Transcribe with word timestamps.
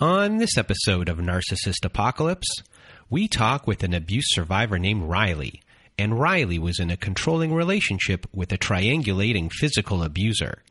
On 0.00 0.36
this 0.36 0.56
episode 0.56 1.08
of 1.08 1.18
Narcissist 1.18 1.84
Apocalypse, 1.84 2.62
we 3.10 3.26
talk 3.26 3.66
with 3.66 3.82
an 3.82 3.92
abuse 3.92 4.26
survivor 4.28 4.78
named 4.78 5.02
Riley. 5.02 5.60
And 5.98 6.20
Riley 6.20 6.56
was 6.56 6.78
in 6.78 6.92
a 6.92 6.96
controlling 6.96 7.52
relationship 7.52 8.24
with 8.32 8.52
a 8.52 8.58
triangulating 8.58 9.50
physical 9.50 10.04
abuser. 10.04 10.62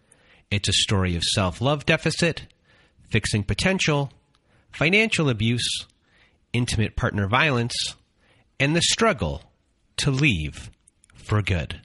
It's 0.49 0.69
a 0.69 0.73
story 0.73 1.17
of 1.17 1.23
self 1.23 1.59
love 1.59 1.85
deficit, 1.85 2.43
fixing 3.09 3.43
potential, 3.43 4.13
financial 4.71 5.27
abuse, 5.27 5.85
intimate 6.53 6.95
partner 6.95 7.27
violence, 7.27 7.95
and 8.61 8.77
the 8.77 8.81
struggle 8.81 9.41
to 9.97 10.09
leave 10.09 10.71
for 11.13 11.41
good. 11.41 11.81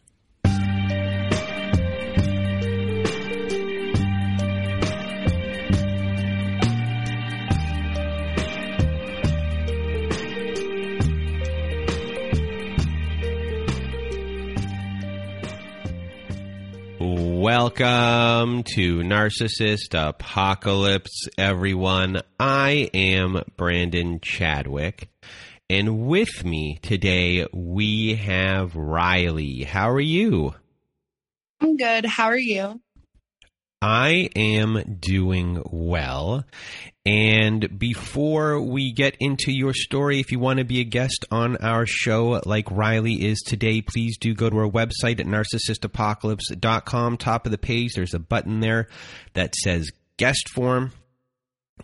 Welcome 17.42 18.62
to 18.74 19.00
Narcissist 19.00 19.94
Apocalypse, 19.94 21.26
everyone. 21.36 22.22
I 22.38 22.88
am 22.94 23.42
Brandon 23.56 24.20
Chadwick, 24.20 25.08
and 25.68 26.06
with 26.06 26.44
me 26.44 26.78
today 26.82 27.44
we 27.52 28.14
have 28.14 28.76
Riley. 28.76 29.64
How 29.64 29.90
are 29.90 30.00
you? 30.00 30.54
I'm 31.60 31.76
good. 31.76 32.06
How 32.06 32.26
are 32.26 32.36
you? 32.36 32.80
I 33.82 34.30
am 34.36 34.98
doing 35.00 35.64
well. 35.68 36.44
And 37.04 37.80
before 37.80 38.60
we 38.60 38.92
get 38.92 39.16
into 39.18 39.50
your 39.50 39.74
story, 39.74 40.20
if 40.20 40.30
you 40.30 40.38
want 40.38 40.58
to 40.58 40.64
be 40.64 40.80
a 40.80 40.84
guest 40.84 41.24
on 41.32 41.56
our 41.56 41.84
show 41.84 42.40
like 42.46 42.70
Riley 42.70 43.14
is 43.14 43.40
today, 43.40 43.82
please 43.82 44.16
do 44.18 44.34
go 44.34 44.48
to 44.48 44.58
our 44.58 44.70
website 44.70 45.18
at 45.18 45.26
narcissistapocalypse.com. 45.26 47.16
Top 47.16 47.44
of 47.44 47.50
the 47.50 47.58
page, 47.58 47.94
there's 47.94 48.14
a 48.14 48.20
button 48.20 48.60
there 48.60 48.86
that 49.34 49.56
says 49.56 49.90
guest 50.16 50.48
form. 50.50 50.92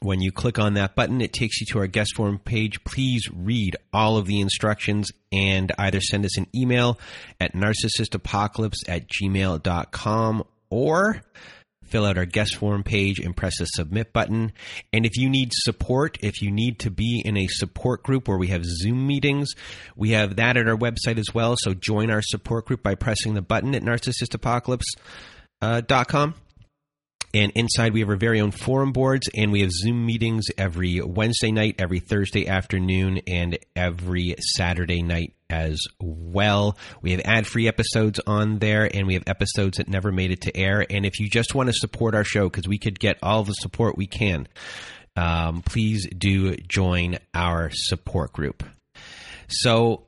When 0.00 0.20
you 0.20 0.30
click 0.30 0.60
on 0.60 0.74
that 0.74 0.94
button, 0.94 1.20
it 1.20 1.32
takes 1.32 1.60
you 1.60 1.66
to 1.72 1.80
our 1.80 1.88
guest 1.88 2.14
form 2.14 2.38
page. 2.38 2.84
Please 2.84 3.28
read 3.32 3.76
all 3.92 4.18
of 4.18 4.26
the 4.26 4.40
instructions 4.40 5.10
and 5.32 5.72
either 5.78 6.00
send 6.00 6.24
us 6.26 6.38
an 6.38 6.46
email 6.54 7.00
at 7.40 7.54
narcissistapocalypse 7.54 8.88
at 8.88 9.08
gmail.com 9.08 10.44
or 10.70 11.22
fill 11.88 12.04
out 12.04 12.18
our 12.18 12.24
guest 12.24 12.56
form 12.56 12.82
page 12.82 13.18
and 13.18 13.36
press 13.36 13.58
the 13.58 13.66
submit 13.66 14.12
button. 14.12 14.52
And 14.92 15.06
if 15.06 15.16
you 15.16 15.28
need 15.28 15.50
support, 15.52 16.18
if 16.20 16.42
you 16.42 16.50
need 16.50 16.78
to 16.80 16.90
be 16.90 17.22
in 17.24 17.36
a 17.36 17.46
support 17.48 18.02
group 18.02 18.28
where 18.28 18.38
we 18.38 18.48
have 18.48 18.64
Zoom 18.64 19.06
meetings, 19.06 19.50
we 19.96 20.10
have 20.10 20.36
that 20.36 20.56
at 20.56 20.68
our 20.68 20.76
website 20.76 21.18
as 21.18 21.32
well. 21.34 21.56
So 21.58 21.74
join 21.74 22.10
our 22.10 22.22
support 22.22 22.66
group 22.66 22.82
by 22.82 22.94
pressing 22.94 23.34
the 23.34 23.42
button 23.42 23.74
at 23.74 23.82
narcissistapocalypse.com. 23.82 24.82
Uh, 25.60 26.47
and 27.34 27.52
inside, 27.54 27.92
we 27.92 28.00
have 28.00 28.08
our 28.08 28.16
very 28.16 28.40
own 28.40 28.50
forum 28.50 28.92
boards, 28.92 29.28
and 29.36 29.52
we 29.52 29.60
have 29.60 29.70
Zoom 29.70 30.06
meetings 30.06 30.46
every 30.56 31.00
Wednesday 31.02 31.52
night, 31.52 31.76
every 31.78 32.00
Thursday 32.00 32.48
afternoon, 32.48 33.20
and 33.26 33.58
every 33.76 34.34
Saturday 34.38 35.02
night 35.02 35.34
as 35.50 35.78
well. 36.00 36.78
We 37.02 37.12
have 37.12 37.20
ad 37.24 37.46
free 37.46 37.68
episodes 37.68 38.18
on 38.26 38.58
there, 38.60 38.88
and 38.92 39.06
we 39.06 39.14
have 39.14 39.24
episodes 39.26 39.76
that 39.76 39.88
never 39.88 40.10
made 40.10 40.30
it 40.30 40.42
to 40.42 40.56
air. 40.56 40.86
And 40.88 41.04
if 41.04 41.20
you 41.20 41.28
just 41.28 41.54
want 41.54 41.68
to 41.68 41.74
support 41.74 42.14
our 42.14 42.24
show, 42.24 42.48
because 42.48 42.66
we 42.66 42.78
could 42.78 42.98
get 42.98 43.18
all 43.22 43.44
the 43.44 43.52
support 43.52 43.98
we 43.98 44.06
can, 44.06 44.48
um, 45.16 45.60
please 45.62 46.08
do 46.16 46.56
join 46.56 47.18
our 47.34 47.70
support 47.72 48.32
group. 48.32 48.62
So, 49.48 50.04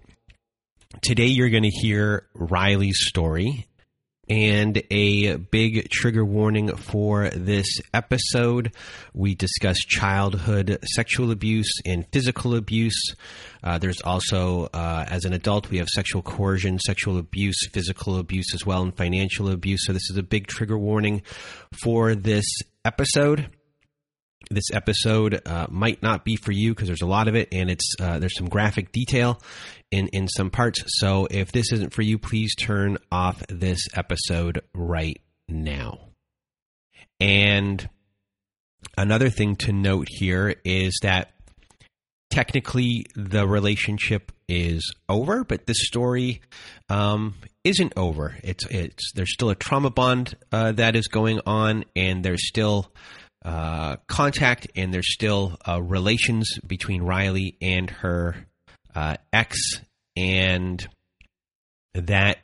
today 1.03 1.27
you're 1.27 1.51
going 1.51 1.65
to 1.65 1.71
hear 1.71 2.29
Riley's 2.35 2.99
story 3.01 3.67
and 4.31 4.81
a 4.91 5.37
big 5.37 5.91
trigger 5.91 6.25
warning 6.25 6.75
for 6.77 7.29
this 7.31 7.67
episode. 7.93 8.73
We 9.13 9.35
discuss 9.35 9.77
childhood 9.79 10.79
sexual 10.95 11.33
abuse 11.33 11.71
and 11.85 12.07
physical 12.13 12.55
abuse. 12.55 13.15
Uh, 13.63 13.79
there's 13.79 14.01
also, 14.03 14.67
uh, 14.73 15.05
as 15.09 15.25
an 15.25 15.33
adult, 15.33 15.69
we 15.69 15.79
have 15.79 15.89
sexual 15.89 16.23
coercion, 16.23 16.79
sexual 16.79 17.19
abuse, 17.19 17.69
physical 17.73 18.19
abuse 18.19 18.55
as 18.55 18.65
well, 18.65 18.83
and 18.83 18.97
financial 18.97 19.51
abuse. 19.51 19.81
So, 19.85 19.93
this 19.93 20.09
is 20.09 20.17
a 20.17 20.23
big 20.23 20.47
trigger 20.47 20.79
warning 20.79 21.23
for 21.83 22.15
this 22.15 22.47
episode 22.85 23.51
this 24.51 24.71
episode 24.73 25.41
uh, 25.47 25.67
might 25.71 26.03
not 26.03 26.25
be 26.25 26.37
for 26.37 26.53
you 26.53 26.75
because 26.75 26.89
there's 26.89 27.03
a 27.03 27.07
lot 27.07 27.29
of 27.29 27.37
it 27.37 27.49
and 27.53 27.71
it's 27.71 27.95
uh, 28.01 28.19
there's 28.19 28.37
some 28.37 28.49
graphic 28.49 28.93
detail 28.93 29.41
in 29.91 30.09
in 30.09 30.29
some 30.29 30.51
parts. 30.51 30.83
So 30.87 31.27
if 31.31 31.53
this 31.53 31.73
isn't 31.73 31.95
for 31.95 32.03
you 32.03 32.19
please 32.19 32.55
turn 32.57 32.99
off 33.13 33.43
this 33.49 33.87
episode 33.95 34.63
right 34.75 35.21
now. 35.49 36.01
And 37.21 37.89
another 38.97 39.31
thing 39.31 39.57
to 39.57 39.73
note 39.73 40.09
here 40.09 40.57
is 40.65 40.99
that 41.03 41.33
technically 42.31 43.07
the 43.15 43.47
relationship 43.47 44.33
is 44.49 44.95
over 45.09 45.45
but 45.45 45.67
this 45.67 45.87
story 45.87 46.41
um, 46.89 47.35
isn't 47.63 47.93
over. 47.97 48.37
It's 48.43 48.67
it's 48.67 49.13
there's 49.13 49.33
still 49.33 49.51
a 49.51 49.55
trauma 49.55 49.91
bond 49.91 50.37
uh, 50.51 50.73
that 50.73 50.97
is 50.97 51.09
going 51.09 51.41
on 51.47 51.85
and 51.95 52.25
there's 52.25 52.49
still 52.49 52.93
uh, 53.45 53.97
contact, 54.07 54.69
and 54.77 54.93
there's 54.93 55.13
still 55.13 55.57
uh, 55.67 55.81
relations 55.83 56.59
between 56.67 57.03
Riley 57.03 57.57
and 57.61 57.89
her 57.91 58.47
uh, 58.95 59.17
ex, 59.33 59.59
and 60.17 60.87
that 61.95 62.39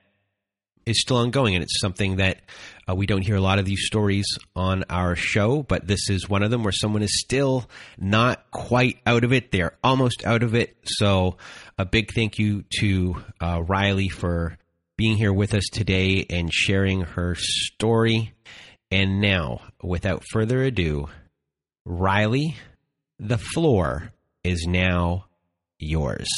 is 0.86 1.00
still 1.00 1.18
ongoing. 1.18 1.54
And 1.54 1.62
it's 1.62 1.80
something 1.80 2.16
that 2.16 2.40
uh, 2.88 2.94
we 2.94 3.06
don't 3.06 3.22
hear 3.22 3.36
a 3.36 3.40
lot 3.40 3.58
of 3.58 3.64
these 3.64 3.84
stories 3.86 4.26
on 4.54 4.84
our 4.88 5.16
show, 5.16 5.62
but 5.62 5.86
this 5.86 6.08
is 6.08 6.28
one 6.28 6.42
of 6.42 6.50
them 6.50 6.62
where 6.62 6.72
someone 6.72 7.02
is 7.02 7.20
still 7.20 7.68
not 7.98 8.50
quite 8.50 8.98
out 9.04 9.24
of 9.24 9.32
it. 9.32 9.50
They're 9.50 9.76
almost 9.82 10.24
out 10.24 10.42
of 10.42 10.54
it. 10.54 10.76
So, 10.84 11.36
a 11.76 11.84
big 11.84 12.14
thank 12.14 12.38
you 12.38 12.64
to 12.80 13.22
uh, 13.40 13.62
Riley 13.62 14.08
for 14.08 14.56
being 14.96 15.16
here 15.16 15.32
with 15.32 15.52
us 15.52 15.64
today 15.70 16.24
and 16.30 16.50
sharing 16.50 17.02
her 17.02 17.34
story. 17.36 18.32
And 18.90 19.20
now, 19.20 19.62
without 19.82 20.22
further 20.30 20.62
ado, 20.62 21.08
Riley, 21.84 22.56
the 23.18 23.38
floor 23.38 24.12
is 24.44 24.66
now 24.66 25.26
yours. 25.78 26.28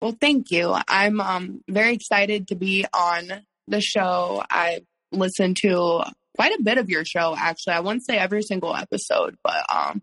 Well, 0.00 0.16
thank 0.20 0.50
you. 0.50 0.74
I'm 0.88 1.20
um, 1.20 1.62
very 1.68 1.94
excited 1.94 2.48
to 2.48 2.54
be 2.54 2.86
on 2.92 3.44
the 3.68 3.80
show. 3.80 4.42
I 4.50 4.80
listened 5.12 5.56
to 5.62 6.04
quite 6.36 6.52
a 6.52 6.62
bit 6.62 6.78
of 6.78 6.88
your 6.88 7.04
show, 7.04 7.34
actually. 7.36 7.74
I 7.74 7.80
wouldn't 7.80 8.06
say 8.06 8.16
every 8.16 8.42
single 8.42 8.74
episode, 8.74 9.36
but 9.42 9.64
um, 9.68 10.02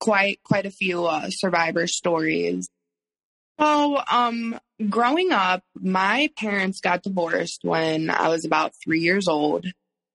quite 0.00 0.40
quite 0.44 0.66
a 0.66 0.70
few 0.70 1.06
uh, 1.06 1.28
survivor 1.30 1.86
stories. 1.86 2.68
So, 3.60 4.02
um, 4.10 4.58
growing 4.88 5.30
up, 5.30 5.62
my 5.74 6.30
parents 6.36 6.80
got 6.80 7.02
divorced 7.02 7.60
when 7.62 8.10
I 8.10 8.28
was 8.28 8.44
about 8.44 8.72
three 8.82 9.00
years 9.00 9.28
old 9.28 9.66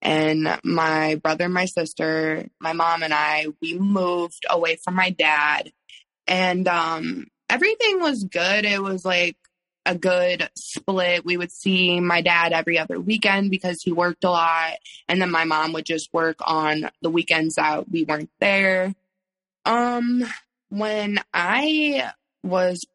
and 0.02 0.60
my 0.64 1.16
brother 1.16 1.50
my 1.50 1.66
sister, 1.66 2.46
my 2.60 2.74
mom 2.74 3.04
and 3.04 3.14
I, 3.14 3.48
we 3.62 3.78
moved 3.78 4.46
away 4.50 4.78
from 4.78 4.96
my 4.96 5.10
dad 5.10 5.72
and 6.28 6.68
um, 6.68 7.28
everything 7.50 8.00
was 8.00 8.24
good. 8.24 8.64
It 8.64 8.82
was 8.82 9.04
like 9.04 9.36
a 9.86 9.96
good 9.96 10.50
split. 10.56 11.26
We 11.26 11.36
would 11.36 11.52
see 11.52 12.00
my 12.00 12.22
dad 12.22 12.54
every 12.54 12.78
other 12.78 13.00
weekend 13.00 13.50
because 13.50 13.82
he 13.82 13.92
worked 13.92 14.24
a 14.24 14.30
lot. 14.30 14.76
And 15.08 15.22
then 15.22 15.32
my 15.32 15.46
mom 15.46 15.74
would 15.74 15.86
just 15.86 16.14
work 16.14 16.38
on 16.42 16.90
the 17.02 17.10
weekends 17.10 17.56
that 17.56 17.90
we 17.90 18.04
weren't 18.04 18.30
there. 18.40 18.94
Um, 19.66 20.24
when 20.70 21.20
I 21.34 22.12
was, 22.44 22.86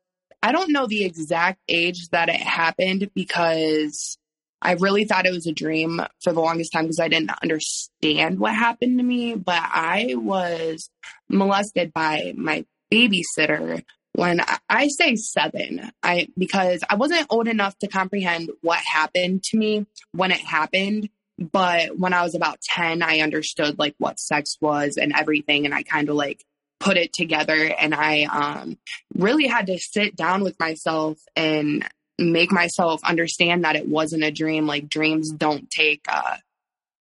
I 0.42 0.52
don't 0.52 0.72
know 0.72 0.86
the 0.86 1.04
exact 1.04 1.60
age 1.68 2.08
that 2.10 2.28
it 2.28 2.36
happened 2.36 3.10
because 3.14 4.16
I 4.64 4.72
really 4.72 5.04
thought 5.04 5.26
it 5.26 5.32
was 5.32 5.46
a 5.46 5.52
dream 5.52 6.00
for 6.22 6.32
the 6.32 6.40
longest 6.40 6.72
time 6.72 6.84
because 6.84 7.00
I 7.00 7.08
didn't 7.08 7.30
understand 7.42 8.40
what 8.40 8.54
happened 8.54 8.98
to 8.98 9.04
me. 9.04 9.34
But 9.34 9.62
I 9.62 10.14
was 10.16 10.90
molested 11.28 11.92
by 11.92 12.32
my 12.36 12.64
babysitter 12.92 13.82
when 14.14 14.40
I 14.68 14.88
say 14.88 15.16
seven, 15.16 15.90
I 16.02 16.28
because 16.38 16.84
I 16.88 16.94
wasn't 16.94 17.26
old 17.30 17.48
enough 17.48 17.76
to 17.78 17.88
comprehend 17.88 18.50
what 18.60 18.78
happened 18.78 19.42
to 19.44 19.56
me 19.56 19.86
when 20.12 20.30
it 20.30 20.40
happened. 20.40 21.08
But 21.36 21.98
when 21.98 22.12
I 22.12 22.22
was 22.22 22.36
about 22.36 22.60
10, 22.60 23.02
I 23.02 23.18
understood 23.18 23.76
like 23.76 23.96
what 23.98 24.20
sex 24.20 24.56
was 24.60 24.96
and 24.96 25.12
everything. 25.16 25.64
And 25.64 25.74
I 25.74 25.82
kind 25.82 26.08
of 26.08 26.14
like 26.14 26.44
put 26.78 26.96
it 26.96 27.12
together 27.12 27.74
and 27.80 27.92
I 27.92 28.24
um, 28.24 28.78
really 29.16 29.48
had 29.48 29.66
to 29.66 29.78
sit 29.78 30.14
down 30.14 30.44
with 30.44 30.60
myself 30.60 31.18
and 31.34 31.84
make 32.18 32.52
myself 32.52 33.00
understand 33.04 33.64
that 33.64 33.76
it 33.76 33.88
wasn't 33.88 34.24
a 34.24 34.30
dream. 34.30 34.66
Like 34.66 34.88
dreams 34.88 35.30
don't 35.30 35.68
take 35.70 36.02
uh, 36.08 36.36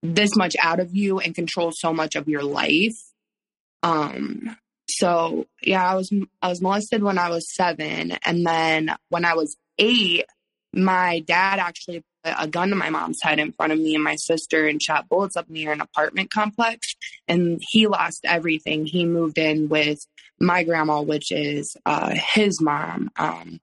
this 0.01 0.36
much 0.36 0.56
out 0.62 0.80
of 0.80 0.95
you 0.95 1.19
and 1.19 1.36
control 1.36 1.71
so 1.74 1.94
much 1.94 2.15
of 2.15 2.27
your 2.27 2.44
life. 2.44 2.98
Um, 3.83 4.57
so 4.89 5.45
yeah, 5.62 5.89
I 5.89 5.95
was 5.95 6.12
I 6.42 6.50
was 6.50 6.62
molested 6.62 7.04
when 7.04 7.18
I 7.18 7.30
was 7.30 7.54
seven, 7.54 8.12
and 8.25 8.45
then 8.45 8.95
when 9.10 9.25
I 9.25 9.33
was 9.33 9.56
eight, 9.80 10.25
my 10.74 11.19
dad 11.19 11.60
actually 11.60 12.04
put 12.24 12.33
a 12.38 12.48
gun 12.48 12.69
to 12.69 12.75
my 12.75 12.89
mom's 12.89 13.21
head 13.21 13.39
in 13.39 13.51
front 13.54 13.74
of 13.74 13.80
me 13.80 13.95
and 13.95 14.04
my 14.04 14.15
sister 14.15 14.68
and 14.68 14.81
shot 14.81 15.07
bullets 15.10 15.36
up 15.36 15.50
near 15.50 15.71
an 15.71 15.81
apartment 15.81 16.31
complex. 16.31 16.95
And 17.27 17.62
he 17.69 17.88
lost 17.88 18.21
everything. 18.25 18.86
He 18.86 19.06
moved 19.06 19.38
in 19.38 19.69
with 19.69 20.00
my 20.39 20.63
grandma, 20.63 21.01
which 21.01 21.31
is 21.31 21.75
uh, 21.86 22.13
his 22.33 22.62
mom. 22.62 23.10
Um, 23.18 23.60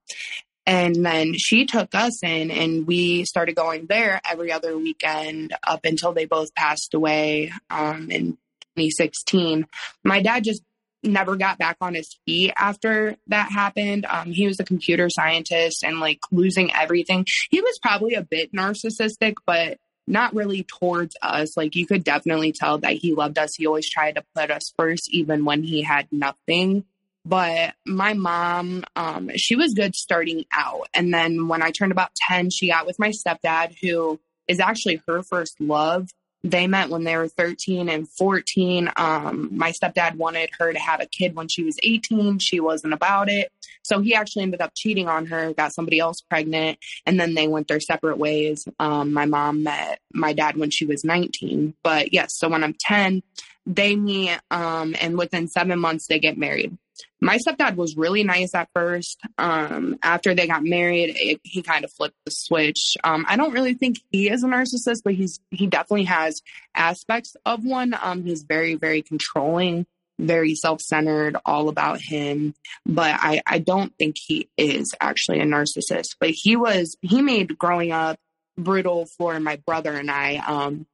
and 0.71 1.05
then 1.05 1.35
she 1.37 1.67
took 1.67 1.97
us 1.97 2.23
in, 2.23 2.53
and 2.53 2.87
we 2.87 3.25
started 3.25 3.57
going 3.57 3.87
there 3.87 4.21
every 4.25 4.53
other 4.53 4.79
weekend 4.79 5.53
up 5.67 5.81
until 5.85 6.13
they 6.13 6.27
both 6.27 6.55
passed 6.55 6.95
away 6.95 7.51
um, 7.71 8.09
in 8.13 8.39
2016. 8.77 9.67
My 10.05 10.23
dad 10.23 10.45
just 10.45 10.63
never 11.03 11.35
got 11.35 11.59
back 11.59 11.77
on 11.81 11.95
his 11.95 12.17
feet 12.25 12.53
after 12.57 13.17
that 13.27 13.51
happened. 13.51 14.07
Um, 14.09 14.31
he 14.31 14.47
was 14.47 14.61
a 14.61 14.65
computer 14.65 15.11
scientist 15.11 15.83
and 15.83 15.99
like 15.99 16.21
losing 16.31 16.73
everything. 16.73 17.27
He 17.51 17.61
was 17.61 17.77
probably 17.83 18.15
a 18.15 18.23
bit 18.23 18.53
narcissistic, 18.53 19.35
but 19.45 19.79
not 20.07 20.37
really 20.37 20.63
towards 20.63 21.17
us. 21.21 21.57
Like 21.57 21.75
you 21.75 21.85
could 21.85 22.05
definitely 22.05 22.53
tell 22.53 22.79
that 22.79 22.93
he 22.93 23.13
loved 23.13 23.39
us. 23.39 23.57
He 23.57 23.67
always 23.67 23.91
tried 23.91 24.15
to 24.15 24.25
put 24.37 24.53
us 24.53 24.73
first, 24.79 25.13
even 25.13 25.45
when 25.45 25.65
he 25.65 25.83
had 25.83 26.07
nothing. 26.13 26.85
But 27.31 27.75
my 27.87 28.15
mom, 28.15 28.83
um, 28.97 29.31
she 29.37 29.55
was 29.55 29.73
good 29.73 29.95
starting 29.95 30.47
out. 30.53 30.89
And 30.93 31.15
then 31.15 31.47
when 31.47 31.63
I 31.63 31.71
turned 31.71 31.93
about 31.93 32.13
10, 32.17 32.51
she 32.51 32.71
got 32.71 32.87
with 32.87 32.99
my 32.99 33.11
stepdad, 33.11 33.77
who 33.81 34.19
is 34.49 34.59
actually 34.59 35.01
her 35.07 35.23
first 35.23 35.61
love. 35.61 36.11
They 36.43 36.67
met 36.67 36.89
when 36.89 37.05
they 37.05 37.17
were 37.17 37.29
13 37.29 37.89
and 37.89 38.09
14. 38.09 38.91
Um, 38.97 39.51
my 39.53 39.71
stepdad 39.71 40.17
wanted 40.17 40.51
her 40.59 40.73
to 40.73 40.79
have 40.81 41.01
a 41.01 41.07
kid 41.07 41.37
when 41.37 41.47
she 41.47 41.63
was 41.63 41.79
18. 41.85 42.41
She 42.41 42.59
wasn't 42.59 42.95
about 42.95 43.29
it. 43.29 43.53
So 43.85 44.01
he 44.01 44.13
actually 44.17 44.43
ended 44.43 44.61
up 44.61 44.73
cheating 44.75 45.07
on 45.07 45.27
her, 45.27 45.55
got 45.55 45.73
somebody 45.73 46.01
else 46.01 46.23
pregnant, 46.23 46.79
and 47.07 47.21
then 47.21 47.35
they 47.35 47.47
went 47.47 47.69
their 47.69 47.79
separate 47.79 48.19
ways. 48.19 48.67
Um, 48.81 49.13
my 49.13 49.27
mom 49.27 49.63
met 49.63 50.01
my 50.13 50.33
dad 50.33 50.57
when 50.57 50.71
she 50.71 50.85
was 50.85 51.05
19. 51.05 51.75
But 51.85 52.13
yes, 52.13 52.37
so 52.37 52.49
when 52.49 52.65
I'm 52.65 52.75
10, 52.75 53.23
they 53.67 53.95
meet, 53.95 54.37
um, 54.51 54.97
and 55.01 55.17
within 55.17 55.47
seven 55.47 55.79
months, 55.79 56.09
they 56.09 56.19
get 56.19 56.37
married 56.37 56.77
my 57.21 57.39
stepdad 57.39 57.77
was 57.77 57.97
really 57.97 58.25
nice 58.25 58.55
at 58.55 58.69
first. 58.75 59.21
Um, 59.39 59.99
after 60.03 60.35
they 60.35 60.47
got 60.47 60.65
married, 60.65 61.15
it, 61.17 61.41
he 61.43 61.63
kind 61.63 61.85
of 61.85 61.93
flipped 61.93 62.17
the 62.25 62.31
switch. 62.31 62.97
Um, 63.05 63.25
I 63.29 63.37
don't 63.37 63.53
really 63.53 63.75
think 63.75 63.99
he 64.11 64.31
is 64.31 64.43
a 64.43 64.47
narcissist, 64.47 65.03
but 65.05 65.15
he's 65.15 65.41
he 65.51 65.67
definitely 65.67 66.05
has 66.05 66.41
aspects 66.75 67.35
of 67.45 67.65
one. 67.65 67.95
Um, 68.01 68.25
he's 68.25 68.43
very 68.43 68.75
very 68.75 69.03
controlling, 69.03 69.87
very 70.19 70.55
self 70.55 70.81
centered, 70.81 71.37
all 71.45 71.69
about 71.69 72.01
him. 72.01 72.55
But 72.87 73.17
I 73.19 73.43
I 73.47 73.59
don't 73.59 73.93
think 73.99 74.17
he 74.19 74.49
is 74.57 74.95
actually 75.01 75.41
a 75.41 75.45
narcissist. 75.45 76.17
But 76.19 76.31
he 76.31 76.57
was 76.57 76.97
he 77.03 77.23
made 77.23 77.59
growing 77.59 77.93
up 77.93 78.19
brutal 78.57 79.07
for 79.19 79.39
my 79.41 79.57
brother 79.67 79.93
and 79.93 80.11
I. 80.11 80.37
Um, 80.37 80.87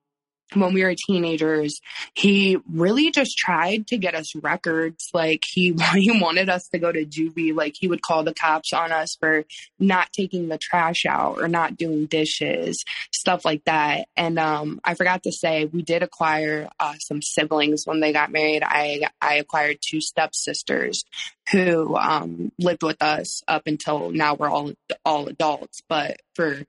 when 0.54 0.72
we 0.72 0.84
were 0.84 0.94
teenagers, 0.94 1.80
he 2.14 2.58
really 2.70 3.10
just 3.10 3.36
tried 3.36 3.86
to 3.88 3.98
get 3.98 4.14
us 4.14 4.34
records. 4.36 5.10
Like 5.12 5.42
he 5.46 5.74
he 5.94 6.20
wanted 6.20 6.48
us 6.48 6.68
to 6.68 6.78
go 6.78 6.92
to 6.92 7.04
juvie. 7.04 7.54
Like 7.54 7.74
he 7.78 7.88
would 7.88 8.02
call 8.02 8.22
the 8.22 8.34
cops 8.34 8.72
on 8.72 8.92
us 8.92 9.16
for 9.18 9.44
not 9.78 10.12
taking 10.12 10.48
the 10.48 10.58
trash 10.58 11.04
out 11.08 11.40
or 11.40 11.48
not 11.48 11.76
doing 11.76 12.06
dishes, 12.06 12.84
stuff 13.12 13.44
like 13.44 13.64
that. 13.64 14.08
And 14.16 14.38
um, 14.38 14.80
I 14.84 14.94
forgot 14.94 15.24
to 15.24 15.32
say 15.32 15.64
we 15.64 15.82
did 15.82 16.02
acquire 16.02 16.68
uh, 16.78 16.94
some 17.00 17.22
siblings 17.22 17.82
when 17.84 18.00
they 18.00 18.12
got 18.12 18.32
married. 18.32 18.62
I 18.64 19.08
I 19.20 19.34
acquired 19.34 19.78
two 19.80 20.00
stepsisters 20.00 21.04
who 21.50 21.96
um, 21.96 22.52
lived 22.58 22.82
with 22.82 23.02
us 23.02 23.42
up 23.48 23.62
until 23.66 24.10
now. 24.10 24.34
We're 24.34 24.50
all 24.50 24.72
all 25.04 25.28
adults, 25.28 25.82
but 25.88 26.18
for 26.34 26.62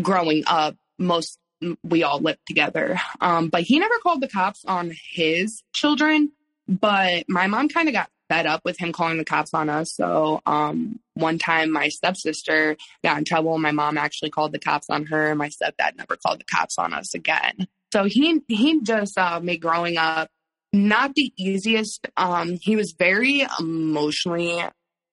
growing 0.00 0.44
up, 0.46 0.76
most 0.98 1.38
we 1.82 2.02
all 2.02 2.20
lived 2.20 2.46
together. 2.46 2.98
Um, 3.20 3.48
but 3.48 3.62
he 3.62 3.78
never 3.78 3.98
called 4.02 4.20
the 4.20 4.28
cops 4.28 4.64
on 4.64 4.92
his 5.12 5.62
children. 5.72 6.32
But 6.66 7.24
my 7.28 7.46
mom 7.46 7.68
kind 7.68 7.88
of 7.88 7.94
got 7.94 8.10
fed 8.28 8.46
up 8.46 8.62
with 8.64 8.78
him 8.78 8.92
calling 8.92 9.18
the 9.18 9.24
cops 9.24 9.52
on 9.52 9.68
us. 9.68 9.92
So 9.92 10.40
um, 10.46 10.98
one 11.14 11.38
time 11.38 11.70
my 11.70 11.88
stepsister 11.88 12.76
got 13.02 13.18
in 13.18 13.24
trouble. 13.24 13.58
My 13.58 13.72
mom 13.72 13.98
actually 13.98 14.30
called 14.30 14.52
the 14.52 14.58
cops 14.58 14.88
on 14.88 15.06
her. 15.06 15.34
My 15.34 15.48
stepdad 15.48 15.96
never 15.96 16.16
called 16.16 16.40
the 16.40 16.44
cops 16.44 16.78
on 16.78 16.94
us 16.94 17.14
again. 17.14 17.68
So 17.92 18.04
he 18.04 18.40
he 18.48 18.80
just 18.82 19.16
uh, 19.18 19.40
made 19.40 19.60
growing 19.60 19.98
up 19.98 20.28
not 20.72 21.14
the 21.14 21.32
easiest. 21.36 22.08
Um, 22.16 22.58
he 22.60 22.76
was 22.76 22.92
very 22.98 23.46
emotionally 23.60 24.60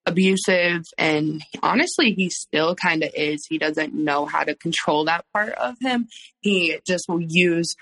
abusive 0.06 0.84
and 0.98 1.44
honestly 1.62 2.14
he 2.14 2.30
still 2.30 2.76
kind 2.76 3.04
of 3.04 3.12
is. 3.16 3.46
He 3.48 3.58
doesn't 3.58 3.94
know 3.94 4.26
how 4.26 4.44
to 4.44 4.56
control 4.56 5.06
that 5.06 5.26
part 5.34 5.54
of 5.54 5.76
him. 5.80 6.08
He 6.42 6.80
just 6.88 7.06
will 7.08 7.22
use 7.22 7.76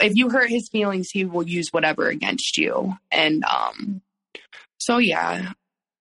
if 0.00 0.14
you 0.16 0.30
hurt 0.30 0.50
his 0.50 0.68
feelings 0.70 1.08
he 1.12 1.24
will 1.24 1.46
use 1.46 1.68
whatever 1.70 2.08
against 2.08 2.56
you. 2.58 2.94
And 3.10 3.44
um 3.44 4.02
so 4.78 4.98
yeah. 4.98 5.52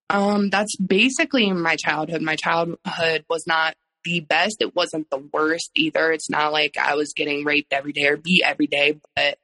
Um 0.10 0.50
that's 0.50 0.75
basically 0.77 1.51
my 1.51 1.75
childhood. 1.75 2.22
My 2.22 2.36
childhood 2.36 3.25
was 3.30 3.45
not 3.45 3.75
the 4.06 4.22
best. 4.22 4.57
It 4.62 4.75
wasn't 4.75 5.10
the 5.10 5.24
worst 5.31 5.69
either. 5.75 6.12
It's 6.12 6.30
not 6.30 6.51
like 6.51 6.77
i 6.77 6.95
was 6.95 7.13
getting 7.15 7.45
raped 7.45 7.74
every 7.74 7.92
day 7.94 8.07
or 8.07 8.18
beat 8.18 8.44
every 8.44 8.68
day 8.68 9.00
but 9.15 9.38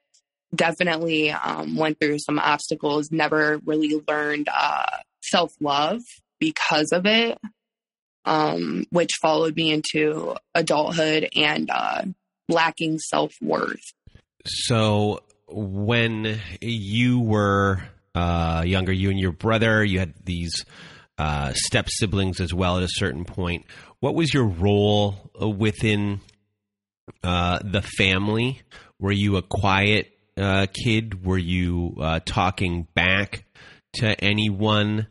definitely 0.55 1.31
um, 1.31 1.75
went 1.75 1.99
through 1.99 2.19
some 2.19 2.39
obstacles 2.39 3.11
never 3.11 3.59
really 3.65 4.01
learned 4.07 4.47
uh, 4.53 4.85
self 5.29 5.53
love 5.59 6.01
because 6.39 6.91
of 6.91 7.05
it, 7.05 7.37
um, 8.25 8.85
which 8.91 9.11
followed 9.21 9.55
me 9.55 9.71
into 9.71 10.35
adulthood 10.53 11.29
and 11.35 11.69
uh, 11.69 12.03
lacking 12.49 12.99
self 12.99 13.33
worth. 13.41 13.93
So, 14.45 15.21
when 15.47 16.39
you 16.61 17.19
were 17.19 17.83
uh, 18.13 18.63
younger, 18.65 18.91
you 18.91 19.09
and 19.09 19.19
your 19.19 19.31
brother, 19.31 19.83
you 19.83 19.99
had 19.99 20.13
these 20.23 20.65
uh, 21.17 21.53
step 21.53 21.87
siblings 21.89 22.39
as 22.39 22.53
well 22.53 22.77
at 22.77 22.83
a 22.83 22.89
certain 22.89 23.25
point. 23.25 23.65
What 23.99 24.15
was 24.15 24.33
your 24.33 24.45
role 24.45 25.31
within 25.39 26.21
uh, 27.23 27.59
the 27.63 27.81
family? 27.81 28.61
Were 28.99 29.11
you 29.11 29.37
a 29.37 29.41
quiet 29.41 30.11
uh, 30.37 30.67
kid? 30.83 31.25
Were 31.25 31.37
you 31.37 31.95
uh, 32.01 32.19
talking 32.25 32.87
back 32.93 33.45
to 33.95 34.23
anyone? 34.23 35.07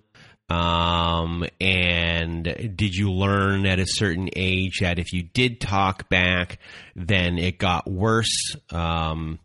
Um, 0.48 1.44
and 1.60 2.44
did 2.44 2.94
you 2.94 3.10
learn 3.10 3.66
at 3.66 3.78
a 3.78 3.86
certain 3.86 4.28
age 4.36 4.80
that 4.80 4.98
if 4.98 5.12
you 5.12 5.22
did 5.22 5.60
talk 5.60 6.08
back, 6.08 6.58
then 6.94 7.38
it 7.38 7.58
got 7.58 7.90
worse? 7.90 8.54
Um, 8.70 9.38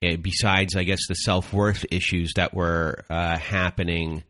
it, 0.00 0.22
besides, 0.22 0.76
I 0.76 0.84
guess, 0.84 1.06
the 1.08 1.14
self 1.14 1.52
worth 1.52 1.84
issues 1.90 2.32
that 2.36 2.54
were 2.54 3.04
uh, 3.10 3.36
happening, 3.36 4.24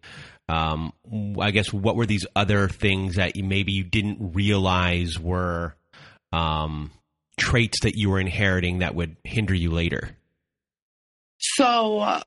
um, 0.49 0.93
I 1.41 1.53
guess, 1.53 1.73
what 1.73 1.95
were 1.95 2.07
these 2.07 2.27
other 2.35 2.69
things 2.69 3.17
that 3.17 3.37
you, 3.37 3.45
maybe 3.45 3.73
you 3.73 3.85
didn't 3.85 4.33
realize 4.35 5.19
were 5.19 5.77
um, 6.33 6.91
traits 7.39 7.83
that 7.83 7.97
you 7.97 8.11
were 8.11 8.21
inheriting 8.21 8.81
that 8.81 8.97
would 8.97 9.17
hinder 9.23 9.55
you 9.55 9.71
later? 9.71 10.11
So, 11.39 12.21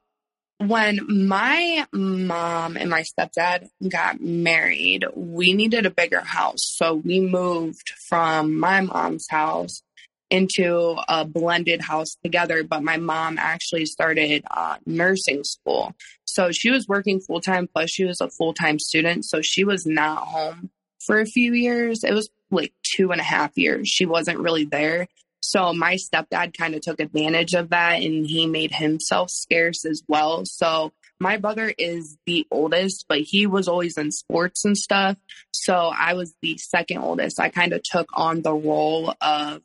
when 0.68 1.28
my 1.28 1.86
mom 1.92 2.78
and 2.78 2.90
my 2.90 3.04
stepdad 3.04 3.68
got 3.90 4.22
married, 4.22 5.06
we 5.16 5.54
needed 5.54 5.86
a 5.86 5.92
bigger 5.92 6.22
house. 6.22 6.62
So 6.62 6.96
we 6.96 7.20
moved 7.20 7.90
from 8.08 8.60
my 8.60 8.82
mom's 8.82 9.28
house 9.30 9.82
into 10.30 10.96
a 11.08 11.26
blended 11.26 11.82
house 11.82 12.16
together. 12.24 12.64
But 12.64 12.84
my 12.84 12.98
mom 12.98 13.38
actually 13.38 13.86
started 13.86 14.44
uh, 14.50 14.78
nursing 14.86 15.44
school. 15.44 15.94
So 16.26 16.52
she 16.52 16.72
was 16.72 16.88
working 16.88 17.20
full 17.20 17.42
time, 17.42 17.68
plus 17.68 17.92
she 17.92 18.06
was 18.06 18.22
a 18.22 18.30
full 18.30 18.54
time 18.54 18.80
student. 18.80 19.26
So 19.26 19.42
she 19.42 19.64
was 19.64 19.86
not 19.86 20.28
home 20.28 20.72
for 21.06 21.20
a 21.20 21.26
few 21.26 21.54
years. 21.54 22.04
It 22.04 22.14
was 22.14 22.30
like 22.50 22.74
two 22.96 23.12
and 23.12 23.22
a 23.22 23.24
half 23.24 23.52
years. 23.58 23.90
She 23.90 24.06
wasn't 24.06 24.40
really 24.40 24.66
there. 24.66 25.08
So 25.44 25.74
my 25.74 25.96
stepdad 25.96 26.58
kind 26.58 26.74
of 26.74 26.82
took 26.82 27.00
advantage 27.00 27.54
of 27.54 27.70
that 27.70 28.02
and 28.02 28.26
he 28.26 28.48
made 28.48 28.74
himself 28.74 29.30
scarce 29.30 29.86
as 29.86 30.02
well. 30.08 30.44
So 30.46 30.94
my 31.20 31.38
brother 31.38 31.74
is 31.78 32.18
the 32.26 32.48
oldest, 32.50 33.06
but 33.08 33.20
he 33.20 33.46
was 33.46 33.68
always 33.68 33.98
in 33.98 34.12
sports 34.12 34.66
and 34.66 34.78
stuff. 34.78 35.18
So 35.52 35.74
I 35.74 36.14
was 36.14 36.34
the 36.42 36.58
second 36.58 37.00
oldest. 37.00 37.40
I 37.40 37.50
kind 37.50 37.74
of 37.74 37.84
took 37.84 38.08
on 38.14 38.42
the 38.42 38.54
role 38.54 39.14
of 39.22 39.62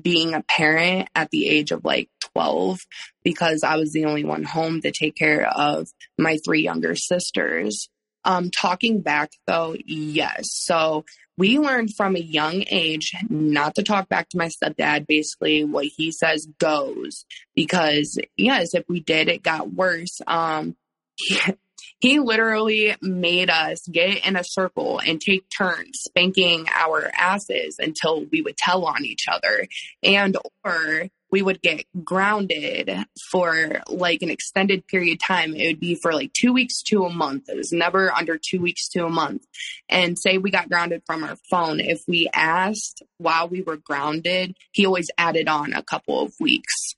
being 0.00 0.34
a 0.34 0.42
parent 0.42 1.08
at 1.14 1.30
the 1.30 1.48
age 1.48 1.70
of 1.70 1.84
like 1.84 2.08
12 2.34 2.80
because 3.24 3.62
I 3.62 3.76
was 3.76 3.92
the 3.92 4.06
only 4.06 4.24
one 4.24 4.42
home 4.42 4.80
to 4.80 4.90
take 4.90 5.14
care 5.14 5.46
of 5.46 5.88
my 6.18 6.38
three 6.44 6.62
younger 6.62 6.94
sisters. 6.94 7.88
Um, 8.24 8.50
talking 8.50 9.00
back 9.00 9.30
though, 9.46 9.76
yes. 9.84 10.50
So 10.52 11.04
we 11.38 11.58
learned 11.58 11.94
from 11.94 12.16
a 12.16 12.20
young 12.20 12.64
age 12.70 13.12
not 13.28 13.74
to 13.76 13.82
talk 13.82 14.08
back 14.08 14.28
to 14.30 14.38
my 14.38 14.48
stepdad. 14.48 15.06
Basically, 15.06 15.64
what 15.64 15.86
he 15.86 16.12
says 16.12 16.46
goes 16.58 17.24
because 17.54 18.18
yes, 18.36 18.74
if 18.74 18.84
we 18.88 19.00
did, 19.00 19.28
it 19.28 19.42
got 19.42 19.72
worse. 19.72 20.20
Um, 20.26 20.76
he, 21.16 21.38
he 22.00 22.18
literally 22.18 22.96
made 23.00 23.48
us 23.48 23.86
get 23.88 24.26
in 24.26 24.36
a 24.36 24.44
circle 24.44 25.00
and 25.04 25.20
take 25.20 25.44
turns 25.48 26.00
spanking 26.02 26.66
our 26.72 27.10
asses 27.16 27.76
until 27.78 28.24
we 28.30 28.42
would 28.42 28.56
tell 28.56 28.84
on 28.84 29.04
each 29.04 29.26
other 29.28 29.66
and 30.02 30.36
or 30.64 31.08
we 31.32 31.42
would 31.42 31.62
get 31.62 31.86
grounded 32.04 32.90
for 33.30 33.80
like 33.88 34.20
an 34.20 34.30
extended 34.30 34.86
period 34.86 35.14
of 35.14 35.26
time. 35.26 35.56
It 35.56 35.66
would 35.66 35.80
be 35.80 35.98
for 36.00 36.12
like 36.12 36.32
two 36.34 36.52
weeks 36.52 36.82
to 36.88 37.06
a 37.06 37.12
month. 37.12 37.48
It 37.48 37.56
was 37.56 37.72
never 37.72 38.12
under 38.12 38.38
two 38.38 38.60
weeks 38.60 38.88
to 38.90 39.06
a 39.06 39.10
month. 39.10 39.42
And 39.88 40.18
say 40.18 40.36
we 40.36 40.50
got 40.50 40.68
grounded 40.68 41.02
from 41.06 41.24
our 41.24 41.36
phone. 41.50 41.80
If 41.80 42.02
we 42.06 42.28
asked 42.32 43.02
while 43.16 43.48
we 43.48 43.62
were 43.62 43.78
grounded, 43.78 44.54
he 44.72 44.84
always 44.84 45.10
added 45.16 45.48
on 45.48 45.72
a 45.72 45.82
couple 45.82 46.20
of 46.20 46.34
weeks. 46.38 46.94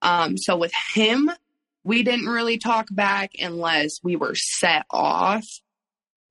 Um, 0.00 0.38
so 0.38 0.56
with 0.56 0.72
him, 0.94 1.30
we 1.84 2.04
didn't 2.04 2.26
really 2.26 2.58
talk 2.58 2.86
back 2.88 3.32
unless 3.40 3.98
we 4.04 4.14
were 4.14 4.36
set 4.36 4.86
off. 4.90 5.44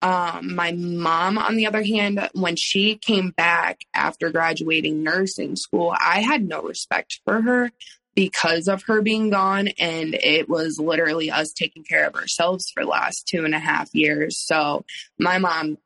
Um, 0.02 0.56
my 0.56 0.72
mom, 0.72 1.38
on 1.38 1.56
the 1.56 1.68
other 1.68 1.84
hand, 1.84 2.30
when 2.34 2.56
she 2.56 2.96
came 2.96 3.30
back 3.32 3.82
after 3.94 4.32
graduating 4.32 5.04
nursing 5.04 5.56
school, 5.56 5.96
I 5.98 6.22
had 6.22 6.48
no 6.48 6.62
respect 6.62 7.20
for 7.24 7.42
her 7.42 7.72
because 8.16 8.68
of 8.68 8.84
her 8.84 9.02
being 9.02 9.30
gone. 9.30 9.70
And 9.80 10.16
it 10.16 10.50
was 10.50 10.80
literally 10.80 11.32
us 11.32 11.54
taking 11.54 11.84
care 11.84 12.08
of 12.08 12.16
ourselves 12.16 12.72
for 12.74 12.84
the 12.84 12.90
last 12.90 13.28
two 13.28 13.46
and 13.46 13.56
a 13.56 13.60
half 13.60 13.94
years. 13.94 14.38
So 14.40 14.86
my 15.20 15.38
mom 15.38 15.78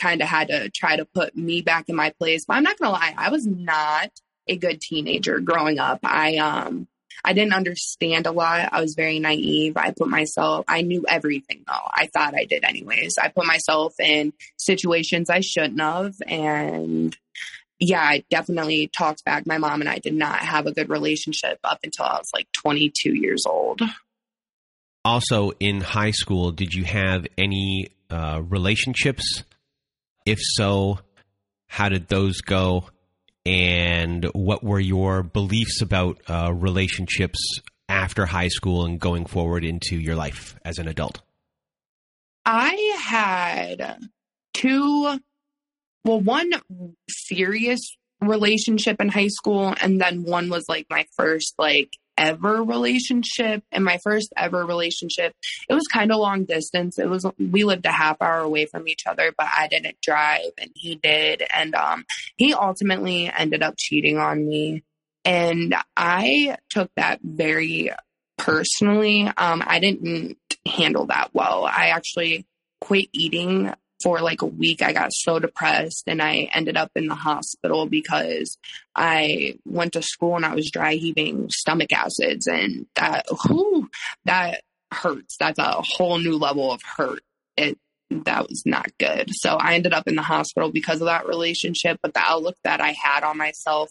kind 0.00 0.22
of 0.22 0.28
had 0.28 0.48
to 0.48 0.70
try 0.70 0.96
to 0.96 1.04
put 1.04 1.36
me 1.36 1.62
back 1.62 1.88
in 1.88 1.96
my 1.96 2.10
place. 2.18 2.44
But 2.46 2.54
I'm 2.54 2.62
not 2.62 2.78
going 2.78 2.88
to 2.88 2.98
lie, 2.98 3.14
I 3.16 3.30
was 3.30 3.46
not 3.46 4.10
a 4.46 4.56
good 4.56 4.80
teenager 4.80 5.40
growing 5.40 5.78
up. 5.78 6.00
I, 6.02 6.36
um, 6.36 6.86
I 7.24 7.32
didn't 7.32 7.54
understand 7.54 8.26
a 8.26 8.32
lot. 8.32 8.68
I 8.72 8.80
was 8.80 8.94
very 8.94 9.18
naive. 9.18 9.76
I 9.76 9.92
put 9.92 10.08
myself, 10.08 10.66
I 10.68 10.82
knew 10.82 11.04
everything 11.08 11.64
though. 11.66 11.72
I 11.72 12.08
thought 12.12 12.34
I 12.34 12.44
did 12.44 12.64
anyways. 12.64 13.16
I 13.20 13.28
put 13.28 13.46
myself 13.46 13.94
in 13.98 14.34
situations 14.58 15.30
I 15.30 15.40
shouldn't 15.40 15.80
have. 15.80 16.14
And 16.26 17.16
yeah, 17.80 18.02
I 18.02 18.24
definitely 18.30 18.90
talked 18.96 19.24
back. 19.24 19.46
My 19.46 19.58
mom 19.58 19.80
and 19.80 19.88
I 19.88 19.98
did 19.98 20.14
not 20.14 20.38
have 20.38 20.66
a 20.66 20.72
good 20.72 20.90
relationship 20.90 21.58
up 21.64 21.80
until 21.82 22.04
I 22.04 22.18
was 22.18 22.30
like 22.34 22.48
22 22.52 23.14
years 23.14 23.44
old. 23.46 23.80
Also, 25.04 25.52
in 25.60 25.80
high 25.80 26.12
school, 26.12 26.50
did 26.50 26.72
you 26.72 26.84
have 26.84 27.26
any 27.36 27.88
uh, 28.10 28.40
relationships? 28.42 29.44
If 30.24 30.38
so, 30.40 31.00
how 31.66 31.88
did 31.88 32.08
those 32.08 32.40
go? 32.40 32.84
And 33.46 34.24
what 34.32 34.62
were 34.62 34.80
your 34.80 35.22
beliefs 35.22 35.82
about 35.82 36.18
uh, 36.28 36.52
relationships 36.52 37.38
after 37.88 38.26
high 38.26 38.48
school 38.48 38.84
and 38.84 38.98
going 38.98 39.26
forward 39.26 39.64
into 39.64 39.96
your 39.96 40.14
life 40.14 40.56
as 40.64 40.78
an 40.78 40.88
adult? 40.88 41.20
I 42.46 42.96
had 43.00 43.98
two, 44.52 45.18
well, 46.04 46.20
one 46.20 46.52
serious 47.08 47.96
relationship 48.20 49.00
in 49.00 49.08
high 49.08 49.28
school, 49.28 49.74
and 49.80 50.00
then 50.00 50.24
one 50.24 50.48
was 50.48 50.64
like 50.68 50.86
my 50.88 51.06
first, 51.16 51.54
like, 51.58 51.90
ever 52.16 52.62
relationship. 52.62 53.62
And 53.72 53.84
my 53.84 53.98
first 53.98 54.32
ever 54.36 54.64
relationship 54.64 55.34
it 55.68 55.74
was 55.74 55.86
kind 55.92 56.12
of 56.12 56.18
long 56.18 56.44
distance. 56.44 56.98
It 56.98 57.08
was 57.08 57.26
we 57.38 57.64
lived 57.64 57.86
a 57.86 57.92
half 57.92 58.20
hour 58.20 58.40
away 58.40 58.66
from 58.66 58.88
each 58.88 59.06
other 59.06 59.32
but 59.36 59.46
i 59.56 59.68
didn't 59.68 60.00
drive 60.00 60.52
and 60.58 60.70
he 60.74 60.96
did. 60.96 61.42
And 61.54 61.74
um 61.74 62.04
he 62.36 62.54
ultimately 62.54 63.30
ended 63.36 63.62
up 63.62 63.74
cheating 63.76 64.18
on 64.18 64.46
me. 64.46 64.82
And 65.24 65.74
i 65.96 66.56
took 66.70 66.90
that 66.96 67.20
very 67.22 67.90
personally. 68.38 69.26
Um 69.36 69.62
i 69.66 69.78
didn't 69.78 70.38
handle 70.66 71.06
that 71.06 71.30
well. 71.32 71.64
I 71.64 71.88
actually 71.88 72.46
quit 72.80 73.08
eating 73.12 73.72
for 74.02 74.20
like 74.20 74.42
a 74.42 74.46
week, 74.46 74.82
I 74.82 74.92
got 74.92 75.12
so 75.12 75.38
depressed 75.38 76.04
and 76.06 76.20
I 76.20 76.48
ended 76.52 76.76
up 76.76 76.90
in 76.94 77.06
the 77.06 77.14
hospital 77.14 77.86
because 77.86 78.58
I 78.94 79.58
went 79.64 79.94
to 79.94 80.02
school 80.02 80.36
and 80.36 80.44
I 80.44 80.54
was 80.54 80.70
dry 80.70 80.94
heaving 80.94 81.48
stomach 81.50 81.92
acids 81.92 82.46
and 82.46 82.86
that, 82.96 83.26
whew, 83.46 83.88
that 84.24 84.62
hurts. 84.92 85.36
That's 85.38 85.58
a 85.58 85.82
whole 85.82 86.18
new 86.18 86.36
level 86.36 86.72
of 86.72 86.82
hurt. 86.82 87.20
It, 87.56 87.78
that 88.10 88.48
was 88.48 88.62
not 88.66 88.90
good. 88.98 89.30
So 89.32 89.50
I 89.50 89.74
ended 89.74 89.94
up 89.94 90.06
in 90.06 90.16
the 90.16 90.22
hospital 90.22 90.70
because 90.70 91.00
of 91.00 91.06
that 91.06 91.26
relationship, 91.26 91.98
but 92.02 92.14
the 92.14 92.22
outlook 92.22 92.56
that 92.64 92.80
I 92.80 92.92
had 92.92 93.24
on 93.24 93.38
myself 93.38 93.90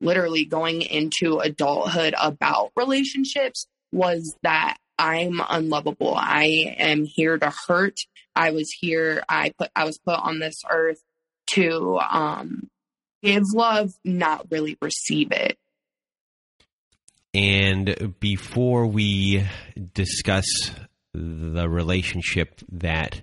literally 0.00 0.44
going 0.44 0.82
into 0.82 1.38
adulthood 1.38 2.14
about 2.18 2.72
relationships 2.76 3.66
was 3.92 4.36
that 4.42 4.76
I'm 4.98 5.40
unlovable. 5.48 6.14
I 6.14 6.74
am 6.78 7.04
here 7.04 7.38
to 7.38 7.52
hurt. 7.66 8.00
I 8.34 8.50
was 8.50 8.70
here. 8.78 9.22
I 9.28 9.52
put. 9.58 9.70
I 9.74 9.84
was 9.84 9.98
put 9.98 10.18
on 10.18 10.38
this 10.38 10.62
earth 10.70 11.02
to 11.54 11.98
um, 11.98 12.68
give 13.22 13.42
love, 13.54 13.90
not 14.04 14.46
really 14.50 14.76
receive 14.80 15.32
it. 15.32 15.58
And 17.32 18.14
before 18.18 18.86
we 18.86 19.46
discuss 19.94 20.46
the 21.14 21.68
relationship 21.68 22.60
that 22.72 23.22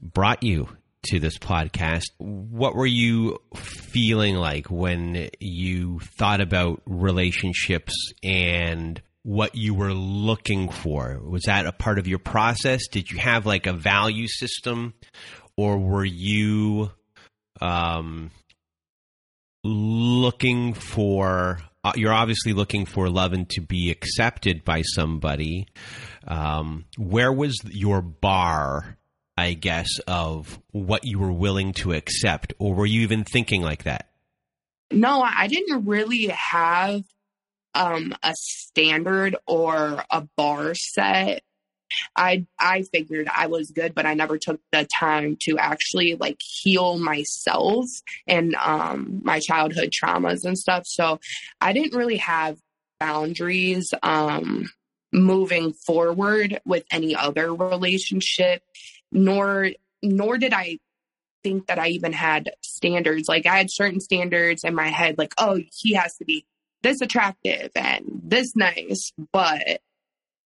brought 0.00 0.42
you 0.42 0.68
to 1.06 1.18
this 1.18 1.38
podcast, 1.38 2.04
what 2.18 2.74
were 2.74 2.86
you 2.86 3.38
feeling 3.56 4.36
like 4.36 4.70
when 4.70 5.30
you 5.40 5.98
thought 6.00 6.40
about 6.40 6.82
relationships 6.86 8.12
and 8.22 9.00
what 9.30 9.54
you 9.54 9.74
were 9.74 9.94
looking 9.94 10.68
for? 10.68 11.20
Was 11.22 11.44
that 11.46 11.64
a 11.64 11.70
part 11.70 12.00
of 12.00 12.08
your 12.08 12.18
process? 12.18 12.88
Did 12.88 13.12
you 13.12 13.18
have 13.18 13.46
like 13.46 13.68
a 13.68 13.72
value 13.72 14.26
system, 14.26 14.92
or 15.56 15.78
were 15.78 16.04
you 16.04 16.90
um, 17.60 18.32
looking 19.62 20.74
for? 20.74 21.60
Uh, 21.84 21.92
you're 21.94 22.12
obviously 22.12 22.52
looking 22.52 22.86
for 22.86 23.08
love 23.08 23.32
and 23.32 23.48
to 23.50 23.60
be 23.60 23.92
accepted 23.92 24.64
by 24.64 24.82
somebody. 24.82 25.68
Um, 26.26 26.86
where 26.98 27.32
was 27.32 27.56
your 27.70 28.02
bar? 28.02 28.96
I 29.36 29.54
guess 29.54 30.00
of 30.08 30.60
what 30.72 31.06
you 31.06 31.20
were 31.20 31.32
willing 31.32 31.72
to 31.74 31.92
accept, 31.92 32.52
or 32.58 32.74
were 32.74 32.84
you 32.84 33.02
even 33.02 33.22
thinking 33.22 33.62
like 33.62 33.84
that? 33.84 34.10
No, 34.90 35.22
I 35.22 35.46
didn't 35.46 35.86
really 35.86 36.26
have 36.26 37.04
um, 37.74 38.14
a 38.22 38.34
standard 38.34 39.36
or 39.46 40.04
a 40.10 40.26
bar 40.36 40.74
set. 40.74 41.42
I 42.14 42.46
I 42.58 42.82
figured 42.82 43.28
I 43.28 43.48
was 43.48 43.72
good, 43.72 43.94
but 43.94 44.06
I 44.06 44.14
never 44.14 44.38
took 44.38 44.60
the 44.70 44.84
time 44.84 45.36
to 45.42 45.58
actually 45.58 46.14
like 46.14 46.40
heal 46.40 46.98
myself 46.98 47.86
and 48.28 48.54
um, 48.54 49.20
my 49.24 49.40
childhood 49.40 49.90
traumas 49.90 50.44
and 50.44 50.56
stuff. 50.56 50.84
So 50.86 51.18
I 51.60 51.72
didn't 51.72 51.96
really 51.96 52.18
have 52.18 52.58
boundaries 53.00 53.92
um, 54.02 54.70
moving 55.12 55.72
forward 55.72 56.60
with 56.64 56.84
any 56.92 57.16
other 57.16 57.52
relationship, 57.52 58.62
nor 59.10 59.70
nor 60.02 60.38
did 60.38 60.52
I 60.52 60.78
think 61.42 61.66
that 61.66 61.78
I 61.78 61.88
even 61.88 62.12
had 62.12 62.50
standards. 62.62 63.28
Like 63.28 63.46
I 63.46 63.56
had 63.56 63.70
certain 63.70 64.00
standards 64.00 64.62
in 64.64 64.74
my 64.74 64.88
head, 64.88 65.18
like, 65.18 65.32
oh, 65.38 65.60
he 65.72 65.94
has 65.94 66.16
to 66.16 66.24
be 66.24 66.44
this 66.82 67.00
attractive 67.00 67.70
and 67.74 68.20
this 68.22 68.54
nice, 68.56 69.12
but 69.32 69.80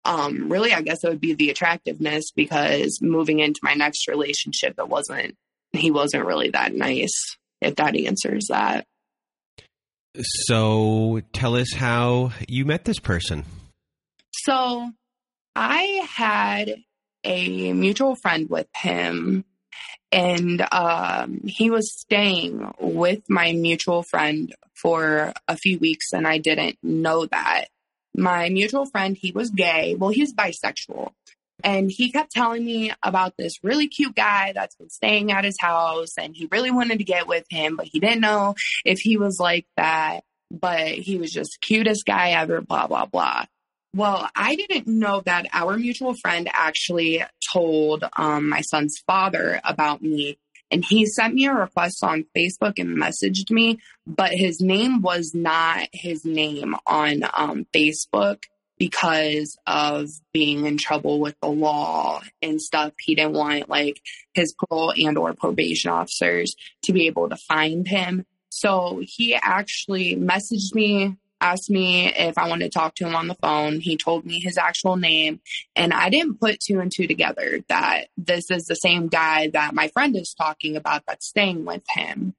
um 0.04 0.50
really 0.50 0.72
I 0.72 0.82
guess 0.82 1.04
it 1.04 1.08
would 1.08 1.20
be 1.20 1.34
the 1.34 1.50
attractiveness 1.50 2.32
because 2.34 2.98
moving 3.00 3.38
into 3.38 3.60
my 3.62 3.74
next 3.74 4.08
relationship 4.08 4.74
it 4.76 4.88
wasn't 4.88 5.36
he 5.72 5.92
wasn't 5.92 6.26
really 6.26 6.50
that 6.50 6.74
nice 6.74 7.36
if 7.60 7.76
that 7.76 7.96
answers 7.96 8.46
that. 8.50 8.84
So 10.16 11.20
tell 11.32 11.56
us 11.56 11.72
how 11.72 12.32
you 12.48 12.64
met 12.64 12.84
this 12.84 12.98
person. 12.98 13.44
So 14.32 14.90
I 15.54 16.06
had 16.10 16.74
a 17.24 17.72
mutual 17.72 18.16
friend 18.16 18.50
with 18.50 18.66
him 18.74 19.44
and 20.12 20.64
um, 20.70 21.40
he 21.46 21.70
was 21.70 21.98
staying 21.98 22.70
with 22.78 23.28
my 23.28 23.52
mutual 23.52 24.02
friend 24.02 24.54
for 24.74 25.32
a 25.48 25.56
few 25.56 25.78
weeks 25.78 26.12
and 26.12 26.26
I 26.26 26.38
didn't 26.38 26.78
know 26.82 27.26
that. 27.26 27.66
My 28.14 28.50
mutual 28.50 28.84
friend, 28.84 29.16
he 29.16 29.32
was 29.32 29.50
gay. 29.50 29.94
Well, 29.94 30.10
he's 30.10 30.34
bisexual. 30.34 31.12
And 31.64 31.90
he 31.90 32.10
kept 32.10 32.32
telling 32.32 32.64
me 32.64 32.92
about 33.02 33.34
this 33.38 33.62
really 33.62 33.88
cute 33.88 34.14
guy 34.14 34.52
that's 34.52 34.74
been 34.76 34.90
staying 34.90 35.32
at 35.32 35.44
his 35.44 35.56
house 35.58 36.18
and 36.18 36.36
he 36.36 36.48
really 36.50 36.70
wanted 36.70 36.98
to 36.98 37.04
get 37.04 37.26
with 37.26 37.46
him, 37.48 37.76
but 37.76 37.86
he 37.86 38.00
didn't 38.00 38.20
know 38.20 38.54
if 38.84 38.98
he 38.98 39.16
was 39.16 39.38
like 39.40 39.66
that. 39.76 40.20
But 40.50 40.88
he 40.88 41.16
was 41.16 41.32
just 41.32 41.62
cutest 41.62 42.04
guy 42.04 42.32
ever, 42.32 42.60
blah, 42.60 42.86
blah, 42.86 43.06
blah. 43.06 43.46
Well, 43.94 44.28
I 44.34 44.56
didn't 44.56 44.86
know 44.86 45.20
that 45.26 45.48
our 45.52 45.76
mutual 45.76 46.14
friend 46.14 46.48
actually 46.52 47.22
told 47.52 48.04
um, 48.16 48.48
my 48.48 48.62
son's 48.62 48.98
father 49.06 49.60
about 49.64 50.00
me 50.00 50.38
and 50.72 50.82
he 50.82 51.04
sent 51.04 51.34
me 51.34 51.46
a 51.46 51.52
request 51.52 52.02
on 52.02 52.24
Facebook 52.34 52.78
and 52.78 52.96
messaged 52.96 53.50
me, 53.50 53.78
but 54.06 54.30
his 54.32 54.62
name 54.62 55.02
was 55.02 55.32
not 55.34 55.86
his 55.92 56.24
name 56.24 56.74
on 56.86 57.24
um, 57.36 57.66
Facebook 57.74 58.44
because 58.78 59.58
of 59.66 60.08
being 60.32 60.64
in 60.64 60.78
trouble 60.78 61.20
with 61.20 61.38
the 61.40 61.48
law 61.48 62.22
and 62.40 62.60
stuff. 62.60 62.94
He 62.98 63.14
didn't 63.14 63.34
want 63.34 63.68
like 63.68 64.00
his 64.32 64.54
parole 64.54 64.94
and 64.96 65.18
or 65.18 65.34
probation 65.34 65.90
officers 65.90 66.56
to 66.84 66.94
be 66.94 67.06
able 67.06 67.28
to 67.28 67.36
find 67.36 67.86
him. 67.86 68.24
So 68.48 69.02
he 69.04 69.34
actually 69.34 70.16
messaged 70.16 70.74
me, 70.74 71.16
asked 71.42 71.68
me 71.70 72.06
if 72.06 72.38
I 72.38 72.48
wanted 72.48 72.70
to 72.72 72.78
talk 72.78 72.94
to 72.96 73.06
him 73.06 73.16
on 73.16 73.26
the 73.28 73.34
phone. 73.34 73.80
He 73.80 73.96
told 73.96 74.24
me 74.24 74.38
his 74.40 74.56
actual 74.56 74.96
name 74.96 75.40
and 75.74 75.92
I 75.92 76.08
didn't 76.08 76.40
put 76.40 76.60
two 76.60 76.80
and 76.80 76.90
two 76.90 77.06
together 77.06 77.60
that 77.68 78.06
this 78.16 78.50
is 78.50 78.66
the 78.66 78.74
same 78.74 79.08
guy 79.08 79.50
that 79.52 79.74
my 79.74 79.88
friend 79.88 80.16
is 80.16 80.34
talking 80.34 80.76
about 80.76 81.02
that's 81.06 81.26
staying 81.26 81.64
with 81.64 81.82
him. 81.90 82.34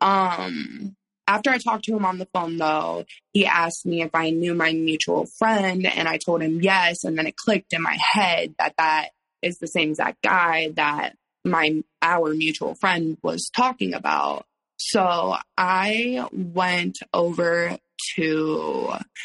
Um, 0.00 0.96
after 1.28 1.50
I 1.50 1.58
talked 1.58 1.84
to 1.84 1.94
him 1.94 2.06
on 2.06 2.18
the 2.18 2.28
phone, 2.32 2.56
though, 2.56 3.04
he 3.32 3.46
asked 3.46 3.84
me 3.84 4.02
if 4.02 4.14
I 4.14 4.30
knew 4.30 4.54
my 4.54 4.72
mutual 4.72 5.26
friend, 5.26 5.86
and 5.86 6.08
I 6.08 6.16
told 6.16 6.42
him 6.42 6.62
yes. 6.62 7.04
And 7.04 7.18
then 7.18 7.26
it 7.26 7.36
clicked 7.36 7.74
in 7.74 7.82
my 7.82 7.98
head 8.00 8.54
that 8.58 8.74
that 8.78 9.10
is 9.42 9.58
the 9.58 9.66
same 9.66 9.90
exact 9.90 10.22
guy 10.22 10.70
that 10.76 11.16
my 11.44 11.82
our 12.00 12.34
mutual 12.34 12.74
friend 12.74 13.18
was 13.22 13.50
talking 13.54 13.92
about. 13.92 14.46
So 14.78 15.36
I 15.56 16.26
went 16.32 16.98
over 17.12 17.76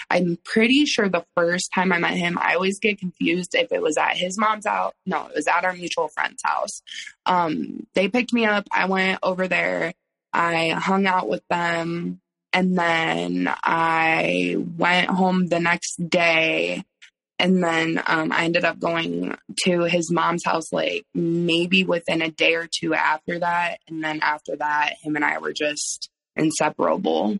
I'm 0.10 0.38
pretty 0.44 0.86
sure 0.86 1.10
the 1.10 1.26
first 1.36 1.72
time 1.74 1.92
I 1.92 2.00
met 2.00 2.18
him, 2.18 2.38
I 2.40 2.56
always 2.56 2.80
get 2.80 3.00
confused 3.00 3.56
if 3.56 3.72
it 3.72 3.82
was 3.82 3.98
at 3.98 4.18
his 4.18 4.38
mom's 4.38 4.68
house. 4.68 4.94
No, 5.06 5.28
it 5.28 5.36
was 5.36 5.48
at 5.48 5.66
our 5.66 5.74
mutual 5.74 6.10
friend's 6.10 6.42
house. 6.44 6.82
Um, 7.26 7.88
they 7.94 8.08
picked 8.08 8.34
me 8.34 8.46
up. 8.46 8.68
I 8.72 8.86
went 8.86 9.20
over 9.24 9.48
there 9.48 9.94
I 10.34 10.70
hung 10.70 11.06
out 11.06 11.30
with 11.30 11.44
them 11.48 12.20
and 12.52 12.78
then 12.78 13.54
I 13.64 14.56
went 14.78 15.10
home 15.10 15.48
the 15.48 15.60
next 15.60 16.10
day. 16.10 16.84
And 17.40 17.64
then 17.64 18.02
um, 18.08 18.32
I 18.32 18.46
ended 18.46 18.64
up 18.64 18.80
going 18.80 19.36
to 19.66 19.82
his 19.82 20.12
mom's 20.12 20.46
house, 20.46 20.72
like 20.72 21.04
maybe 21.14 21.84
within 21.84 22.22
a 22.22 22.32
day 22.32 22.56
or 22.56 22.68
two 22.72 22.94
after 22.94 23.40
that. 23.40 23.80
And 23.88 24.04
then 24.04 24.22
after 24.22 24.56
that, 24.58 24.94
him 25.02 25.16
and 25.16 25.26
I 25.26 25.40
were 25.40 25.52
just 25.52 26.10
inseparable. 26.36 27.38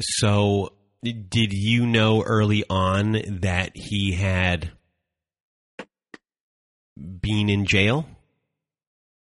So, 0.00 0.72
did 1.02 1.52
you 1.52 1.86
know 1.86 2.22
early 2.22 2.64
on 2.68 3.12
that 3.40 3.72
he 3.74 4.12
had 4.12 4.72
been 6.96 7.48
in 7.48 7.66
jail? 7.66 8.06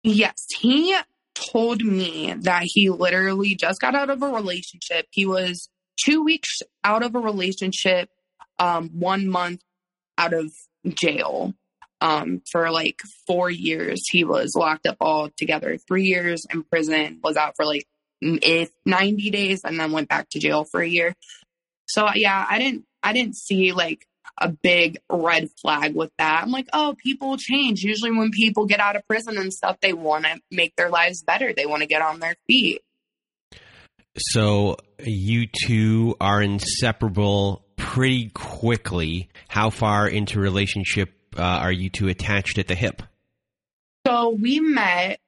Yes, 0.03 0.47
he 0.59 0.97
told 1.35 1.83
me 1.83 2.35
that 2.41 2.63
he 2.65 2.91
literally 2.91 3.55
just 3.55 3.81
got 3.81 3.95
out 3.95 4.11
of 4.11 4.23
a 4.23 4.29
relationship. 4.29 5.07
He 5.11 5.27
was 5.27 5.69
two 6.05 6.23
weeks 6.23 6.61
out 6.85 7.03
of 7.03 7.15
a 7.15 7.21
relationship, 7.21 8.11
um, 8.59 8.91
one 8.91 9.29
month 9.29 9.63
out 10.19 10.33
of 10.33 10.53
jail. 10.89 11.55
Um, 12.01 12.43
for 12.51 12.73
like 12.73 12.99
four 13.29 13.49
years, 13.49 14.03
he 14.11 14.25
was 14.25 14.55
locked 14.57 14.89
up 14.89 14.97
all 15.01 15.31
together. 15.37 15.79
Three 15.87 16.05
years 16.05 16.45
in 16.53 16.65
prison, 16.65 17.21
was 17.23 17.37
out 17.37 17.55
for 17.55 17.65
like 17.65 17.87
90 18.23 19.31
days, 19.31 19.63
and 19.65 19.79
then 19.79 19.93
went 19.93 20.09
back 20.09 20.29
to 20.31 20.39
jail 20.39 20.65
for 20.65 20.81
a 20.81 20.89
year. 20.89 21.15
So 21.87 22.09
yeah, 22.15 22.47
I 22.49 22.59
didn't, 22.59 22.85
I 23.03 23.13
didn't 23.13 23.37
see 23.37 23.73
like 23.73 24.07
a 24.39 24.49
big 24.49 24.99
red 25.11 25.51
flag 25.61 25.95
with 25.95 26.11
that. 26.19 26.43
I'm 26.43 26.51
like, 26.51 26.69
oh, 26.73 26.95
people 27.03 27.37
change. 27.37 27.83
Usually, 27.83 28.11
when 28.11 28.31
people 28.31 28.67
get 28.67 28.81
out 28.81 28.97
of 28.97 29.07
prison 29.07 29.39
and 29.39 29.53
stuff, 29.53 29.79
they 29.81 29.93
want 29.93 30.25
to 30.25 30.41
make 30.51 30.75
their 30.77 30.91
lives 30.91 31.23
better. 31.23 31.53
They 31.53 31.67
want 31.67 31.83
to 31.83 31.87
get 31.87 32.03
on 32.03 32.21
their 32.21 32.35
feet. 32.47 32.83
So, 34.17 34.77
you 35.03 35.47
two 35.67 36.17
are 36.21 36.43
inseparable 36.43 37.65
pretty 37.77 38.31
quickly. 38.31 39.31
How 39.49 39.71
far 39.71 40.07
into 40.07 40.39
relationship 40.41 41.11
uh, 41.37 41.43
are 41.43 41.73
you 41.73 41.89
two 41.89 42.09
attached 42.09 42.59
at 42.59 42.69
the 42.69 42.75
hip? 42.75 43.03
So, 44.07 44.31
we 44.31 44.61
met 44.61 45.21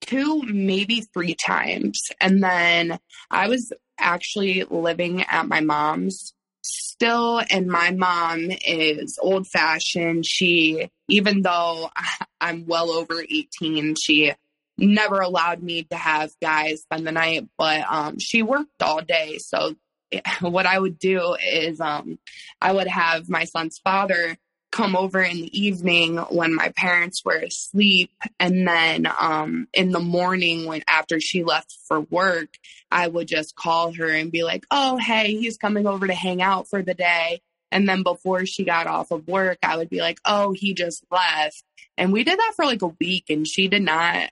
two, 0.00 0.42
maybe 0.42 1.02
three 1.12 1.34
times. 1.34 2.00
And 2.20 2.42
then 2.42 2.98
I 3.30 3.48
was 3.48 3.72
actually 3.98 4.64
living 4.64 5.22
at 5.22 5.46
my 5.46 5.60
mom's. 5.60 6.34
Still 6.62 7.40
and 7.50 7.68
my 7.68 7.90
mom 7.90 8.50
is 8.50 9.18
old 9.22 9.46
fashioned 9.46 10.26
she 10.26 10.90
even 11.08 11.40
though 11.40 11.88
i'm 12.42 12.66
well 12.66 12.90
over 12.90 13.22
18 13.22 13.94
she 13.98 14.34
never 14.76 15.20
allowed 15.20 15.62
me 15.62 15.84
to 15.84 15.96
have 15.96 16.30
guys 16.42 16.82
spend 16.82 17.06
the 17.06 17.12
night 17.12 17.48
but 17.56 17.90
um, 17.90 18.18
she 18.18 18.42
worked 18.42 18.82
all 18.82 19.00
day. 19.00 19.38
So 19.38 19.74
what 20.40 20.66
i 20.66 20.78
would 20.78 20.98
do 20.98 21.34
is 21.42 21.80
um, 21.80 22.18
i 22.60 22.70
would 22.70 22.88
have 22.88 23.30
my 23.30 23.44
son's 23.44 23.78
father 23.82 24.36
come 24.70 24.94
over 24.94 25.20
in 25.20 25.36
the 25.36 25.60
evening 25.60 26.16
when 26.16 26.54
my 26.54 26.72
parents 26.76 27.24
were 27.24 27.36
asleep. 27.36 28.12
And 28.38 28.66
then 28.66 29.10
um, 29.18 29.66
in 29.74 29.90
the 29.90 30.00
morning 30.00 30.66
when 30.66 30.82
after 30.88 31.20
she 31.20 31.44
left 31.44 31.76
for 31.86 32.00
work 32.00 32.48
i 32.90 33.06
would 33.06 33.28
just 33.28 33.54
call 33.54 33.92
her 33.92 34.08
and 34.08 34.32
be 34.32 34.42
like 34.42 34.64
oh 34.70 34.96
hey 34.96 35.36
he's 35.36 35.56
coming 35.56 35.86
over 35.86 36.06
to 36.06 36.14
hang 36.14 36.42
out 36.42 36.68
for 36.68 36.82
the 36.82 36.94
day. 36.94 37.40
And 37.72 37.88
then 37.88 38.02
before 38.02 38.46
she 38.46 38.64
got 38.64 38.86
off 38.86 39.10
of 39.10 39.26
work 39.26 39.58
i 39.62 39.76
would 39.76 39.90
be 39.90 40.00
like 40.00 40.18
oh 40.24 40.52
he 40.52 40.74
just 40.74 41.04
left. 41.10 41.62
And 41.96 42.12
we 42.12 42.24
did 42.24 42.38
that 42.38 42.52
for 42.56 42.64
like 42.64 42.82
a 42.82 42.94
week 43.00 43.24
and 43.28 43.46
she 43.46 43.68
did 43.68 43.82
not 43.82 44.30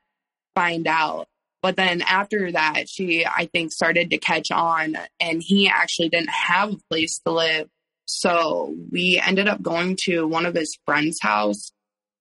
find 0.55 0.87
out. 0.87 1.29
But 1.63 1.77
then 1.77 2.03
after 2.03 2.53
that 2.53 2.89
she 2.89 3.27
i 3.27 3.47
think 3.47 3.73
started 3.73 4.11
to 4.11 4.19
catch 4.19 4.51
on 4.51 4.97
and 5.19 5.43
he 5.43 5.69
actually 5.69 6.09
didn't 6.09 6.31
have 6.31 6.75
a 6.75 6.79
place 6.89 7.19
to 7.27 7.33
live 7.33 7.69
so 8.09 8.75
we 8.91 9.21
ended 9.23 9.49
up 9.49 9.61
going 9.61 9.99
to 10.05 10.27
one 10.27 10.47
of 10.47 10.55
his 10.55 10.79
friend's 10.87 11.19
house 11.21 11.73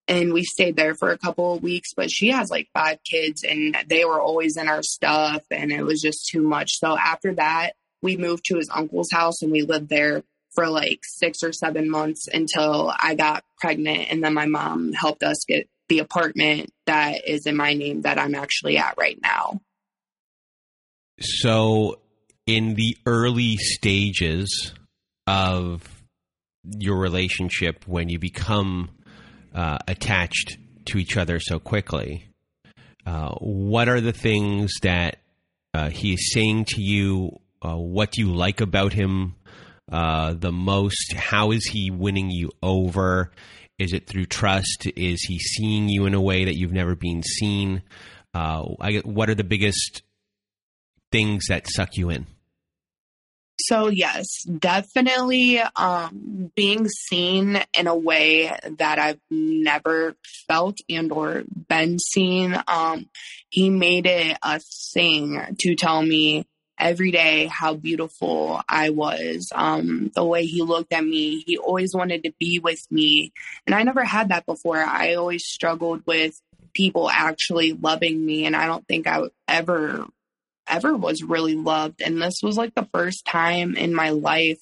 and 0.09 0.33
we 0.33 0.43
stayed 0.43 0.75
there 0.75 0.95
for 0.95 1.11
a 1.11 1.17
couple 1.17 1.53
of 1.53 1.63
weeks. 1.63 1.93
But 1.95 2.11
she 2.11 2.29
has 2.31 2.49
like 2.49 2.67
five 2.73 2.97
kids 3.09 3.43
and 3.43 3.77
they 3.87 4.03
were 4.03 4.19
always 4.19 4.57
in 4.57 4.67
our 4.67 4.83
stuff 4.83 5.43
and 5.49 5.71
it 5.71 5.83
was 5.83 6.01
just 6.01 6.27
too 6.29 6.41
much. 6.41 6.71
So 6.73 6.97
after 6.97 7.35
that, 7.35 7.71
we 8.01 8.17
moved 8.17 8.43
to 8.45 8.57
his 8.57 8.69
uncle's 8.69 9.11
house 9.11 9.41
and 9.41 9.51
we 9.51 9.61
lived 9.61 9.87
there 9.87 10.23
for 10.53 10.67
like 10.67 10.99
six 11.03 11.41
or 11.41 11.53
seven 11.53 11.89
months 11.89 12.27
until 12.27 12.93
I 12.99 13.15
got 13.15 13.45
pregnant. 13.59 14.11
And 14.11 14.21
then 14.21 14.33
my 14.33 14.45
mom 14.45 14.91
helped 14.91 15.23
us 15.23 15.45
get 15.47 15.69
the 15.87 15.99
apartment 15.99 16.69
that 16.85 17.25
is 17.25 17.45
in 17.45 17.55
my 17.55 17.75
name 17.75 18.01
that 18.01 18.19
I'm 18.19 18.35
actually 18.35 18.77
at 18.77 18.95
right 18.97 19.17
now. 19.21 19.61
So, 21.19 22.01
in 22.45 22.75
the 22.75 22.97
early 23.05 23.57
stages 23.57 24.73
of 25.27 25.83
your 26.79 26.97
relationship 26.97 27.87
when 27.87 28.09
you 28.09 28.17
become 28.19 28.89
uh, 29.53 29.77
attached 29.87 30.57
to 30.85 30.97
each 30.97 31.17
other 31.17 31.39
so 31.39 31.59
quickly. 31.59 32.25
Uh, 33.05 33.31
what 33.35 33.87
are 33.87 34.01
the 34.01 34.13
things 34.13 34.73
that 34.81 35.17
uh, 35.73 35.89
he 35.89 36.13
is 36.13 36.33
saying 36.33 36.65
to 36.65 36.81
you? 36.81 37.39
Uh, 37.61 37.75
what 37.75 38.11
do 38.11 38.21
you 38.21 38.33
like 38.33 38.61
about 38.61 38.93
him 38.93 39.35
uh, 39.91 40.33
the 40.33 40.51
most? 40.51 41.13
How 41.13 41.51
is 41.51 41.65
he 41.65 41.91
winning 41.91 42.29
you 42.29 42.51
over? 42.61 43.31
Is 43.79 43.93
it 43.93 44.07
through 44.07 44.25
trust? 44.25 44.87
Is 44.95 45.21
he 45.21 45.39
seeing 45.39 45.87
you 45.87 46.05
in 46.05 46.13
a 46.13 46.21
way 46.21 46.45
that 46.45 46.57
you've 46.57 46.73
never 46.73 46.95
been 46.95 47.23
seen? 47.23 47.83
Uh, 48.33 48.65
I, 48.79 48.97
what 49.03 49.29
are 49.29 49.35
the 49.35 49.43
biggest 49.43 50.01
things 51.11 51.45
that 51.47 51.67
suck 51.67 51.95
you 51.95 52.09
in? 52.09 52.27
So 53.59 53.87
yes, 53.87 54.43
definitely 54.43 55.59
um, 55.75 56.51
being 56.55 56.87
seen 56.87 57.59
in 57.77 57.87
a 57.87 57.95
way 57.95 58.55
that 58.77 58.99
I've 58.99 59.19
never 59.31 60.15
felt 60.47 60.77
and 60.89 61.11
or 61.11 61.43
been 61.67 61.97
seen. 61.97 62.55
Um, 62.67 63.09
he 63.49 63.69
made 63.69 64.05
it 64.05 64.37
a 64.43 64.59
thing 64.93 65.41
to 65.59 65.75
tell 65.75 66.01
me 66.01 66.45
every 66.79 67.11
day 67.11 67.47
how 67.47 67.73
beautiful 67.73 68.61
I 68.69 68.91
was. 68.91 69.51
Um, 69.53 70.11
the 70.13 70.23
way 70.23 70.45
he 70.45 70.61
looked 70.61 70.93
at 70.93 71.03
me, 71.03 71.41
he 71.41 71.57
always 71.57 71.95
wanted 71.95 72.23
to 72.23 72.33
be 72.39 72.59
with 72.59 72.85
me, 72.91 73.33
and 73.65 73.73
I 73.73 73.83
never 73.83 74.03
had 74.03 74.29
that 74.29 74.45
before. 74.45 74.77
I 74.77 75.15
always 75.15 75.45
struggled 75.45 76.03
with 76.05 76.39
people 76.73 77.09
actually 77.09 77.73
loving 77.73 78.23
me, 78.23 78.45
and 78.45 78.55
I 78.55 78.67
don't 78.67 78.87
think 78.87 79.07
I 79.07 79.23
ever 79.47 80.05
ever 80.69 80.95
was 80.95 81.23
really 81.23 81.55
loved. 81.55 82.01
And 82.01 82.21
this 82.21 82.41
was 82.41 82.57
like 82.57 82.75
the 82.75 82.87
first 82.93 83.25
time 83.25 83.75
in 83.75 83.93
my 83.93 84.11
life 84.11 84.59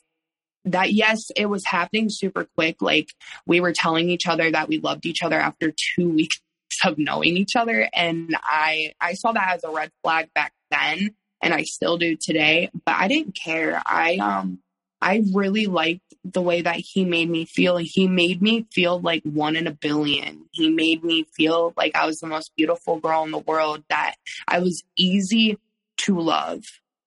that 0.66 0.92
yes, 0.92 1.30
it 1.36 1.46
was 1.46 1.66
happening 1.66 2.08
super 2.10 2.48
quick. 2.56 2.82
Like 2.82 3.10
we 3.46 3.62
were 3.62 3.74
telling 3.74 4.10
each 4.10 4.28
other 4.28 4.50
that 4.50 4.68
we 4.68 4.80
loved 4.80 5.06
each 5.06 5.24
other 5.24 5.40
after 5.40 5.72
two 5.96 6.10
weeks 6.16 6.40
of 6.84 6.98
knowing 6.98 7.38
each 7.38 7.56
other. 7.56 7.88
And 7.94 8.36
I, 8.44 8.94
I 9.00 9.14
saw 9.14 9.32
that 9.32 9.56
as 9.56 9.64
a 9.64 9.70
red 9.70 9.92
flag 10.04 10.30
back 10.34 10.54
then. 10.72 11.16
And 11.42 11.54
I 11.54 11.64
still 11.64 11.98
do 11.98 12.16
today, 12.16 12.72
but 12.86 12.96
I 12.96 13.08
didn't 13.08 13.36
care. 13.36 13.82
I, 13.86 14.16
um, 14.16 14.60
I 15.00 15.24
really 15.34 15.68
liked 15.68 16.02
the 16.24 16.42
way 16.42 16.62
that 16.62 16.78
he 16.78 17.06
made 17.06 17.30
me 17.30 17.46
feel. 17.46 17.78
He 17.78 18.08
made 18.08 18.42
me 18.42 18.66
feel 18.74 19.00
like 19.00 19.22
one 19.24 19.56
in 19.56 19.68
a 19.68 19.72
billion. 19.72 20.46
He 20.52 20.70
made 20.70 21.04
me 21.04 21.28
feel 21.36 21.74
like 21.78 21.96
I 21.96 22.08
was 22.08 22.20
the 22.20 22.28
most 22.28 22.52
beautiful 22.56 23.00
girl 23.00 23.24
in 23.24 23.32
the 23.32 23.38
world, 23.38 23.84
that 23.90 24.16
I 24.48 24.60
was 24.60 24.84
easy 24.98 25.60
to 25.98 26.20
love. 26.20 26.64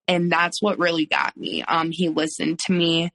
And 0.07 0.31
that's 0.33 0.63
what 0.63 0.79
really 0.79 1.07
got 1.07 1.37
me. 1.37 1.63
Um, 1.63 1.91
he 1.91 2.09
listened 2.09 2.59
to 2.67 2.73
me. 2.73 3.11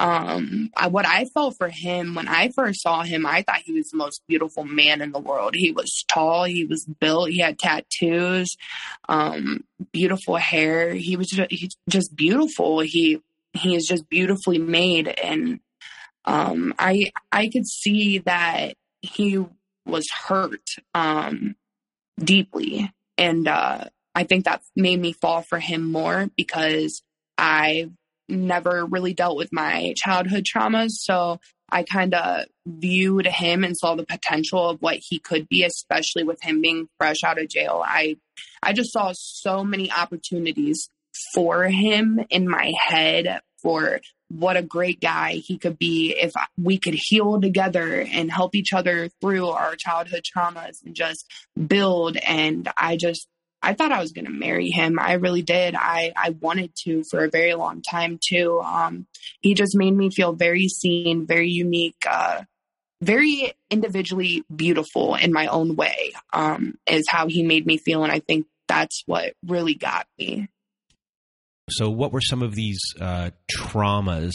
um 0.00 0.70
I, 0.76 0.86
what 0.88 1.06
i 1.06 1.24
felt 1.34 1.56
for 1.58 1.68
him 1.68 2.14
when 2.14 2.28
i 2.28 2.50
first 2.50 2.82
saw 2.82 3.02
him 3.02 3.26
i 3.26 3.42
thought 3.42 3.62
he 3.64 3.72
was 3.72 3.90
the 3.90 3.96
most 3.96 4.22
beautiful 4.28 4.64
man 4.64 5.00
in 5.02 5.10
the 5.12 5.18
world. 5.18 5.54
He 5.56 5.72
was 5.72 6.04
tall. 6.08 6.44
He 6.44 6.64
was 6.64 6.86
built. 7.00 7.30
He 7.30 7.40
had 7.40 7.58
tattoos. 7.58 8.56
Um 9.08 9.64
beautiful 9.92 10.36
hair. 10.36 10.94
He 10.94 11.16
was 11.16 11.28
just, 11.28 11.50
he's 11.50 11.76
just 11.88 12.14
beautiful. 12.14 12.80
He 12.80 13.20
he 13.54 13.74
is 13.74 13.86
just 13.86 14.08
beautifully 14.08 14.58
made. 14.58 15.08
And 15.08 15.58
um 16.24 16.74
i 16.78 17.10
i 17.32 17.48
could 17.48 17.66
see 17.66 18.18
that 18.18 18.74
he 19.02 19.44
was 19.84 20.06
hurt 20.28 20.66
um 20.94 21.56
deeply. 22.18 22.92
And 23.16 23.48
uh 23.48 23.86
i 24.18 24.24
think 24.24 24.44
that 24.44 24.62
made 24.76 25.00
me 25.00 25.12
fall 25.12 25.42
for 25.42 25.58
him 25.58 25.90
more 25.90 26.28
because 26.36 27.02
i 27.36 27.88
never 28.28 28.84
really 28.84 29.14
dealt 29.14 29.36
with 29.36 29.52
my 29.52 29.94
childhood 29.96 30.44
traumas. 30.44 30.90
So 30.90 31.40
I 31.70 31.82
kind 31.82 32.14
of 32.14 32.46
viewed 32.66 33.26
him 33.26 33.64
and 33.64 33.76
saw 33.76 33.94
the 33.94 34.06
potential 34.06 34.70
of 34.70 34.80
what 34.80 34.98
he 35.00 35.18
could 35.18 35.48
be, 35.48 35.64
especially 35.64 36.24
with 36.24 36.42
him 36.42 36.60
being 36.60 36.88
fresh 36.98 37.22
out 37.24 37.40
of 37.40 37.48
jail. 37.48 37.82
I, 37.84 38.16
I 38.62 38.72
just 38.72 38.92
saw 38.92 39.12
so 39.14 39.64
many 39.64 39.90
opportunities 39.90 40.88
for 41.34 41.64
him 41.64 42.20
in 42.30 42.48
my 42.48 42.72
head 42.78 43.40
for 43.62 44.00
what 44.28 44.56
a 44.56 44.62
great 44.62 45.00
guy 45.00 45.32
he 45.32 45.58
could 45.58 45.78
be 45.78 46.14
if 46.16 46.32
we 46.56 46.78
could 46.78 46.94
heal 46.96 47.40
together 47.40 48.06
and 48.12 48.30
help 48.30 48.54
each 48.54 48.72
other 48.72 49.08
through 49.20 49.48
our 49.48 49.74
childhood 49.74 50.22
traumas 50.22 50.84
and 50.84 50.94
just 50.94 51.26
build. 51.66 52.16
And 52.18 52.70
I 52.76 52.96
just 52.96 53.26
I 53.62 53.74
thought 53.74 53.92
I 53.92 54.00
was 54.00 54.12
going 54.12 54.26
to 54.26 54.30
marry 54.30 54.70
him. 54.70 54.98
I 54.98 55.14
really 55.14 55.42
did. 55.42 55.74
I, 55.74 56.12
I 56.16 56.30
wanted 56.30 56.72
to 56.84 57.02
for 57.10 57.24
a 57.24 57.30
very 57.30 57.54
long 57.54 57.82
time 57.82 58.18
too. 58.22 58.60
Um, 58.60 59.06
he 59.40 59.54
just 59.54 59.76
made 59.76 59.94
me 59.94 60.10
feel 60.10 60.32
very 60.32 60.68
seen, 60.68 61.26
very 61.26 61.50
unique, 61.50 62.02
uh, 62.08 62.42
very 63.02 63.52
individually 63.70 64.44
beautiful 64.54 65.14
in 65.16 65.32
my 65.32 65.46
own 65.46 65.76
way, 65.76 66.12
um, 66.32 66.78
is 66.86 67.06
how 67.08 67.26
he 67.26 67.42
made 67.42 67.66
me 67.66 67.78
feel. 67.78 68.04
And 68.04 68.12
I 68.12 68.20
think 68.20 68.46
that's 68.68 69.02
what 69.06 69.34
really 69.46 69.74
got 69.74 70.06
me. 70.18 70.48
So, 71.70 71.90
what 71.90 72.12
were 72.12 72.20
some 72.20 72.42
of 72.42 72.54
these 72.54 72.80
uh, 73.00 73.30
traumas 73.52 74.32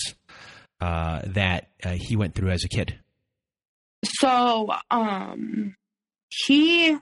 uh, 0.79 1.21
that 1.27 1.69
uh, 1.83 1.95
he 1.99 2.15
went 2.15 2.35
through 2.35 2.51
as 2.51 2.63
a 2.63 2.69
kid? 2.69 2.99
So, 4.05 4.69
um, 4.91 5.75
he 6.29 6.97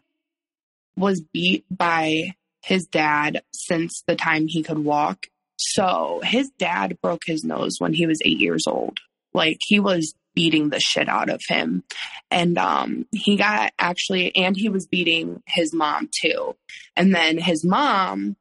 was 0.98 1.22
beat 1.34 1.66
by 1.70 2.34
his 2.64 2.86
dad 2.86 3.42
since 3.54 4.04
the 4.08 4.16
time 4.16 4.46
he 4.48 4.64
could 4.64 4.80
walk. 4.80 5.28
So 5.58 6.22
his 6.24 6.50
dad 6.58 6.98
broke 7.02 7.22
his 7.26 7.44
nose 7.44 7.76
when 7.80 7.94
he 7.94 8.08
was 8.08 8.22
eight 8.26 8.40
years 8.40 8.64
old. 8.68 9.00
Like 9.34 9.58
he 9.62 9.80
was 9.80 10.14
beating 10.34 10.70
the 10.70 10.80
shit 10.80 11.10
out 11.10 11.30
of 11.30 11.42
him. 11.48 11.84
And 12.30 12.58
um, 12.58 13.06
he 13.12 13.36
got 13.36 13.72
actually, 13.78 14.36
and 14.36 14.56
he 14.56 14.70
was 14.70 14.88
beating 14.88 15.42
his 15.48 15.74
mom 15.74 16.10
too. 16.22 16.56
And 16.96 17.14
then 17.14 17.38
his 17.38 17.66
mom, 17.66 18.36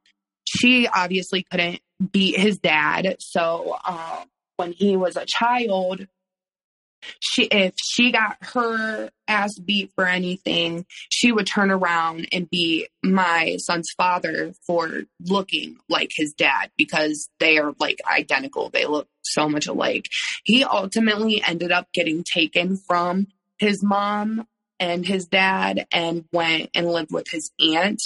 she 0.45 0.87
obviously 0.87 1.45
couldn't 1.49 1.79
beat 2.11 2.37
his 2.37 2.57
dad. 2.57 3.17
So 3.19 3.77
uh, 3.85 4.23
when 4.57 4.73
he 4.73 4.95
was 4.95 5.15
a 5.15 5.25
child, 5.25 6.07
she 7.19 7.43
if 7.43 7.73
she 7.81 8.11
got 8.11 8.37
her 8.41 9.09
ass 9.27 9.57
beat 9.59 9.91
for 9.95 10.05
anything, 10.05 10.85
she 11.09 11.31
would 11.31 11.47
turn 11.47 11.71
around 11.71 12.27
and 12.31 12.49
be 12.49 12.87
my 13.03 13.57
son's 13.59 13.89
father 13.97 14.53
for 14.65 15.03
looking 15.25 15.77
like 15.89 16.11
his 16.15 16.33
dad 16.33 16.71
because 16.77 17.29
they 17.39 17.57
are 17.57 17.73
like 17.79 17.99
identical. 18.09 18.69
They 18.69 18.85
look 18.85 19.07
so 19.21 19.49
much 19.49 19.67
alike. 19.67 20.05
He 20.43 20.63
ultimately 20.63 21.41
ended 21.45 21.71
up 21.71 21.87
getting 21.93 22.23
taken 22.23 22.77
from 22.77 23.27
his 23.57 23.83
mom 23.83 24.47
and 24.79 25.05
his 25.05 25.25
dad 25.27 25.85
and 25.91 26.25
went 26.33 26.69
and 26.73 26.87
lived 26.87 27.11
with 27.11 27.27
his 27.29 27.51
aunt 27.59 28.01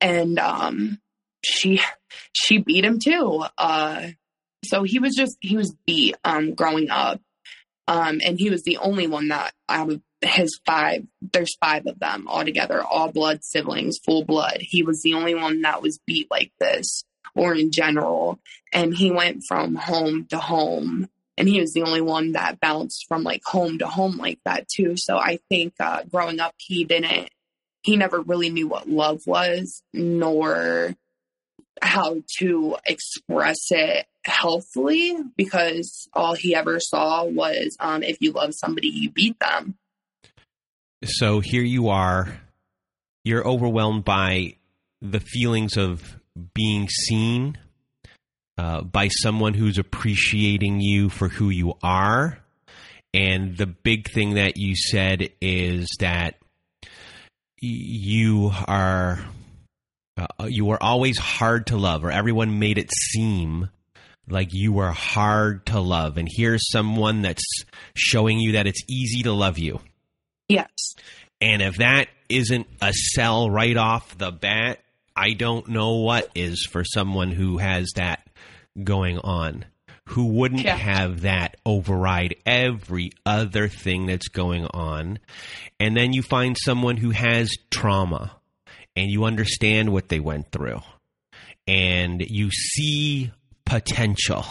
and 0.00 0.38
um 0.38 0.98
she 1.44 1.80
she 2.32 2.58
beat 2.58 2.84
him 2.84 2.98
too. 2.98 3.44
Uh 3.56 4.08
so 4.64 4.82
he 4.82 4.98
was 4.98 5.14
just 5.14 5.36
he 5.40 5.56
was 5.56 5.74
beat 5.86 6.16
um 6.24 6.54
growing 6.54 6.90
up 6.90 7.20
um, 7.88 8.20
and 8.22 8.38
he 8.38 8.50
was 8.50 8.64
the 8.64 8.76
only 8.76 9.06
one 9.06 9.28
that 9.28 9.54
out 9.66 9.90
of 9.90 10.02
his 10.20 10.60
five, 10.66 11.06
there's 11.22 11.56
five 11.56 11.86
of 11.86 11.98
them 11.98 12.28
altogether, 12.28 12.82
all 12.82 13.10
blood 13.10 13.42
siblings, 13.42 13.96
full 14.04 14.24
blood. 14.24 14.58
He 14.60 14.82
was 14.82 15.00
the 15.02 15.14
only 15.14 15.34
one 15.34 15.62
that 15.62 15.80
was 15.80 15.98
beat 16.06 16.30
like 16.30 16.52
this 16.60 17.04
or 17.34 17.54
in 17.54 17.72
general. 17.72 18.40
And 18.74 18.94
he 18.94 19.10
went 19.10 19.42
from 19.48 19.74
home 19.74 20.26
to 20.26 20.38
home. 20.38 21.08
And 21.38 21.48
he 21.48 21.60
was 21.60 21.72
the 21.72 21.84
only 21.84 22.02
one 22.02 22.32
that 22.32 22.60
bounced 22.60 23.06
from 23.08 23.22
like 23.22 23.42
home 23.46 23.78
to 23.78 23.86
home 23.86 24.18
like 24.18 24.40
that 24.44 24.68
too. 24.68 24.94
So 24.96 25.16
I 25.16 25.38
think 25.48 25.72
uh, 25.80 26.02
growing 26.12 26.40
up, 26.40 26.54
he 26.58 26.84
didn't, 26.84 27.30
he 27.82 27.96
never 27.96 28.20
really 28.20 28.50
knew 28.50 28.68
what 28.68 28.88
love 28.88 29.22
was, 29.26 29.82
nor 29.94 30.94
how 31.80 32.22
to 32.38 32.76
express 32.84 33.70
it 33.70 34.04
healthily 34.28 35.16
because 35.36 36.08
all 36.12 36.34
he 36.34 36.54
ever 36.54 36.78
saw 36.80 37.24
was 37.24 37.76
um, 37.80 38.02
if 38.02 38.18
you 38.20 38.32
love 38.32 38.54
somebody, 38.54 38.88
you 38.88 39.10
beat 39.10 39.38
them. 39.40 39.76
So 41.04 41.40
here 41.40 41.62
you 41.62 41.88
are, 41.88 42.40
you're 43.24 43.46
overwhelmed 43.46 44.04
by 44.04 44.56
the 45.00 45.20
feelings 45.20 45.76
of 45.76 46.02
being 46.54 46.88
seen 46.88 47.56
uh, 48.56 48.82
by 48.82 49.08
someone 49.08 49.54
who's 49.54 49.78
appreciating 49.78 50.80
you 50.80 51.08
for 51.08 51.28
who 51.28 51.48
you 51.48 51.74
are. 51.82 52.38
And 53.14 53.56
the 53.56 53.66
big 53.66 54.10
thing 54.10 54.34
that 54.34 54.56
you 54.56 54.74
said 54.76 55.30
is 55.40 55.88
that 56.00 56.34
you 57.60 58.52
are 58.66 59.24
uh, 60.16 60.46
you 60.46 60.64
were 60.64 60.82
always 60.82 61.16
hard 61.16 61.68
to 61.68 61.76
love, 61.76 62.04
or 62.04 62.10
everyone 62.10 62.58
made 62.58 62.76
it 62.76 62.90
seem 62.92 63.68
like 64.30 64.52
you 64.52 64.72
were 64.72 64.90
hard 64.90 65.66
to 65.66 65.80
love. 65.80 66.16
And 66.18 66.28
here's 66.30 66.70
someone 66.70 67.22
that's 67.22 67.44
showing 67.94 68.38
you 68.38 68.52
that 68.52 68.66
it's 68.66 68.82
easy 68.88 69.22
to 69.24 69.32
love 69.32 69.58
you. 69.58 69.80
Yes. 70.48 70.94
And 71.40 71.62
if 71.62 71.76
that 71.76 72.08
isn't 72.28 72.66
a 72.80 72.92
sell 72.92 73.50
right 73.50 73.76
off 73.76 74.16
the 74.18 74.32
bat, 74.32 74.80
I 75.14 75.32
don't 75.32 75.68
know 75.68 75.96
what 75.96 76.30
is 76.34 76.66
for 76.70 76.84
someone 76.84 77.30
who 77.30 77.58
has 77.58 77.90
that 77.96 78.26
going 78.82 79.18
on. 79.18 79.64
Who 80.10 80.26
wouldn't 80.28 80.62
yeah. 80.62 80.76
have 80.76 81.22
that 81.22 81.56
override 81.66 82.36
every 82.46 83.12
other 83.26 83.68
thing 83.68 84.06
that's 84.06 84.28
going 84.28 84.66
on? 84.66 85.18
And 85.78 85.94
then 85.94 86.14
you 86.14 86.22
find 86.22 86.56
someone 86.56 86.96
who 86.96 87.10
has 87.10 87.54
trauma 87.70 88.32
and 88.96 89.10
you 89.10 89.24
understand 89.24 89.92
what 89.92 90.08
they 90.08 90.18
went 90.18 90.50
through 90.50 90.80
and 91.68 92.22
you 92.22 92.50
see 92.50 93.30
potential 93.68 94.46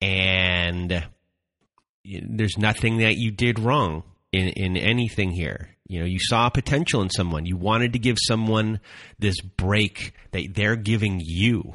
and 0.00 1.06
there's 2.04 2.58
nothing 2.58 2.98
that 2.98 3.16
you 3.16 3.30
did 3.30 3.58
wrong 3.58 4.02
in, 4.32 4.48
in 4.48 4.76
anything 4.76 5.30
here. 5.30 5.76
You 5.86 6.00
know, 6.00 6.06
you 6.06 6.18
saw 6.20 6.48
potential 6.48 7.02
in 7.02 7.10
someone. 7.10 7.46
You 7.46 7.56
wanted 7.56 7.92
to 7.92 7.98
give 7.98 8.16
someone 8.20 8.80
this 9.18 9.40
break 9.40 10.12
that 10.32 10.54
they're 10.54 10.76
giving 10.76 11.20
you. 11.22 11.74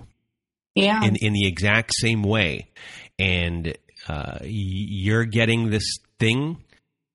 Yeah. 0.73 1.03
In 1.03 1.15
in 1.17 1.31
the 1.31 1.47
exact 1.47 1.93
same 1.95 2.21
way, 2.21 2.67
and 3.17 3.77
uh, 4.09 4.39
you're 4.43 5.23
getting 5.23 5.69
this 5.69 5.99
thing 6.19 6.64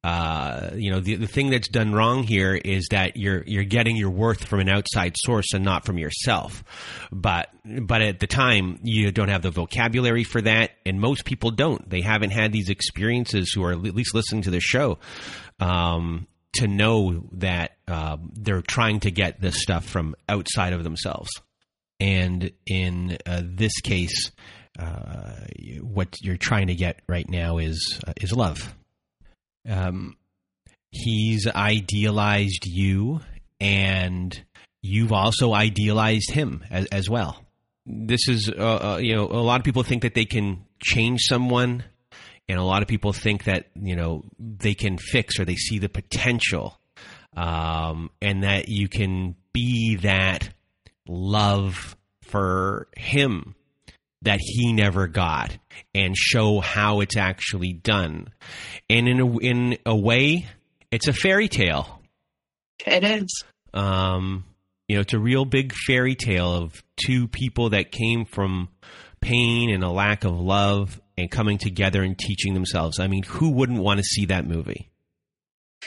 uh, 0.03 0.71
you 0.77 0.91
know, 0.91 1.01
the, 1.01 1.17
the 1.17 1.27
thing 1.27 1.51
that's 1.51 1.69
done 1.69 1.93
wrong 1.93 2.23
here 2.23 2.55
is 2.55 2.89
that 2.91 3.19
you're 3.19 3.43
you're 3.47 3.65
getting 3.65 3.97
your 3.97 4.09
worth 4.09 4.45
from 4.45 4.61
an 4.61 4.69
outside 4.69 5.15
source 5.17 5.53
and 5.53 5.63
not 5.63 5.85
from 5.85 5.99
yourself. 5.99 6.65
But 7.13 7.51
but 7.83 8.01
at 8.01 8.19
the 8.19 8.27
time, 8.27 8.79
you 8.83 9.13
don't 9.13 9.29
have 9.29 9.43
the 9.43 9.51
vocabulary 9.51 10.25
for 10.25 10.41
that, 10.41 10.71
and 10.87 11.01
most 11.01 11.27
people 11.27 11.51
don't. 11.51 11.89
They 11.89 12.01
haven't 12.01 12.31
had 12.31 12.51
these 12.51 12.71
experiences 12.71 13.53
who 13.55 13.63
are 13.63 13.73
at 13.73 13.83
least 13.83 14.15
listening 14.15 14.43
to 14.43 14.51
the 14.51 14.61
show 14.61 14.99
um, 15.59 16.27
to 16.55 16.67
know 16.67 17.25
that 17.33 17.77
uh, 17.87 18.17
they're 18.33 18.63
trying 18.63 19.01
to 19.01 19.11
get 19.11 19.39
this 19.39 19.61
stuff 19.61 19.85
from 19.85 20.17
outside 20.31 20.73
of 20.73 20.83
themselves. 20.83 21.31
And 22.01 22.53
in 22.67 23.19
uh, 23.27 23.43
this 23.45 23.79
case, 23.83 24.31
uh, 24.79 25.33
what 25.83 26.17
you're 26.23 26.39
trying 26.39 26.69
to 26.69 26.75
get 26.75 27.03
right 27.07 27.29
now 27.29 27.59
is 27.59 28.01
uh, 28.07 28.15
is 28.17 28.33
love 28.33 28.75
um, 29.69 30.17
he's 30.91 31.47
idealized 31.47 32.67
you, 32.67 33.21
and 33.61 34.43
you've 34.83 35.13
also 35.13 35.53
idealized 35.53 36.31
him 36.31 36.65
as, 36.71 36.87
as 36.87 37.11
well. 37.11 37.45
This 37.87 38.29
is, 38.29 38.51
uh, 38.51 38.95
uh, 38.95 38.99
you 38.99 39.15
know, 39.15 39.25
a 39.25 39.43
lot 39.43 39.61
of 39.61 39.65
people 39.65 39.83
think 39.83 40.03
that 40.03 40.15
they 40.15 40.25
can 40.25 40.65
change 40.83 41.21
someone, 41.23 41.85
and 42.49 42.59
a 42.59 42.65
lot 42.65 42.83
of 42.83 42.89
people 42.89 43.13
think 43.13 43.45
that 43.45 43.67
you 43.75 43.97
know 43.97 44.25
they 44.39 44.75
can 44.75 44.99
fix 44.99 45.39
or 45.39 45.45
they 45.45 45.57
see 45.57 45.79
the 45.79 45.89
potential, 45.89 46.79
um, 47.37 48.11
and 48.21 48.43
that 48.43 48.69
you 48.69 48.89
can 48.89 49.35
be 49.53 49.97
that 49.97 50.51
love 51.09 51.97
for 52.23 52.89
him 52.97 53.55
that 54.23 54.39
he 54.41 54.73
never 54.73 55.07
got 55.07 55.57
and 55.95 56.17
show 56.17 56.61
how 56.61 57.01
it's 57.01 57.17
actually 57.17 57.73
done. 57.73 58.29
And 58.89 59.09
in 59.09 59.21
a, 59.21 59.39
in 59.39 59.79
a 59.87 59.97
way, 59.97 60.47
it's 60.91 61.09
a 61.09 61.13
fairy 61.13 61.49
tale. 61.49 62.03
It 62.87 63.05
is. 63.05 63.45
Um, 63.73 64.45
you 64.89 64.97
know, 64.97 65.03
it's 65.03 65.15
a 65.15 65.19
real 65.19 65.45
big 65.45 65.73
fairy 65.73 66.15
tale 66.15 66.53
of 66.53 66.83
two 66.97 67.29
people 67.29 67.71
that 67.71 67.93
came 67.93 68.25
from 68.25 68.69
pain 69.21 69.71
and 69.71 69.85
a 69.85 69.91
lack 69.91 70.25
of 70.25 70.39
love 70.39 71.01
and 71.17 71.31
coming 71.31 71.59
together 71.59 72.03
and 72.03 72.19
teaching 72.19 72.55
themselves. 72.55 72.99
I 72.99 73.07
mean, 73.07 73.23
who 73.23 73.51
wouldn't 73.51 73.79
want 73.79 73.99
to 73.99 74.05
see 74.05 74.27
that 74.27 74.47
movie? 74.47 74.91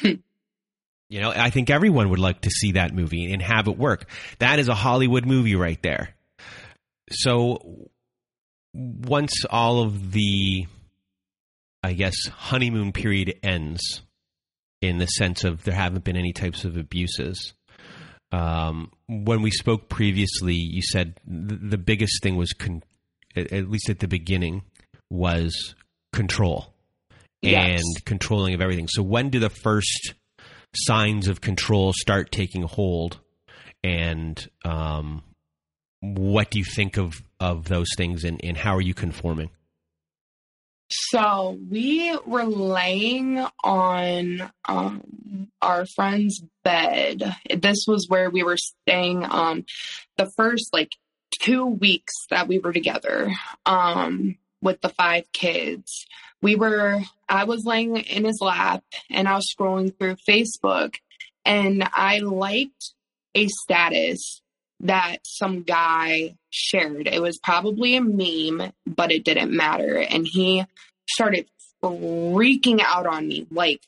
you 0.01 0.21
know, 1.11 1.31
I 1.35 1.49
think 1.49 1.69
everyone 1.69 2.09
would 2.09 2.19
like 2.19 2.41
to 2.41 2.49
see 2.49 2.73
that 2.73 2.93
movie 2.93 3.31
and 3.31 3.41
have 3.41 3.67
it 3.67 3.77
work. 3.77 4.09
That 4.39 4.59
is 4.59 4.69
a 4.69 4.75
Hollywood 4.75 5.25
movie 5.25 5.55
right 5.55 5.81
there. 5.81 6.15
So 7.11 7.89
once 8.73 9.45
all 9.49 9.81
of 9.81 10.11
the 10.11 10.65
I 11.83 11.93
guess 11.93 12.15
honeymoon 12.27 12.93
period 12.93 13.35
ends 13.43 14.01
in 14.81 14.97
the 14.99 15.05
sense 15.05 15.43
of 15.43 15.63
there 15.63 15.73
haven't 15.73 16.03
been 16.05 16.15
any 16.17 16.31
types 16.33 16.63
of 16.65 16.77
abuses. 16.77 17.53
Um, 18.31 18.91
when 19.07 19.41
we 19.41 19.51
spoke 19.51 19.89
previously, 19.89 20.55
you 20.55 20.81
said 20.81 21.19
th- 21.29 21.59
the 21.61 21.77
biggest 21.77 22.23
thing 22.23 22.35
was, 22.35 22.51
con- 22.53 22.83
at 23.35 23.69
least 23.69 23.89
at 23.89 23.99
the 23.99 24.07
beginning, 24.07 24.63
was 25.09 25.75
control 26.13 26.73
Yes. 27.41 27.81
and 27.81 28.05
controlling 28.05 28.53
of 28.53 28.61
everything. 28.61 28.87
So 28.87 29.03
when 29.03 29.29
do 29.29 29.39
the 29.39 29.49
first 29.49 30.13
signs 30.75 31.27
of 31.27 31.41
control 31.41 31.93
start 31.93 32.31
taking 32.31 32.63
hold? 32.63 33.19
And 33.83 34.43
um, 34.63 35.21
what 35.99 36.49
do 36.49 36.59
you 36.59 36.65
think 36.65 36.97
of, 36.97 37.21
of 37.43 37.67
those 37.67 37.89
things 37.97 38.23
and, 38.23 38.39
and 38.43 38.57
how 38.57 38.75
are 38.75 38.81
you 38.81 38.93
conforming? 38.93 39.49
So 40.89 41.57
we 41.69 42.15
were 42.25 42.45
laying 42.45 43.45
on 43.63 44.51
um, 44.65 45.47
our 45.61 45.85
friend's 45.85 46.43
bed. 46.63 47.35
This 47.55 47.85
was 47.87 48.07
where 48.07 48.29
we 48.29 48.43
were 48.43 48.57
staying 48.57 49.25
um, 49.25 49.65
the 50.17 50.31
first 50.37 50.69
like 50.71 50.91
two 51.41 51.65
weeks 51.65 52.13
that 52.29 52.47
we 52.47 52.59
were 52.59 52.73
together 52.73 53.31
um, 53.65 54.37
with 54.61 54.81
the 54.81 54.89
five 54.89 55.23
kids. 55.33 56.05
We 56.41 56.55
were, 56.55 57.01
I 57.27 57.45
was 57.45 57.63
laying 57.65 57.97
in 57.97 58.25
his 58.25 58.39
lap 58.39 58.83
and 59.09 59.27
I 59.27 59.35
was 59.35 59.51
scrolling 59.53 59.97
through 59.97 60.17
Facebook 60.29 60.93
and 61.43 61.83
I 61.91 62.19
liked 62.19 62.93
a 63.35 63.47
status 63.47 64.42
that 64.83 65.17
some 65.25 65.63
guy 65.63 66.35
shared. 66.49 67.07
It 67.07 67.21
was 67.21 67.39
probably 67.41 67.95
a 67.95 68.01
meme, 68.01 68.71
but 68.85 69.11
it 69.11 69.23
didn't 69.23 69.55
matter. 69.55 69.97
And 69.97 70.27
he 70.29 70.65
started 71.09 71.47
freaking 71.83 72.81
out 72.81 73.05
on 73.05 73.27
me 73.27 73.47
like 73.51 73.81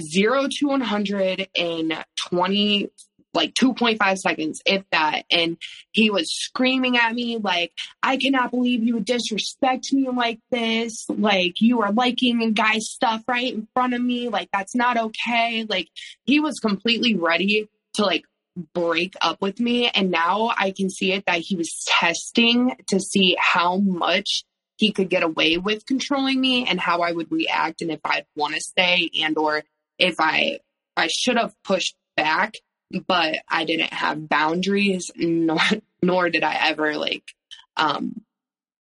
zero 0.00 0.46
to 0.48 0.66
100 0.68 1.48
in 1.54 1.92
20, 2.28 2.90
like 3.34 3.54
2.5 3.54 4.16
seconds, 4.18 4.62
if 4.66 4.84
that. 4.90 5.22
And 5.30 5.56
he 5.92 6.10
was 6.10 6.26
screaming 6.30 6.96
at 6.96 7.14
me, 7.14 7.38
like, 7.38 7.72
I 8.02 8.18
cannot 8.18 8.50
believe 8.50 8.82
you 8.82 8.94
would 8.94 9.04
disrespect 9.04 9.92
me 9.92 10.08
like 10.08 10.40
this. 10.50 11.06
Like, 11.08 11.60
you 11.60 11.80
are 11.82 11.92
liking 11.92 12.42
a 12.42 12.50
guy's 12.50 12.90
stuff 12.90 13.22
right 13.26 13.52
in 13.52 13.68
front 13.74 13.94
of 13.94 14.02
me. 14.02 14.28
Like, 14.28 14.50
that's 14.52 14.74
not 14.74 14.98
okay. 14.98 15.66
Like, 15.68 15.88
he 16.24 16.40
was 16.40 16.58
completely 16.58 17.14
ready 17.14 17.68
to, 17.94 18.02
like, 18.02 18.24
break 18.74 19.14
up 19.20 19.40
with 19.40 19.60
me. 19.60 19.88
And 19.88 20.10
now 20.10 20.52
I 20.56 20.72
can 20.72 20.90
see 20.90 21.12
it 21.12 21.24
that 21.26 21.40
he 21.40 21.56
was 21.56 21.84
testing 21.86 22.76
to 22.88 23.00
see 23.00 23.36
how 23.38 23.78
much 23.78 24.44
he 24.76 24.92
could 24.92 25.08
get 25.08 25.22
away 25.22 25.58
with 25.58 25.86
controlling 25.86 26.40
me 26.40 26.66
and 26.66 26.80
how 26.80 27.00
I 27.00 27.12
would 27.12 27.30
react 27.30 27.82
and 27.82 27.90
if 27.90 28.00
I'd 28.04 28.26
want 28.34 28.54
to 28.54 28.60
stay 28.60 29.10
and 29.20 29.36
or 29.38 29.62
if 29.98 30.16
I 30.18 30.58
I 30.96 31.08
should 31.08 31.36
have 31.36 31.54
pushed 31.62 31.94
back, 32.16 32.54
but 33.06 33.36
I 33.48 33.64
didn't 33.64 33.92
have 33.92 34.28
boundaries 34.28 35.10
nor 35.16 35.60
nor 36.02 36.30
did 36.30 36.42
I 36.42 36.68
ever 36.68 36.96
like 36.96 37.24
um 37.76 38.22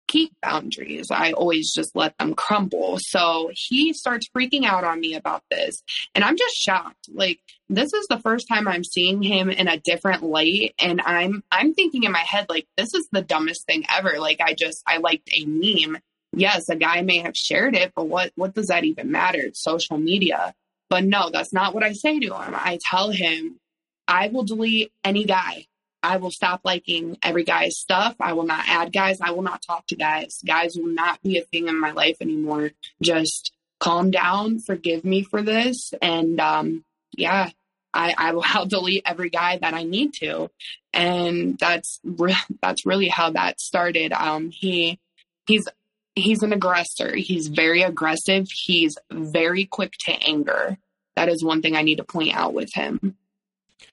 keep 0.07 0.33
boundaries. 0.41 1.11
I 1.11 1.31
always 1.31 1.73
just 1.73 1.95
let 1.95 2.17
them 2.17 2.33
crumble. 2.33 2.97
So 2.99 3.51
he 3.53 3.93
starts 3.93 4.29
freaking 4.35 4.65
out 4.65 4.83
on 4.83 4.99
me 4.99 5.15
about 5.15 5.43
this. 5.51 5.83
And 6.15 6.23
I'm 6.23 6.37
just 6.37 6.55
shocked. 6.55 7.09
Like 7.13 7.39
this 7.69 7.93
is 7.93 8.07
the 8.07 8.19
first 8.19 8.47
time 8.47 8.67
I'm 8.67 8.83
seeing 8.83 9.21
him 9.21 9.49
in 9.49 9.67
a 9.67 9.79
different 9.79 10.23
light 10.23 10.73
and 10.79 11.01
I'm 11.01 11.43
I'm 11.51 11.73
thinking 11.73 12.03
in 12.03 12.11
my 12.11 12.19
head 12.19 12.47
like 12.49 12.67
this 12.77 12.93
is 12.93 13.07
the 13.11 13.21
dumbest 13.21 13.65
thing 13.65 13.83
ever. 13.89 14.19
Like 14.19 14.41
I 14.41 14.53
just 14.53 14.81
I 14.87 14.97
liked 14.97 15.29
a 15.33 15.45
meme. 15.45 15.97
Yes, 16.33 16.69
a 16.69 16.75
guy 16.75 17.01
may 17.01 17.19
have 17.19 17.35
shared 17.35 17.75
it, 17.75 17.93
but 17.95 18.07
what 18.07 18.31
what 18.35 18.53
does 18.53 18.67
that 18.67 18.83
even 18.83 19.11
matter? 19.11 19.39
It's 19.39 19.63
social 19.63 19.97
media. 19.97 20.53
But 20.89 21.03
no, 21.03 21.29
that's 21.29 21.51
not 21.51 21.73
what 21.73 21.83
I 21.83 21.93
say 21.93 22.19
to 22.19 22.27
him. 22.27 22.53
I 22.55 22.79
tell 22.89 23.09
him 23.09 23.59
I 24.07 24.29
will 24.29 24.43
delete 24.43 24.91
any 25.03 25.25
guy 25.25 25.65
I 26.03 26.17
will 26.17 26.31
stop 26.31 26.62
liking 26.63 27.17
every 27.23 27.43
guy's 27.43 27.77
stuff. 27.77 28.15
I 28.19 28.33
will 28.33 28.45
not 28.45 28.65
add 28.67 28.93
guys. 28.93 29.19
I 29.21 29.31
will 29.31 29.41
not 29.41 29.62
talk 29.62 29.88
to 29.88 29.95
guys. 29.95 30.39
Guys 30.45 30.75
will 30.75 30.88
not 30.88 31.21
be 31.23 31.38
a 31.38 31.43
thing 31.43 31.67
in 31.67 31.79
my 31.79 31.91
life 31.91 32.17
anymore. 32.21 32.71
Just 33.01 33.51
calm 33.79 34.12
down, 34.12 34.60
forgive 34.60 35.03
me 35.03 35.23
for 35.23 35.41
this, 35.41 35.93
and 36.01 36.39
um, 36.39 36.83
yeah, 37.15 37.49
I, 37.93 38.13
I 38.17 38.31
will 38.31 38.43
I'll 38.45 38.65
delete 38.65 39.03
every 39.05 39.29
guy 39.29 39.57
that 39.57 39.73
I 39.73 39.83
need 39.83 40.13
to, 40.19 40.49
and 40.93 41.57
that's 41.57 41.99
re- 42.03 42.36
that's 42.62 42.86
really 42.86 43.07
how 43.07 43.31
that 43.31 43.60
started. 43.60 44.13
Um, 44.13 44.49
he 44.51 44.99
he's 45.45 45.67
he's 46.15 46.43
an 46.43 46.53
aggressor. 46.53 47.15
He's 47.15 47.47
very 47.47 47.81
aggressive. 47.81 48.47
He's 48.51 48.97
very 49.12 49.65
quick 49.65 49.93
to 50.05 50.12
anger. 50.12 50.77
That 51.15 51.29
is 51.29 51.43
one 51.43 51.62
thing 51.62 51.75
I 51.75 51.81
need 51.81 51.97
to 51.97 52.03
point 52.03 52.36
out 52.36 52.53
with 52.53 52.73
him. 52.73 53.17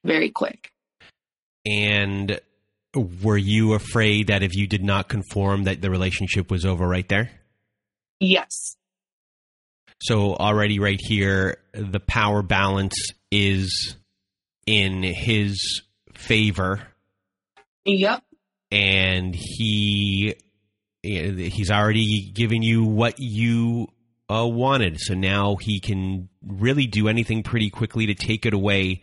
Very 0.05 0.31
quick. 0.31 0.71
And 1.67 2.41
were 3.23 3.37
you 3.39 3.75
afraid 3.75 4.29
that 4.29 4.43
if 4.43 4.55
you 4.55 4.67
did 4.67 4.85
not 4.85 5.09
conform 5.09 5.65
that 5.65 5.81
the 5.81 5.91
relationship 5.91 6.51
was 6.51 6.65
over 6.65 6.87
right 6.87 7.09
there? 7.09 7.31
Yes. 8.21 8.77
So 10.03 10.35
already 10.35 10.79
right 10.79 11.01
here 11.01 11.57
the 11.73 12.01
power 12.01 12.43
balance 12.43 12.95
is 13.31 13.97
in 14.67 15.03
his 15.03 15.83
favor 16.15 16.83
Yep. 17.85 18.23
and 18.71 19.35
he 19.35 20.35
he's 21.03 21.71
already 21.71 22.31
given 22.33 22.63
you 22.63 22.85
what 22.85 23.17
you 23.19 23.89
uh, 24.31 24.47
wanted 24.47 24.99
so 25.01 25.13
now 25.15 25.57
he 25.61 25.81
can 25.81 26.29
really 26.47 26.87
do 26.87 27.09
anything 27.09 27.43
pretty 27.43 27.69
quickly 27.69 28.07
to 28.07 28.15
take 28.15 28.47
it 28.47 28.55
away 28.55 29.03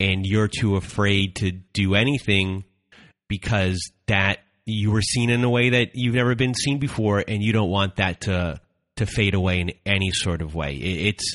and 0.00 0.26
you're 0.26 0.48
too 0.48 0.76
afraid 0.76 1.36
to 1.36 1.52
do 1.52 1.94
anything 1.94 2.64
because 3.28 3.92
that 4.06 4.40
you 4.66 4.90
were 4.90 5.02
seen 5.02 5.30
in 5.30 5.44
a 5.44 5.50
way 5.50 5.70
that 5.70 5.94
you've 5.94 6.14
never 6.14 6.34
been 6.34 6.54
seen 6.54 6.78
before 6.78 7.22
and 7.26 7.42
you 7.42 7.52
don't 7.52 7.70
want 7.70 7.96
that 7.96 8.22
to 8.22 8.60
to 8.96 9.06
fade 9.06 9.34
away 9.34 9.60
in 9.60 9.72
any 9.86 10.10
sort 10.10 10.42
of 10.42 10.54
way 10.54 10.74
it's 10.74 11.34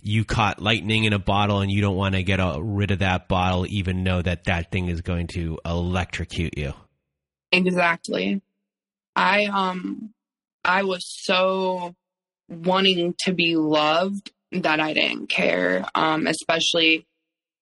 you 0.00 0.24
caught 0.24 0.60
lightning 0.60 1.04
in 1.04 1.12
a 1.12 1.18
bottle 1.18 1.60
and 1.60 1.70
you 1.70 1.80
don't 1.80 1.96
want 1.96 2.14
to 2.14 2.22
get 2.22 2.40
rid 2.60 2.90
of 2.90 2.98
that 3.00 3.28
bottle 3.28 3.66
even 3.68 4.02
know 4.02 4.20
that 4.20 4.44
that 4.44 4.70
thing 4.70 4.88
is 4.88 5.00
going 5.00 5.26
to 5.26 5.58
electrocute 5.64 6.56
you 6.58 6.72
Exactly. 7.54 8.42
I 9.14 9.44
um 9.44 10.12
I 10.64 10.82
was 10.82 11.04
so 11.06 11.94
wanting 12.48 13.14
to 13.20 13.32
be 13.32 13.56
loved 13.56 14.32
that 14.52 14.80
I 14.80 14.92
didn't 14.92 15.28
care. 15.28 15.84
Um 15.94 16.26
especially 16.26 17.06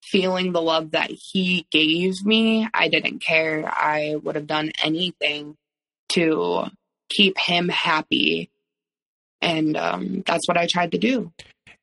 feeling 0.03 0.53
the 0.53 0.63
love 0.63 0.93
that 0.93 1.11
he 1.11 1.67
gave 1.71 2.25
me, 2.25 2.69
I 2.75 2.89
didn't 2.89 3.23
care. 3.23 3.65
I 3.67 4.17
would 4.23 4.35
have 4.35 4.47
done 4.47 4.73
anything 4.83 5.57
to 6.11 6.65
keep 7.09 7.39
him 7.39 7.69
happy. 7.69 8.51
And 9.41 9.77
um 9.77 10.23
that's 10.27 10.47
what 10.49 10.57
I 10.57 10.67
tried 10.67 10.93
to 10.93 10.99
do. 10.99 11.33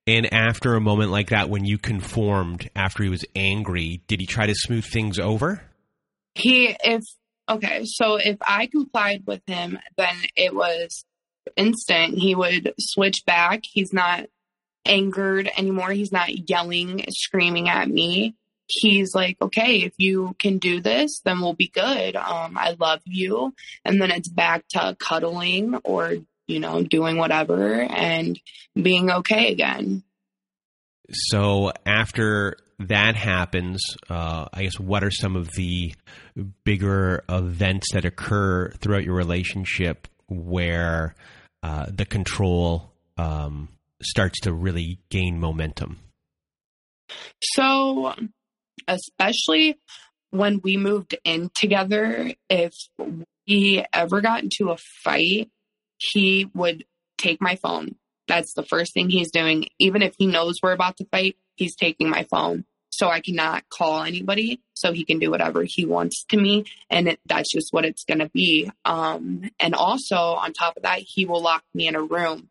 And 0.08 0.34
after 0.34 0.75
a 0.75 0.82
moment 0.82 1.12
like 1.12 1.29
that, 1.29 1.49
when 1.49 1.65
you 1.65 1.77
conformed, 1.77 2.69
after 2.75 3.03
he 3.03 3.10
was 3.10 3.25
angry, 3.36 4.01
did 4.08 4.19
he 4.19 4.25
try 4.25 4.47
to 4.47 4.55
smooth 4.55 4.86
things 4.86 5.19
over? 5.19 5.62
He 6.36 6.75
if 6.84 7.03
okay, 7.49 7.84
so 7.86 8.15
if 8.15 8.38
I 8.41 8.67
complied 8.67 9.23
with 9.27 9.41
him, 9.45 9.77
then 9.97 10.15
it 10.36 10.55
was 10.55 11.05
instant. 11.55 12.17
He 12.17 12.36
would 12.36 12.73
switch 12.79 13.23
back. 13.25 13.62
He's 13.63 13.93
not 13.93 14.25
angered 14.89 15.49
anymore. 15.58 15.91
He's 15.91 16.12
not 16.12 16.49
yelling, 16.49 17.06
screaming 17.10 17.69
at 17.69 17.88
me. 17.88 18.36
He's 18.67 19.15
like, 19.15 19.38
okay, 19.41 19.78
if 19.78 19.93
you 19.97 20.36
can 20.39 20.58
do 20.58 20.82
this, 20.82 21.21
then 21.23 21.39
we'll 21.39 21.54
be 21.54 21.69
good. 21.69 22.15
Um, 22.15 22.58
I 22.58 22.75
love 22.80 23.02
you. 23.06 23.54
And 23.86 24.02
then 24.02 24.12
it's 24.12 24.30
back 24.30 24.67
to 24.69 24.95
cuddling 24.99 25.75
or, 25.84 26.13
you 26.47 26.60
know, 26.60 26.84
doing 26.84 27.17
whatever 27.17 27.82
and 27.82 28.39
being 28.75 29.10
okay 29.10 29.52
again. 29.52 30.04
So 31.12 31.71
after 31.86 32.58
that 32.80 33.15
happens, 33.15 33.82
uh, 34.10 34.45
I 34.54 34.63
guess 34.63 34.80
what 34.80 35.04
are 35.04 35.12
some 35.12 35.36
of 35.36 35.49
the 35.54 35.93
bigger 36.63 37.23
events 37.28 37.93
that 37.93 38.06
occur 38.06 38.71
throughout 38.80 39.04
your 39.04 39.15
relationship 39.15 40.08
where 40.28 41.15
uh, 41.63 41.88
the 41.89 42.06
control 42.06 42.93
um, 43.17 43.69
starts 44.01 44.39
to 44.41 44.53
really 44.53 44.99
gain 45.09 45.39
momentum? 45.39 45.99
So, 47.41 48.13
especially 48.88 49.79
when 50.31 50.62
we 50.63 50.77
moved 50.77 51.17
in 51.23 51.49
together, 51.55 52.33
if 52.49 52.73
we 53.47 53.83
ever 53.93 54.21
got 54.21 54.43
into 54.43 54.71
a 54.71 54.77
fight, 55.03 55.49
he 55.97 56.49
would 56.53 56.85
take 57.17 57.41
my 57.41 57.55
phone. 57.55 57.95
That's 58.27 58.53
the 58.53 58.63
first 58.63 58.93
thing 58.93 59.09
he's 59.09 59.31
doing. 59.31 59.67
Even 59.79 60.01
if 60.01 60.13
he 60.17 60.27
knows 60.27 60.55
we're 60.62 60.71
about 60.71 60.97
to 60.97 61.05
fight, 61.12 61.35
he's 61.55 61.75
taking 61.75 62.09
my 62.09 62.23
phone. 62.29 62.65
So 62.91 63.07
I 63.07 63.21
cannot 63.21 63.63
call 63.69 64.03
anybody. 64.03 64.62
So 64.73 64.93
he 64.93 65.05
can 65.05 65.19
do 65.19 65.31
whatever 65.31 65.63
he 65.65 65.85
wants 65.85 66.25
to 66.29 66.38
me. 66.38 66.65
And 66.89 67.07
it, 67.07 67.19
that's 67.25 67.51
just 67.51 67.69
what 67.71 67.85
it's 67.85 68.03
going 68.03 68.19
to 68.19 68.29
be. 68.29 68.69
Um, 68.85 69.49
and 69.59 69.73
also 69.73 70.15
on 70.15 70.53
top 70.53 70.77
of 70.77 70.83
that, 70.83 70.99
he 70.99 71.25
will 71.25 71.41
lock 71.41 71.63
me 71.73 71.88
in 71.88 71.95
a 71.95 72.03
room. 72.03 72.49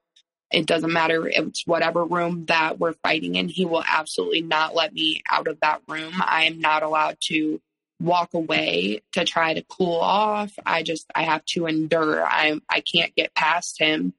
It 0.50 0.66
doesn't 0.66 0.92
matter 0.92 1.28
it's 1.28 1.66
whatever 1.66 2.04
room 2.04 2.46
that 2.46 2.78
we're 2.78 2.94
fighting 2.94 3.34
in. 3.34 3.48
He 3.48 3.66
will 3.66 3.84
absolutely 3.86 4.40
not 4.40 4.74
let 4.74 4.94
me 4.94 5.22
out 5.30 5.46
of 5.46 5.60
that 5.60 5.82
room. 5.88 6.14
I 6.24 6.44
am 6.44 6.58
not 6.58 6.82
allowed 6.82 7.18
to 7.24 7.60
walk 8.00 8.32
away 8.32 9.02
to 9.12 9.24
try 9.24 9.54
to 9.54 9.64
cool 9.68 9.96
off. 9.96 10.52
I 10.64 10.82
just 10.82 11.06
I 11.14 11.24
have 11.24 11.44
to 11.46 11.66
endure. 11.66 12.24
I 12.24 12.60
I 12.68 12.80
can't 12.80 13.14
get 13.14 13.34
past 13.34 13.78
him. 13.78 14.14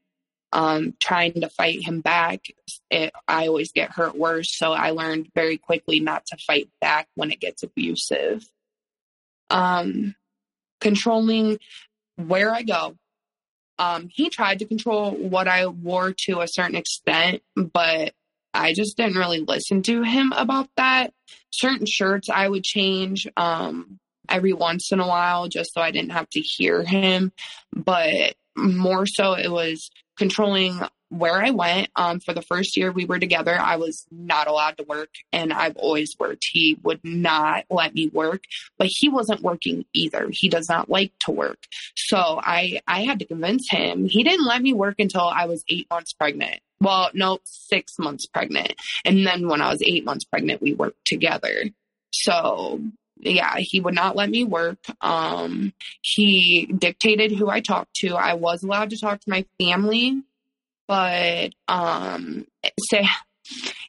Um, 0.51 0.95
trying 0.99 1.41
to 1.41 1.49
fight 1.49 1.85
him 1.85 2.01
back, 2.01 2.45
it, 2.89 3.13
I 3.27 3.45
always 3.45 3.71
get 3.71 3.91
hurt 3.91 4.15
worse. 4.15 4.51
So 4.51 4.71
I 4.71 4.91
learned 4.91 5.29
very 5.35 5.57
quickly 5.57 5.99
not 5.99 6.25
to 6.27 6.37
fight 6.37 6.69
back 6.81 7.07
when 7.13 7.29
it 7.29 7.39
gets 7.39 7.61
abusive. 7.61 8.43
Um, 9.51 10.15
controlling 10.81 11.59
where 12.15 12.51
I 12.51 12.63
go. 12.63 12.95
Um, 13.79 14.09
he 14.11 14.29
tried 14.29 14.59
to 14.59 14.65
control 14.65 15.11
what 15.11 15.47
I 15.47 15.65
wore 15.65 16.13
to 16.25 16.41
a 16.41 16.47
certain 16.47 16.75
extent, 16.75 17.41
but 17.55 18.13
I 18.53 18.73
just 18.73 18.97
didn't 18.97 19.17
really 19.17 19.39
listen 19.39 19.81
to 19.83 20.03
him 20.03 20.33
about 20.35 20.69
that. 20.75 21.13
Certain 21.51 21.85
shirts 21.85 22.29
I 22.29 22.47
would 22.47 22.63
change 22.63 23.27
um, 23.37 23.99
every 24.27 24.53
once 24.53 24.91
in 24.91 24.99
a 24.99 25.07
while 25.07 25.47
just 25.47 25.73
so 25.73 25.81
I 25.81 25.91
didn't 25.91 26.11
have 26.11 26.29
to 26.31 26.41
hear 26.41 26.83
him. 26.83 27.31
But 27.73 28.35
more 28.59 29.05
so, 29.05 29.33
it 29.33 29.51
was 29.51 29.89
controlling 30.17 30.79
where 31.09 31.43
I 31.43 31.49
went. 31.49 31.89
Um, 31.95 32.19
for 32.19 32.33
the 32.33 32.41
first 32.41 32.77
year 32.77 32.91
we 32.91 33.05
were 33.05 33.19
together, 33.19 33.57
I 33.57 33.77
was 33.77 34.05
not 34.11 34.47
allowed 34.47 34.77
to 34.77 34.83
work, 34.83 35.09
and 35.33 35.51
I've 35.51 35.75
always 35.75 36.15
worked. 36.19 36.45
He 36.51 36.77
would 36.83 36.99
not 37.03 37.65
let 37.69 37.93
me 37.93 38.09
work, 38.09 38.43
but 38.77 38.87
he 38.89 39.09
wasn't 39.09 39.41
working 39.41 39.85
either. 39.93 40.29
He 40.31 40.49
does 40.49 40.69
not 40.69 40.89
like 40.89 41.11
to 41.25 41.31
work, 41.31 41.59
so 41.95 42.39
I 42.43 42.81
I 42.87 43.01
had 43.01 43.19
to 43.19 43.25
convince 43.25 43.69
him. 43.69 44.05
He 44.05 44.23
didn't 44.23 44.45
let 44.45 44.61
me 44.61 44.73
work 44.73 44.95
until 44.99 45.23
I 45.23 45.45
was 45.45 45.63
eight 45.67 45.87
months 45.89 46.13
pregnant. 46.13 46.59
Well, 46.79 47.09
no, 47.13 47.39
six 47.43 47.97
months 47.97 48.25
pregnant, 48.25 48.73
and 49.03 49.25
then 49.25 49.47
when 49.47 49.61
I 49.61 49.69
was 49.69 49.81
eight 49.81 50.05
months 50.05 50.25
pregnant, 50.25 50.61
we 50.61 50.73
worked 50.73 51.05
together. 51.05 51.65
So 52.11 52.81
yeah, 53.19 53.55
he 53.58 53.79
would 53.79 53.95
not 53.95 54.15
let 54.15 54.29
me 54.29 54.43
work. 54.43 54.79
Um, 55.01 55.73
he 56.01 56.65
dictated 56.65 57.32
who 57.32 57.49
I 57.49 57.60
talked 57.60 57.93
to. 57.97 58.15
I 58.15 58.34
was 58.34 58.63
allowed 58.63 58.89
to 58.91 58.99
talk 58.99 59.19
to 59.21 59.29
my 59.29 59.45
family 59.60 60.23
but 60.89 61.51
um, 61.67 62.47
say 62.89 63.08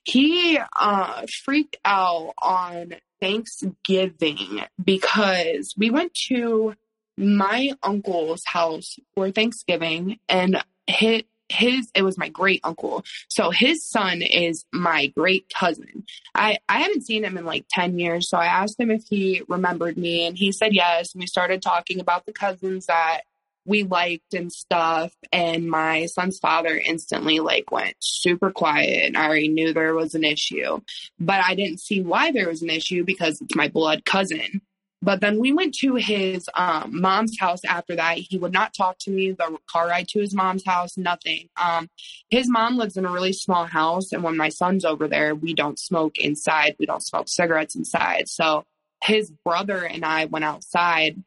he 0.04 0.58
uh, 0.78 1.22
freaked 1.44 1.78
out 1.82 2.34
on 2.42 2.94
Thanksgiving 3.22 4.62
because 4.84 5.72
we 5.78 5.90
went 5.90 6.12
to 6.28 6.74
my 7.16 7.72
uncle's 7.82 8.42
house 8.44 8.96
for 9.14 9.30
Thanksgiving 9.30 10.18
and 10.28 10.62
hit 10.86 11.26
his 11.50 11.90
it 11.94 12.02
was 12.02 12.16
my 12.16 12.28
great 12.28 12.60
uncle 12.64 13.04
so 13.28 13.50
his 13.50 13.84
son 13.86 14.22
is 14.22 14.64
my 14.72 15.06
great 15.08 15.50
cousin 15.54 16.04
i 16.34 16.58
i 16.68 16.80
haven't 16.80 17.04
seen 17.04 17.24
him 17.24 17.36
in 17.36 17.44
like 17.44 17.64
10 17.70 17.98
years 17.98 18.28
so 18.28 18.38
i 18.38 18.46
asked 18.46 18.78
him 18.78 18.90
if 18.90 19.02
he 19.08 19.42
remembered 19.48 19.96
me 19.96 20.26
and 20.26 20.38
he 20.38 20.52
said 20.52 20.72
yes 20.72 21.12
and 21.14 21.20
we 21.20 21.26
started 21.26 21.62
talking 21.62 22.00
about 22.00 22.26
the 22.26 22.32
cousins 22.32 22.86
that 22.86 23.22
we 23.64 23.84
liked 23.84 24.34
and 24.34 24.52
stuff. 24.52 25.12
And 25.32 25.68
my 25.68 26.06
son's 26.06 26.38
father 26.38 26.76
instantly 26.76 27.40
like 27.40 27.70
went 27.70 27.94
super 28.00 28.50
quiet 28.50 29.06
and 29.06 29.16
I 29.16 29.26
already 29.26 29.48
knew 29.48 29.72
there 29.72 29.94
was 29.94 30.14
an 30.14 30.24
issue. 30.24 30.80
But 31.18 31.44
I 31.44 31.54
didn't 31.54 31.80
see 31.80 32.00
why 32.00 32.32
there 32.32 32.48
was 32.48 32.62
an 32.62 32.70
issue 32.70 33.04
because 33.04 33.40
it's 33.40 33.54
my 33.54 33.68
blood 33.68 34.04
cousin. 34.04 34.62
But 35.02 35.20
then 35.20 35.38
we 35.38 35.52
went 35.52 35.74
to 35.76 35.94
his 35.94 36.46
um, 36.54 37.00
mom's 37.00 37.38
house 37.38 37.64
after 37.64 37.96
that. 37.96 38.18
He 38.18 38.36
would 38.36 38.52
not 38.52 38.74
talk 38.74 38.98
to 39.00 39.10
me. 39.10 39.32
The 39.32 39.58
car 39.70 39.88
ride 39.88 40.08
to 40.08 40.20
his 40.20 40.34
mom's 40.34 40.64
house, 40.64 40.98
nothing. 40.98 41.48
Um, 41.56 41.88
his 42.28 42.50
mom 42.50 42.76
lives 42.76 42.96
in 42.96 43.06
a 43.06 43.10
really 43.10 43.32
small 43.32 43.64
house. 43.64 44.12
And 44.12 44.22
when 44.22 44.36
my 44.36 44.50
son's 44.50 44.84
over 44.84 45.08
there, 45.08 45.34
we 45.34 45.54
don't 45.54 45.78
smoke 45.78 46.18
inside. 46.18 46.76
We 46.78 46.86
don't 46.86 47.04
smoke 47.04 47.26
cigarettes 47.28 47.74
inside. 47.74 48.28
So 48.28 48.64
his 49.02 49.32
brother 49.44 49.84
and 49.84 50.04
I 50.04 50.26
went 50.26 50.44
outside 50.44 51.22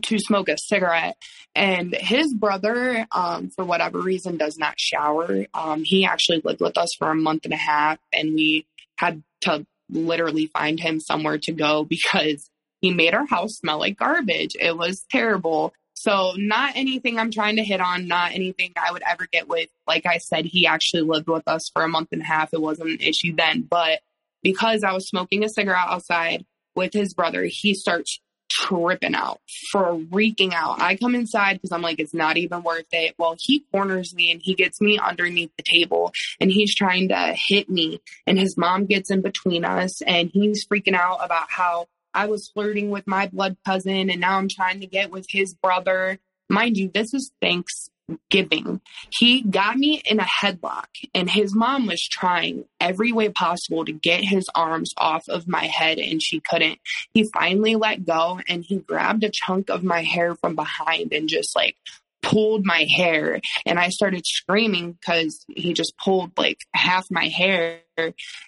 to 0.00 0.18
smoke 0.18 0.48
a 0.48 0.56
cigarette. 0.56 1.16
And 1.54 1.94
his 1.94 2.32
brother, 2.32 3.06
um, 3.12 3.50
for 3.50 3.64
whatever 3.64 3.98
reason, 3.98 4.36
does 4.38 4.56
not 4.56 4.78
shower. 4.78 5.46
Um, 5.52 5.82
he 5.84 6.04
actually 6.04 6.40
lived 6.44 6.60
with 6.60 6.78
us 6.78 6.90
for 6.98 7.10
a 7.10 7.14
month 7.14 7.44
and 7.44 7.52
a 7.52 7.58
half, 7.58 7.98
and 8.12 8.34
we 8.34 8.66
had 8.96 9.22
to 9.42 9.66
literally 9.90 10.46
find 10.46 10.80
him 10.80 10.98
somewhere 10.98 11.38
to 11.42 11.52
go 11.52 11.84
because 11.88 12.48
he 12.82 12.92
made 12.92 13.14
our 13.14 13.26
house 13.26 13.54
smell 13.54 13.78
like 13.78 13.96
garbage. 13.96 14.54
It 14.60 14.76
was 14.76 15.06
terrible. 15.10 15.72
So, 15.94 16.32
not 16.36 16.72
anything 16.74 17.18
I'm 17.18 17.30
trying 17.30 17.56
to 17.56 17.64
hit 17.64 17.80
on, 17.80 18.08
not 18.08 18.32
anything 18.32 18.72
I 18.76 18.92
would 18.92 19.02
ever 19.08 19.26
get 19.30 19.48
with. 19.48 19.68
Like 19.86 20.04
I 20.04 20.18
said, 20.18 20.44
he 20.44 20.66
actually 20.66 21.02
lived 21.02 21.28
with 21.28 21.46
us 21.46 21.70
for 21.72 21.82
a 21.82 21.88
month 21.88 22.08
and 22.12 22.22
a 22.22 22.24
half. 22.24 22.52
It 22.52 22.60
wasn't 22.60 22.90
an 22.90 23.00
issue 23.00 23.34
then. 23.36 23.62
But 23.62 24.00
because 24.42 24.82
I 24.82 24.92
was 24.92 25.08
smoking 25.08 25.44
a 25.44 25.48
cigarette 25.48 25.86
outside 25.86 26.44
with 26.74 26.92
his 26.92 27.14
brother, 27.14 27.44
he 27.44 27.74
starts 27.74 28.20
tripping 28.50 29.14
out, 29.14 29.40
freaking 29.74 30.52
out. 30.52 30.80
I 30.80 30.96
come 30.96 31.14
inside 31.14 31.54
because 31.54 31.72
I'm 31.72 31.82
like, 31.82 31.98
it's 31.98 32.14
not 32.14 32.36
even 32.36 32.62
worth 32.62 32.86
it. 32.92 33.14
Well, 33.18 33.36
he 33.38 33.64
corners 33.72 34.14
me 34.14 34.30
and 34.30 34.40
he 34.42 34.54
gets 34.54 34.80
me 34.80 34.98
underneath 34.98 35.50
the 35.56 35.62
table 35.62 36.12
and 36.40 36.50
he's 36.50 36.74
trying 36.74 37.08
to 37.08 37.34
hit 37.48 37.70
me. 37.70 38.00
And 38.26 38.38
his 38.38 38.56
mom 38.56 38.86
gets 38.86 39.10
in 39.10 39.22
between 39.22 39.64
us 39.64 40.02
and 40.02 40.30
he's 40.32 40.66
freaking 40.66 40.94
out 40.94 41.18
about 41.24 41.46
how 41.50 41.86
I 42.14 42.26
was 42.26 42.48
flirting 42.48 42.90
with 42.90 43.06
my 43.06 43.26
blood 43.26 43.56
cousin 43.64 44.10
and 44.10 44.20
now 44.20 44.38
I'm 44.38 44.48
trying 44.48 44.80
to 44.80 44.86
get 44.86 45.10
with 45.10 45.26
his 45.28 45.54
brother. 45.54 46.18
Mind 46.48 46.76
you, 46.76 46.90
this 46.92 47.14
is 47.14 47.32
Thanksgiving. 47.40 48.80
He 49.10 49.42
got 49.42 49.76
me 49.76 50.02
in 50.04 50.20
a 50.20 50.24
headlock, 50.24 50.88
and 51.14 51.30
his 51.30 51.54
mom 51.54 51.86
was 51.86 52.02
trying 52.02 52.64
every 52.78 53.12
way 53.12 53.30
possible 53.30 53.84
to 53.84 53.92
get 53.92 54.24
his 54.24 54.50
arms 54.54 54.92
off 54.98 55.28
of 55.28 55.48
my 55.48 55.66
head, 55.66 55.98
and 55.98 56.22
she 56.22 56.40
couldn't. 56.40 56.78
He 57.14 57.24
finally 57.32 57.76
let 57.76 58.04
go 58.04 58.40
and 58.48 58.64
he 58.64 58.78
grabbed 58.78 59.24
a 59.24 59.30
chunk 59.30 59.70
of 59.70 59.82
my 59.82 60.02
hair 60.02 60.34
from 60.34 60.54
behind 60.54 61.12
and 61.12 61.28
just 61.28 61.56
like 61.56 61.76
pulled 62.22 62.64
my 62.64 62.86
hair 62.96 63.40
and 63.66 63.78
I 63.78 63.88
started 63.88 64.24
screaming 64.24 64.92
because 64.92 65.44
he 65.48 65.72
just 65.72 65.94
pulled 66.02 66.32
like 66.38 66.58
half 66.72 67.10
my 67.10 67.26
hair 67.26 67.80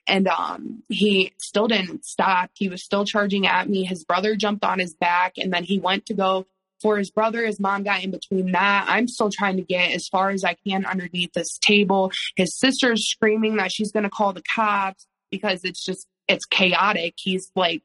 and 0.06 0.28
um 0.28 0.82
he 0.88 1.32
still 1.38 1.68
didn't 1.68 2.04
stop. 2.04 2.50
He 2.54 2.68
was 2.68 2.84
still 2.84 3.04
charging 3.04 3.46
at 3.46 3.68
me. 3.68 3.84
His 3.84 4.04
brother 4.04 4.36
jumped 4.36 4.64
on 4.64 4.78
his 4.78 4.94
back 4.94 5.34
and 5.36 5.52
then 5.52 5.64
he 5.64 5.78
went 5.78 6.06
to 6.06 6.14
go 6.14 6.46
for 6.80 6.98
his 6.98 7.10
brother. 7.10 7.44
His 7.44 7.58
mom 7.58 7.82
got 7.82 8.04
in 8.04 8.10
between 8.10 8.52
that. 8.52 8.86
I'm 8.88 9.08
still 9.08 9.30
trying 9.30 9.56
to 9.56 9.62
get 9.62 9.92
as 9.92 10.06
far 10.06 10.30
as 10.30 10.44
I 10.44 10.56
can 10.66 10.84
underneath 10.84 11.32
this 11.32 11.58
table. 11.58 12.12
His 12.36 12.56
sister's 12.58 13.08
screaming 13.08 13.56
that 13.56 13.72
she's 13.72 13.90
going 13.90 14.02
to 14.04 14.10
call 14.10 14.32
the 14.32 14.42
cops 14.54 15.06
because 15.30 15.64
it's 15.64 15.82
just, 15.82 16.06
it's 16.28 16.44
chaotic. 16.44 17.14
He's 17.16 17.50
like, 17.56 17.82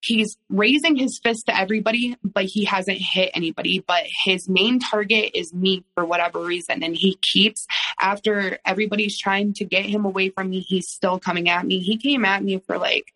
he's 0.00 0.36
raising 0.48 0.96
his 0.96 1.20
fist 1.22 1.46
to 1.46 1.56
everybody, 1.56 2.16
but 2.22 2.44
he 2.44 2.64
hasn't 2.64 2.98
hit 2.98 3.30
anybody. 3.34 3.84
But 3.86 4.04
his 4.24 4.48
main 4.48 4.78
target 4.78 5.32
is 5.34 5.52
me 5.52 5.84
for 5.94 6.04
whatever 6.04 6.40
reason. 6.40 6.82
And 6.82 6.96
he 6.96 7.18
keeps, 7.22 7.66
after 8.00 8.58
everybody's 8.64 9.18
trying 9.18 9.54
to 9.54 9.64
get 9.64 9.84
him 9.84 10.04
away 10.04 10.30
from 10.30 10.50
me, 10.50 10.60
he's 10.60 10.88
still 10.88 11.18
coming 11.18 11.48
at 11.48 11.66
me. 11.66 11.80
He 11.80 11.96
came 11.96 12.24
at 12.24 12.42
me 12.42 12.62
for 12.66 12.78
like 12.78 13.12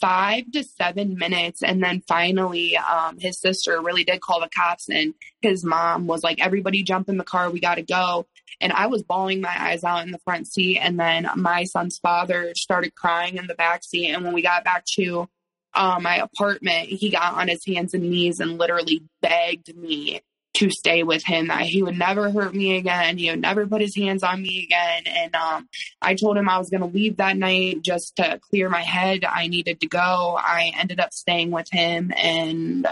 five 0.00 0.50
to 0.50 0.64
seven 0.64 1.16
minutes. 1.16 1.62
And 1.62 1.82
then 1.82 2.02
finally, 2.08 2.76
um, 2.76 3.18
his 3.18 3.40
sister 3.40 3.80
really 3.80 4.04
did 4.04 4.20
call 4.20 4.40
the 4.40 4.48
cops, 4.48 4.88
and 4.88 5.14
his 5.40 5.64
mom 5.64 6.06
was 6.06 6.24
like, 6.24 6.40
Everybody 6.40 6.82
jump 6.82 7.08
in 7.08 7.18
the 7.18 7.24
car, 7.24 7.50
we 7.50 7.60
got 7.60 7.76
to 7.76 7.82
go. 7.82 8.26
And 8.60 8.72
I 8.72 8.86
was 8.86 9.02
bawling 9.02 9.40
my 9.40 9.54
eyes 9.56 9.84
out 9.84 10.04
in 10.04 10.10
the 10.10 10.18
front 10.18 10.46
seat. 10.46 10.78
And 10.78 10.98
then 10.98 11.28
my 11.36 11.64
son's 11.64 11.98
father 11.98 12.52
started 12.54 12.94
crying 12.94 13.36
in 13.36 13.46
the 13.46 13.54
back 13.54 13.82
seat. 13.82 14.10
And 14.10 14.24
when 14.24 14.34
we 14.34 14.42
got 14.42 14.64
back 14.64 14.84
to 14.96 15.28
uh, 15.74 15.98
my 16.00 16.16
apartment, 16.16 16.88
he 16.88 17.10
got 17.10 17.34
on 17.34 17.48
his 17.48 17.64
hands 17.66 17.94
and 17.94 18.04
knees 18.04 18.40
and 18.40 18.58
literally 18.58 19.02
begged 19.20 19.74
me 19.76 20.20
to 20.54 20.70
stay 20.70 21.02
with 21.02 21.24
him. 21.24 21.48
That 21.48 21.62
he 21.62 21.82
would 21.82 21.98
never 21.98 22.30
hurt 22.30 22.54
me 22.54 22.76
again. 22.76 23.16
He 23.18 23.30
would 23.30 23.40
never 23.40 23.66
put 23.66 23.80
his 23.80 23.96
hands 23.96 24.22
on 24.22 24.42
me 24.42 24.64
again. 24.64 25.04
And 25.06 25.34
um, 25.34 25.68
i 26.00 26.14
told 26.14 26.36
him 26.36 26.48
i 26.48 26.58
was 26.58 26.68
going 26.68 26.82
to 26.82 26.86
leave 26.86 27.16
that 27.16 27.36
night 27.36 27.82
just 27.82 28.16
to 28.16 28.38
clear 28.50 28.68
my 28.68 28.82
head. 28.82 29.24
I 29.24 29.46
needed 29.48 29.80
to 29.80 29.88
go. 29.88 30.38
I 30.38 30.72
ended 30.78 31.00
up 31.00 31.12
staying 31.12 31.50
with 31.50 31.68
him 31.70 32.12
and 32.16 32.86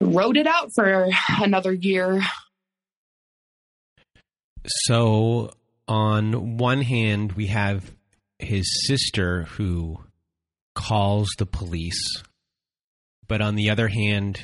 wrote 0.00 0.36
it 0.36 0.46
out 0.46 0.70
for 0.74 1.08
another 1.40 1.72
year. 1.72 2.22
So, 4.66 5.52
on 5.88 6.56
one 6.56 6.82
hand, 6.82 7.32
we 7.32 7.48
have 7.48 7.92
his 8.38 8.86
sister 8.86 9.44
who 9.44 9.98
calls 10.74 11.28
the 11.38 11.46
police. 11.46 12.22
But 13.28 13.40
on 13.40 13.54
the 13.54 13.70
other 13.70 13.88
hand, 13.88 14.40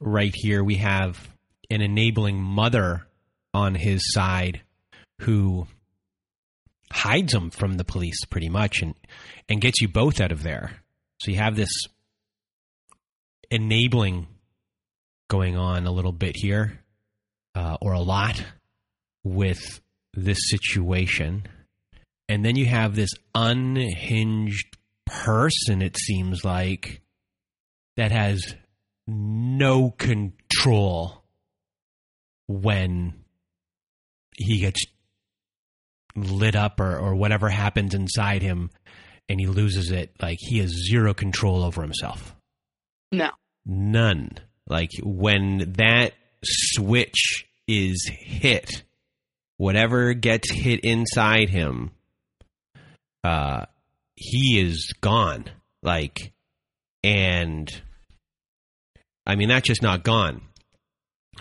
right 0.00 0.34
here, 0.34 0.62
we 0.64 0.76
have 0.76 1.28
an 1.70 1.80
enabling 1.80 2.42
mother 2.42 3.06
on 3.54 3.74
his 3.74 4.12
side 4.12 4.62
who 5.20 5.66
hides 6.90 7.32
him 7.32 7.50
from 7.50 7.76
the 7.76 7.84
police 7.84 8.24
pretty 8.26 8.48
much 8.48 8.82
and, 8.82 8.94
and 9.48 9.60
gets 9.60 9.80
you 9.80 9.88
both 9.88 10.20
out 10.20 10.32
of 10.32 10.42
there. 10.42 10.82
So 11.20 11.30
you 11.30 11.38
have 11.38 11.56
this 11.56 11.70
enabling 13.50 14.26
going 15.28 15.56
on 15.56 15.86
a 15.86 15.92
little 15.92 16.12
bit 16.12 16.36
here, 16.36 16.80
uh, 17.54 17.76
or 17.80 17.92
a 17.92 18.00
lot 18.00 18.42
with 19.24 19.80
this 20.14 20.38
situation. 20.50 21.46
And 22.28 22.44
then 22.44 22.56
you 22.56 22.66
have 22.66 22.94
this 22.94 23.10
unhinged 23.34 24.76
person, 25.12 25.82
it 25.82 25.96
seems 25.96 26.44
like, 26.44 27.02
that 27.96 28.10
has 28.10 28.54
no 29.06 29.90
control 29.90 31.22
when 32.48 33.14
he 34.36 34.60
gets 34.60 34.84
lit 36.16 36.56
up 36.56 36.80
or, 36.80 36.96
or 36.98 37.14
whatever 37.14 37.48
happens 37.48 37.94
inside 37.94 38.42
him 38.42 38.70
and 39.28 39.38
he 39.40 39.46
loses 39.46 39.90
it. 39.90 40.14
Like 40.20 40.38
he 40.40 40.58
has 40.58 40.70
zero 40.70 41.14
control 41.14 41.62
over 41.62 41.82
himself. 41.82 42.34
No. 43.10 43.30
None. 43.66 44.30
Like 44.66 44.90
when 45.02 45.74
that 45.78 46.12
switch 46.44 47.46
is 47.68 48.10
hit, 48.10 48.82
whatever 49.58 50.14
gets 50.14 50.50
hit 50.50 50.80
inside 50.80 51.48
him, 51.50 51.90
uh, 53.24 53.66
he 54.22 54.60
is 54.60 54.92
gone. 55.00 55.44
Like, 55.82 56.32
and 57.02 57.68
I 59.26 59.34
mean, 59.34 59.48
that's 59.48 59.66
just 59.66 59.82
not 59.82 60.04
gone. 60.04 60.42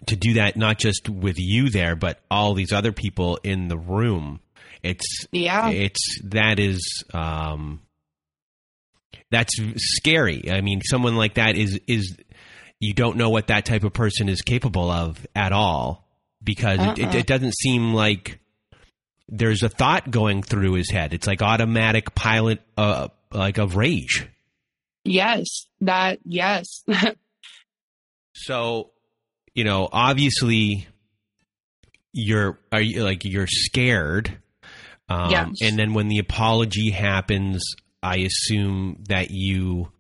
To 0.08 0.16
do 0.16 0.34
that, 0.36 0.58
not 0.58 0.80
just 0.80 1.10
with 1.10 1.36
you 1.38 1.70
there, 1.70 1.96
but 1.96 2.20
all 2.32 2.56
these 2.56 2.72
other 2.72 2.92
people 2.92 3.38
in 3.44 3.68
the 3.68 3.78
room. 3.78 4.40
It's 4.82 5.28
yeah. 5.32 5.70
It's 5.70 6.22
that 6.24 6.60
is 6.60 7.04
um, 7.14 7.82
that's 9.30 9.54
scary. 9.78 10.50
I 10.50 10.62
mean, 10.62 10.82
someone 10.82 11.16
like 11.18 11.36
that 11.36 11.56
is 11.56 11.80
is 11.88 12.18
you 12.80 12.94
don't 12.96 13.18
know 13.18 13.30
what 13.30 13.48
that 13.48 13.66
type 13.66 13.84
of 13.84 13.94
person 13.94 14.28
is 14.28 14.42
capable 14.42 14.90
of 14.90 15.28
at 15.36 15.52
all 15.52 16.08
because 16.44 16.80
uh-uh. 16.80 16.94
it, 16.94 17.00
it, 17.00 17.16
it 17.16 17.28
doesn't 17.28 17.54
seem 17.54 17.94
like 17.94 18.40
there's 19.32 19.64
a 19.64 19.70
thought 19.70 20.12
going 20.12 20.44
through 20.44 20.74
his 20.74 20.92
head. 20.92 21.14
It's 21.14 21.26
like 21.26 21.42
automatic 21.42 22.14
pilot, 22.14 22.60
uh, 22.78 23.08
like 23.32 23.58
of 23.58 23.78
rage. 23.78 24.28
Yes, 25.06 25.48
that 25.80 26.20
yes. 26.26 26.84
so, 28.36 28.92
you 29.56 29.64
know, 29.64 29.88
obviously, 29.92 30.88
you're 32.14 32.60
are 32.72 32.82
you 32.82 33.04
like 33.04 33.24
you're 33.24 33.48
scared. 33.48 34.38
Um, 35.10 35.32
yes. 35.32 35.56
And 35.62 35.80
then 35.80 35.94
when 35.94 36.10
the 36.10 36.20
apology 36.20 36.92
happens, 36.92 37.64
I 38.04 38.18
assume 38.18 39.04
that 39.08 39.32
you 39.32 39.92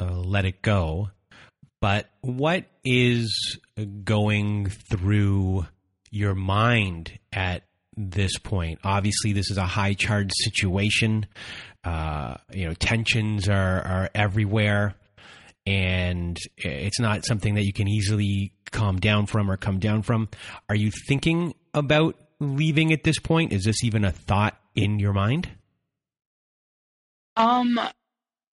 uh, 0.00 0.18
let 0.18 0.44
it 0.44 0.60
go. 0.60 1.10
But 1.80 2.10
what 2.20 2.66
is 2.84 3.58
going 4.04 4.66
through 4.66 5.66
your 6.10 6.34
mind 6.34 7.18
at 7.32 7.64
this 7.96 8.38
point. 8.38 8.78
Obviously, 8.84 9.32
this 9.32 9.50
is 9.50 9.58
a 9.58 9.66
high 9.66 9.94
charged 9.94 10.32
situation. 10.36 11.26
Uh, 11.84 12.36
you 12.52 12.66
know, 12.66 12.74
tensions 12.74 13.48
are, 13.48 13.82
are 13.82 14.10
everywhere, 14.14 14.94
and 15.66 16.36
it's 16.56 17.00
not 17.00 17.24
something 17.24 17.54
that 17.54 17.64
you 17.64 17.72
can 17.72 17.88
easily 17.88 18.52
calm 18.70 18.98
down 18.98 19.26
from 19.26 19.50
or 19.50 19.56
come 19.56 19.78
down 19.78 20.02
from. 20.02 20.28
Are 20.68 20.74
you 20.74 20.90
thinking 21.06 21.54
about 21.74 22.16
leaving 22.40 22.92
at 22.92 23.04
this 23.04 23.18
point? 23.18 23.52
Is 23.52 23.64
this 23.64 23.84
even 23.84 24.04
a 24.04 24.12
thought 24.12 24.58
in 24.74 24.98
your 24.98 25.12
mind? 25.12 25.50
Um, 27.36 27.80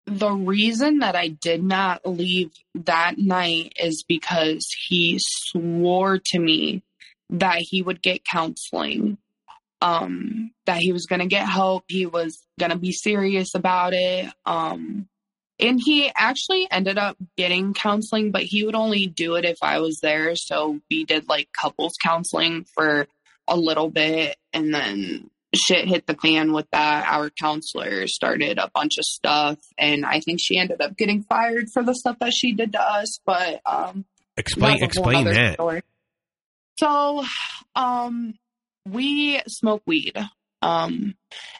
the 0.05 0.31
reason 0.31 0.99
that 0.99 1.15
I 1.15 1.29
did 1.29 1.63
not 1.63 2.05
leave 2.05 2.51
that 2.73 3.17
night 3.17 3.73
is 3.79 4.03
because 4.07 4.65
he 4.87 5.17
swore 5.19 6.19
to 6.27 6.39
me 6.39 6.83
that 7.29 7.59
he 7.59 7.81
would 7.81 8.01
get 8.01 8.25
counseling 8.25 9.17
um, 9.81 10.51
that 10.65 10.77
he 10.77 10.91
was 10.91 11.05
going 11.05 11.21
to 11.21 11.27
get 11.27 11.47
help. 11.47 11.83
He 11.87 12.05
was 12.05 12.37
going 12.59 12.71
to 12.71 12.77
be 12.77 12.91
serious 12.91 13.55
about 13.55 13.93
it. 13.93 14.31
Um, 14.45 15.07
and 15.59 15.79
he 15.83 16.09
actually 16.15 16.67
ended 16.71 16.97
up 16.97 17.17
getting 17.35 17.73
counseling, 17.73 18.31
but 18.31 18.43
he 18.43 18.63
would 18.65 18.75
only 18.75 19.07
do 19.07 19.35
it 19.35 19.45
if 19.45 19.57
I 19.61 19.79
was 19.79 19.99
there. 20.01 20.35
So 20.35 20.79
we 20.89 21.03
did 21.03 21.27
like 21.27 21.49
couples 21.59 21.93
counseling 22.01 22.65
for 22.73 23.07
a 23.47 23.57
little 23.57 23.89
bit 23.89 24.37
and 24.53 24.73
then 24.73 25.29
shit 25.53 25.87
hit 25.87 26.07
the 26.07 26.13
fan 26.13 26.53
with 26.53 26.67
that. 26.71 27.07
Our 27.07 27.29
counselor 27.29 28.07
started 28.07 28.57
a 28.57 28.71
bunch 28.73 28.97
of 28.97 29.03
stuff 29.03 29.57
and 29.77 30.05
I 30.05 30.21
think 30.21 30.39
she 30.41 30.57
ended 30.57 30.81
up 30.81 30.95
getting 30.95 31.23
fired 31.23 31.67
for 31.73 31.83
the 31.83 31.95
stuff 31.95 32.17
that 32.19 32.33
she 32.33 32.53
did 32.53 32.73
to 32.73 32.81
us. 32.81 33.19
But 33.25 33.59
um 33.65 34.05
explain 34.37 34.83
explain 34.83 35.25
that. 35.25 35.55
Story. 35.55 35.81
So 36.77 37.25
um 37.75 38.35
we 38.85 39.41
smoke 39.47 39.83
weed. 39.85 40.17
Um, 40.61 41.15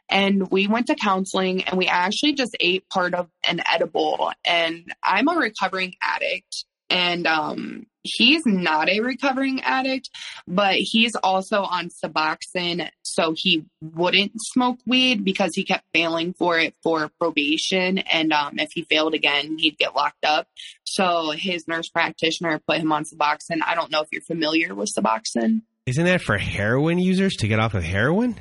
and 0.10 0.50
we 0.52 0.68
went 0.68 0.88
to 0.88 0.96
counseling 0.96 1.64
and 1.64 1.78
we 1.78 1.88
actually 1.88 2.34
just 2.34 2.56
ate 2.60 2.90
part 2.90 3.14
of 3.14 3.30
an 3.48 3.62
edible. 3.72 4.32
And 4.46 4.94
I'm 5.04 5.28
a 5.28 5.38
recovering 5.38 5.96
addict. 6.02 6.66
And 6.90 7.28
um, 7.28 7.86
he's 8.02 8.46
not 8.46 8.90
a 8.90 9.02
recovering 9.02 9.62
addict, 9.62 10.10
but 10.48 10.76
he's 10.76 11.16
also 11.16 11.62
on 11.62 11.90
Suboxone. 11.90 12.90
So 13.04 13.34
he 13.38 13.66
wouldn't 13.82 14.32
smoke 14.38 14.80
weed 14.88 15.24
because 15.24 15.52
he 15.54 15.64
kept 15.64 15.86
failing 15.94 16.34
for 16.34 16.58
it 16.58 16.74
for 16.82 17.12
probation. 17.20 18.00
And 18.00 18.34
um, 18.34 18.58
if 18.58 18.72
he 18.74 18.84
failed 18.84 19.14
again, 19.14 19.58
he'd 19.60 19.78
get 19.78 19.96
locked 19.96 20.26
up. 20.26 20.48
So 20.84 21.32
his 21.32 21.68
nurse 21.68 21.90
practitioner 21.90 22.60
put 22.68 22.78
him 22.78 22.92
on 22.92 23.04
Suboxone. 23.04 23.62
I 23.66 23.76
don't 23.76 23.92
know 23.92 24.02
if 24.02 24.10
you're 24.12 24.22
familiar 24.24 24.74
with 24.74 24.90
Suboxone. 24.98 25.62
Isn't 25.86 26.06
that 26.06 26.22
for 26.22 26.38
heroin 26.38 27.00
users 27.00 27.36
to 27.38 27.48
get 27.48 27.60
off 27.60 27.74
of 27.74 27.84
heroin? 27.84 28.40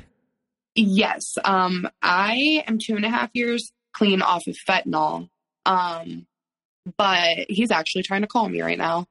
Yes. 0.75 1.37
Um, 1.43 1.89
I 2.01 2.63
am 2.67 2.77
two 2.79 2.95
and 2.95 3.05
a 3.05 3.09
half 3.09 3.31
years 3.33 3.71
clean 3.93 4.21
off 4.21 4.47
of 4.47 4.55
fentanyl. 4.67 5.29
Um, 5.65 6.25
but 6.97 7.45
he's 7.49 7.71
actually 7.71 8.03
trying 8.03 8.21
to 8.21 8.27
call 8.27 8.47
me 8.47 8.61
right 8.61 8.77
now. 8.77 9.05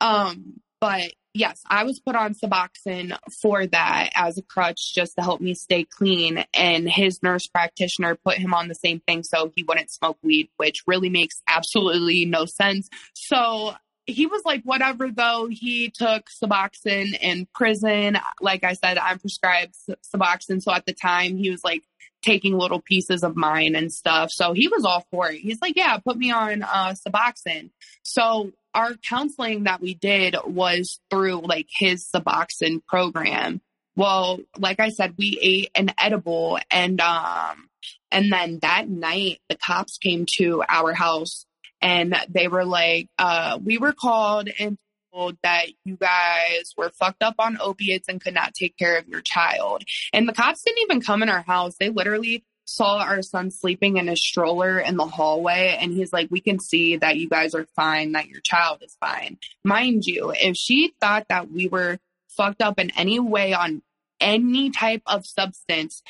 Um, 0.00 0.60
but 0.80 1.12
yes, 1.32 1.60
I 1.68 1.84
was 1.84 2.00
put 2.00 2.16
on 2.16 2.34
Suboxone 2.34 3.16
for 3.40 3.66
that 3.66 4.10
as 4.14 4.38
a 4.38 4.42
crutch 4.42 4.94
just 4.94 5.14
to 5.16 5.22
help 5.22 5.40
me 5.40 5.54
stay 5.54 5.84
clean. 5.84 6.44
And 6.52 6.88
his 6.88 7.22
nurse 7.22 7.46
practitioner 7.46 8.16
put 8.16 8.38
him 8.38 8.54
on 8.54 8.68
the 8.68 8.74
same 8.74 9.00
thing 9.00 9.22
so 9.22 9.52
he 9.54 9.62
wouldn't 9.62 9.90
smoke 9.90 10.18
weed, 10.22 10.48
which 10.56 10.82
really 10.86 11.10
makes 11.10 11.42
absolutely 11.48 12.24
no 12.24 12.44
sense. 12.44 12.88
So 13.14 13.74
he 14.06 14.26
was 14.26 14.42
like, 14.44 14.62
whatever, 14.64 15.10
though. 15.10 15.48
He 15.50 15.90
took 15.90 16.26
Suboxone 16.28 17.18
in 17.20 17.46
prison. 17.54 18.18
Like 18.40 18.64
I 18.64 18.74
said, 18.74 18.98
I'm 18.98 19.18
prescribed 19.18 19.74
Suboxone. 20.14 20.62
So 20.62 20.72
at 20.72 20.86
the 20.86 20.92
time, 20.92 21.36
he 21.36 21.50
was 21.50 21.64
like 21.64 21.82
taking 22.22 22.56
little 22.56 22.80
pieces 22.80 23.22
of 23.22 23.36
mine 23.36 23.74
and 23.74 23.92
stuff. 23.92 24.30
So 24.30 24.52
he 24.52 24.68
was 24.68 24.84
all 24.84 25.06
for 25.10 25.30
it. 25.30 25.40
He's 25.40 25.60
like, 25.60 25.76
yeah, 25.76 25.98
put 25.98 26.16
me 26.16 26.30
on 26.30 26.62
uh, 26.62 26.94
Suboxone. 27.06 27.70
So 28.02 28.52
our 28.74 28.94
counseling 29.08 29.64
that 29.64 29.80
we 29.80 29.94
did 29.94 30.36
was 30.44 31.00
through 31.10 31.42
like 31.46 31.68
his 31.70 32.08
Suboxone 32.14 32.84
program. 32.86 33.60
Well, 33.96 34.40
like 34.58 34.80
I 34.80 34.88
said, 34.88 35.14
we 35.16 35.38
ate 35.40 35.70
an 35.74 35.92
edible 36.00 36.58
and, 36.70 37.00
um, 37.00 37.68
and 38.10 38.32
then 38.32 38.58
that 38.62 38.88
night 38.88 39.40
the 39.48 39.56
cops 39.56 39.98
came 39.98 40.26
to 40.38 40.64
our 40.68 40.92
house 40.94 41.46
and 41.84 42.16
they 42.30 42.48
were 42.48 42.64
like, 42.64 43.08
uh, 43.18 43.58
we 43.62 43.76
were 43.76 43.92
called 43.92 44.48
and 44.58 44.78
told 45.12 45.36
that 45.42 45.66
you 45.84 45.96
guys 45.96 46.72
were 46.78 46.88
fucked 46.88 47.22
up 47.22 47.34
on 47.38 47.58
opiates 47.60 48.08
and 48.08 48.22
could 48.24 48.32
not 48.32 48.54
take 48.54 48.76
care 48.78 48.96
of 48.96 49.06
your 49.06 49.20
child. 49.20 49.84
And 50.14 50.26
the 50.26 50.32
cops 50.32 50.62
didn't 50.62 50.82
even 50.82 51.02
come 51.02 51.22
in 51.22 51.28
our 51.28 51.42
house. 51.42 51.76
They 51.78 51.90
literally 51.90 52.42
saw 52.64 53.00
our 53.00 53.20
son 53.20 53.50
sleeping 53.50 53.98
in 53.98 54.08
a 54.08 54.16
stroller 54.16 54.78
in 54.78 54.96
the 54.96 55.04
hallway 55.04 55.76
and 55.78 55.92
he's 55.92 56.14
like 56.14 56.30
we 56.30 56.40
can 56.40 56.58
see 56.58 56.96
that 56.96 57.18
you 57.18 57.28
guys 57.28 57.54
are 57.54 57.66
fine 57.76 58.12
that 58.12 58.26
your 58.28 58.40
child 58.40 58.82
is 58.82 58.96
fine 58.98 59.36
mind 59.62 60.06
you 60.06 60.32
if 60.34 60.56
she 60.56 60.94
thought 60.98 61.26
that 61.28 61.50
we 61.50 61.68
were 61.68 61.98
fucked 62.26 62.62
up 62.62 62.80
in 62.80 62.90
any 62.92 63.20
way 63.20 63.52
on 63.52 63.82
any 64.18 64.70
type 64.70 65.02
of 65.04 65.26
substance 65.26 66.02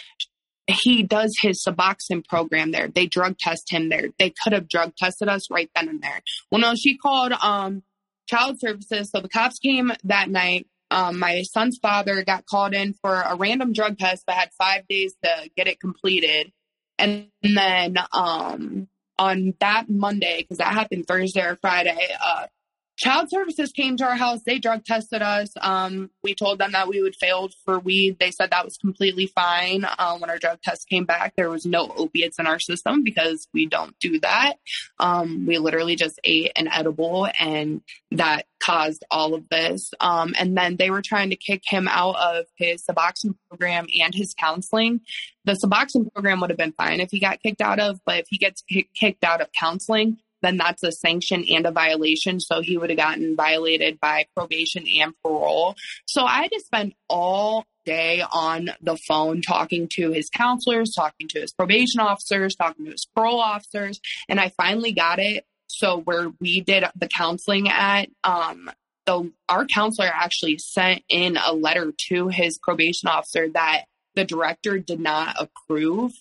he 0.66 1.02
does 1.02 1.36
his 1.40 1.62
Suboxone 1.62 2.26
program 2.26 2.70
there. 2.72 2.88
They 2.88 3.06
drug 3.06 3.38
test 3.38 3.70
him 3.70 3.88
there. 3.88 4.08
They 4.18 4.30
could 4.30 4.52
have 4.52 4.68
drug 4.68 4.96
tested 4.96 5.28
us 5.28 5.50
right 5.50 5.70
then 5.74 5.88
and 5.88 6.02
there. 6.02 6.22
Well, 6.50 6.60
no, 6.60 6.74
she 6.74 6.96
called 6.96 7.32
um 7.32 7.82
child 8.26 8.58
services. 8.60 9.10
So 9.10 9.20
the 9.20 9.28
cops 9.28 9.58
came 9.58 9.92
that 10.04 10.30
night. 10.30 10.66
Um, 10.90 11.18
my 11.18 11.42
son's 11.42 11.78
father 11.80 12.22
got 12.24 12.46
called 12.46 12.74
in 12.74 12.94
for 12.94 13.14
a 13.14 13.36
random 13.36 13.72
drug 13.72 13.98
test 13.98 14.24
that 14.26 14.36
had 14.36 14.50
five 14.56 14.86
days 14.88 15.14
to 15.24 15.50
get 15.56 15.66
it 15.66 15.80
completed. 15.80 16.52
And 16.98 17.28
then 17.42 17.98
um, 18.12 18.88
on 19.18 19.54
that 19.60 19.88
Monday, 19.88 20.42
because 20.42 20.58
that 20.58 20.72
happened 20.72 21.06
Thursday 21.06 21.42
or 21.42 21.56
Friday, 21.56 21.98
uh, 22.24 22.46
Child 22.96 23.28
Services 23.28 23.72
came 23.72 23.96
to 23.96 24.04
our 24.04 24.14
house. 24.14 24.42
They 24.44 24.58
drug 24.58 24.84
tested 24.84 25.20
us. 25.20 25.52
Um, 25.60 26.10
we 26.22 26.34
told 26.34 26.58
them 26.58 26.72
that 26.72 26.88
we 26.88 27.02
would 27.02 27.16
fail 27.16 27.50
for 27.64 27.78
weed. 27.78 28.18
They 28.20 28.30
said 28.30 28.50
that 28.50 28.64
was 28.64 28.76
completely 28.76 29.26
fine. 29.26 29.84
Uh, 29.84 30.16
when 30.18 30.30
our 30.30 30.38
drug 30.38 30.62
test 30.62 30.88
came 30.88 31.04
back, 31.04 31.34
there 31.36 31.50
was 31.50 31.66
no 31.66 31.92
opiates 31.96 32.38
in 32.38 32.46
our 32.46 32.60
system 32.60 33.02
because 33.02 33.48
we 33.52 33.66
don't 33.66 33.98
do 33.98 34.20
that. 34.20 34.54
Um, 35.00 35.44
we 35.46 35.58
literally 35.58 35.96
just 35.96 36.20
ate 36.22 36.52
an 36.54 36.68
edible, 36.68 37.28
and 37.40 37.82
that 38.12 38.46
caused 38.60 39.04
all 39.10 39.34
of 39.34 39.48
this. 39.48 39.90
Um, 40.00 40.34
and 40.38 40.56
then 40.56 40.76
they 40.76 40.90
were 40.90 41.02
trying 41.02 41.30
to 41.30 41.36
kick 41.36 41.62
him 41.66 41.88
out 41.88 42.16
of 42.16 42.46
his 42.56 42.84
Suboxone 42.84 43.34
program 43.48 43.86
and 44.00 44.14
his 44.14 44.34
counseling. 44.34 45.00
The 45.44 45.52
Suboxone 45.52 46.12
program 46.12 46.40
would 46.40 46.50
have 46.50 46.58
been 46.58 46.72
fine 46.72 47.00
if 47.00 47.10
he 47.10 47.20
got 47.20 47.42
kicked 47.42 47.60
out 47.60 47.80
of, 47.80 48.00
but 48.06 48.20
if 48.20 48.26
he 48.30 48.38
gets 48.38 48.62
kicked 48.94 49.24
out 49.24 49.40
of 49.40 49.48
counseling, 49.58 50.18
then 50.44 50.56
that's 50.56 50.82
a 50.82 50.92
sanction 50.92 51.44
and 51.50 51.66
a 51.66 51.70
violation. 51.70 52.40
So 52.40 52.60
he 52.60 52.76
would 52.76 52.90
have 52.90 52.98
gotten 52.98 53.36
violated 53.36 53.98
by 54.00 54.26
probation 54.36 54.84
and 55.00 55.14
parole. 55.22 55.74
So 56.06 56.24
I 56.24 56.42
had 56.42 56.52
to 56.52 56.60
spend 56.60 56.94
all 57.08 57.64
day 57.84 58.22
on 58.32 58.70
the 58.80 58.96
phone 58.96 59.42
talking 59.42 59.88
to 59.92 60.10
his 60.10 60.30
counselors, 60.30 60.94
talking 60.94 61.28
to 61.28 61.40
his 61.40 61.52
probation 61.52 62.00
officers, 62.00 62.54
talking 62.54 62.86
to 62.86 62.92
his 62.92 63.06
parole 63.14 63.40
officers. 63.40 64.00
And 64.28 64.40
I 64.40 64.50
finally 64.50 64.92
got 64.92 65.18
it. 65.18 65.44
So 65.66 66.00
where 66.00 66.30
we 66.40 66.60
did 66.60 66.84
the 66.94 67.08
counseling 67.08 67.68
at, 67.68 68.08
um, 68.22 68.70
our 69.06 69.66
counselor 69.66 70.08
actually 70.12 70.58
sent 70.58 71.02
in 71.08 71.36
a 71.36 71.52
letter 71.52 71.92
to 72.08 72.28
his 72.28 72.58
probation 72.58 73.08
officer 73.08 73.48
that 73.50 73.84
the 74.14 74.24
director 74.24 74.78
did 74.78 75.00
not 75.00 75.36
approve 75.38 76.12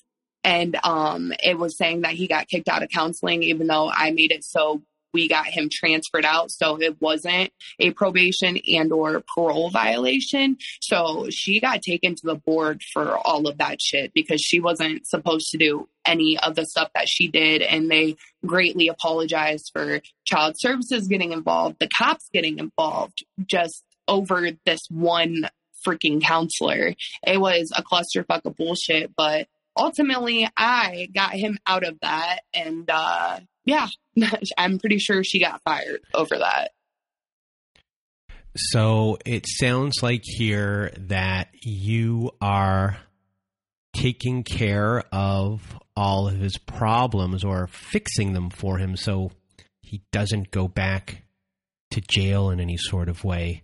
and 0.44 0.78
um, 0.84 1.34
it 1.44 1.58
was 1.58 1.78
saying 1.78 2.02
that 2.02 2.14
he 2.14 2.28
got 2.28 2.48
kicked 2.48 2.70
out 2.70 2.84
of 2.84 2.89
counseling, 2.89 3.44
even 3.44 3.68
though 3.68 3.89
I 3.89 4.12
made 4.12 4.32
it 4.32 4.44
so 4.44 4.82
we 5.14 5.28
got 5.30 5.46
him 5.46 5.70
transferred 5.72 6.26
out. 6.26 6.52
So 6.52 6.82
it 6.82 7.00
wasn't 7.00 7.52
a 7.80 7.91
probation 7.91 8.58
and 8.68 8.91
or 8.91 9.24
parole 9.34 9.70
violation. 9.70 10.58
So 10.82 11.28
she 11.30 11.60
got 11.60 11.82
taken 11.82 12.16
to 12.16 12.26
the 12.26 12.36
board 12.36 12.82
for 12.91 13.16
all 13.16 13.48
of 13.48 13.60
that 13.60 13.82
shit 13.82 14.12
because 14.14 14.41
she 14.41 14.60
wasn't 14.60 15.06
supposed 15.08 15.52
to 15.52 15.58
do 15.58 15.88
any 16.06 16.38
of 16.39 16.56
the 16.56 16.66
stuff 16.66 16.89
that 16.96 17.08
she 17.08 17.28
did. 17.28 17.62
And 17.62 17.89
they 17.89 18.16
greatly 18.46 18.88
apologized 18.88 19.70
for 19.72 20.02
child 20.26 20.56
services 20.58 21.08
getting 21.08 21.32
involved 21.32 21.78
the 21.80 21.88
cops 21.88 22.30
getting 22.34 22.60
involved 22.60 23.24
just 23.46 23.84
over 24.08 24.50
this 24.66 24.88
one 24.89 25.50
freaking 25.86 26.22
counselor. 26.22 26.94
It 27.26 27.39
was 27.39 27.72
a 27.76 27.84
clusterfuck 27.84 28.41
of 28.46 28.56
bullshit 28.58 29.12
but 29.16 29.48
ultimately 29.76 30.47
I 30.57 31.09
got 31.13 31.34
him 31.34 31.57
out 31.65 31.84
of 31.84 31.99
that. 32.01 32.39
And 32.53 32.89
uh, 32.89 33.39
yeah, 33.65 33.88
I'm 34.57 34.80
pretty 34.80 34.99
sure 34.99 35.24
she 35.24 35.39
got 35.39 35.61
fired 35.63 36.01
over 36.13 36.38
that. 36.38 36.71
So 38.55 39.17
it 39.26 39.45
sounds 39.47 40.03
like 40.03 40.21
here 40.24 40.91
that 40.97 41.49
you 41.63 42.32
are 42.39 42.97
taking 43.95 44.43
care 44.43 45.03
of 45.11 45.80
all 45.95 46.28
of 46.28 46.38
his 46.38 46.57
problems 46.57 47.43
or 47.43 47.67
fixing 47.67 48.34
them 48.34 48.49
for 48.49 48.78
him 48.78 48.95
so 48.95 49.32
he 49.82 50.01
doesn't 50.11 50.51
go 50.51 50.67
back 50.67 51.24
to 51.91 52.01
jail 52.01 52.49
in 52.49 52.59
any 52.59 52.78
sort 52.78 53.09
of 53.09 53.24
way. 53.24 53.63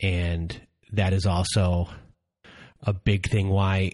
And 0.00 0.60
that 0.92 1.12
is 1.12 1.26
also 1.26 1.88
a 2.80 2.92
big 2.92 3.30
thing 3.30 3.48
why 3.48 3.92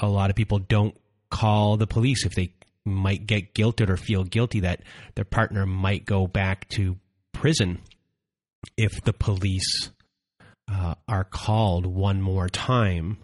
a 0.00 0.08
lot 0.08 0.30
of 0.30 0.36
people 0.36 0.58
don't 0.58 0.96
call 1.30 1.76
the 1.76 1.86
police 1.86 2.26
if 2.26 2.34
they 2.34 2.52
might 2.84 3.26
get 3.26 3.54
guilted 3.54 3.88
or 3.88 3.96
feel 3.96 4.24
guilty 4.24 4.60
that 4.60 4.82
their 5.14 5.24
partner 5.24 5.66
might 5.66 6.04
go 6.04 6.26
back 6.26 6.68
to 6.68 6.96
prison 7.32 7.80
if 8.76 9.02
the 9.04 9.12
police 9.12 9.90
uh, 10.70 10.94
are 11.08 11.24
called 11.24 11.86
one 11.86 12.20
more 12.20 12.48
time 12.48 13.18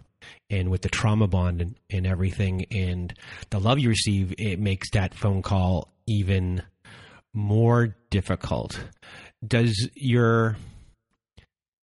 and 0.49 0.69
with 0.69 0.81
the 0.81 0.89
trauma 0.89 1.27
bond 1.27 1.61
and, 1.61 1.75
and 1.89 2.05
everything 2.07 2.65
and 2.71 3.13
the 3.49 3.59
love 3.59 3.79
you 3.79 3.89
receive 3.89 4.33
it 4.37 4.59
makes 4.59 4.91
that 4.91 5.13
phone 5.13 5.41
call 5.41 5.89
even 6.05 6.61
more 7.33 7.95
difficult. 8.09 8.83
Does 9.45 9.89
your 9.93 10.57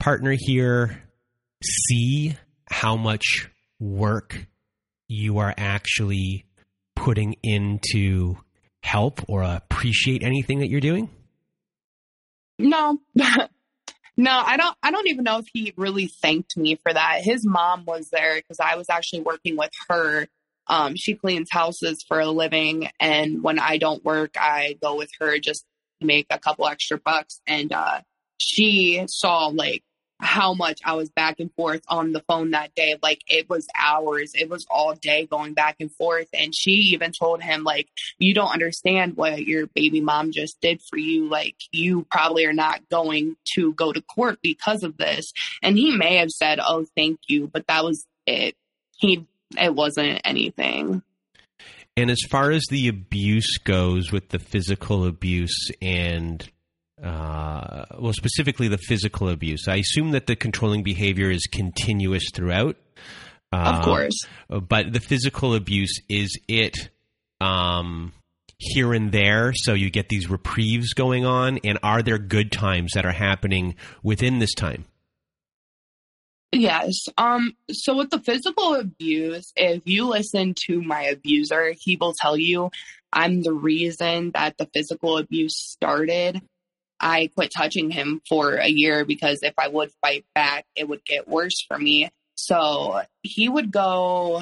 partner 0.00 0.34
here 0.38 1.02
see 1.62 2.36
how 2.68 2.96
much 2.96 3.50
work 3.78 4.46
you 5.08 5.38
are 5.38 5.54
actually 5.56 6.46
putting 6.96 7.36
into 7.42 8.36
help 8.82 9.22
or 9.28 9.42
appreciate 9.42 10.22
anything 10.22 10.60
that 10.60 10.68
you're 10.68 10.80
doing? 10.80 11.08
No. 12.58 12.98
no, 14.16 14.30
I 14.30 14.56
don't 14.56 14.76
I 14.82 14.90
don't 14.90 15.08
even 15.08 15.24
know 15.24 15.38
if 15.38 15.46
he 15.52 15.72
really 15.76 16.06
thanked 16.06 16.56
me 16.56 16.76
for 16.82 16.92
that. 16.92 17.20
His 17.22 17.44
mom 17.44 17.84
was 17.86 18.10
there 18.10 18.36
because 18.36 18.60
I 18.60 18.76
was 18.76 18.88
actually 18.88 19.22
working 19.22 19.56
with 19.56 19.72
her. 19.88 20.28
Um, 20.66 20.96
she 20.96 21.14
cleans 21.14 21.48
houses 21.50 22.04
for 22.06 22.20
a 22.20 22.26
living 22.26 22.88
and 22.98 23.42
when 23.42 23.58
I 23.58 23.76
don't 23.76 24.04
work, 24.04 24.36
I 24.38 24.78
go 24.82 24.96
with 24.96 25.10
her 25.20 25.38
just 25.38 25.64
to 26.00 26.06
make 26.06 26.26
a 26.30 26.38
couple 26.38 26.66
extra 26.66 26.98
bucks 26.98 27.40
and 27.46 27.72
uh, 27.72 28.00
she 28.38 29.04
saw 29.08 29.48
like 29.48 29.82
how 30.24 30.54
much 30.54 30.80
I 30.84 30.94
was 30.94 31.10
back 31.10 31.38
and 31.38 31.52
forth 31.54 31.82
on 31.88 32.12
the 32.12 32.20
phone 32.20 32.52
that 32.52 32.74
day. 32.74 32.96
Like 33.02 33.22
it 33.28 33.48
was 33.48 33.66
hours. 33.78 34.32
It 34.34 34.48
was 34.48 34.66
all 34.70 34.94
day 34.94 35.26
going 35.26 35.54
back 35.54 35.76
and 35.80 35.92
forth. 35.92 36.28
And 36.32 36.54
she 36.54 36.70
even 36.70 37.12
told 37.12 37.42
him, 37.42 37.62
like, 37.62 37.88
you 38.18 38.34
don't 38.34 38.52
understand 38.52 39.16
what 39.16 39.44
your 39.44 39.66
baby 39.66 40.00
mom 40.00 40.32
just 40.32 40.60
did 40.60 40.80
for 40.82 40.98
you. 40.98 41.28
Like 41.28 41.56
you 41.72 42.06
probably 42.10 42.46
are 42.46 42.52
not 42.54 42.88
going 42.88 43.36
to 43.54 43.72
go 43.74 43.92
to 43.92 44.00
court 44.00 44.38
because 44.42 44.82
of 44.82 44.96
this. 44.96 45.32
And 45.62 45.76
he 45.76 45.96
may 45.96 46.16
have 46.16 46.30
said, 46.30 46.58
Oh, 46.60 46.86
thank 46.96 47.20
you. 47.28 47.48
But 47.52 47.66
that 47.66 47.84
was 47.84 48.06
it. 48.26 48.56
He, 48.96 49.26
it 49.58 49.74
wasn't 49.74 50.22
anything. 50.24 51.02
And 51.96 52.10
as 52.10 52.22
far 52.28 52.50
as 52.50 52.64
the 52.70 52.88
abuse 52.88 53.58
goes 53.58 54.10
with 54.10 54.30
the 54.30 54.40
physical 54.40 55.06
abuse 55.06 55.70
and 55.80 56.48
uh, 57.02 57.84
well, 57.98 58.12
specifically 58.12 58.68
the 58.68 58.78
physical 58.78 59.28
abuse. 59.28 59.66
I 59.68 59.76
assume 59.76 60.12
that 60.12 60.26
the 60.26 60.36
controlling 60.36 60.82
behavior 60.82 61.30
is 61.30 61.46
continuous 61.50 62.30
throughout. 62.32 62.76
Uh, 63.52 63.74
of 63.76 63.84
course. 63.84 64.18
But 64.48 64.92
the 64.92 65.00
physical 65.00 65.54
abuse 65.54 66.00
is 66.08 66.38
it 66.48 66.90
um, 67.40 68.12
here 68.58 68.92
and 68.92 69.12
there, 69.12 69.52
so 69.54 69.74
you 69.74 69.90
get 69.90 70.08
these 70.08 70.28
reprieves 70.30 70.92
going 70.92 71.24
on. 71.24 71.58
And 71.64 71.78
are 71.82 72.02
there 72.02 72.18
good 72.18 72.52
times 72.52 72.92
that 72.94 73.04
are 73.04 73.12
happening 73.12 73.74
within 74.02 74.38
this 74.38 74.54
time? 74.54 74.84
Yes. 76.52 76.94
Um, 77.18 77.56
so 77.70 77.96
with 77.96 78.10
the 78.10 78.20
physical 78.20 78.74
abuse, 78.76 79.52
if 79.56 79.82
you 79.86 80.06
listen 80.06 80.54
to 80.66 80.80
my 80.80 81.02
abuser, 81.02 81.74
he 81.76 81.96
will 81.96 82.14
tell 82.16 82.36
you 82.36 82.70
I'm 83.12 83.42
the 83.42 83.52
reason 83.52 84.30
that 84.32 84.56
the 84.58 84.68
physical 84.72 85.18
abuse 85.18 85.56
started. 85.56 86.42
I 87.04 87.28
quit 87.34 87.52
touching 87.54 87.90
him 87.90 88.22
for 88.26 88.54
a 88.54 88.66
year 88.66 89.04
because 89.04 89.40
if 89.42 89.52
I 89.58 89.68
would 89.68 89.92
fight 90.00 90.24
back, 90.34 90.64
it 90.74 90.88
would 90.88 91.04
get 91.04 91.28
worse 91.28 91.62
for 91.68 91.78
me. 91.78 92.08
So 92.34 93.02
he 93.22 93.46
would 93.46 93.70
go, 93.70 94.40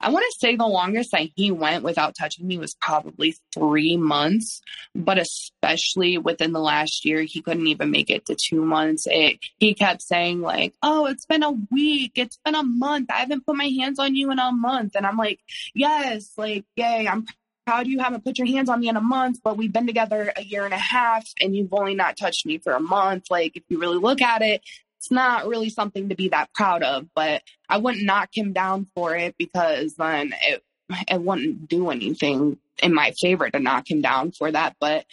I 0.00 0.10
want 0.10 0.24
to 0.24 0.38
say 0.38 0.56
the 0.56 0.66
longest 0.66 1.10
that 1.12 1.28
he 1.36 1.50
went 1.50 1.84
without 1.84 2.14
touching 2.18 2.46
me 2.46 2.56
was 2.56 2.74
probably 2.80 3.36
three 3.54 3.98
months, 3.98 4.62
but 4.94 5.18
especially 5.18 6.16
within 6.16 6.52
the 6.52 6.60
last 6.60 7.04
year, 7.04 7.22
he 7.22 7.42
couldn't 7.42 7.66
even 7.66 7.90
make 7.90 8.08
it 8.08 8.24
to 8.26 8.36
two 8.36 8.64
months. 8.64 9.06
It, 9.06 9.38
he 9.58 9.74
kept 9.74 10.00
saying 10.00 10.40
like, 10.40 10.74
"Oh, 10.82 11.06
it's 11.06 11.26
been 11.26 11.42
a 11.42 11.52
week, 11.70 12.12
it's 12.16 12.38
been 12.42 12.54
a 12.54 12.62
month. 12.62 13.10
I 13.10 13.18
haven't 13.18 13.44
put 13.44 13.56
my 13.56 13.68
hands 13.68 13.98
on 13.98 14.16
you 14.16 14.30
in 14.30 14.38
a 14.38 14.50
month," 14.50 14.96
and 14.96 15.06
I'm 15.06 15.18
like, 15.18 15.40
"Yes, 15.74 16.30
like, 16.38 16.64
yay, 16.74 17.06
I'm 17.06 17.26
proud 17.66 17.86
you 17.86 17.98
haven't 17.98 18.24
put 18.24 18.38
your 18.38 18.46
hands 18.46 18.68
on 18.68 18.80
me 18.80 18.88
in 18.88 18.96
a 18.96 19.00
month, 19.00 19.40
but 19.42 19.56
we've 19.56 19.72
been 19.72 19.86
together 19.86 20.32
a 20.36 20.42
year 20.42 20.64
and 20.64 20.72
a 20.72 20.78
half 20.78 21.26
and 21.40 21.54
you've 21.54 21.72
only 21.72 21.94
not 21.94 22.16
touched 22.16 22.46
me 22.46 22.58
for 22.58 22.72
a 22.72 22.80
month. 22.80 23.24
Like, 23.28 23.56
if 23.56 23.64
you 23.68 23.80
really 23.80 23.98
look 23.98 24.22
at 24.22 24.40
it, 24.40 24.62
it's 24.98 25.10
not 25.10 25.46
really 25.46 25.68
something 25.68 26.08
to 26.08 26.14
be 26.14 26.28
that 26.28 26.52
proud 26.54 26.82
of, 26.82 27.06
but 27.14 27.42
I 27.68 27.78
wouldn't 27.78 28.06
knock 28.06 28.30
him 28.32 28.52
down 28.52 28.86
for 28.94 29.16
it 29.16 29.34
because 29.36 29.94
then 29.96 30.32
it, 30.42 30.62
it 31.10 31.20
wouldn't 31.20 31.68
do 31.68 31.90
anything 31.90 32.58
in 32.82 32.94
my 32.94 33.12
favor 33.20 33.50
to 33.50 33.58
knock 33.58 33.90
him 33.90 34.00
down 34.00 34.30
for 34.30 34.50
that. 34.50 34.76
But 34.80 35.04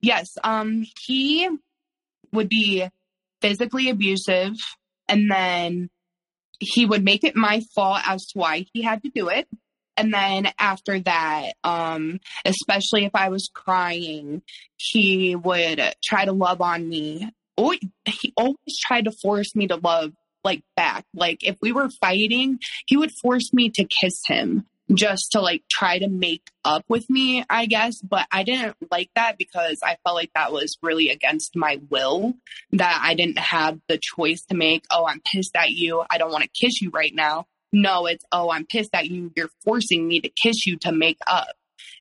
yes, 0.00 0.36
um, 0.44 0.84
he 1.00 1.48
would 2.32 2.50
be 2.50 2.86
physically 3.40 3.88
abusive 3.88 4.54
and 5.08 5.30
then 5.30 5.88
he 6.58 6.84
would 6.86 7.04
make 7.04 7.24
it 7.24 7.34
my 7.34 7.62
fault 7.74 8.02
as 8.06 8.26
to 8.26 8.38
why 8.38 8.66
he 8.72 8.82
had 8.82 9.02
to 9.02 9.08
do 9.08 9.28
it. 9.28 9.48
And 10.02 10.12
then 10.12 10.52
after 10.58 10.98
that, 10.98 11.52
um, 11.62 12.18
especially 12.44 13.04
if 13.04 13.14
I 13.14 13.28
was 13.28 13.48
crying, 13.54 14.42
he 14.76 15.36
would 15.36 15.80
try 16.02 16.24
to 16.24 16.32
love 16.32 16.60
on 16.60 16.88
me 16.88 17.30
always, 17.56 17.80
he 18.04 18.32
always 18.36 18.78
tried 18.84 19.04
to 19.04 19.12
force 19.12 19.54
me 19.54 19.68
to 19.68 19.76
love 19.76 20.12
like 20.42 20.64
back. 20.74 21.04
Like 21.14 21.44
if 21.44 21.56
we 21.60 21.70
were 21.70 21.88
fighting, 22.00 22.58
he 22.86 22.96
would 22.96 23.12
force 23.12 23.52
me 23.52 23.70
to 23.70 23.84
kiss 23.84 24.20
him 24.26 24.66
just 24.92 25.32
to 25.32 25.40
like 25.40 25.62
try 25.70 26.00
to 26.00 26.08
make 26.08 26.42
up 26.64 26.84
with 26.88 27.08
me, 27.08 27.44
I 27.48 27.66
guess. 27.66 28.00
But 28.02 28.26
I 28.32 28.42
didn't 28.42 28.76
like 28.90 29.10
that 29.14 29.38
because 29.38 29.78
I 29.84 29.98
felt 30.02 30.16
like 30.16 30.32
that 30.34 30.52
was 30.52 30.76
really 30.82 31.10
against 31.10 31.54
my 31.54 31.80
will, 31.90 32.34
that 32.72 33.00
I 33.00 33.14
didn't 33.14 33.38
have 33.38 33.78
the 33.88 34.00
choice 34.02 34.42
to 34.48 34.56
make. 34.56 34.84
Oh, 34.90 35.06
I'm 35.06 35.20
pissed 35.20 35.54
at 35.54 35.70
you. 35.70 36.02
I 36.10 36.18
don't 36.18 36.32
want 36.32 36.42
to 36.42 36.50
kiss 36.50 36.82
you 36.82 36.90
right 36.90 37.14
now. 37.14 37.46
No, 37.72 38.06
it's, 38.06 38.24
oh, 38.32 38.50
I'm 38.50 38.66
pissed 38.66 38.94
at 38.94 39.08
you. 39.08 39.32
You're 39.34 39.50
forcing 39.64 40.06
me 40.06 40.20
to 40.20 40.28
kiss 40.28 40.66
you 40.66 40.76
to 40.78 40.92
make 40.92 41.18
up. 41.26 41.54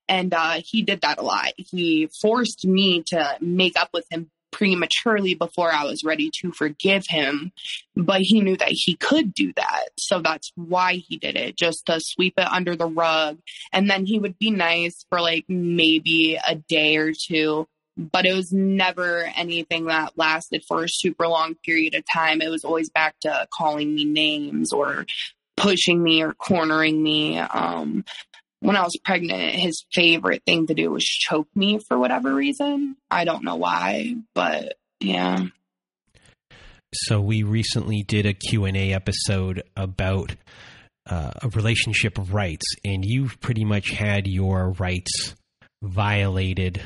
And 0.08 0.34
uh, 0.34 0.62
he 0.66 0.82
did 0.82 1.02
that 1.02 1.20
a 1.20 1.22
lot. 1.22 1.54
He 1.56 2.10
forced 2.22 2.66
me 2.66 3.04
to 3.08 3.38
make 3.40 3.80
up 3.80 3.90
with 3.94 4.06
him 4.12 4.30
prematurely 4.52 5.34
before 5.34 5.72
I 5.72 5.86
was 5.86 6.04
ready 6.04 6.30
to 6.42 6.52
forgive 6.52 7.06
him. 7.08 7.54
But 7.96 8.22
he 8.22 8.42
knew 8.42 8.58
that 8.58 8.72
he 8.72 8.96
could 8.96 9.34
do 9.34 9.54
that. 9.56 9.90
So 9.98 10.20
that's 10.20 10.52
why 10.56 10.96
he 10.96 11.18
did 11.18 11.38
it, 11.38 11.58
just 11.58 11.86
to 11.86 12.00
sweep 12.02 12.34
it 12.38 12.48
under 12.52 12.76
the 12.76 12.88
rug. 12.88 13.40
And 13.72 13.90
then 13.90 14.06
he 14.06 14.20
would 14.20 14.38
be 14.38 14.52
nice 14.52 15.06
for 15.10 15.22
like 15.22 15.46
maybe 15.48 16.38
a 16.46 16.56
day 16.56 16.98
or 16.98 17.14
two. 17.14 17.68
But 17.98 18.26
it 18.26 18.34
was 18.34 18.52
never 18.52 19.30
anything 19.36 19.86
that 19.86 20.18
lasted 20.18 20.64
for 20.68 20.84
a 20.84 20.90
super 20.90 21.28
long 21.28 21.56
period 21.66 21.96
of 21.96 22.04
time. 22.12 22.42
It 22.42 22.50
was 22.50 22.64
always 22.64 22.90
back 22.90 23.16
to 23.22 23.48
calling 23.58 23.94
me 23.96 24.06
names 24.06 24.74
or 24.74 25.06
pushing 25.62 26.01
me 26.01 26.24
or 26.24 26.34
cornering 26.34 27.01
me. 27.01 27.38
Um, 27.38 28.03
when 28.62 28.76
I 28.76 28.82
was 28.82 28.99
pregnant, 29.03 29.55
his 29.55 29.86
favorite 29.93 30.43
thing 30.45 30.68
to 30.68 30.74
do 30.74 30.91
was 30.91 31.05
choke 31.05 31.47
me 31.55 31.80
for 31.88 31.97
whatever 31.97 32.34
reason. 32.34 32.95
I 33.09 33.26
don't 33.26 33.43
know 33.43 33.55
why, 33.55 34.16
but 34.34 34.74
yeah. 34.99 35.45
So 36.93 37.22
we 37.22 37.43
recently 37.43 38.03
did 38.03 38.26
a 38.26 38.34
Q&A 38.34 38.93
episode 38.93 39.64
about 39.78 40.36
uh, 41.09 41.32
a 41.41 41.49
relationship 41.49 42.18
of 42.18 42.34
rights 42.34 42.66
and 42.84 43.05
you've 43.05 43.39
pretty 43.39 43.64
much 43.64 43.91
had 43.91 44.28
your 44.28 44.72
rights 44.72 45.36
violated 45.82 46.82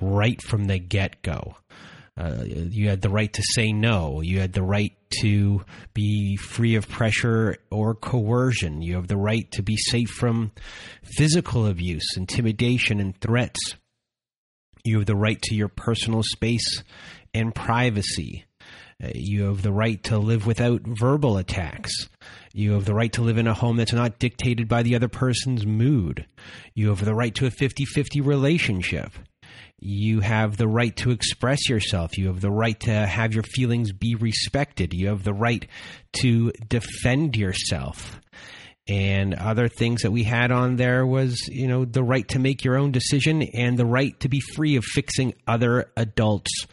right 0.00 0.40
from 0.42 0.66
the 0.66 0.78
get-go. 0.78 1.56
Uh, 2.20 2.44
you 2.44 2.90
had 2.90 3.00
the 3.00 3.08
right 3.08 3.32
to 3.32 3.42
say 3.54 3.72
no. 3.72 4.20
You 4.20 4.40
had 4.40 4.52
the 4.52 4.62
right 4.62 4.92
to 5.22 5.64
be 5.94 6.36
free 6.36 6.74
of 6.74 6.86
pressure 6.86 7.56
or 7.70 7.94
coercion. 7.94 8.82
You 8.82 8.96
have 8.96 9.08
the 9.08 9.16
right 9.16 9.50
to 9.52 9.62
be 9.62 9.76
safe 9.78 10.10
from 10.10 10.52
physical 11.16 11.66
abuse, 11.66 12.06
intimidation, 12.18 13.00
and 13.00 13.18
threats. 13.20 13.74
You 14.84 14.98
have 14.98 15.06
the 15.06 15.16
right 15.16 15.40
to 15.44 15.54
your 15.54 15.68
personal 15.68 16.22
space 16.22 16.82
and 17.32 17.54
privacy. 17.54 18.44
Uh, 19.02 19.08
you 19.14 19.44
have 19.44 19.62
the 19.62 19.72
right 19.72 20.02
to 20.04 20.18
live 20.18 20.46
without 20.46 20.82
verbal 20.84 21.38
attacks. 21.38 21.92
You 22.52 22.72
have 22.72 22.84
the 22.84 22.94
right 22.94 23.12
to 23.14 23.22
live 23.22 23.38
in 23.38 23.46
a 23.46 23.54
home 23.54 23.78
that's 23.78 23.94
not 23.94 24.18
dictated 24.18 24.68
by 24.68 24.82
the 24.82 24.94
other 24.94 25.08
person's 25.08 25.64
mood. 25.64 26.26
You 26.74 26.88
have 26.88 27.02
the 27.02 27.14
right 27.14 27.34
to 27.36 27.46
a 27.46 27.50
50 27.50 27.86
50 27.86 28.20
relationship. 28.20 29.12
You 29.80 30.20
have 30.20 30.56
the 30.56 30.68
right 30.68 30.94
to 30.98 31.10
express 31.10 31.68
yourself. 31.68 32.18
You 32.18 32.28
have 32.28 32.40
the 32.40 32.50
right 32.50 32.78
to 32.80 32.92
have 32.92 33.32
your 33.32 33.42
feelings 33.42 33.92
be 33.92 34.14
respected. 34.14 34.92
You 34.92 35.08
have 35.08 35.24
the 35.24 35.32
right 35.32 35.66
to 36.20 36.52
defend 36.68 37.36
yourself. 37.36 38.20
And 38.86 39.34
other 39.34 39.68
things 39.68 40.02
that 40.02 40.10
we 40.10 40.24
had 40.24 40.50
on 40.50 40.76
there 40.76 41.06
was, 41.06 41.48
you 41.48 41.68
know, 41.68 41.84
the 41.84 42.02
right 42.02 42.26
to 42.28 42.38
make 42.38 42.64
your 42.64 42.76
own 42.76 42.92
decision 42.92 43.42
and 43.42 43.78
the 43.78 43.86
right 43.86 44.18
to 44.20 44.28
be 44.28 44.40
free 44.40 44.76
of 44.76 44.84
fixing 44.84 45.34
other 45.46 45.90
adults' 45.96 46.66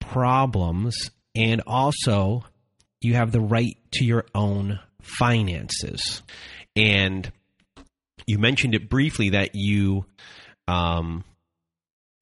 problems. 0.00 1.10
And 1.34 1.62
also, 1.66 2.44
you 3.00 3.14
have 3.14 3.32
the 3.32 3.40
right 3.40 3.76
to 3.92 4.04
your 4.04 4.26
own 4.34 4.80
finances. 5.00 6.22
And 6.74 7.30
you 8.26 8.38
mentioned 8.38 8.74
it 8.74 8.88
briefly 8.88 9.30
that 9.30 9.54
you 9.54 10.04
um, 10.68 11.24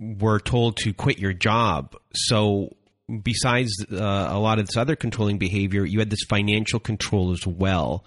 were 0.01 0.40
told 0.40 0.76
to 0.78 0.92
quit 0.92 1.18
your 1.18 1.32
job. 1.32 1.97
So, 2.14 2.74
besides 3.22 3.70
uh, 3.92 3.97
a 3.97 4.38
lot 4.38 4.59
of 4.59 4.66
this 4.66 4.76
other 4.76 4.97
controlling 4.97 5.38
behavior, 5.38 5.84
you 5.84 5.99
had 5.99 6.11
this 6.11 6.24
financial 6.28 6.80
control 6.80 7.32
as 7.32 7.47
well. 7.47 8.05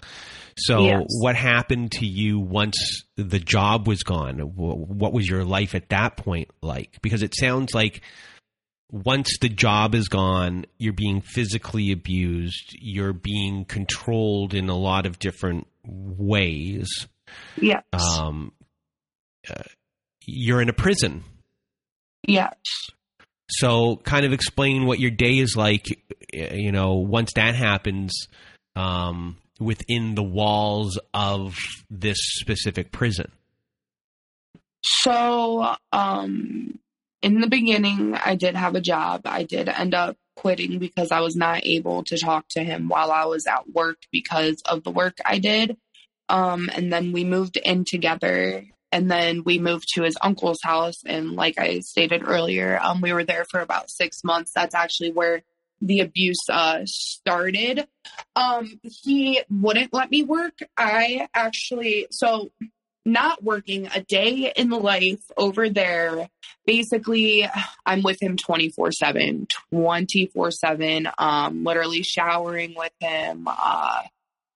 So, 0.56 0.84
yes. 0.84 1.04
what 1.20 1.36
happened 1.36 1.92
to 1.92 2.06
you 2.06 2.40
once 2.40 3.04
the 3.16 3.38
job 3.38 3.86
was 3.86 4.02
gone? 4.02 4.38
What 4.38 5.12
was 5.12 5.28
your 5.28 5.44
life 5.44 5.74
at 5.74 5.88
that 5.90 6.16
point 6.16 6.50
like? 6.62 6.98
Because 7.00 7.22
it 7.22 7.34
sounds 7.36 7.74
like 7.74 8.02
once 8.90 9.38
the 9.40 9.48
job 9.48 9.94
is 9.94 10.08
gone, 10.08 10.64
you're 10.78 10.92
being 10.92 11.20
physically 11.20 11.92
abused, 11.92 12.74
you're 12.80 13.12
being 13.12 13.64
controlled 13.66 14.54
in 14.54 14.68
a 14.68 14.76
lot 14.76 15.06
of 15.06 15.18
different 15.18 15.66
ways. 15.84 16.88
Yes. 17.60 17.84
Um, 17.92 18.52
uh, 19.48 19.62
you're 20.26 20.60
in 20.60 20.68
a 20.68 20.74
prison 20.74 21.22
Yes. 22.28 22.54
So, 23.50 23.96
kind 23.96 24.26
of 24.26 24.32
explain 24.34 24.84
what 24.84 25.00
your 25.00 25.10
day 25.10 25.38
is 25.38 25.56
like, 25.56 25.86
you 26.32 26.70
know, 26.70 26.96
once 26.96 27.32
that 27.34 27.54
happens 27.54 28.12
um, 28.76 29.38
within 29.58 30.14
the 30.14 30.22
walls 30.22 30.98
of 31.14 31.56
this 31.88 32.18
specific 32.20 32.92
prison. 32.92 33.32
So, 34.82 35.74
um, 35.92 36.78
in 37.22 37.40
the 37.40 37.48
beginning, 37.48 38.14
I 38.14 38.34
did 38.34 38.54
have 38.54 38.74
a 38.74 38.80
job. 38.80 39.22
I 39.24 39.44
did 39.44 39.70
end 39.70 39.94
up 39.94 40.16
quitting 40.36 40.78
because 40.78 41.10
I 41.10 41.20
was 41.20 41.34
not 41.34 41.66
able 41.66 42.04
to 42.04 42.18
talk 42.18 42.46
to 42.50 42.62
him 42.62 42.88
while 42.88 43.10
I 43.10 43.24
was 43.24 43.46
at 43.46 43.70
work 43.70 43.96
because 44.12 44.62
of 44.66 44.84
the 44.84 44.90
work 44.90 45.16
I 45.24 45.38
did. 45.38 45.78
Um, 46.28 46.68
and 46.74 46.92
then 46.92 47.12
we 47.12 47.24
moved 47.24 47.56
in 47.56 47.86
together 47.86 48.64
and 48.90 49.10
then 49.10 49.42
we 49.44 49.58
moved 49.58 49.86
to 49.94 50.02
his 50.02 50.16
uncle's 50.22 50.60
house 50.62 50.96
and 51.04 51.32
like 51.32 51.58
i 51.58 51.80
stated 51.80 52.22
earlier 52.24 52.78
um, 52.82 53.00
we 53.00 53.12
were 53.12 53.24
there 53.24 53.44
for 53.50 53.60
about 53.60 53.90
six 53.90 54.24
months. 54.24 54.52
That's 54.54 54.74
actually 54.74 55.12
where 55.12 55.42
the 55.80 56.00
abuse 56.00 56.48
uh, 56.50 56.80
started. 56.84 57.86
Um, 58.34 58.80
he 58.82 59.40
wouldn't 59.48 59.92
let 59.92 60.10
me 60.10 60.22
work. 60.24 60.54
I 60.76 61.28
actually 61.34 62.08
so 62.10 62.50
not 63.04 63.42
working 63.42 63.88
a 63.94 64.02
day 64.02 64.52
in 64.54 64.68
the 64.68 64.76
life 64.76 65.22
over 65.38 65.70
there 65.70 66.28
basically 66.66 67.48
i'm 67.86 68.02
with 68.02 68.20
him 68.20 68.36
24 68.36 68.92
7 68.92 69.46
24 69.72 70.50
7 70.50 71.08
um 71.16 71.64
literally 71.64 72.02
showering 72.02 72.74
with 72.76 72.92
him 73.00 73.48
uh 73.48 74.02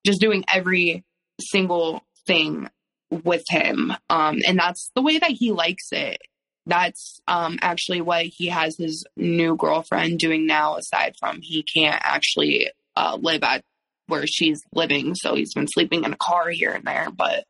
just 0.04 0.20
doing 0.20 0.44
every 0.52 1.02
single 1.40 2.04
thing 2.26 2.68
with 3.12 3.44
him. 3.48 3.92
Um, 4.08 4.40
and 4.46 4.58
that's 4.58 4.90
the 4.94 5.02
way 5.02 5.18
that 5.18 5.30
he 5.30 5.52
likes 5.52 5.88
it. 5.92 6.18
That's 6.66 7.20
um, 7.26 7.58
actually 7.60 8.00
what 8.00 8.24
he 8.24 8.48
has 8.48 8.76
his 8.76 9.04
new 9.16 9.56
girlfriend 9.56 10.18
doing 10.18 10.46
now, 10.46 10.76
aside 10.76 11.14
from 11.18 11.40
he 11.42 11.62
can't 11.62 12.00
actually 12.04 12.70
uh, 12.96 13.18
live 13.20 13.42
at 13.42 13.64
where 14.06 14.26
she's 14.26 14.62
living. 14.72 15.14
So 15.14 15.34
he's 15.34 15.54
been 15.54 15.68
sleeping 15.68 16.04
in 16.04 16.12
a 16.12 16.16
car 16.16 16.50
here 16.50 16.72
and 16.72 16.84
there, 16.84 17.08
but 17.10 17.44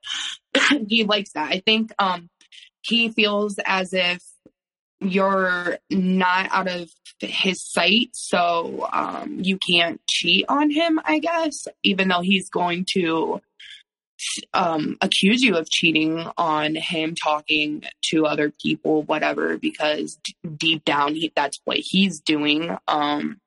he 0.88 1.04
likes 1.04 1.32
that. 1.34 1.52
I 1.52 1.60
think 1.60 1.92
um, 1.98 2.28
he 2.82 3.10
feels 3.10 3.58
as 3.64 3.92
if 3.92 4.22
you're 5.00 5.78
not 5.90 6.48
out 6.52 6.68
of 6.68 6.88
his 7.20 7.62
sight, 7.64 8.10
so 8.12 8.88
um, 8.92 9.40
you 9.42 9.58
can't 9.58 10.00
cheat 10.08 10.46
on 10.48 10.70
him, 10.70 11.00
I 11.04 11.18
guess, 11.18 11.66
even 11.82 12.08
though 12.08 12.20
he's 12.20 12.48
going 12.48 12.86
to 12.94 13.40
um, 14.54 14.96
accuse 15.00 15.42
you 15.42 15.56
of 15.56 15.68
cheating 15.70 16.26
on 16.36 16.74
him 16.74 17.14
talking 17.14 17.84
to 18.10 18.26
other 18.26 18.52
people, 18.62 19.02
whatever, 19.02 19.58
because 19.58 20.18
d- 20.24 20.34
deep 20.56 20.84
down, 20.84 21.14
he, 21.14 21.32
that's 21.34 21.60
what 21.64 21.78
he's 21.78 22.20
doing. 22.20 22.76
Um, 22.88 23.40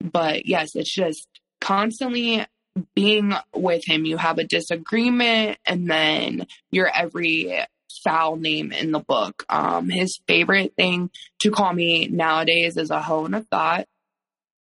but 0.00 0.46
yes, 0.46 0.74
it's 0.74 0.92
just 0.92 1.28
constantly 1.60 2.46
being 2.94 3.34
with 3.54 3.86
him. 3.86 4.04
You 4.04 4.16
have 4.16 4.38
a 4.38 4.44
disagreement, 4.44 5.58
and 5.64 5.90
then 5.90 6.46
you're 6.70 6.90
every 6.92 7.64
foul 8.02 8.36
name 8.36 8.72
in 8.72 8.92
the 8.92 9.00
book. 9.00 9.44
Um, 9.48 9.88
his 9.88 10.20
favorite 10.26 10.74
thing 10.76 11.10
to 11.40 11.50
call 11.50 11.72
me 11.72 12.06
nowadays 12.06 12.76
is 12.76 12.90
a 12.90 13.00
hoe 13.00 13.24
and 13.24 13.36
a 13.36 13.42
thought. 13.42 13.86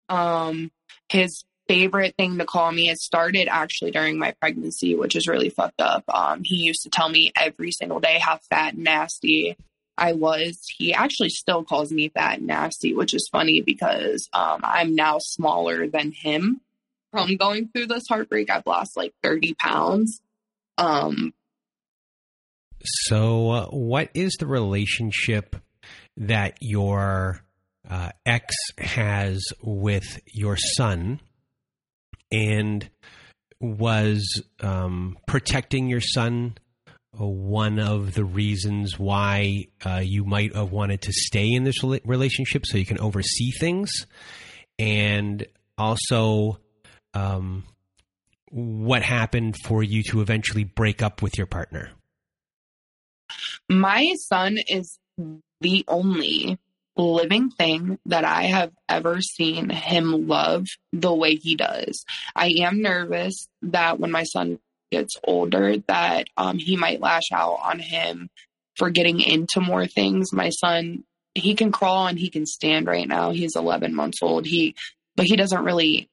Um, 0.10 0.72
his 1.10 1.44
favorite 1.70 2.16
thing 2.18 2.40
to 2.40 2.46
call 2.46 2.72
me. 2.72 2.90
It 2.90 2.98
started 2.98 3.48
actually 3.48 3.92
during 3.92 4.18
my 4.18 4.34
pregnancy, 4.42 4.96
which 4.96 5.16
is 5.16 5.28
really 5.28 5.50
fucked 5.50 5.80
up. 5.80 6.04
Um, 6.12 6.42
he 6.44 6.56
used 6.56 6.82
to 6.84 6.90
tell 6.90 7.08
me 7.08 7.32
every 7.36 7.72
single 7.72 8.00
day 8.00 8.18
how 8.20 8.40
fat 8.50 8.74
and 8.74 8.84
nasty 8.84 9.56
I 9.96 10.14
was. 10.14 10.60
He 10.76 10.94
actually 10.94 11.30
still 11.30 11.64
calls 11.64 11.92
me 11.92 12.10
fat 12.10 12.40
and 12.40 12.48
nasty, 12.48 12.96
which 12.96 13.14
is 13.14 13.30
funny 13.32 13.62
because 13.62 14.28
um, 14.34 14.62
I'm 14.64 14.96
now 14.96 15.20
smaller 15.20 15.88
than 15.88 16.12
him. 16.12 16.62
From 17.12 17.38
going 17.38 17.70
through 17.70 17.88
this 17.88 18.08
heartbreak, 18.08 18.52
I've 18.52 18.68
lost 18.68 18.96
like 18.98 19.14
30 19.24 19.56
pounds. 19.56 20.22
Um, 20.78 21.34
so, 22.84 23.50
uh, 23.50 23.66
what 23.68 24.10
is 24.14 24.34
the 24.40 24.46
relationship 24.48 25.56
that 26.18 26.58
your 26.62 27.44
uh, 27.90 28.10
X 28.26 28.54
has 28.78 29.44
with 29.62 30.20
your 30.28 30.56
son 30.56 31.20
and 32.32 32.90
was 33.60 34.44
um, 34.62 35.18
protecting 35.28 35.90
your 35.90 36.02
son 36.02 36.58
one 37.18 37.80
of 37.80 38.14
the 38.14 38.24
reasons 38.24 39.00
why 39.00 39.66
uh, 39.86 40.02
you 40.04 40.24
might 40.24 40.56
have 40.56 40.72
wanted 40.72 41.02
to 41.02 41.12
stay 41.12 41.52
in 41.52 41.64
this 41.64 41.84
relationship 41.84 42.66
so 42.66 42.78
you 42.78 42.86
can 42.86 43.00
oversee 43.00 43.52
things. 43.52 43.92
And 44.78 45.46
also 45.78 46.60
um, 47.14 47.64
what 48.52 49.02
happened 49.02 49.56
for 49.66 49.84
you 49.84 50.04
to 50.04 50.22
eventually 50.22 50.64
break 50.64 51.02
up 51.02 51.22
with 51.22 51.38
your 51.38 51.48
partner? 51.48 51.92
My 53.68 54.14
son 54.28 54.58
is 54.68 54.98
the 55.62 55.84
only 55.88 56.58
living 57.00 57.50
thing 57.50 57.98
that 58.06 58.26
I 58.26 58.44
have 58.44 58.72
ever 58.88 59.22
seen 59.22 59.70
him 59.70 60.28
love 60.28 60.68
the 60.92 61.14
way 61.14 61.36
he 61.36 61.56
does. 61.56 62.04
I 62.36 62.56
am 62.60 62.82
nervous 62.82 63.48
that 63.62 64.00
when 64.00 64.12
my 64.12 64.24
son 64.24 64.60
gets 64.92 65.16
older 65.24 65.78
that 65.88 66.28
um, 66.38 66.58
he 66.58 66.76
might 66.76 67.00
lash 67.02 67.32
out 67.32 67.60
on 67.64 67.80
him 67.80 68.30
for 68.76 68.90
getting 68.90 69.20
into 69.20 69.62
more 69.62 69.88
things. 69.88 70.34
My 70.34 70.50
son, 70.50 71.04
he 71.36 71.56
can 71.56 71.72
crawl 71.72 72.08
and 72.08 72.20
he 72.20 72.30
can 72.30 72.46
stand 72.46 72.88
right 72.88 73.08
now. 73.08 73.32
He's 73.32 73.56
11 73.56 73.94
months 73.94 74.20
old. 74.22 74.46
He, 74.46 74.76
but 75.16 75.26
he 75.26 75.36
doesn't 75.36 75.64
really 75.64 76.10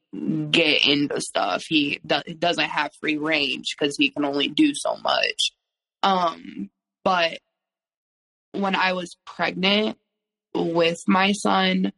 get 0.50 0.86
into 0.86 1.20
stuff. 1.20 1.64
He 1.68 2.00
do- 2.04 2.34
doesn't 2.38 2.68
have 2.68 2.92
free 3.00 3.16
range 3.16 3.76
because 3.78 3.96
he 3.96 4.10
can 4.10 4.24
only 4.24 4.48
do 4.48 4.72
so 4.74 4.96
much. 4.96 5.52
Um, 6.02 6.70
but 7.04 7.38
when 8.52 8.74
I 8.74 8.92
was 8.92 9.16
pregnant 9.24 9.98
with 10.56 11.02
my 11.06 11.32
son, 11.32 11.92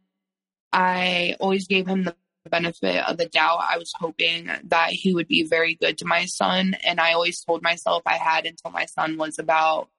I 0.71 1.35
always 1.39 1.67
gave 1.67 1.87
him 1.87 2.03
the 2.03 2.15
benefit 2.49 3.07
of 3.07 3.17
the 3.17 3.27
doubt. 3.27 3.59
I 3.69 3.77
was 3.77 3.91
hoping 3.99 4.49
that 4.65 4.89
he 4.91 5.13
would 5.13 5.27
be 5.27 5.43
very 5.43 5.75
good 5.75 5.97
to 5.99 6.05
my 6.05 6.25
son. 6.25 6.75
And 6.83 6.99
I 6.99 7.13
always 7.13 7.43
told 7.43 7.61
myself 7.61 8.03
I 8.05 8.15
had 8.15 8.45
until 8.45 8.71
my 8.71 8.85
son 8.85 9.17
was 9.17 9.39
about 9.39 9.89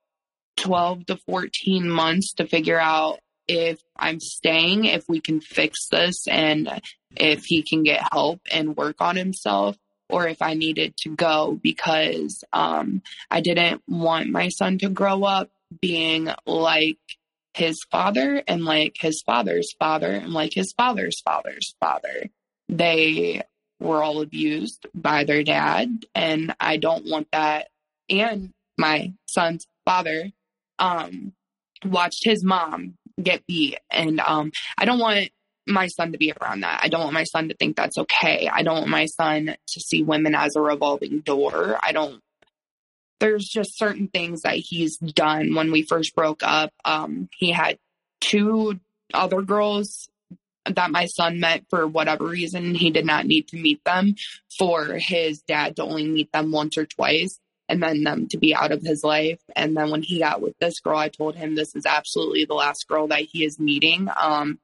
12 0.56 1.06
to 1.06 1.16
14 1.16 1.88
months 1.88 2.34
to 2.34 2.46
figure 2.46 2.78
out 2.78 3.20
if 3.48 3.80
I'm 3.96 4.20
staying, 4.20 4.84
if 4.84 5.08
we 5.08 5.20
can 5.20 5.40
fix 5.40 5.88
this, 5.88 6.28
and 6.28 6.80
if 7.16 7.44
he 7.44 7.62
can 7.62 7.82
get 7.82 8.12
help 8.12 8.40
and 8.52 8.76
work 8.76 8.96
on 9.00 9.16
himself, 9.16 9.76
or 10.08 10.28
if 10.28 10.42
I 10.42 10.54
needed 10.54 10.96
to 10.98 11.14
go 11.14 11.58
because 11.62 12.44
um, 12.52 13.02
I 13.30 13.40
didn't 13.40 13.82
want 13.88 14.30
my 14.30 14.48
son 14.48 14.78
to 14.78 14.88
grow 14.88 15.24
up 15.24 15.50
being 15.80 16.28
like 16.46 16.98
his 17.54 17.84
father 17.90 18.42
and 18.46 18.64
like 18.64 18.96
his 19.00 19.22
father's 19.22 19.72
father 19.78 20.12
and 20.12 20.32
like 20.32 20.54
his 20.54 20.72
father's 20.72 21.20
father's 21.20 21.74
father. 21.80 22.30
They 22.68 23.42
were 23.80 24.02
all 24.02 24.20
abused 24.20 24.86
by 24.94 25.24
their 25.24 25.42
dad, 25.42 26.04
and 26.14 26.54
I 26.60 26.76
don't 26.76 27.06
want 27.06 27.28
that. 27.32 27.68
And 28.08 28.50
my 28.78 29.12
son's 29.26 29.66
father 29.84 30.30
um, 30.78 31.32
watched 31.84 32.24
his 32.24 32.44
mom 32.44 32.94
get 33.20 33.46
beat, 33.46 33.78
and 33.90 34.20
um, 34.20 34.52
I 34.78 34.84
don't 34.84 34.98
want 34.98 35.30
my 35.66 35.86
son 35.88 36.12
to 36.12 36.18
be 36.18 36.32
around 36.40 36.60
that. 36.60 36.80
I 36.82 36.88
don't 36.88 37.02
want 37.02 37.14
my 37.14 37.24
son 37.24 37.48
to 37.48 37.56
think 37.56 37.76
that's 37.76 37.98
okay. 37.98 38.48
I 38.52 38.62
don't 38.62 38.78
want 38.78 38.88
my 38.88 39.06
son 39.06 39.56
to 39.68 39.80
see 39.80 40.02
women 40.02 40.34
as 40.34 40.56
a 40.56 40.60
revolving 40.60 41.20
door. 41.20 41.78
I 41.82 41.92
don't 41.92 42.20
there's 43.20 43.46
just 43.46 43.78
certain 43.78 44.08
things 44.08 44.42
that 44.42 44.56
he's 44.56 44.96
done 44.96 45.54
when 45.54 45.70
we 45.70 45.82
first 45.82 46.14
broke 46.14 46.42
up. 46.42 46.72
Um, 46.84 47.28
he 47.36 47.52
had 47.52 47.78
two 48.20 48.80
other 49.14 49.42
girls 49.42 50.08
that 50.64 50.90
my 50.90 51.06
son 51.06 51.40
met 51.40 51.64
for 51.70 51.86
whatever 51.86 52.24
reason. 52.24 52.74
He 52.74 52.90
did 52.90 53.06
not 53.06 53.26
need 53.26 53.48
to 53.48 53.56
meet 53.56 53.84
them 53.84 54.14
for 54.58 54.84
his 54.86 55.42
dad 55.42 55.76
to 55.76 55.82
only 55.82 56.06
meet 56.06 56.32
them 56.32 56.50
once 56.50 56.76
or 56.76 56.86
twice 56.86 57.38
and 57.68 57.82
then 57.82 58.02
them 58.02 58.26
to 58.28 58.36
be 58.36 58.54
out 58.54 58.72
of 58.72 58.82
his 58.82 59.04
life. 59.04 59.40
And 59.54 59.76
then 59.76 59.90
when 59.90 60.02
he 60.02 60.18
got 60.18 60.42
with 60.42 60.58
this 60.58 60.80
girl, 60.80 60.98
I 60.98 61.08
told 61.08 61.36
him 61.36 61.54
this 61.54 61.76
is 61.76 61.86
absolutely 61.86 62.44
the 62.44 62.54
last 62.54 62.88
girl 62.88 63.06
that 63.08 63.22
he 63.22 63.44
is 63.44 63.60
meeting. 63.60 64.08
Um, 64.20 64.58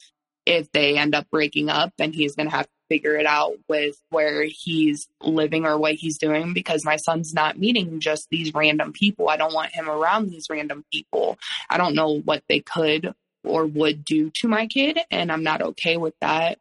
if 0.46 0.70
they 0.72 0.96
end 0.96 1.14
up 1.14 1.28
breaking 1.30 1.68
up, 1.68 1.92
then 1.98 2.12
he's 2.12 2.36
going 2.36 2.48
to 2.48 2.56
have 2.56 2.66
to 2.66 2.72
figure 2.88 3.16
it 3.16 3.26
out 3.26 3.54
with 3.68 4.00
where 4.10 4.44
he's 4.44 5.08
living 5.20 5.66
or 5.66 5.76
what 5.76 5.94
he's 5.94 6.18
doing 6.18 6.54
because 6.54 6.84
my 6.84 6.96
son's 6.96 7.34
not 7.34 7.58
meeting 7.58 7.98
just 7.98 8.28
these 8.30 8.54
random 8.54 8.92
people. 8.92 9.28
I 9.28 9.36
don't 9.36 9.52
want 9.52 9.72
him 9.72 9.90
around 9.90 10.30
these 10.30 10.46
random 10.48 10.84
people. 10.92 11.36
I 11.68 11.78
don't 11.78 11.96
know 11.96 12.20
what 12.20 12.44
they 12.48 12.60
could 12.60 13.12
or 13.44 13.66
would 13.66 14.04
do 14.04 14.30
to 14.30 14.48
my 14.48 14.66
kid, 14.66 14.98
and 15.10 15.30
I'm 15.30 15.42
not 15.42 15.62
okay 15.62 15.96
with 15.96 16.14
that. 16.20 16.58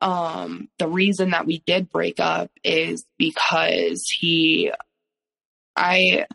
Um, 0.00 0.68
the 0.78 0.88
reason 0.88 1.30
that 1.30 1.46
we 1.46 1.62
did 1.66 1.90
break 1.90 2.20
up 2.20 2.50
is 2.64 3.04
because 3.18 4.08
he 4.08 4.72
I 5.80 6.26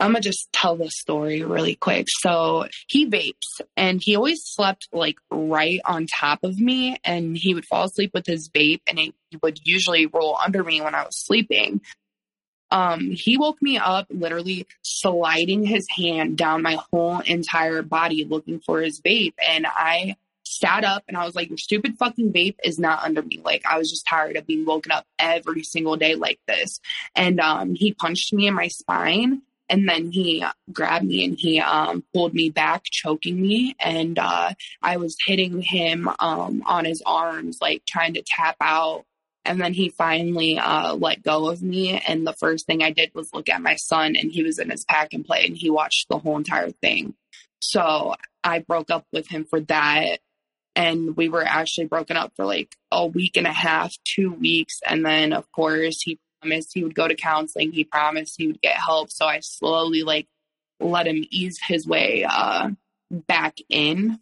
I'm 0.00 0.12
gonna 0.12 0.20
just 0.20 0.48
tell 0.52 0.76
the 0.76 0.90
story 0.90 1.42
really 1.42 1.76
quick. 1.76 2.06
So 2.08 2.66
he 2.88 3.08
vapes 3.08 3.60
and 3.76 4.00
he 4.02 4.16
always 4.16 4.42
slept 4.44 4.88
like 4.92 5.16
right 5.30 5.80
on 5.84 6.06
top 6.06 6.40
of 6.42 6.58
me 6.58 6.98
and 7.04 7.36
he 7.36 7.54
would 7.54 7.66
fall 7.66 7.84
asleep 7.84 8.10
with 8.14 8.26
his 8.26 8.48
vape 8.48 8.80
and 8.88 8.98
he 8.98 9.12
would 9.42 9.60
usually 9.64 10.06
roll 10.06 10.38
under 10.42 10.64
me 10.64 10.80
when 10.80 10.94
I 10.94 11.04
was 11.04 11.16
sleeping. 11.24 11.82
Um, 12.72 13.10
he 13.10 13.36
woke 13.36 13.60
me 13.60 13.78
up 13.78 14.06
literally 14.10 14.66
sliding 14.82 15.64
his 15.64 15.86
hand 15.96 16.38
down 16.38 16.62
my 16.62 16.78
whole 16.92 17.18
entire 17.20 17.82
body 17.82 18.24
looking 18.24 18.60
for 18.60 18.80
his 18.80 19.00
vape. 19.00 19.34
And 19.46 19.66
I 19.68 20.16
sat 20.50 20.84
up 20.84 21.04
and 21.08 21.16
I 21.16 21.24
was 21.24 21.34
like, 21.34 21.48
your 21.48 21.58
stupid 21.58 21.96
fucking 21.98 22.32
vape 22.32 22.56
is 22.64 22.78
not 22.78 23.02
under 23.02 23.22
me. 23.22 23.40
Like 23.44 23.62
I 23.66 23.78
was 23.78 23.90
just 23.90 24.06
tired 24.06 24.36
of 24.36 24.46
being 24.46 24.66
woken 24.66 24.92
up 24.92 25.06
every 25.18 25.62
single 25.62 25.96
day 25.96 26.14
like 26.14 26.40
this. 26.46 26.80
And 27.14 27.40
um, 27.40 27.74
he 27.74 27.92
punched 27.92 28.32
me 28.32 28.46
in 28.46 28.54
my 28.54 28.68
spine 28.68 29.42
and 29.70 29.88
then 29.88 30.10
he 30.10 30.44
grabbed 30.72 31.06
me 31.06 31.24
and 31.24 31.38
he 31.38 31.60
um, 31.60 32.02
pulled 32.12 32.34
me 32.34 32.50
back, 32.50 32.82
choking 32.84 33.40
me. 33.40 33.76
And 33.78 34.18
uh, 34.18 34.52
I 34.82 34.96
was 34.96 35.16
hitting 35.24 35.62
him 35.62 36.10
um, 36.18 36.62
on 36.66 36.84
his 36.84 37.02
arms, 37.06 37.58
like 37.60 37.84
trying 37.86 38.14
to 38.14 38.22
tap 38.26 38.56
out. 38.60 39.04
And 39.44 39.60
then 39.60 39.72
he 39.72 39.88
finally 39.88 40.58
uh, 40.58 40.94
let 40.94 41.22
go 41.22 41.48
of 41.48 41.62
me. 41.62 41.98
And 42.06 42.26
the 42.26 42.34
first 42.34 42.66
thing 42.66 42.82
I 42.82 42.90
did 42.90 43.12
was 43.14 43.32
look 43.32 43.48
at 43.48 43.62
my 43.62 43.76
son, 43.76 44.14
and 44.16 44.30
he 44.30 44.42
was 44.42 44.58
in 44.58 44.68
his 44.68 44.84
pack 44.84 45.14
and 45.14 45.24
play, 45.24 45.46
and 45.46 45.56
he 45.56 45.70
watched 45.70 46.08
the 46.08 46.18
whole 46.18 46.36
entire 46.36 46.70
thing. 46.70 47.14
So 47.60 48.16
I 48.44 48.58
broke 48.58 48.90
up 48.90 49.06
with 49.12 49.28
him 49.28 49.44
for 49.44 49.60
that 49.60 50.18
and 50.76 51.16
we 51.16 51.28
were 51.28 51.44
actually 51.44 51.86
broken 51.86 52.16
up 52.16 52.32
for 52.36 52.44
like 52.44 52.74
a 52.90 53.06
week 53.06 53.36
and 53.36 53.46
a 53.46 53.52
half, 53.52 53.94
two 54.04 54.32
weeks. 54.32 54.80
And 54.86 55.04
then, 55.04 55.32
of 55.32 55.50
course, 55.52 56.00
he 56.02 56.18
promised 56.40 56.70
he 56.74 56.84
would 56.84 56.94
go 56.94 57.08
to 57.08 57.14
counseling. 57.14 57.72
He 57.72 57.84
promised 57.84 58.34
he 58.38 58.46
would 58.46 58.60
get 58.60 58.76
help. 58.76 59.10
So 59.10 59.26
I 59.26 59.40
slowly 59.40 60.02
like 60.02 60.26
let 60.78 61.06
him 61.06 61.24
ease 61.30 61.58
his 61.66 61.86
way 61.86 62.26
uh, 62.28 62.70
back 63.10 63.56
in. 63.68 64.20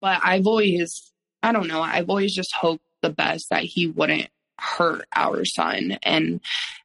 But 0.00 0.20
I've 0.22 0.46
always, 0.46 1.12
I 1.42 1.52
don't 1.52 1.68
know, 1.68 1.80
I've 1.80 2.10
always 2.10 2.34
just 2.34 2.54
hoped 2.54 2.84
the 3.02 3.10
best 3.10 3.50
that 3.50 3.62
he 3.62 3.86
wouldn't 3.86 4.28
hurt 4.58 5.04
our 5.14 5.44
son. 5.44 5.98
And 6.02 6.40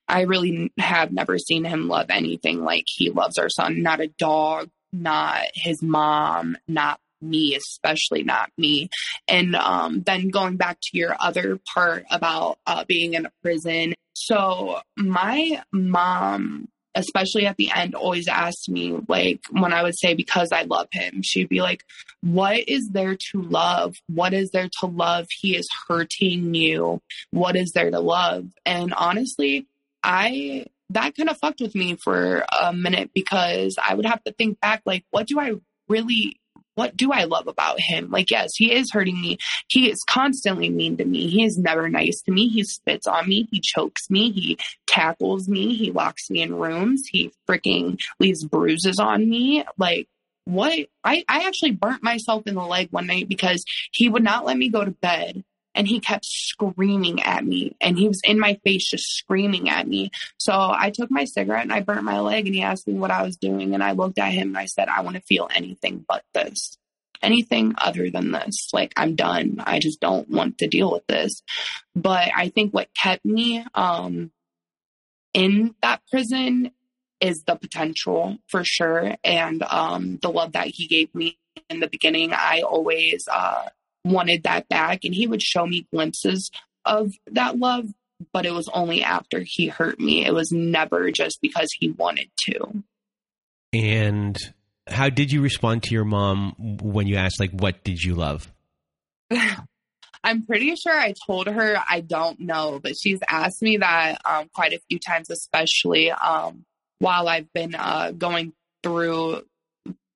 I 0.08 0.22
really 0.22 0.72
have 0.78 1.12
never 1.12 1.38
seen 1.38 1.64
him 1.64 1.88
love 1.88 2.08
anything 2.10 2.64
like 2.64 2.86
he 2.88 3.10
loves 3.10 3.38
our 3.38 3.50
son. 3.50 3.82
Not 3.82 4.00
a 4.00 4.08
dog, 4.08 4.70
not 4.94 5.42
his 5.54 5.82
mom, 5.82 6.58
not 6.68 7.00
me, 7.22 7.56
especially 7.56 8.24
not 8.24 8.52
me. 8.58 8.90
And 9.28 9.56
um, 9.56 10.02
then 10.02 10.30
going 10.30 10.58
back 10.58 10.78
to 10.82 10.98
your 10.98 11.16
other 11.20 11.60
part 11.74 12.06
about 12.12 12.58
uh, 12.66 12.86
being 12.88 13.14
in 13.14 13.26
a 13.26 13.32
prison. 13.42 13.94
So 14.14 14.80
my 14.96 15.62
mom 15.72 16.68
especially 16.98 17.46
at 17.46 17.58
the 17.58 17.72
end, 17.74 17.96
always 17.96 18.28
asked 18.28 18.70
me, 18.70 18.98
like, 19.08 19.40
when 19.52 19.72
I 19.72 19.84
would 19.84 19.98
say, 19.98 20.16
because 20.16 20.52
I 20.52 20.64
love 20.64 20.88
him, 20.92 21.22
she'd 21.24 21.50
be 21.50 21.62
like, 21.62 21.84
What 22.22 22.68
is 22.68 22.90
there 22.92 23.16
to 23.32 23.42
love? 23.42 23.96
What 24.08 24.34
is 24.34 24.50
there 24.52 24.70
to 24.80 24.88
love? 24.88 25.28
He 25.40 25.56
is 25.56 25.68
hurting 25.88 26.54
you. 26.54 27.02
What 27.32 27.56
is 27.56 27.72
there 27.74 27.92
to 27.92 28.00
love? 28.00 28.48
And 28.66 28.94
honestly, 28.94 29.68
I, 30.04 30.66
that 30.90 31.16
kind 31.16 31.30
of 31.30 31.38
fucked 31.38 31.62
with 31.62 31.76
me 31.76 31.98
for 32.04 32.46
a 32.62 32.74
minute 32.74 33.12
because 33.14 33.76
I 33.82 33.94
would 33.94 34.06
have 34.06 34.24
to 34.24 34.34
think 34.34 34.60
back, 34.60 34.82
like, 34.86 35.06
what 35.12 35.28
do 35.28 35.40
I 35.40 35.54
really 35.88 36.40
what 36.78 36.96
do 36.96 37.12
I 37.12 37.24
love 37.24 37.48
about 37.48 37.80
him? 37.80 38.12
Like, 38.12 38.30
yes, 38.30 38.52
he 38.56 38.72
is 38.72 38.92
hurting 38.92 39.20
me. 39.20 39.40
He 39.68 39.90
is 39.90 40.04
constantly 40.08 40.70
mean 40.70 40.96
to 40.98 41.06
me. 41.06 41.28
He 41.28 41.44
is 41.44 41.58
never 41.58 41.90
nice 41.90 42.22
to 42.22 42.32
me. 42.32 42.50
He 42.50 42.64
spits 42.64 43.08
on 43.08 43.28
me. 43.28 43.48
He 43.52 43.60
chokes 43.60 44.12
me. 44.12 44.32
He 44.32 44.60
tackles 44.86 45.50
me. 45.50 45.74
He 45.74 45.92
locks 45.92 46.30
me 46.30 46.44
in 46.44 46.54
rooms. 46.54 47.08
He 47.12 47.32
freaking 47.50 47.98
leaves 48.20 48.46
bruises 48.46 49.00
on 49.00 49.28
me. 49.28 49.66
Like, 49.80 50.08
what? 50.46 50.72
I, 51.04 51.26
I 51.28 51.48
actually 51.48 51.72
burnt 51.72 52.04
myself 52.04 52.46
in 52.46 52.54
the 52.54 52.62
leg 52.64 52.90
one 52.92 53.08
night 53.08 53.28
because 53.28 53.66
he 53.92 54.08
would 54.08 54.24
not 54.24 54.46
let 54.46 54.56
me 54.56 54.70
go 54.70 54.86
to 54.86 54.92
bed 54.92 55.44
and 55.78 55.88
he 55.88 56.00
kept 56.00 56.26
screaming 56.26 57.22
at 57.22 57.46
me 57.46 57.76
and 57.80 57.98
he 57.98 58.08
was 58.08 58.20
in 58.26 58.40
my 58.40 58.60
face 58.64 58.90
just 58.90 59.16
screaming 59.16 59.70
at 59.70 59.88
me 59.88 60.12
so 60.38 60.54
i 60.54 60.92
took 60.94 61.10
my 61.10 61.24
cigarette 61.24 61.64
and 61.64 61.74
i 61.74 61.80
burnt 61.80 62.04
my 62.04 62.20
leg 62.20 62.46
and 62.46 62.56
he 62.56 62.62
asked 62.62 62.88
me 62.88 62.96
what 62.96 63.12
i 63.12 63.24
was 63.24 63.38
doing 63.38 63.74
and 63.74 63.84
i 63.84 63.92
looked 63.94 64.20
at 64.20 64.34
him 64.34 64.50
and 64.50 64.58
i 64.58 64.66
said 64.66 64.90
i 64.90 65.02
want 65.02 65.16
to 65.16 65.22
feel 65.22 65.48
anything 65.54 66.04
but 66.08 66.24
this 66.34 66.78
anything 67.22 67.74
other 67.78 68.10
than 68.10 68.32
this. 68.32 68.70
Like, 68.74 68.94
I'm 68.98 69.16
done. 69.16 69.62
I 69.66 69.80
just 69.80 70.00
don't 70.00 70.30
want 70.30 70.60
to 70.60 70.68
deal 70.68 70.92
with 70.92 71.06
this. 71.08 71.42
But 71.96 72.30
I 72.36 72.50
think 72.50 72.74
what 72.74 72.90
kept 72.94 73.26
me 73.26 73.66
um, 73.74 74.32
in 75.34 75.76
that 75.82 76.02
prison 76.10 76.72
is 77.20 77.44
the 77.44 77.56
potential 77.56 78.38
for 78.48 78.64
sure. 78.64 79.16
And 79.24 79.64
um, 79.64 80.18
the 80.22 80.30
love 80.30 80.54
that 80.54 80.68
he 80.68 80.88
gave 80.88 81.14
me 81.16 81.38
in 81.70 81.80
the 81.80 81.88
beginning, 81.88 82.34
I 82.34 82.62
always 82.62 83.28
uh, 83.32 83.66
wanted 84.12 84.44
that 84.44 84.68
back. 84.70 85.04
And 85.04 85.14
he 85.14 85.28
would 85.28 85.42
show 85.42 85.66
me 85.66 85.88
glimpses 85.92 86.52
of 86.86 87.14
that 87.32 87.58
love, 87.58 87.86
but 88.34 88.46
it 88.46 88.54
was 88.54 88.70
only 88.70 89.04
after 89.04 89.44
he 89.46 89.68
hurt 89.68 90.00
me. 90.00 90.26
It 90.26 90.34
was 90.34 90.52
never 90.52 91.12
just 91.12 91.40
because 91.42 91.70
he 91.78 91.92
wanted 91.92 92.30
to. 92.46 92.84
And 93.74 94.38
how 94.88 95.10
did 95.10 95.32
you 95.32 95.42
respond 95.42 95.84
to 95.84 95.94
your 95.94 96.06
mom 96.06 96.56
when 96.82 97.08
you 97.08 97.18
asked, 97.18 97.40
like, 97.40 97.52
what 97.52 97.84
did 97.84 98.02
you 98.02 98.16
love? 98.16 98.52
I'm 100.24 100.46
pretty 100.46 100.76
sure 100.76 100.98
I 100.98 101.14
told 101.26 101.48
her 101.48 101.78
I 101.90 102.02
don't 102.02 102.40
know, 102.40 102.80
but 102.82 102.98
she's 102.98 103.20
asked 103.30 103.62
me 103.62 103.78
that 103.78 104.20
um, 104.26 104.50
quite 104.54 104.74
a 104.74 104.80
few 104.90 105.00
times, 105.00 105.30
especially 105.30 106.12
um, 106.12 106.66
while 107.00 107.30
I've 107.30 107.52
been 107.54 107.76
uh, 107.76 108.12
going 108.12 108.54
through 108.84 109.44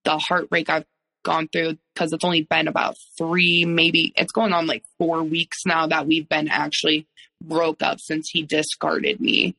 the 0.04 0.18
heartbreak 0.18 0.70
I've 0.70 0.86
gone 1.24 1.48
through 1.48 1.78
because 1.94 2.14
it's 2.14 2.24
only 2.24 2.44
been 2.44 2.68
about 2.68 2.98
three, 3.18 3.66
maybe 3.66 4.14
it's 4.16 4.32
going 4.32 4.54
on 4.54 4.68
like 4.68 4.84
four 4.98 5.24
weeks 5.24 5.66
now 5.66 5.88
that 5.88 6.08
we've 6.08 6.28
been 6.28 6.48
actually 6.48 7.08
broke 7.42 7.82
up 7.82 8.00
since 8.00 8.30
he 8.30 8.44
discarded 8.44 9.20
me. 9.20 9.56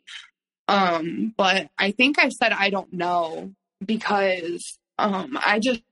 Um, 0.68 1.34
but 1.36 1.68
I 1.78 1.90
think 1.90 2.18
I 2.18 2.28
said 2.28 2.52
I 2.52 2.70
don't 2.70 2.92
know 2.92 3.52
because 3.84 4.78
um, 4.98 5.38
I 5.44 5.58
just 5.58 5.82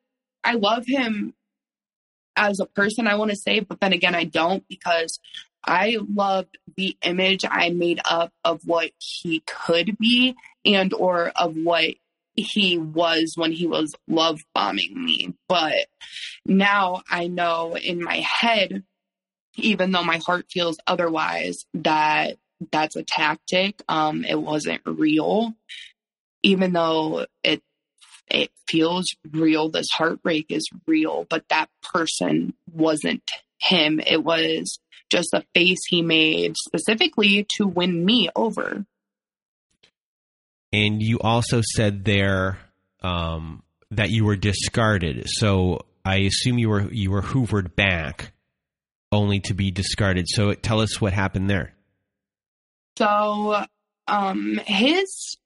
I 0.44 0.54
love 0.54 0.84
him 0.86 1.34
as 2.36 2.60
a 2.60 2.66
person, 2.66 3.06
I 3.06 3.16
want 3.16 3.30
to 3.30 3.36
say, 3.36 3.60
but 3.60 3.80
then 3.80 3.92
again, 3.92 4.14
I 4.14 4.24
don't 4.24 4.66
because 4.68 5.18
I 5.64 5.98
loved 6.14 6.56
the 6.76 6.96
image 7.02 7.44
I 7.48 7.70
made 7.70 8.00
up 8.08 8.32
of 8.44 8.62
what 8.64 8.92
he 8.98 9.40
could 9.40 9.98
be 9.98 10.34
and 10.64 10.94
or 10.94 11.32
of 11.36 11.54
what 11.56 11.94
he 12.40 12.78
was 12.78 13.34
when 13.36 13.52
he 13.52 13.66
was 13.66 13.94
love 14.08 14.40
bombing 14.54 14.92
me. 15.04 15.34
But 15.48 15.86
now 16.46 17.02
I 17.08 17.26
know 17.26 17.76
in 17.76 18.02
my 18.02 18.16
head, 18.16 18.84
even 19.56 19.92
though 19.92 20.04
my 20.04 20.20
heart 20.24 20.46
feels 20.50 20.78
otherwise, 20.86 21.64
that 21.74 22.36
that's 22.72 22.96
a 22.96 23.02
tactic. 23.02 23.82
Um, 23.88 24.24
it 24.24 24.40
wasn't 24.40 24.82
real. 24.84 25.54
Even 26.42 26.72
though 26.72 27.26
it 27.42 27.62
it 28.30 28.50
feels 28.68 29.06
real. 29.30 29.68
This 29.68 29.88
heartbreak 29.92 30.46
is 30.48 30.68
real, 30.86 31.26
but 31.28 31.44
that 31.50 31.68
person 31.82 32.54
wasn't 32.72 33.22
him. 33.58 34.00
It 34.06 34.24
was 34.24 34.78
just 35.10 35.34
a 35.34 35.44
face 35.54 35.80
he 35.88 36.02
made 36.02 36.56
specifically 36.56 37.46
to 37.56 37.66
win 37.66 38.04
me 38.04 38.30
over. 38.36 38.86
And 40.72 41.02
you 41.02 41.18
also 41.18 41.62
said 41.74 42.04
there 42.04 42.58
um, 43.02 43.62
that 43.90 44.10
you 44.10 44.24
were 44.24 44.36
discarded. 44.36 45.26
So 45.28 45.80
I 46.04 46.18
assume 46.18 46.58
you 46.58 46.68
were 46.68 46.90
you 46.92 47.10
were 47.10 47.22
hoovered 47.22 47.74
back, 47.74 48.32
only 49.10 49.40
to 49.40 49.54
be 49.54 49.70
discarded. 49.70 50.26
So 50.28 50.54
tell 50.54 50.80
us 50.80 51.00
what 51.00 51.12
happened 51.12 51.50
there. 51.50 51.74
So 52.98 53.64
um, 54.06 54.60
his 54.66 55.36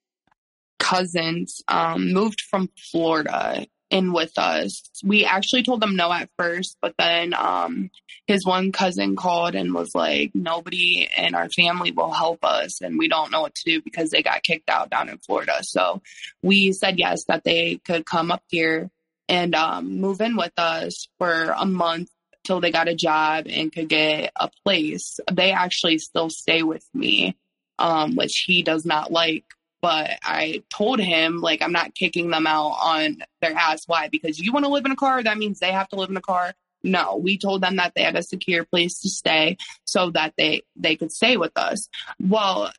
cousins 0.79 1.63
um, 1.69 2.13
moved 2.13 2.41
from 2.51 2.69
Florida 2.91 3.67
in 3.95 4.13
with 4.13 4.37
us. 4.37 4.83
We 5.05 5.25
actually 5.25 5.63
told 5.63 5.81
them 5.81 5.95
no 5.95 6.13
at 6.13 6.29
first, 6.37 6.77
but 6.83 6.95
then 6.99 7.33
um, 7.33 7.93
his 8.27 8.45
one 8.45 8.73
cousin 8.73 9.15
called 9.15 9.55
and 9.55 9.73
was 9.73 9.95
like, 9.95 10.33
nobody 10.35 11.09
in 11.17 11.37
our 11.37 11.49
family 11.49 11.93
will 11.93 12.11
help 12.11 12.45
us 12.45 12.81
and 12.83 12.99
we 12.99 13.07
don't 13.07 13.31
know 13.31 13.43
what 13.43 13.55
to 13.55 13.65
do 13.65 13.81
because 13.81 14.11
they 14.11 14.21
got 14.21 14.43
kicked 14.43 14.69
out 14.69 14.91
down 14.91 15.09
in 15.09 15.19
Florida. 15.19 15.61
So 15.63 16.03
we 16.43 16.73
said 16.73 16.99
yes, 16.99 17.25
that 17.29 17.45
they 17.45 17.81
could 17.87 18.05
come 18.05 18.33
up 18.33 18.43
here 18.49 18.91
and 19.29 19.55
um, 19.55 20.01
move 20.01 20.21
in 20.21 20.37
with 20.37 20.59
us 20.59 21.07
for 21.19 21.55
a 21.57 21.65
month 21.65 22.11
till 22.43 22.61
they 22.61 22.73
got 22.73 22.89
a 22.89 22.97
job 22.97 23.47
and 23.49 23.73
could 23.73 23.89
get 23.89 24.33
a 24.35 24.51
place. 24.65 25.21
They 25.31 25.53
actually 25.53 25.99
still 25.99 26.31
stay 26.31 26.65
with 26.65 26.85
me, 26.93 27.37
um, 27.79 28.17
which 28.17 28.43
he 28.45 28.65
does 28.65 28.85
not 28.85 29.13
like 29.13 29.45
but 29.85 30.13
I 30.23 30.63
told 30.75 30.99
him 30.99 31.43
like 31.43 31.61
I'm 31.61 31.73
not 31.73 31.95
kicking 31.95 32.31
them 32.31 32.47
out 32.47 32.79
on 32.81 33.19
their 33.43 33.53
ass. 33.53 33.87
Why? 33.87 34.09
Because 34.09 34.39
you 34.39 34.51
want 34.51 34.65
to 34.65 34.71
live 34.71 34.87
in 34.87 34.93
a 34.93 34.97
car, 34.97 35.23
that 35.23 35.37
means 35.37 35.59
they 35.59 35.73
have 35.73 35.89
to 35.89 35.97
live 35.97 36.09
in 36.09 36.17
a 36.17 36.23
car. 36.23 36.55
No, 36.83 37.17
we 37.17 37.37
told 37.37 37.61
them 37.61 37.77
that 37.77 37.93
they 37.95 38.01
had 38.01 38.17
a 38.17 38.23
secure 38.23 38.65
place 38.65 39.01
to 39.01 39.11
stay 39.11 39.59
so 39.85 40.09
that 40.13 40.33
they 40.39 40.63
they 40.75 40.97
could 40.97 41.13
stay 41.13 41.37
with 41.37 41.53
us. 41.57 41.91
Well, 42.19 42.73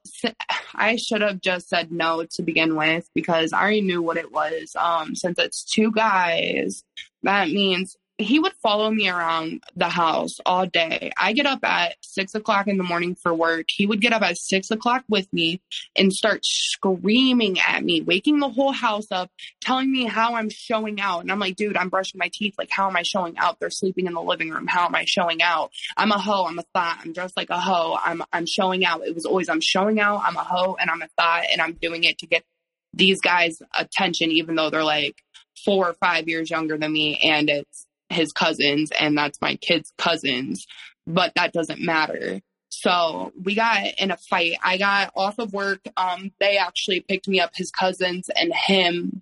I 0.74 0.96
should 0.96 1.22
have 1.22 1.40
just 1.42 1.70
said 1.70 1.92
no 1.92 2.26
to 2.26 2.42
begin 2.42 2.76
with 2.76 3.08
because 3.14 3.54
I 3.54 3.62
already 3.62 3.82
knew 3.82 4.02
what 4.02 4.18
it 4.18 4.32
was. 4.32 4.76
Um, 4.76 5.14
since 5.14 5.38
it's 5.38 5.64
two 5.64 5.92
guys, 5.92 6.84
that 7.22 7.50
means 7.50 7.98
he 8.18 8.40
would 8.40 8.54
follow 8.64 8.90
me 8.90 9.10
around 9.10 9.62
the 9.76 9.90
house 9.90 10.36
all 10.46 10.66
day. 10.66 11.12
I 11.18 11.34
get 11.34 11.46
up 11.46 11.64
at 11.64 11.98
six 12.02 12.34
o'clock 12.34 12.68
in 12.68 12.78
the 12.78 12.84
morning 12.84 13.16
for 13.16 13.34
work. 13.34 13.66
He 13.70 13.86
would 13.86 14.00
get 14.00 14.14
up 14.14 14.22
at 14.22 14.38
six 14.38 14.72
o'clock 14.72 15.04
with 15.10 15.32
me 15.34 15.60
and 15.98 16.14
start 16.14 16.46
screaming 16.46 17.60
at 17.60 17.84
me, 17.84 18.02
waking 18.02 18.40
the 18.40 18.48
whole 18.48 18.72
house 18.72 19.08
up, 19.12 19.30
telling 19.60 19.92
me 19.92 20.06
how 20.06 20.36
I'm 20.36 20.50
showing 20.50 21.02
out. 21.02 21.22
And 21.22 21.32
I'm 21.32 21.40
like, 21.40 21.58
dude, 21.58 21.76
I'm 21.76 21.90
brushing 21.90 22.18
my 22.18 22.30
teeth. 22.32 22.56
Like, 22.58 22.70
how 22.72 22.88
am 22.88 22.96
I 22.96 23.04
showing 23.04 23.38
out? 23.38 23.60
They're 23.60 23.70
sleeping 23.70 24.06
in 24.06 24.14
the 24.14 24.22
living 24.22 24.50
room. 24.50 24.68
How 24.68 24.86
am 24.86 24.96
I 24.96 25.04
showing 25.06 25.42
out? 25.42 25.72
I'm 25.98 26.12
a 26.12 26.20
hoe. 26.20 26.46
I'm 26.46 26.60
a 26.60 26.66
thought. 26.74 27.00
I'm 27.04 27.12
dressed 27.12 27.36
like 27.36 27.50
a 27.50 27.60
hoe. 27.60 27.98
I'm, 28.02 28.24
I'm 28.32 28.46
showing 28.46 28.86
out. 28.86 29.06
It 29.06 29.14
was 29.14 29.26
always, 29.26 29.50
I'm 29.50 29.62
showing 29.62 30.00
out. 30.00 30.22
I'm 30.24 30.38
a 30.38 30.44
hoe 30.44 30.78
and 30.80 30.90
I'm 30.90 31.02
a 31.02 31.10
thought 31.18 31.44
and 31.52 31.62
I'm 31.62 31.74
doing 31.74 32.06
it 32.06 32.20
to 32.20 32.28
get 32.28 32.46
these 32.94 33.20
guys 33.20 33.62
attention, 33.78 34.32
even 34.32 34.56
though 34.56 34.70
they're 34.70 34.86
like 34.86 35.22
four 35.66 35.90
or 35.90 35.94
five 35.96 36.30
years 36.30 36.50
younger 36.50 36.78
than 36.78 36.94
me. 36.94 37.20
And 37.22 37.50
it's, 37.50 37.85
his 38.10 38.32
cousins 38.32 38.92
and 39.00 39.18
that's 39.18 39.42
my 39.42 39.56
kids' 39.56 39.92
cousins, 39.98 40.66
but 41.08 41.34
that 41.36 41.54
doesn't 41.54 41.82
matter. 41.82 42.42
So 42.70 43.32
we 43.42 43.56
got 43.56 43.84
in 43.98 44.12
a 44.12 44.18
fight. 44.18 44.58
I 44.64 44.78
got 44.78 45.12
off 45.16 45.40
of 45.40 45.54
work. 45.54 45.80
Um, 45.96 46.32
they 46.40 46.58
actually 46.58 47.00
picked 47.00 47.28
me 47.28 47.40
up, 47.40 47.52
his 47.56 47.72
cousins 47.72 48.30
and 48.36 48.54
him 48.54 49.22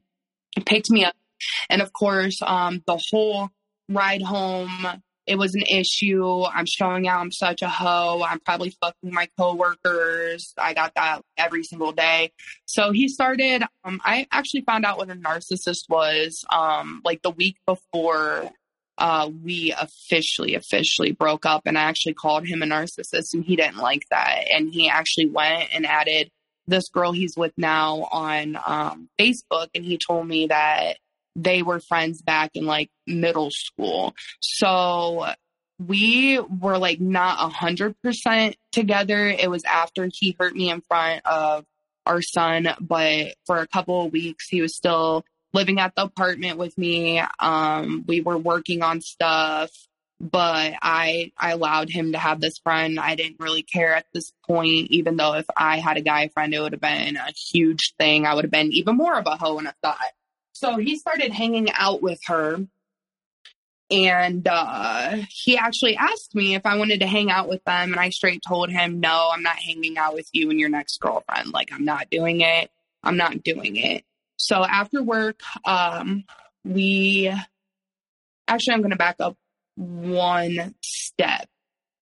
picked 0.66 0.90
me 0.90 1.06
up. 1.06 1.16
And 1.70 1.82
of 1.82 1.94
course, 1.94 2.40
um, 2.42 2.84
the 2.88 3.00
whole 3.12 3.50
ride 3.90 4.22
home, 4.22 4.88
it 5.28 5.38
was 5.38 5.56
an 5.56 5.62
issue. 5.62 6.44
I'm 6.44 6.66
showing 6.66 7.08
out 7.08 7.22
I'm 7.22 7.32
such 7.32 7.62
a 7.62 7.70
hoe. 7.70 8.24
I'm 8.26 8.40
probably 8.40 8.76
fucking 8.82 9.14
my 9.14 9.28
coworkers. 9.38 10.54
I 10.58 10.74
got 10.74 10.96
that 10.96 11.22
every 11.38 11.64
single 11.64 11.92
day. 11.92 12.32
So 12.66 12.92
he 12.92 13.08
started, 13.08 13.64
um, 13.84 14.02
I 14.04 14.28
actually 14.32 14.62
found 14.62 14.86
out 14.86 14.98
what 14.98 15.10
a 15.10 15.16
narcissist 15.16 15.90
was, 15.90 16.44
um, 16.52 17.02
like 17.06 17.22
the 17.22 17.30
week 17.30 17.58
before 17.66 18.52
uh, 18.98 19.30
we 19.44 19.74
officially, 19.78 20.56
officially 20.56 21.12
broke 21.12 21.46
up. 21.46 21.64
And 21.66 21.78
I 21.78 21.84
actually 21.84 22.14
called 22.14 22.48
him 22.48 22.62
a 22.62 22.66
narcissist 22.66 23.34
and 23.34 23.44
he 23.44 23.56
didn't 23.56 23.78
like 23.78 24.04
that. 24.12 24.46
And 24.52 24.74
he 24.74 24.90
actually 24.90 25.28
went 25.28 25.70
and 25.74 25.86
added 25.86 26.30
this 26.68 26.90
girl 26.90 27.12
he's 27.12 27.36
with 27.36 27.54
now 27.58 28.08
on 28.12 28.58
um, 28.66 29.10
Facebook. 29.20 29.68
And 29.74 29.84
he 29.84 29.98
told 29.98 30.28
me 30.28 30.48
that 30.48 30.98
they 31.36 31.64
were 31.64 31.80
friends 31.80 32.22
back 32.22 32.52
in 32.54 32.66
like 32.66 32.90
middle 33.08 33.50
school. 33.52 34.14
So 34.40 35.26
we 35.80 36.40
were 36.40 36.78
like 36.78 37.00
not 37.00 37.44
a 37.44 37.50
hundred 37.50 37.96
percent 38.02 38.56
together. 38.72 39.28
It 39.28 39.50
was 39.50 39.64
after 39.64 40.08
he 40.12 40.36
hurt 40.40 40.56
me 40.56 40.70
in 40.70 40.82
front 40.82 41.26
of 41.26 41.66
our 42.06 42.22
son, 42.22 42.68
but 42.80 43.34
for 43.46 43.58
a 43.58 43.68
couple 43.68 44.06
of 44.06 44.12
weeks 44.12 44.48
he 44.50 44.62
was 44.62 44.76
still 44.76 45.26
living 45.54 45.80
at 45.80 45.96
the 45.96 46.04
apartment 46.04 46.58
with 46.58 46.78
me. 46.78 47.22
Um, 47.40 48.04
we 48.08 48.22
were 48.22 48.38
working 48.38 48.82
on 48.82 49.02
stuff, 49.02 49.70
but 50.20 50.74
I 50.82 51.32
I 51.38 51.52
allowed 51.52 51.90
him 51.90 52.14
to 52.14 52.18
have 52.18 52.42
this 52.42 52.58
friend. 52.58 53.00
I 53.00 53.16
didn't 53.16 53.40
really 53.40 53.64
care 53.64 53.96
at 53.96 54.06
this 54.14 54.32
point, 54.48 54.88
even 54.90 55.18
though 55.18 55.36
if 55.36 55.46
I 55.56 55.80
had 55.80 55.98
a 55.98 56.02
guy 56.02 56.30
friend, 56.30 56.54
it 56.54 56.60
would 56.60 56.74
have 56.74 56.82
been 56.82 57.18
a 57.18 57.32
huge 57.52 57.94
thing. 58.00 58.26
I 58.26 58.34
would 58.34 58.46
have 58.46 58.52
been 58.52 58.74
even 58.74 58.98
more 58.98 59.18
of 59.18 59.28
a 59.28 59.38
hoe 59.38 59.58
and 59.58 59.68
a 59.68 59.76
thought. 59.84 59.98
So 60.54 60.78
he 60.78 60.98
started 60.98 61.32
hanging 61.32 61.70
out 61.72 62.02
with 62.02 62.20
her. 62.28 62.60
And 63.92 64.48
uh, 64.48 65.18
he 65.30 65.58
actually 65.58 65.98
asked 65.98 66.34
me 66.34 66.56
if 66.56 66.66
I 66.66 66.78
wanted 66.78 67.02
to 67.02 67.06
hang 67.06 67.30
out 67.30 67.48
with 67.48 67.64
them. 67.66 67.92
And 67.92 68.00
I 68.00 68.10
straight 68.10 68.42
told 68.48 68.72
him, 68.72 69.00
no, 69.00 69.30
I'm 69.32 69.44
not 69.44 69.58
hanging 69.58 69.98
out 69.98 70.16
with 70.16 70.28
you 70.32 70.50
and 70.50 70.60
your 70.60 70.70
next 70.70 71.00
girlfriend. 71.00 71.52
Like, 71.54 71.72
I'm 71.72 71.86
not 71.86 72.10
doing 72.10 72.42
it. 72.42 72.72
I'm 73.04 73.18
not 73.18 73.44
doing 73.44 73.76
it. 73.76 74.04
So 74.46 74.64
after 74.64 75.02
work, 75.02 75.40
um, 75.66 76.26
we 76.66 77.34
actually, 78.48 78.74
I'm 78.74 78.82
going 78.82 78.92
to 78.92 78.98
back 78.98 79.16
up 79.20 79.38
one 79.76 80.76
step. 80.82 81.48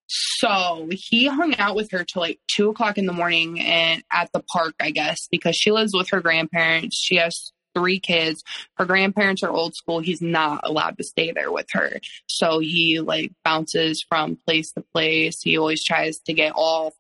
So 0.08 0.90
he 0.92 1.28
hung 1.28 1.56
out 1.58 1.76
with 1.76 1.92
her 1.92 2.04
till 2.04 2.24
like 2.24 2.40
two 2.54 2.70
o'clock 2.70 2.98
in 2.98 3.06
the 3.06 3.14
morning 3.14 3.60
and 3.60 4.04
at 4.12 4.30
the 4.34 4.44
park, 4.52 4.74
I 4.82 4.90
guess, 4.90 5.28
because 5.32 5.56
she 5.56 5.72
lives 5.72 5.94
with 5.94 6.10
her 6.10 6.20
grandparents. 6.20 6.98
She 6.98 7.18
has 7.18 7.54
three 7.76 8.00
kids. 8.00 8.44
Her 8.78 8.86
grandparents 8.86 9.44
are 9.44 9.52
old 9.52 9.76
school. 9.76 10.00
He's 10.00 10.22
not 10.22 10.62
allowed 10.64 10.98
to 10.98 11.04
stay 11.04 11.32
there 11.32 11.52
with 11.52 11.68
her. 11.74 12.00
So 12.28 12.60
he 12.60 13.00
like 13.00 13.32
bounces 13.46 14.04
from 14.10 14.38
place 14.48 14.72
to 14.74 14.84
place. 14.94 15.42
He 15.42 15.58
always 15.58 15.84
tries 15.84 16.18
to 16.26 16.34
get 16.34 16.54
all 16.56 16.94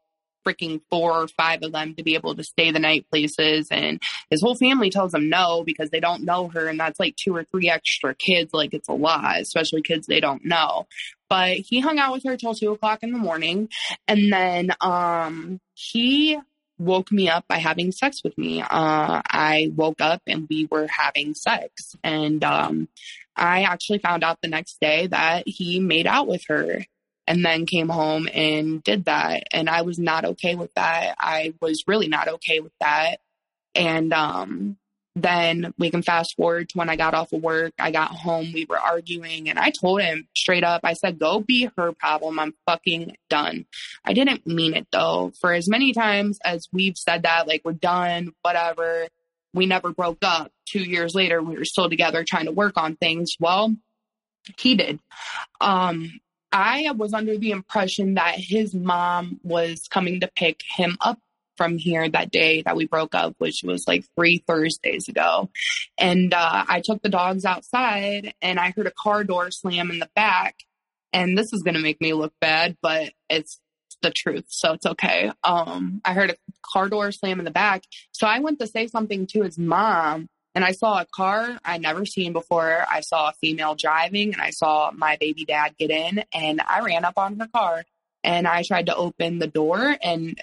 freaking 0.46 0.82
four 0.90 1.12
or 1.12 1.28
five 1.28 1.64
of 1.64 1.72
them 1.72 1.96
to 1.96 2.04
be 2.04 2.16
able 2.16 2.36
to 2.36 2.44
stay 2.44 2.72
the 2.72 2.80
night 2.80 3.06
places. 3.12 3.68
And 3.72 4.02
his 4.30 4.42
whole 4.42 4.56
family 4.56 4.90
tells 4.90 5.14
him 5.14 5.30
no 5.30 5.64
because 5.64 5.90
they 5.90 6.00
don't 6.00 6.24
know 6.24 6.50
her. 6.50 6.68
And 6.68 6.80
that's 6.80 7.00
like 7.00 7.16
two 7.16 7.36
or 7.36 7.44
three 7.46 7.70
extra 7.70 8.16
kids. 8.16 8.54
Like 8.54 8.74
it's 8.74 8.90
a 8.90 8.94
lot, 8.94 9.40
especially 9.40 9.82
kids 9.82 10.08
they 10.08 10.20
don't 10.20 10.46
know. 10.46 10.88
But 11.30 11.58
he 11.58 11.80
hung 11.80 11.98
out 11.98 12.14
with 12.14 12.24
her 12.26 12.36
till 12.36 12.54
two 12.54 12.72
o'clock 12.72 13.04
in 13.04 13.12
the 13.14 13.18
morning. 13.18 13.70
And 14.08 14.32
then 14.32 14.72
um, 14.82 15.60
he 15.74 16.38
woke 16.78 17.12
me 17.12 17.30
up 17.30 17.46
by 17.48 17.58
having 17.58 17.92
sex 17.92 18.24
with 18.24 18.38
me. 18.38 18.62
Uh, 18.62 19.22
I 19.26 19.72
woke 19.76 20.02
up 20.02 20.22
and 20.28 20.48
we 20.50 20.68
were 20.70 20.88
having 20.88 21.34
sex. 21.34 21.96
And 22.04 22.44
um, 22.44 22.90
I 23.36 23.64
actually 23.64 24.00
found 24.00 24.24
out 24.24 24.40
the 24.42 24.50
next 24.50 24.80
day 24.82 25.08
that 25.08 25.48
he 25.48 25.80
made 25.80 26.08
out 26.08 26.28
with 26.28 26.44
her 26.48 26.86
and 27.28 27.46
then 27.46 27.66
came 27.66 27.90
home 27.90 28.28
and 28.34 28.84
did 28.84 29.06
that. 29.06 29.44
And 29.52 29.70
I 29.70 29.84
was 29.84 30.00
not 30.00 30.26
okay 30.26 30.56
with 30.56 30.74
that. 30.76 31.16
I 31.20 31.54
was 31.62 31.84
really 31.88 32.08
not 32.08 32.28
okay 32.28 32.60
with 32.60 32.74
that. 32.80 33.18
And 33.76 34.12
um, 34.12 34.78
then 35.16 35.74
we 35.78 35.92
can 35.92 36.02
fast 36.02 36.36
forward 36.36 36.70
to 36.70 36.78
when 36.78 36.90
I 36.90 36.96
got 36.96 37.14
off 37.14 37.34
of 37.34 37.42
work. 37.42 37.74
I 37.80 37.92
got 37.92 38.12
home, 38.12 38.52
we 38.54 38.66
were 38.66 38.80
arguing, 38.80 39.50
and 39.50 39.60
I 39.60 39.70
told 39.72 40.02
him 40.02 40.28
straight 40.36 40.64
up, 40.64 40.82
I 40.84 40.94
said, 40.94 41.20
Go 41.20 41.42
be 41.42 41.70
her 41.78 41.92
problem. 41.94 42.40
I'm 42.40 42.54
fucking 42.66 43.16
done. 43.30 43.66
I 44.06 44.14
didn't 44.14 44.48
mean 44.48 44.74
it 44.74 44.88
though. 44.92 45.32
For 45.40 45.54
as 45.54 45.70
many 45.70 45.94
times 45.94 46.40
as 46.44 46.68
we've 46.72 46.98
said 46.98 47.24
that, 47.24 47.48
like, 47.48 47.62
we're 47.66 47.74
done, 47.74 48.34
whatever, 48.42 49.08
we 49.54 49.66
never 49.66 49.92
broke 49.92 50.20
up. 50.24 50.52
Two 50.66 50.84
years 50.84 51.14
later, 51.14 51.42
we 51.42 51.58
were 51.58 51.66
still 51.66 51.90
together 51.90 52.24
trying 52.24 52.46
to 52.46 52.52
work 52.52 52.78
on 52.78 52.96
things. 52.96 53.36
Well, 53.40 53.76
he 54.58 54.76
did. 54.76 55.00
Um, 55.60 56.20
I 56.52 56.92
was 56.92 57.14
under 57.14 57.38
the 57.38 57.52
impression 57.52 58.16
that 58.16 58.36
his 58.36 58.74
mom 58.74 59.40
was 59.44 59.88
coming 59.90 60.20
to 60.22 60.30
pick 60.36 60.62
him 60.76 60.98
up 61.00 61.20
from 61.58 61.78
here 61.78 62.10
that 62.10 62.32
day 62.32 62.62
that 62.64 62.76
we 62.76 62.88
broke 62.88 63.14
up, 63.14 63.36
which 63.38 63.62
was 63.64 63.86
like 63.88 64.06
three 64.16 64.44
Thursdays 64.48 65.08
ago. 65.08 65.50
And 65.98 66.34
uh, 66.34 66.66
I 66.68 66.82
took 66.84 67.02
the 67.02 67.10
dogs 67.10 67.46
outside 67.46 68.34
and 68.42 68.60
I 68.60 68.72
heard 68.72 68.88
a 68.88 68.92
car 68.92 69.24
door 69.24 69.52
slam 69.52 69.92
in 69.92 70.00
the 70.00 70.10
back. 70.16 70.56
And 71.14 71.38
this 71.38 71.54
is 71.54 71.62
going 71.62 71.76
to 71.76 71.82
make 71.82 72.02
me 72.02 72.14
look 72.14 72.34
bad, 72.40 72.78
but 72.82 73.12
it's 73.30 73.60
the 74.02 74.12
truth. 74.12 74.46
So 74.48 74.74
it's 74.74 74.86
okay. 74.86 75.32
Um, 75.44 76.02
I 76.04 76.14
heard 76.14 76.32
a 76.32 76.36
car 76.74 76.90
door 76.90 77.12
slam 77.12 77.40
in 77.40 77.46
the 77.46 77.52
back. 77.52 77.84
So 78.12 78.28
I 78.28 78.40
went 78.40 78.60
to 78.60 78.68
say 78.68 78.88
something 78.88 79.28
to 79.28 79.44
his 79.44 79.58
mom 79.58 80.30
and 80.54 80.66
I 80.66 80.72
saw 80.72 81.00
a 81.00 81.06
car 81.06 81.60
I'd 81.64 81.82
never 81.82 82.06
seen 82.06 82.34
before. 82.34 82.86
I 82.90 83.02
saw 83.02 83.30
a 83.30 83.34
female 83.42 83.76
driving 83.76 84.34
and 84.34 84.42
I 84.42 84.50
saw 84.50 84.92
my 84.92 85.18
baby 85.20 85.46
dad 85.46 85.76
get 85.78 85.92
in 85.92 86.24
and 86.34 86.62
I 86.62 86.82
ran 86.82 87.06
up 87.06 87.18
on 87.18 87.40
her 87.40 87.48
car 87.54 87.84
and 88.24 88.48
I 88.48 88.64
tried 88.64 88.88
to 88.88 88.96
open 88.96 89.40
the 89.40 89.48
door 89.48 89.96
and 90.02 90.40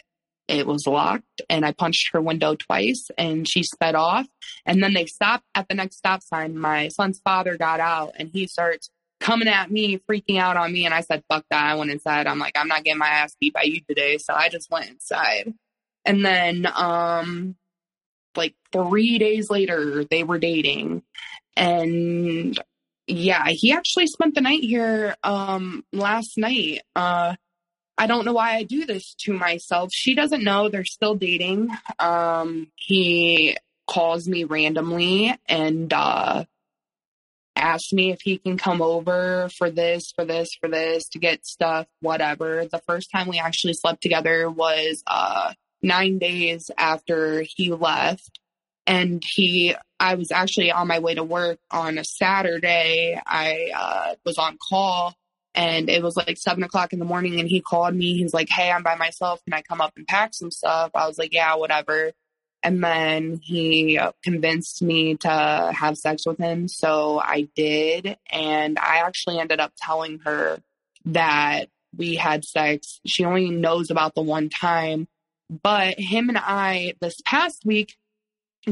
it 0.49 0.67
was 0.67 0.87
locked 0.87 1.43
and 1.51 1.65
I 1.65 1.73
punched 1.73 2.11
her 2.15 2.23
window 2.23 2.55
twice 2.55 3.09
and 3.19 3.47
she 3.47 3.63
sped 3.63 3.95
off. 3.95 4.27
And 4.65 4.83
then 4.83 4.95
they 4.95 5.05
stopped 5.05 5.45
at 5.55 5.69
the 5.69 5.75
next 5.75 5.99
stop 5.99 6.23
sign. 6.23 6.57
My 6.57 6.89
son's 6.89 7.21
father 7.23 7.59
got 7.59 7.81
out 7.81 8.15
and 8.19 8.31
he 8.33 8.47
starts 8.47 8.89
coming 9.21 9.49
at 9.49 9.71
me, 9.71 10.01
freaking 10.11 10.39
out 10.39 10.57
on 10.57 10.73
me. 10.73 10.87
And 10.87 10.95
I 10.95 11.03
said, 11.03 11.23
fuck 11.29 11.45
that. 11.51 11.65
I 11.65 11.75
went 11.75 11.91
inside. 11.91 12.27
I'm 12.27 12.39
like, 12.39 12.57
I'm 12.57 12.69
not 12.69 12.83
getting 12.83 12.99
my 12.99 13.09
ass 13.09 13.37
beat 13.39 13.53
by 13.53 13.65
you 13.65 13.81
today. 13.87 14.17
So 14.17 14.33
I 14.33 14.49
just 14.49 14.71
went 14.71 14.89
inside. 14.89 15.53
And 16.07 16.25
then, 16.25 16.67
um, 16.75 17.57
like 18.39 18.55
three 18.73 19.19
days 19.19 19.51
later, 19.51 20.05
they 20.05 20.23
were 20.23 20.39
dating. 20.39 21.03
And 21.57 22.59
yeah, 23.07 23.49
he 23.49 23.73
actually 23.73 24.07
spent 24.07 24.35
the 24.35 24.41
night 24.41 24.63
here 24.63 25.17
um 25.23 25.85
last 25.93 26.39
night. 26.39 26.81
Uh 26.97 27.35
I 28.01 28.07
don't 28.07 28.25
know 28.25 28.33
why 28.33 28.55
I 28.55 28.63
do 28.63 28.87
this 28.87 29.15
to 29.25 29.33
myself. 29.33 29.91
She 29.93 30.15
doesn't 30.15 30.45
know 30.45 30.69
they're 30.69 30.85
still 30.85 31.17
dating. 31.17 31.69
Um 31.99 32.71
he 32.77 33.57
calls 33.87 34.29
me 34.29 34.45
randomly 34.45 35.37
and 35.47 35.93
uh 35.93 36.45
asks 37.57 37.93
me 37.93 38.13
if 38.13 38.21
he 38.23 38.39
can 38.39 38.57
come 38.57 38.81
over 38.81 39.49
for 39.57 39.69
this, 39.69 40.13
for 40.15 40.25
this, 40.25 40.51
for 40.61 40.69
this 40.69 41.09
to 41.09 41.19
get 41.19 41.45
stuff, 41.45 41.87
whatever. 42.01 42.67
The 42.71 42.81
first 42.87 43.11
time 43.11 43.27
we 43.27 43.39
actually 43.39 43.75
slept 43.75 44.01
together 44.01 44.49
was 44.49 45.03
uh 45.07 45.55
nine 45.83 46.19
days 46.19 46.71
after 46.77 47.43
he 47.43 47.73
left. 47.73 48.39
And 48.87 49.23
he, 49.25 49.75
I 50.01 50.15
was 50.15 50.33
actually 50.33 50.73
on 50.73 50.89
my 50.89 50.99
way 50.99 51.15
to 51.15 51.25
work 51.25 51.59
on 51.71 51.99
a 51.99 52.05
Saturday. 52.05 53.21
I 53.27 53.71
uh, 53.75 54.15
was 54.25 54.39
on 54.39 54.57
call 54.69 55.15
and 55.55 55.91
it 55.91 56.03
was 56.03 56.17
like 56.17 56.39
seven 56.39 56.63
o'clock 56.63 56.93
in 56.93 56.99
the 56.99 57.05
morning 57.05 57.41
and 57.41 57.49
he 57.49 57.61
called 57.61 57.95
me. 57.95 58.17
He's 58.17 58.33
like, 58.33 58.49
Hey, 58.49 58.71
I'm 58.71 58.83
by 58.83 58.95
myself. 58.95 59.45
Can 59.45 59.55
I 59.55 59.63
come 59.63 59.81
up 59.81 59.93
and 59.97 60.07
pack 60.07 60.33
some 60.33 60.51
stuff? 60.51 60.93
I 60.95 61.07
was 61.07 61.19
like, 61.19 61.35
Yeah, 61.35 61.57
whatever. 61.57 62.13
And 62.63 62.83
then 62.83 63.41
he 63.43 64.01
convinced 64.25 64.83
me 64.83 65.17
to 65.19 65.73
have 65.75 65.97
sex 65.97 66.27
with 66.27 66.39
him. 66.39 66.69
So 66.69 67.21
I 67.21 67.49
did. 67.55 68.17
And 68.31 68.79
I 68.79 68.99
actually 69.07 69.39
ended 69.39 69.61
up 69.61 69.73
telling 69.77 70.21
her 70.25 70.61
that 71.07 71.67
we 71.97 72.17
had 72.17 72.45
sex. 72.45 73.01
She 73.07 73.25
only 73.25 73.51
knows 73.51 73.91
about 73.91 74.15
the 74.15 74.23
one 74.23 74.49
time 74.49 75.09
but 75.51 75.99
him 75.99 76.29
and 76.29 76.39
I 76.39 76.95
this 77.01 77.21
past 77.25 77.65
week 77.65 77.97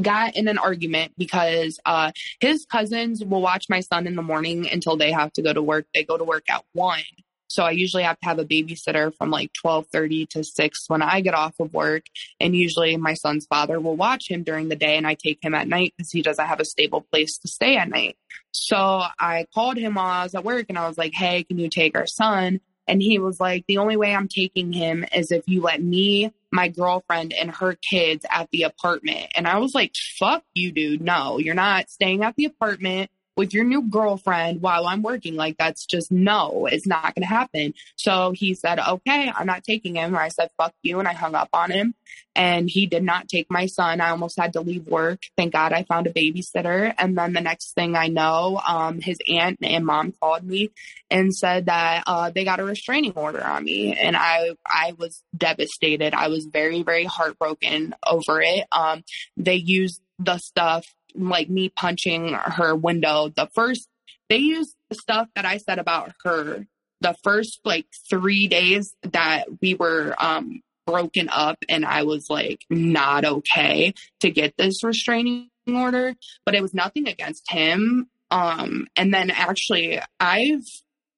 got 0.00 0.36
in 0.36 0.48
an 0.48 0.58
argument 0.58 1.12
because 1.16 1.78
uh, 1.84 2.12
his 2.40 2.66
cousins 2.66 3.24
will 3.24 3.40
watch 3.40 3.66
my 3.68 3.80
son 3.80 4.06
in 4.06 4.16
the 4.16 4.22
morning 4.22 4.68
until 4.70 4.96
they 4.96 5.12
have 5.12 5.32
to 5.34 5.42
go 5.42 5.52
to 5.52 5.62
work. 5.62 5.86
They 5.94 6.04
go 6.04 6.18
to 6.18 6.24
work 6.24 6.44
at 6.50 6.64
one. 6.72 7.02
So 7.48 7.62
I 7.62 7.70
usually 7.70 8.02
have 8.02 8.18
to 8.18 8.26
have 8.26 8.38
a 8.40 8.44
babysitter 8.44 9.14
from 9.16 9.30
like 9.30 9.52
12:30 9.64 10.28
to 10.30 10.44
6 10.44 10.84
when 10.88 11.00
I 11.00 11.20
get 11.20 11.32
off 11.32 11.54
of 11.60 11.72
work 11.72 12.02
and 12.40 12.56
usually 12.56 12.96
my 12.96 13.14
son's 13.14 13.46
father 13.46 13.78
will 13.78 13.96
watch 13.96 14.28
him 14.28 14.42
during 14.42 14.68
the 14.68 14.76
day 14.76 14.96
and 14.96 15.06
I 15.06 15.14
take 15.14 15.38
him 15.42 15.54
at 15.54 15.68
night 15.68 15.94
because 15.96 16.10
he 16.10 16.22
doesn't 16.22 16.44
have 16.44 16.60
a 16.60 16.64
stable 16.64 17.02
place 17.02 17.38
to 17.38 17.48
stay 17.48 17.76
at 17.76 17.88
night. 17.88 18.16
So 18.50 18.76
I 19.18 19.46
called 19.54 19.76
him 19.76 19.94
while 19.94 20.06
I 20.06 20.24
was 20.24 20.34
at 20.34 20.44
work 20.44 20.66
and 20.68 20.76
I 20.76 20.88
was 20.88 20.98
like, 20.98 21.14
"Hey, 21.14 21.44
can 21.44 21.58
you 21.58 21.68
take 21.68 21.96
our 21.96 22.06
son?" 22.06 22.60
And 22.88 23.02
he 23.02 23.18
was 23.18 23.40
like, 23.40 23.64
the 23.66 23.78
only 23.78 23.96
way 23.96 24.14
I'm 24.14 24.28
taking 24.28 24.72
him 24.72 25.04
is 25.14 25.32
if 25.32 25.48
you 25.48 25.60
let 25.60 25.82
me, 25.82 26.32
my 26.52 26.68
girlfriend, 26.68 27.32
and 27.32 27.50
her 27.50 27.74
kids 27.74 28.24
at 28.30 28.48
the 28.50 28.62
apartment. 28.62 29.26
And 29.34 29.46
I 29.46 29.58
was 29.58 29.74
like, 29.74 29.92
fuck 30.18 30.44
you, 30.54 30.72
dude. 30.72 31.02
No, 31.02 31.38
you're 31.38 31.54
not 31.54 31.90
staying 31.90 32.22
at 32.22 32.34
the 32.36 32.46
apartment 32.46 33.10
with 33.36 33.52
your 33.52 33.64
new 33.64 33.82
girlfriend 33.82 34.62
while 34.62 34.86
I'm 34.86 35.02
working. 35.02 35.36
Like, 35.36 35.56
that's 35.58 35.84
just 35.84 36.10
no, 36.10 36.66
it's 36.70 36.86
not 36.86 37.14
going 37.14 37.22
to 37.22 37.26
happen. 37.26 37.74
So 37.96 38.32
he 38.32 38.54
said, 38.54 38.78
okay, 38.78 39.30
I'm 39.34 39.46
not 39.46 39.64
taking 39.64 39.96
him. 39.96 40.14
Or 40.14 40.20
I 40.20 40.28
said, 40.28 40.50
fuck 40.56 40.74
you. 40.82 40.98
And 40.98 41.06
I 41.06 41.12
hung 41.12 41.34
up 41.34 41.50
on 41.52 41.70
him. 41.70 41.94
And 42.34 42.68
he 42.68 42.86
did 42.86 43.02
not 43.02 43.28
take 43.28 43.50
my 43.50 43.66
son. 43.66 44.00
I 44.00 44.10
almost 44.10 44.38
had 44.38 44.54
to 44.54 44.60
leave 44.60 44.86
work. 44.86 45.22
Thank 45.36 45.52
God 45.52 45.72
I 45.72 45.84
found 45.84 46.06
a 46.06 46.12
babysitter. 46.12 46.92
And 46.98 47.16
then 47.16 47.32
the 47.32 47.40
next 47.40 47.74
thing 47.74 47.96
I 47.96 48.08
know, 48.08 48.60
um, 48.66 49.00
his 49.00 49.18
aunt 49.28 49.58
and 49.62 49.86
mom 49.86 50.12
called 50.20 50.44
me 50.44 50.70
and 51.10 51.34
said 51.34 51.66
that 51.66 52.04
uh, 52.06 52.30
they 52.30 52.44
got 52.44 52.60
a 52.60 52.64
restraining 52.64 53.12
order 53.12 53.42
on 53.42 53.64
me. 53.64 53.98
And 53.98 54.16
I, 54.16 54.50
I 54.66 54.94
was 54.98 55.22
devastated. 55.36 56.14
I 56.14 56.28
was 56.28 56.44
very, 56.46 56.82
very 56.82 57.04
heartbroken 57.04 57.94
over 58.06 58.42
it. 58.42 58.66
Um, 58.70 59.02
they 59.36 59.54
used 59.54 60.00
the 60.18 60.38
stuff 60.38 60.86
like 61.18 61.48
me 61.48 61.68
punching 61.68 62.32
her 62.32 62.74
window. 62.74 63.28
The 63.28 63.48
first, 63.54 63.88
they 64.28 64.38
used 64.38 64.74
the 64.90 64.96
stuff 64.96 65.28
that 65.34 65.44
I 65.44 65.58
said 65.58 65.78
about 65.78 66.12
her 66.24 66.66
the 67.00 67.14
first 67.22 67.60
like 67.64 67.86
three 68.08 68.48
days 68.48 68.94
that 69.02 69.44
we 69.60 69.74
were 69.74 70.14
um 70.18 70.62
broken 70.86 71.28
up 71.28 71.58
and 71.68 71.84
I 71.84 72.04
was 72.04 72.30
like 72.30 72.60
not 72.70 73.24
okay 73.24 73.92
to 74.20 74.30
get 74.30 74.56
this 74.56 74.84
restraining 74.84 75.50
order, 75.68 76.14
but 76.44 76.54
it 76.54 76.62
was 76.62 76.74
nothing 76.74 77.08
against 77.08 77.50
him. 77.50 78.08
Um 78.30 78.86
and 78.96 79.12
then 79.12 79.30
actually 79.30 80.00
I've 80.20 80.64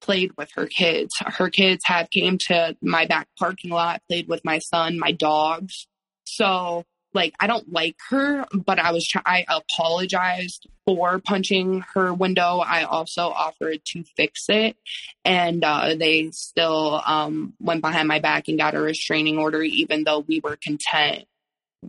played 0.00 0.32
with 0.36 0.50
her 0.54 0.66
kids. 0.66 1.14
Her 1.20 1.50
kids 1.50 1.82
have 1.84 2.10
came 2.10 2.38
to 2.48 2.76
my 2.80 3.06
back 3.06 3.28
parking 3.38 3.70
lot, 3.70 4.02
played 4.08 4.28
with 4.28 4.44
my 4.44 4.58
son, 4.58 4.98
my 4.98 5.12
dogs. 5.12 5.86
So 6.24 6.84
like 7.14 7.34
I 7.40 7.46
don't 7.46 7.72
like 7.72 7.96
her, 8.10 8.46
but 8.52 8.78
I 8.78 8.92
was 8.92 9.06
try- 9.06 9.22
I 9.24 9.44
apologized 9.48 10.66
for 10.86 11.18
punching 11.18 11.84
her 11.94 12.12
window. 12.12 12.58
I 12.58 12.84
also 12.84 13.22
offered 13.28 13.80
to 13.92 14.04
fix 14.16 14.44
it, 14.48 14.76
and 15.24 15.64
uh, 15.64 15.94
they 15.94 16.30
still 16.32 17.00
um, 17.04 17.54
went 17.60 17.80
behind 17.80 18.08
my 18.08 18.20
back 18.20 18.48
and 18.48 18.58
got 18.58 18.74
a 18.74 18.80
restraining 18.80 19.38
order, 19.38 19.62
even 19.62 20.04
though 20.04 20.20
we 20.20 20.40
were 20.40 20.58
content. 20.62 21.24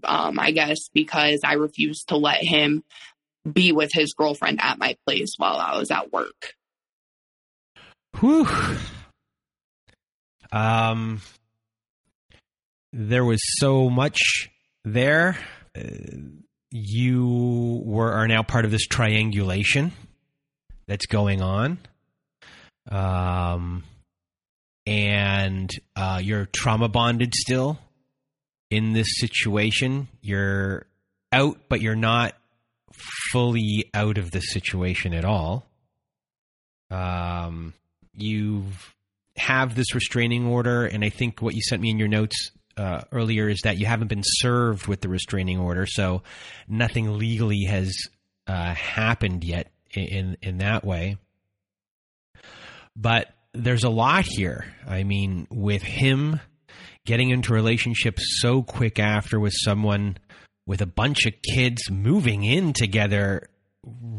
Um, 0.04 0.40
I 0.40 0.52
guess 0.52 0.90
because 0.94 1.42
I 1.44 1.54
refused 1.54 2.10
to 2.10 2.18
let 2.18 2.44
him 2.44 2.84
be 3.52 3.72
with 3.72 3.90
his 3.92 4.14
girlfriend 4.14 4.60
at 4.62 4.78
my 4.78 4.96
place 5.06 5.34
while 5.38 5.58
I 5.58 5.78
was 5.78 5.92
at 5.92 6.12
work. 6.14 6.54
Whew. 8.20 8.48
Um, 10.52 11.22
there 12.92 13.26
was 13.26 13.40
so 13.60 13.90
much 13.90 14.50
there. 14.84 15.38
Uh, 15.78 15.84
you 16.72 17.82
were 17.84 18.12
are 18.12 18.28
now 18.28 18.44
part 18.44 18.66
of 18.66 18.72
this 18.72 18.86
triangulation 18.86 19.92
that's 20.88 21.06
going 21.06 21.42
on. 21.42 21.80
Um, 22.90 23.84
and 24.86 25.70
uh, 25.96 26.20
you're 26.22 26.46
trauma 26.46 26.90
bonded 26.90 27.34
still 27.36 27.80
in 28.70 28.94
this 28.94 29.08
situation. 29.20 30.08
You're 30.22 30.86
out, 31.32 31.60
but 31.70 31.82
you're 31.82 31.96
not 31.96 32.36
fully 33.32 33.90
out 33.94 34.18
of 34.18 34.32
the 34.32 34.40
situation 34.40 35.14
at 35.14 35.26
all. 35.26 35.66
Um, 36.92 37.74
you 38.16 38.66
have 39.38 39.76
this 39.76 39.94
restraining 39.94 40.48
order, 40.48 40.86
and 40.86 41.04
I 41.04 41.10
think 41.10 41.42
what 41.42 41.54
you 41.54 41.62
sent 41.62 41.82
me 41.82 41.92
in 41.92 42.00
your 42.00 42.08
notes 42.08 42.52
uh, 42.80 43.02
earlier 43.12 43.50
is 43.50 43.60
that 43.66 43.78
you 43.78 43.86
haven't 43.86 44.08
been 44.08 44.24
served 44.24 44.88
with 44.88 45.02
the 45.02 45.10
restraining 45.10 45.60
order, 45.60 45.86
so 45.86 46.24
nothing 46.68 47.18
legally 47.18 47.66
has 47.66 48.08
uh, 48.48 48.74
happened 48.74 49.44
yet 49.44 49.70
in 49.92 50.38
in 50.42 50.60
that 50.60 50.86
way. 50.86 51.18
But 52.96 53.34
there's 53.54 53.84
a 53.84 53.90
lot 53.90 54.26
here. 54.26 54.66
I 54.88 55.04
mean, 55.04 55.48
with 55.52 55.82
him 55.82 56.40
getting 57.06 57.32
into 57.32 57.52
a 57.52 57.56
relationship 57.56 58.18
so 58.20 58.64
quick 58.64 58.98
after 58.98 59.40
with 59.40 59.54
someone 59.56 60.18
with 60.66 60.82
a 60.82 60.86
bunch 60.86 61.26
of 61.26 61.34
kids 61.42 61.90
moving 61.90 62.44
in 62.44 62.72
together 62.72 63.50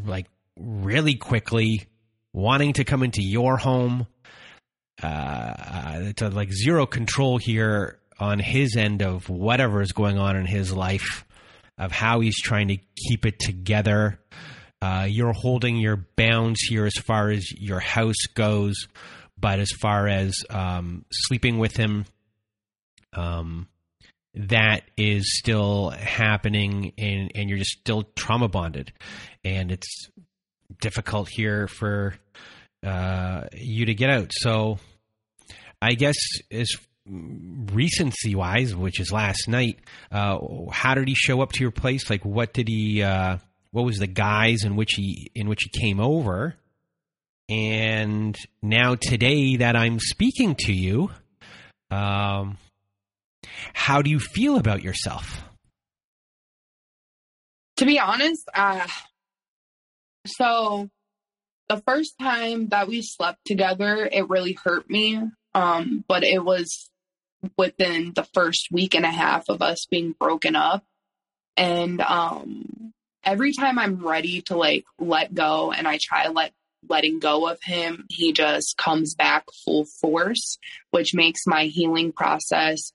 like 0.05 0.27
really 0.59 1.15
quickly 1.15 1.87
wanting 2.33 2.73
to 2.73 2.83
come 2.83 3.01
into 3.01 3.23
your 3.23 3.55
home 3.55 4.05
uh, 5.01 5.53
it's 6.01 6.21
like 6.21 6.51
zero 6.51 6.85
control 6.85 7.37
here 7.37 8.00
on 8.21 8.39
his 8.39 8.77
end 8.77 9.01
of 9.01 9.27
whatever 9.29 9.81
is 9.81 9.91
going 9.91 10.17
on 10.17 10.37
in 10.37 10.45
his 10.45 10.71
life 10.71 11.25
of 11.77 11.91
how 11.91 12.21
he's 12.21 12.39
trying 12.39 12.69
to 12.69 12.77
keep 13.07 13.25
it 13.25 13.39
together. 13.39 14.19
Uh, 14.81 15.05
you're 15.09 15.33
holding 15.33 15.75
your 15.75 16.07
bounds 16.15 16.61
here 16.61 16.85
as 16.85 16.95
far 16.95 17.29
as 17.29 17.51
your 17.51 17.79
house 17.79 18.25
goes 18.33 18.87
but 19.41 19.59
as 19.59 19.71
far 19.71 20.07
as 20.07 20.33
um, 20.49 21.03
sleeping 21.11 21.57
with 21.57 21.75
him 21.75 22.05
um, 23.13 23.67
that 24.35 24.83
is 24.95 25.37
still 25.39 25.89
happening 25.89 26.93
and, 26.97 27.31
and 27.35 27.49
you're 27.49 27.57
just 27.57 27.79
still 27.79 28.03
trauma 28.15 28.47
bonded. 28.47 28.93
And 29.43 29.71
it's 29.71 30.09
difficult 30.79 31.27
here 31.29 31.67
for 31.67 32.15
uh, 32.85 33.45
you 33.53 33.87
to 33.87 33.93
get 33.93 34.09
out. 34.09 34.31
So 34.31 34.79
i 35.83 35.93
guess 35.93 36.15
as 36.51 36.69
recency 37.07 38.35
wise 38.35 38.75
which 38.75 38.99
is 38.99 39.11
last 39.11 39.47
night 39.47 39.79
uh, 40.11 40.37
how 40.71 40.93
did 40.93 41.07
he 41.07 41.15
show 41.15 41.41
up 41.41 41.51
to 41.51 41.61
your 41.61 41.71
place 41.71 42.09
like 42.09 42.23
what 42.23 42.53
did 42.53 42.67
he 42.67 43.01
uh, 43.01 43.37
what 43.71 43.83
was 43.83 43.97
the 43.97 44.07
guise 44.07 44.63
in 44.63 44.75
which 44.75 44.93
he 44.93 45.31
in 45.33 45.49
which 45.49 45.63
he 45.63 45.79
came 45.79 45.99
over 45.99 46.55
and 47.49 48.37
now 48.61 48.95
today 48.95 49.57
that 49.57 49.75
i'm 49.75 49.99
speaking 49.99 50.55
to 50.55 50.71
you 50.71 51.09
um, 51.89 52.57
how 53.73 54.01
do 54.01 54.09
you 54.09 54.19
feel 54.19 54.57
about 54.57 54.81
yourself? 54.81 55.43
To 57.77 57.85
be 57.85 57.99
honest, 57.99 58.47
uh, 58.53 58.87
so 60.25 60.89
the 61.67 61.81
first 61.87 62.13
time 62.19 62.69
that 62.69 62.87
we 62.87 63.01
slept 63.01 63.39
together, 63.45 64.07
it 64.11 64.29
really 64.29 64.57
hurt 64.63 64.89
me. 64.89 65.19
Um, 65.53 66.05
but 66.07 66.23
it 66.23 66.43
was 66.43 66.89
within 67.57 68.13
the 68.13 68.23
first 68.33 68.67
week 68.71 68.95
and 68.95 69.05
a 69.05 69.11
half 69.11 69.45
of 69.49 69.61
us 69.61 69.85
being 69.89 70.13
broken 70.19 70.55
up. 70.55 70.83
And 71.57 72.01
um, 72.01 72.93
every 73.23 73.53
time 73.53 73.77
I'm 73.77 74.05
ready 74.05 74.41
to 74.43 74.55
like 74.55 74.85
let 74.99 75.33
go 75.33 75.71
and 75.71 75.87
I 75.87 75.99
try 76.01 76.27
let 76.27 76.53
letting 76.87 77.19
go 77.19 77.47
of 77.47 77.59
him, 77.61 78.05
he 78.09 78.33
just 78.33 78.77
comes 78.77 79.15
back 79.15 79.45
full 79.65 79.85
force, 79.85 80.57
which 80.91 81.13
makes 81.13 81.41
my 81.45 81.65
healing 81.65 82.11
process 82.11 82.91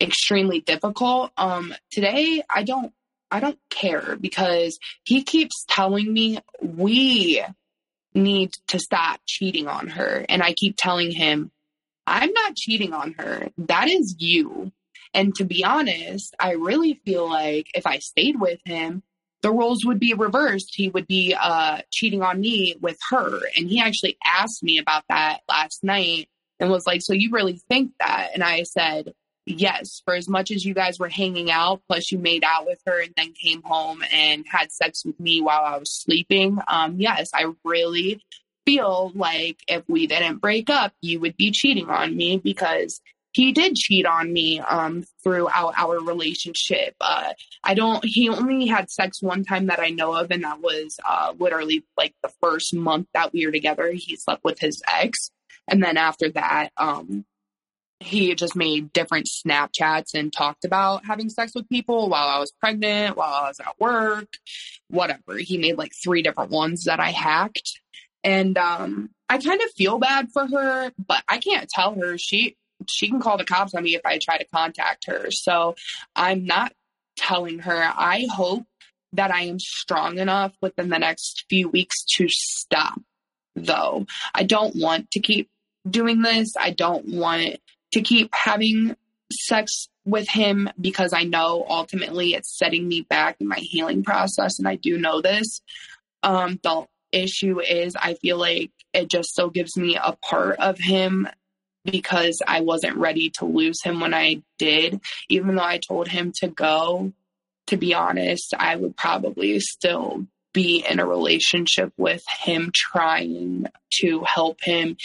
extremely 0.00 0.60
difficult. 0.60 1.30
Um, 1.36 1.74
today 1.90 2.42
I 2.54 2.62
don't, 2.64 2.92
I 3.30 3.40
don't 3.40 3.58
care 3.70 4.16
because 4.16 4.78
he 5.04 5.22
keeps 5.22 5.64
telling 5.68 6.12
me 6.12 6.40
we 6.60 7.42
need 8.14 8.52
to 8.68 8.78
stop 8.78 9.20
cheating 9.26 9.68
on 9.68 9.88
her. 9.88 10.24
And 10.28 10.42
I 10.42 10.52
keep 10.52 10.76
telling 10.76 11.10
him, 11.10 11.50
I'm 12.06 12.32
not 12.32 12.56
cheating 12.56 12.92
on 12.92 13.14
her. 13.18 13.48
That 13.58 13.88
is 13.88 14.16
you. 14.18 14.72
And 15.12 15.34
to 15.36 15.44
be 15.44 15.64
honest, 15.64 16.34
I 16.40 16.52
really 16.52 17.00
feel 17.04 17.28
like 17.28 17.68
if 17.74 17.86
I 17.86 17.98
stayed 17.98 18.40
with 18.40 18.60
him, 18.64 19.02
the 19.42 19.52
roles 19.52 19.84
would 19.84 20.00
be 20.00 20.14
reversed. 20.14 20.72
He 20.74 20.88
would 20.88 21.06
be 21.06 21.36
uh, 21.38 21.82
cheating 21.90 22.22
on 22.22 22.40
me 22.40 22.76
with 22.80 22.98
her. 23.10 23.40
And 23.56 23.68
he 23.68 23.80
actually 23.80 24.16
asked 24.24 24.62
me 24.62 24.78
about 24.78 25.04
that 25.08 25.40
last 25.48 25.84
night 25.84 26.28
and 26.58 26.70
was 26.70 26.86
like, 26.86 27.02
So 27.02 27.12
you 27.12 27.30
really 27.30 27.60
think 27.68 27.92
that? 28.00 28.30
And 28.34 28.42
I 28.42 28.62
said, 28.62 29.12
yes, 29.46 30.00
for 30.04 30.14
as 30.14 30.28
much 30.28 30.50
as 30.50 30.64
you 30.64 30.74
guys 30.74 30.98
were 30.98 31.08
hanging 31.08 31.50
out, 31.50 31.82
plus 31.86 32.10
you 32.10 32.18
made 32.18 32.44
out 32.44 32.66
with 32.66 32.80
her 32.86 33.00
and 33.00 33.12
then 33.16 33.32
came 33.32 33.62
home 33.62 34.02
and 34.12 34.44
had 34.48 34.72
sex 34.72 35.04
with 35.04 35.18
me 35.20 35.40
while 35.40 35.62
I 35.64 35.78
was 35.78 35.90
sleeping, 35.90 36.58
um, 36.68 37.00
yes, 37.00 37.30
I 37.34 37.52
really 37.64 38.22
feel 38.66 39.12
like 39.14 39.58
if 39.68 39.82
we 39.88 40.06
didn't 40.06 40.38
break 40.38 40.70
up, 40.70 40.92
you 41.00 41.20
would 41.20 41.36
be 41.36 41.50
cheating 41.50 41.88
on 41.90 42.16
me 42.16 42.38
because 42.38 43.00
he 43.32 43.52
did 43.52 43.74
cheat 43.74 44.06
on 44.06 44.32
me 44.32 44.60
um, 44.60 45.04
throughout 45.22 45.74
our 45.76 45.98
relationship. 46.00 46.94
Uh, 47.00 47.32
I 47.64 47.74
don't, 47.74 48.04
he 48.04 48.28
only 48.28 48.66
had 48.66 48.90
sex 48.90 49.20
one 49.20 49.44
time 49.44 49.66
that 49.66 49.80
I 49.80 49.90
know 49.90 50.14
of, 50.14 50.30
and 50.30 50.44
that 50.44 50.60
was 50.60 50.98
uh, 51.06 51.34
literally 51.38 51.84
like 51.96 52.14
the 52.22 52.32
first 52.40 52.72
month 52.74 53.08
that 53.12 53.32
we 53.32 53.44
were 53.44 53.52
together. 53.52 53.90
He 53.92 54.16
slept 54.16 54.44
with 54.44 54.60
his 54.60 54.82
ex. 54.90 55.30
And 55.66 55.82
then 55.82 55.96
after 55.96 56.30
that, 56.30 56.70
um, 56.76 57.24
he 57.98 58.34
just 58.34 58.54
made 58.54 58.92
different 58.92 59.26
Snapchats 59.26 60.14
and 60.14 60.32
talked 60.32 60.64
about 60.64 61.04
having 61.06 61.28
sex 61.28 61.52
with 61.54 61.68
people 61.68 62.08
while 62.08 62.28
I 62.28 62.38
was 62.38 62.52
pregnant, 62.60 63.16
while 63.16 63.32
I 63.32 63.48
was 63.48 63.60
at 63.60 63.80
work, 63.80 64.28
whatever. 64.88 65.38
He 65.38 65.58
made 65.58 65.78
like 65.78 65.92
three 65.92 66.22
different 66.22 66.50
ones 66.50 66.84
that 66.84 67.00
I 67.00 67.10
hacked. 67.10 67.80
And 68.24 68.58
um, 68.58 69.10
I 69.28 69.38
kind 69.38 69.60
of 69.60 69.70
feel 69.76 69.98
bad 69.98 70.28
for 70.32 70.46
her, 70.46 70.90
but 70.98 71.22
I 71.28 71.38
can't 71.38 71.68
tell 71.68 71.94
her. 71.94 72.18
She 72.18 72.56
she 72.88 73.08
can 73.08 73.20
call 73.20 73.38
the 73.38 73.44
cops 73.44 73.74
on 73.74 73.82
me 73.82 73.94
if 73.94 74.04
I 74.04 74.18
try 74.18 74.38
to 74.38 74.46
contact 74.46 75.06
her. 75.06 75.26
So 75.30 75.76
I'm 76.16 76.44
not 76.44 76.72
telling 77.16 77.60
her. 77.60 77.76
I 77.76 78.26
hope 78.34 78.64
that 79.12 79.30
I 79.32 79.42
am 79.42 79.58
strong 79.60 80.18
enough 80.18 80.52
within 80.60 80.88
the 80.88 80.98
next 80.98 81.44
few 81.48 81.68
weeks 81.68 82.04
to 82.16 82.26
stop, 82.28 83.00
though. 83.54 84.06
I 84.34 84.42
don't 84.42 84.74
want 84.76 85.10
to 85.12 85.20
keep 85.20 85.48
doing 85.88 86.22
this. 86.22 86.54
I 86.58 86.70
don't 86.70 87.06
want 87.06 87.56
to 87.92 88.02
keep 88.02 88.30
having 88.34 88.96
sex 89.32 89.88
with 90.04 90.28
him 90.28 90.68
because 90.80 91.12
I 91.12 91.24
know 91.24 91.64
ultimately 91.68 92.34
it's 92.34 92.58
setting 92.58 92.86
me 92.86 93.02
back 93.02 93.36
in 93.40 93.48
my 93.48 93.58
healing 93.58 94.02
process. 94.02 94.58
And 94.58 94.68
I 94.68 94.76
do 94.76 94.98
know 94.98 95.20
this. 95.20 95.62
Um, 96.22 96.58
the 96.62 96.86
issue 97.14 97.60
is, 97.60 97.94
I 97.96 98.14
feel 98.14 98.38
like 98.38 98.70
it 98.92 99.10
just 99.10 99.30
still 99.30 99.50
gives 99.50 99.76
me 99.76 99.96
a 99.96 100.16
part 100.28 100.58
of 100.58 100.78
him 100.78 101.28
because 101.84 102.40
I 102.46 102.60
wasn't 102.60 102.96
ready 102.96 103.30
to 103.38 103.44
lose 103.44 103.82
him 103.82 104.00
when 104.00 104.14
I 104.14 104.42
did. 104.58 105.00
Even 105.28 105.56
though 105.56 105.62
I 105.62 105.78
told 105.86 106.08
him 106.08 106.32
to 106.40 106.48
go, 106.48 107.12
to 107.68 107.76
be 107.76 107.94
honest, 107.94 108.54
I 108.58 108.76
would 108.76 108.96
probably 108.96 109.60
still 109.60 110.26
be 110.52 110.84
in 110.88 111.00
a 111.00 111.06
relationship 111.06 111.92
with 111.96 112.22
him 112.40 112.70
trying 112.72 113.66
to 114.00 114.24
help 114.24 114.58
him 114.62 114.96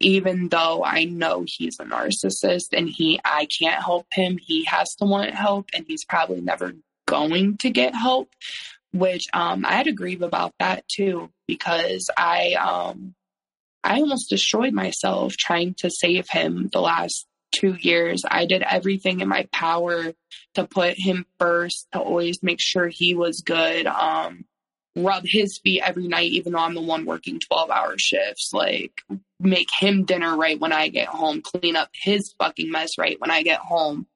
even 0.00 0.48
though 0.48 0.82
I 0.82 1.04
know 1.04 1.44
he's 1.46 1.78
a 1.78 1.84
narcissist 1.84 2.72
and 2.72 2.88
he 2.88 3.20
I 3.24 3.46
can't 3.60 3.82
help 3.82 4.06
him, 4.12 4.38
he 4.40 4.64
has 4.64 4.88
to 4.98 5.04
want 5.04 5.34
help 5.34 5.68
and 5.74 5.84
he's 5.86 6.04
probably 6.04 6.40
never 6.40 6.72
going 7.06 7.58
to 7.58 7.70
get 7.70 7.94
help. 7.94 8.30
Which 8.92 9.26
um 9.32 9.64
I 9.64 9.72
had 9.72 9.86
to 9.86 9.92
grieve 9.92 10.22
about 10.22 10.52
that 10.58 10.84
too, 10.88 11.30
because 11.46 12.10
I 12.16 12.54
um 12.54 13.14
I 13.82 14.00
almost 14.00 14.30
destroyed 14.30 14.72
myself 14.72 15.34
trying 15.36 15.74
to 15.78 15.90
save 15.90 16.28
him 16.28 16.68
the 16.72 16.80
last 16.80 17.26
two 17.52 17.76
years. 17.80 18.22
I 18.28 18.46
did 18.46 18.62
everything 18.62 19.20
in 19.20 19.28
my 19.28 19.48
power 19.52 20.12
to 20.54 20.66
put 20.66 20.94
him 20.98 21.24
first, 21.38 21.86
to 21.92 22.00
always 22.00 22.42
make 22.42 22.60
sure 22.60 22.88
he 22.88 23.14
was 23.14 23.42
good. 23.44 23.86
Um 23.86 24.44
rub 24.96 25.22
his 25.24 25.60
feet 25.62 25.82
every 25.84 26.08
night, 26.08 26.30
even 26.32 26.52
though 26.52 26.58
I'm 26.58 26.74
the 26.74 26.80
one 26.80 27.04
working 27.04 27.40
12 27.40 27.70
hour 27.70 27.94
shifts. 27.98 28.50
Like, 28.52 29.02
make 29.38 29.68
him 29.78 30.04
dinner 30.04 30.36
right 30.36 30.58
when 30.58 30.72
I 30.72 30.88
get 30.88 31.08
home, 31.08 31.42
clean 31.42 31.76
up 31.76 31.90
his 31.94 32.34
fucking 32.38 32.70
mess 32.70 32.98
right 32.98 33.20
when 33.20 33.30
I 33.30 33.42
get 33.42 33.60
home. 33.60 34.06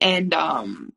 And, 0.00 0.32
um, 0.34 0.92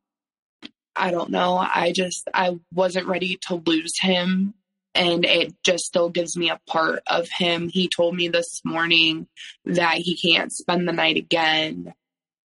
I 1.00 1.12
don't 1.12 1.30
know. 1.30 1.56
I 1.58 1.92
just, 1.94 2.28
I 2.34 2.58
wasn't 2.74 3.08
ready 3.08 3.38
to 3.48 3.56
lose 3.56 3.94
him. 4.00 4.54
And 4.94 5.24
it 5.24 5.54
just 5.64 5.84
still 5.84 6.10
gives 6.10 6.36
me 6.36 6.50
a 6.50 6.60
part 6.68 7.02
of 7.08 7.28
him. 7.30 7.68
He 7.68 7.88
told 7.88 8.16
me 8.16 8.28
this 8.28 8.60
morning 8.64 9.28
that 9.66 9.98
he 9.98 10.16
can't 10.16 10.52
spend 10.52 10.88
the 10.88 10.92
night 10.92 11.16
again 11.18 11.92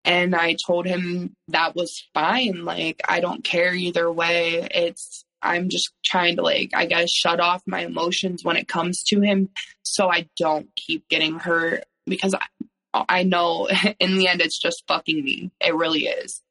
And 0.05 0.35
I 0.37 0.57
told 0.67 0.87
him 0.87 1.35
that 1.49 1.77
was 1.77 2.05
fine. 2.15 2.65
Like, 2.67 3.03
I 3.09 3.21
don't 3.21 3.45
care 3.45 3.75
either 3.75 4.11
way. 4.13 4.69
It's, 4.73 5.25
I'm 5.43 5.71
just 5.71 5.93
trying 6.05 6.37
to, 6.37 6.43
like, 6.43 6.73
I 6.75 6.87
guess, 6.87 7.11
shut 7.11 7.41
off 7.41 7.63
my 7.67 7.83
emotions 7.83 8.45
when 8.45 8.57
it 8.57 8.69
comes 8.69 9.03
to 9.09 9.21
him 9.23 9.51
so 9.83 10.11
I 10.11 10.29
don't 10.39 10.69
keep 10.77 11.09
getting 11.09 11.39
hurt 11.39 11.85
because 12.07 12.35
I, 12.35 13.05
I 13.09 13.23
know 13.25 13.69
in 14.01 14.19
the 14.19 14.29
end 14.29 14.43
it's 14.43 14.61
just 14.61 14.85
fucking 14.89 15.25
me. 15.25 15.53
It 15.61 15.75
really 15.75 16.07
is. 16.07 16.43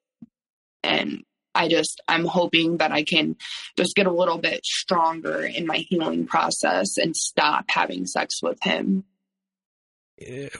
And 0.84 1.24
I 1.56 1.68
just, 1.68 2.02
I'm 2.08 2.26
hoping 2.26 2.78
that 2.78 2.92
I 2.92 3.04
can 3.04 3.36
just 3.78 3.96
get 3.96 4.08
a 4.08 4.12
little 4.12 4.38
bit 4.38 4.66
stronger 4.66 5.42
in 5.42 5.66
my 5.68 5.78
healing 5.78 6.26
process 6.26 6.98
and 6.98 7.16
stop 7.16 7.66
having 7.70 8.06
sex 8.06 8.42
with 8.42 8.58
him. 8.64 9.04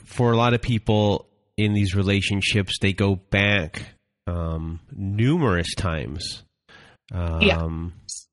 For 0.06 0.32
a 0.32 0.38
lot 0.38 0.54
of 0.54 0.62
people 0.62 1.28
in 1.58 1.74
these 1.74 1.96
relationships, 1.96 2.78
they 2.82 2.94
go 2.94 3.16
back 3.16 3.84
um, 4.28 4.80
numerous 4.92 5.74
times. 5.76 6.44
Um, 7.12 7.42
yeah. 7.42 7.68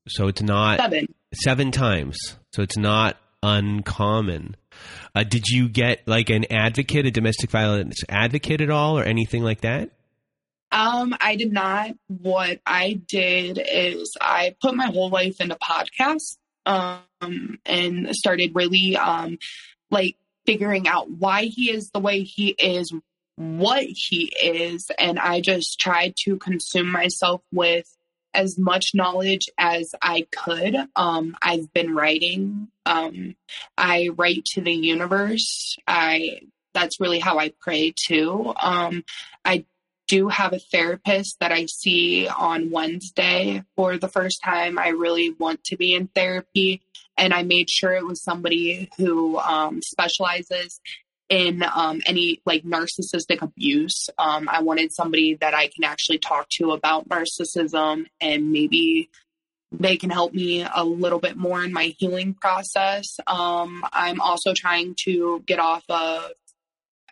So 0.07 0.27
it's 0.27 0.41
not 0.41 0.79
seven. 0.79 1.13
seven 1.33 1.71
times. 1.71 2.17
So 2.53 2.63
it's 2.63 2.77
not 2.77 3.17
uncommon. 3.43 4.55
Uh, 5.13 5.23
did 5.23 5.47
you 5.47 5.69
get 5.69 6.07
like 6.07 6.29
an 6.29 6.45
advocate, 6.51 7.05
a 7.05 7.11
domestic 7.11 7.49
violence 7.49 8.01
advocate 8.09 8.61
at 8.61 8.69
all, 8.69 8.97
or 8.97 9.03
anything 9.03 9.43
like 9.43 9.61
that? 9.61 9.91
Um, 10.71 11.15
I 11.19 11.35
did 11.35 11.51
not. 11.51 11.91
What 12.07 12.59
I 12.65 13.01
did 13.07 13.61
is 13.63 14.15
I 14.19 14.55
put 14.61 14.75
my 14.75 14.87
whole 14.87 15.09
life 15.09 15.41
into 15.41 15.55
podcasts, 15.55 16.37
um, 16.65 17.59
and 17.65 18.15
started 18.15 18.51
really, 18.53 18.97
um, 18.97 19.37
like 19.89 20.15
figuring 20.45 20.87
out 20.87 21.09
why 21.09 21.43
he 21.43 21.71
is 21.71 21.89
the 21.91 21.99
way 21.99 22.23
he 22.23 22.49
is, 22.49 22.93
what 23.35 23.83
he 23.83 24.31
is. 24.41 24.89
And 24.97 25.19
I 25.19 25.41
just 25.41 25.79
tried 25.79 26.15
to 26.23 26.37
consume 26.37 26.91
myself 26.91 27.41
with 27.51 27.85
as 28.33 28.57
much 28.57 28.91
knowledge 28.93 29.47
as 29.57 29.91
I 30.01 30.25
could. 30.31 30.75
Um, 30.95 31.35
I've 31.41 31.71
been 31.73 31.93
writing. 31.93 32.69
Um, 32.85 33.35
I 33.77 34.09
write 34.15 34.45
to 34.53 34.61
the 34.61 34.71
universe. 34.71 35.77
I 35.87 36.41
that's 36.73 37.01
really 37.01 37.19
how 37.19 37.37
I 37.37 37.51
pray 37.59 37.93
too. 37.93 38.53
Um, 38.61 39.03
I 39.43 39.65
do 40.11 40.27
have 40.27 40.51
a 40.51 40.59
therapist 40.59 41.39
that 41.39 41.53
I 41.53 41.67
see 41.67 42.27
on 42.27 42.69
Wednesday 42.69 43.63
for 43.77 43.97
the 43.97 44.09
first 44.09 44.41
time. 44.43 44.77
I 44.77 44.89
really 44.89 45.29
want 45.29 45.63
to 45.65 45.77
be 45.77 45.95
in 45.95 46.07
therapy. 46.07 46.81
And 47.17 47.33
I 47.33 47.43
made 47.43 47.69
sure 47.69 47.93
it 47.93 48.05
was 48.05 48.21
somebody 48.21 48.89
who 48.97 49.39
um, 49.39 49.81
specializes 49.81 50.81
in 51.29 51.63
um, 51.63 52.01
any 52.05 52.41
like 52.45 52.63
narcissistic 52.63 53.41
abuse. 53.41 54.09
Um, 54.17 54.49
I 54.49 54.61
wanted 54.61 54.91
somebody 54.91 55.35
that 55.35 55.53
I 55.53 55.67
can 55.67 55.85
actually 55.85 56.17
talk 56.17 56.49
to 56.57 56.71
about 56.71 57.07
narcissism 57.07 58.07
and 58.19 58.51
maybe 58.51 59.09
they 59.71 59.95
can 59.95 60.09
help 60.09 60.33
me 60.33 60.67
a 60.75 60.83
little 60.83 61.19
bit 61.19 61.37
more 61.37 61.63
in 61.63 61.71
my 61.71 61.95
healing 61.97 62.33
process. 62.33 63.17
Um, 63.27 63.85
I'm 63.93 64.19
also 64.19 64.53
trying 64.53 64.95
to 65.05 65.41
get 65.47 65.59
off 65.59 65.85
of 65.87 66.31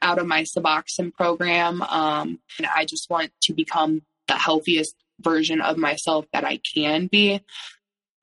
out 0.01 0.19
of 0.19 0.27
my 0.27 0.43
Suboxone 0.43 1.13
program. 1.13 1.81
Um, 1.81 2.39
and 2.57 2.67
I 2.67 2.85
just 2.85 3.09
want 3.09 3.31
to 3.43 3.53
become 3.53 4.01
the 4.27 4.35
healthiest 4.35 4.95
version 5.19 5.61
of 5.61 5.77
myself 5.77 6.25
that 6.33 6.45
I 6.45 6.59
can 6.73 7.07
be. 7.07 7.41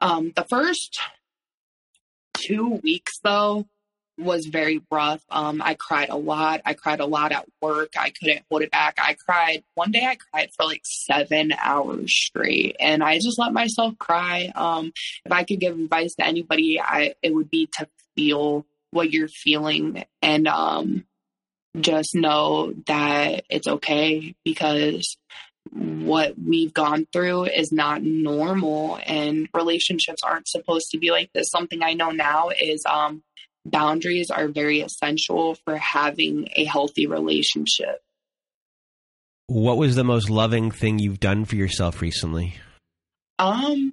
Um, 0.01 0.32
the 0.35 0.44
first 0.44 0.98
two 2.35 2.81
weeks, 2.82 3.19
though, 3.23 3.66
was 4.19 4.47
very 4.47 4.81
rough. 4.90 5.23
Um, 5.28 5.61
I 5.62 5.74
cried 5.74 6.09
a 6.09 6.16
lot. 6.16 6.62
I 6.65 6.74
cried 6.74 7.01
a 7.01 7.07
lot 7.07 7.32
at 7.32 7.47
work. 7.61 7.93
I 7.98 8.11
couldn't 8.11 8.44
hold 8.51 8.62
it 8.62 8.70
back. 8.70 8.98
I 8.98 9.15
cried 9.15 9.62
one 9.74 9.90
day. 9.90 10.05
I 10.05 10.16
cried 10.16 10.51
for 10.57 10.65
like 10.65 10.82
seven 10.85 11.53
hours 11.53 12.15
straight, 12.15 12.77
and 12.81 13.03
I 13.03 13.16
just 13.16 13.39
let 13.39 13.53
myself 13.53 13.98
cry. 13.98 14.53
Um, 14.55 14.93
if 15.24 15.32
I 15.32 15.44
could 15.44 15.61
give 15.61 15.78
advice 15.78 16.15
to 16.15 16.27
anybody, 16.27 16.81
I 16.81 17.15
it 17.23 17.35
would 17.35 17.51
be 17.51 17.69
to 17.78 17.89
feel 18.15 18.66
what 18.90 19.12
you're 19.12 19.28
feeling 19.28 20.05
and 20.23 20.48
um, 20.48 21.05
just 21.81 22.15
know 22.15 22.73
that 22.86 23.44
it's 23.48 23.66
okay 23.66 24.35
because 24.44 25.16
what 25.73 26.35
we've 26.39 26.73
gone 26.73 27.07
through 27.12 27.44
is 27.44 27.73
not 27.73 28.03
normal 28.03 28.98
and 29.05 29.48
relationships 29.53 30.23
aren't 30.23 30.48
supposed 30.48 30.90
to 30.90 30.98
be 30.98 31.11
like 31.11 31.31
this. 31.32 31.51
Something 31.51 31.82
I 31.82 31.94
know 31.94 32.11
now 32.11 32.51
is 32.51 32.85
um, 32.86 33.23
boundaries 33.65 34.31
are 34.31 34.48
very 34.48 34.81
essential 34.81 35.57
for 35.65 35.77
having 35.77 36.48
a 36.57 36.65
healthy 36.65 37.07
relationship. 37.07 38.01
What 39.48 39.77
was 39.77 39.94
the 39.97 40.05
most 40.05 40.28
loving 40.31 40.70
thing 40.70 40.98
you've 40.98 41.20
done 41.20 41.44
for 41.44 41.57
yourself 41.57 42.01
recently? 42.01 42.55
Um, 43.39 43.93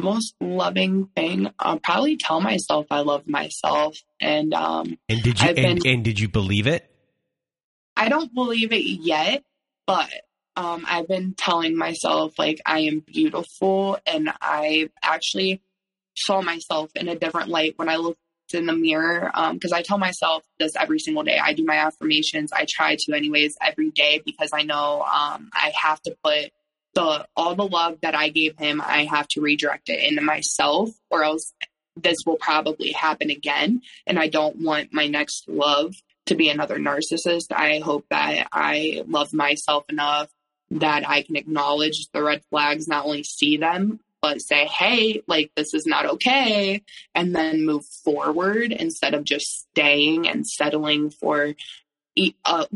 most 0.00 0.34
loving 0.40 1.08
thing. 1.16 1.50
I'll 1.58 1.78
probably 1.78 2.16
tell 2.16 2.40
myself 2.40 2.86
I 2.90 3.00
love 3.00 3.26
myself. 3.26 3.96
And 4.20 4.52
um 4.54 4.98
And 5.08 5.22
did 5.22 5.40
you 5.40 5.48
and, 5.48 5.56
been, 5.56 5.78
and 5.86 6.04
did 6.04 6.18
you 6.20 6.28
believe 6.28 6.66
it? 6.66 6.88
I 7.96 8.08
don't 8.08 8.34
believe 8.34 8.72
it 8.72 8.84
yet, 8.84 9.42
but 9.86 10.10
um 10.56 10.84
I've 10.88 11.08
been 11.08 11.34
telling 11.34 11.76
myself 11.76 12.38
like 12.38 12.60
I 12.66 12.80
am 12.80 13.00
beautiful 13.00 13.98
and 14.06 14.32
I 14.40 14.90
actually 15.02 15.62
saw 16.16 16.42
myself 16.42 16.90
in 16.94 17.08
a 17.08 17.16
different 17.16 17.48
light 17.48 17.74
when 17.76 17.88
I 17.88 17.96
looked 17.96 18.18
in 18.52 18.66
the 18.66 18.74
mirror 18.74 19.30
Um, 19.34 19.54
because 19.54 19.72
um, 19.72 19.78
I 19.78 19.82
tell 19.82 19.96
myself 19.98 20.42
this 20.58 20.72
every 20.76 20.98
single 20.98 21.22
day. 21.22 21.38
I 21.38 21.54
do 21.54 21.64
my 21.64 21.76
affirmations. 21.76 22.52
I 22.52 22.66
try 22.68 22.96
to 22.98 23.14
anyways 23.14 23.56
every 23.62 23.90
day 23.90 24.20
because 24.24 24.50
I 24.52 24.62
know 24.62 25.02
um, 25.02 25.48
I 25.54 25.72
have 25.80 26.02
to 26.02 26.14
put 26.22 26.52
the 26.94 27.26
all 27.36 27.54
the 27.54 27.66
love 27.66 27.98
that 28.02 28.14
I 28.14 28.28
gave 28.28 28.58
him, 28.58 28.80
I 28.80 29.04
have 29.04 29.28
to 29.28 29.40
redirect 29.40 29.88
it 29.88 30.02
into 30.02 30.22
myself, 30.22 30.90
or 31.10 31.24
else 31.24 31.52
this 31.96 32.18
will 32.26 32.36
probably 32.36 32.92
happen 32.92 33.30
again. 33.30 33.82
And 34.06 34.18
I 34.18 34.28
don't 34.28 34.56
want 34.62 34.92
my 34.92 35.06
next 35.06 35.48
love 35.48 35.94
to 36.26 36.34
be 36.34 36.48
another 36.48 36.78
narcissist. 36.78 37.52
I 37.52 37.80
hope 37.80 38.06
that 38.10 38.48
I 38.52 39.02
love 39.06 39.32
myself 39.32 39.84
enough 39.88 40.30
that 40.70 41.08
I 41.08 41.22
can 41.22 41.36
acknowledge 41.36 42.08
the 42.12 42.22
red 42.22 42.42
flags, 42.48 42.88
not 42.88 43.04
only 43.04 43.24
see 43.24 43.58
them, 43.58 44.00
but 44.22 44.40
say, 44.40 44.66
hey, 44.66 45.22
like 45.26 45.50
this 45.56 45.74
is 45.74 45.84
not 45.84 46.06
okay, 46.06 46.82
and 47.14 47.34
then 47.34 47.66
move 47.66 47.84
forward 48.04 48.72
instead 48.72 49.14
of 49.14 49.24
just 49.24 49.66
staying 49.70 50.28
and 50.28 50.46
settling 50.46 51.10
for 51.10 51.54
uh, 52.44 52.66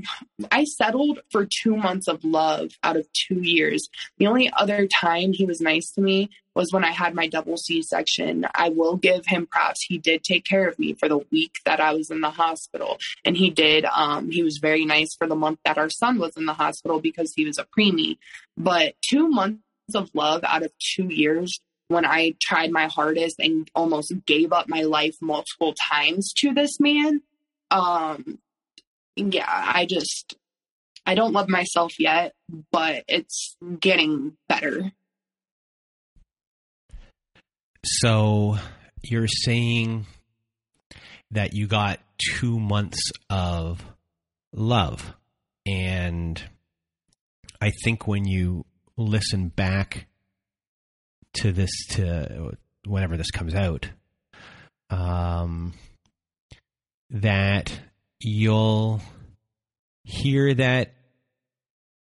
I 0.51 0.65
settled 0.65 1.21
for 1.31 1.47
two 1.47 1.77
months 1.77 2.09
of 2.09 2.25
love 2.25 2.71
out 2.83 2.97
of 2.97 3.07
two 3.13 3.43
years. 3.43 3.89
The 4.19 4.27
only 4.27 4.51
other 4.57 4.87
time 4.87 5.33
he 5.33 5.45
was 5.45 5.61
nice 5.61 5.91
to 5.93 6.01
me 6.01 6.31
was 6.55 6.73
when 6.73 6.85
I 6.85 6.91
had 6.91 7.15
my 7.15 7.29
double 7.29 7.59
C 7.59 7.83
section. 7.83 8.47
I 8.55 8.71
will 8.71 8.97
give 8.97 9.27
him 9.27 9.47
props. 9.47 9.85
He 9.85 9.99
did 9.99 10.25
take 10.25 10.45
care 10.45 10.67
of 10.67 10.79
me 10.79 10.95
for 10.95 11.09
the 11.09 11.21
week 11.31 11.57
that 11.67 11.81
I 11.81 11.93
was 11.93 12.11
in 12.11 12.23
the 12.23 12.31
hospital. 12.31 12.99
And 13.25 13.37
he 13.37 13.51
did, 13.51 13.85
um, 13.85 14.31
he 14.31 14.43
was 14.43 14.57
very 14.57 14.87
nice 14.87 15.15
for 15.15 15.27
the 15.27 15.35
month 15.35 15.59
that 15.65 15.77
our 15.77 15.91
son 15.91 16.19
was 16.19 16.37
in 16.37 16.47
the 16.47 16.55
hospital 16.55 16.99
because 17.01 17.35
he 17.35 17.45
was 17.45 17.59
a 17.59 17.67
preemie. 17.79 18.17
But 18.57 18.95
two 19.03 19.29
months 19.29 19.61
of 19.95 20.11
love 20.15 20.45
out 20.45 20.63
of 20.65 20.73
two 20.79 21.09
years 21.09 21.61
when 21.89 22.07
I 22.07 22.35
tried 22.41 22.73
my 22.73 22.87
hardest 22.87 23.39
and 23.39 23.71
almost 23.75 24.13
gave 24.25 24.53
up 24.53 24.69
my 24.69 24.83
life 24.83 25.17
multiple 25.21 25.75
times 25.75 26.33
to 26.39 26.55
this 26.55 26.81
man. 26.81 27.21
Um, 27.71 28.39
yeah, 29.17 29.47
I 29.49 29.87
just 29.87 30.37
I 31.07 31.15
don't 31.15 31.33
love 31.33 31.49
myself 31.49 31.99
yet, 31.99 32.35
but 32.73 33.05
it's 33.09 33.57
getting 33.81 34.37
better. 34.49 34.93
So 37.85 38.59
you're 39.03 39.29
saying 39.29 40.07
that 41.31 41.55
you 41.55 41.67
got 41.67 42.01
two 42.19 42.59
months 42.59 43.11
of 43.31 43.85
love. 44.53 45.15
And 45.65 46.43
I 47.61 47.73
think 47.85 48.07
when 48.07 48.25
you 48.25 48.65
listen 48.97 49.49
back 49.49 50.07
to 51.35 51.53
this, 51.53 51.71
to 51.91 52.57
whenever 52.87 53.17
this 53.17 53.31
comes 53.31 53.55
out, 53.55 53.89
um, 54.91 55.75
that 57.11 57.79
you'll 58.27 59.01
hear 60.03 60.53
that 60.53 60.95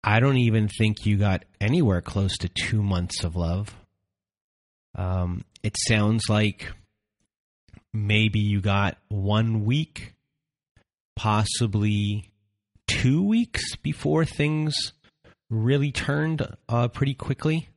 I 0.05 0.21
don't 0.21 0.39
even 0.39 0.69
think 0.69 1.05
you 1.05 1.17
got 1.17 1.45
anywhere 1.61 2.01
close 2.01 2.37
to 2.39 2.49
two 2.49 2.83
months 2.83 3.25
of 3.25 3.35
love. 3.35 3.75
Um, 4.95 5.45
it 5.65 5.77
sounds 5.89 6.29
like 6.29 6.71
maybe 7.93 8.39
you 8.39 8.61
got 8.61 8.99
one 9.09 9.65
week, 9.65 10.15
possibly 11.17 12.31
two 12.87 13.25
weeks 13.25 13.75
before 13.77 14.25
things 14.25 14.93
really 15.51 15.91
turned 15.91 16.47
uh, 16.69 16.87
pretty 16.89 17.15
quickly. 17.15 17.69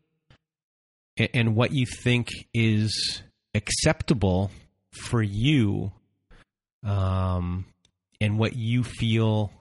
And 1.18 1.56
what 1.56 1.72
you 1.72 1.86
think 2.04 2.28
is 2.54 3.24
acceptable 3.56 4.52
for 4.92 5.22
you 5.22 5.92
um, 6.84 7.66
and 8.22 8.40
what 8.40 8.56
you 8.56 8.84
feel 8.84 9.52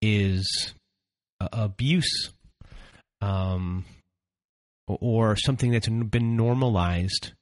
is 0.00 0.74
uh, 1.40 1.48
abuse 1.52 2.32
um, 3.20 3.84
or 4.86 5.36
something 5.36 5.70
that's 5.70 5.88
been 5.88 6.36
normalized 6.36 7.32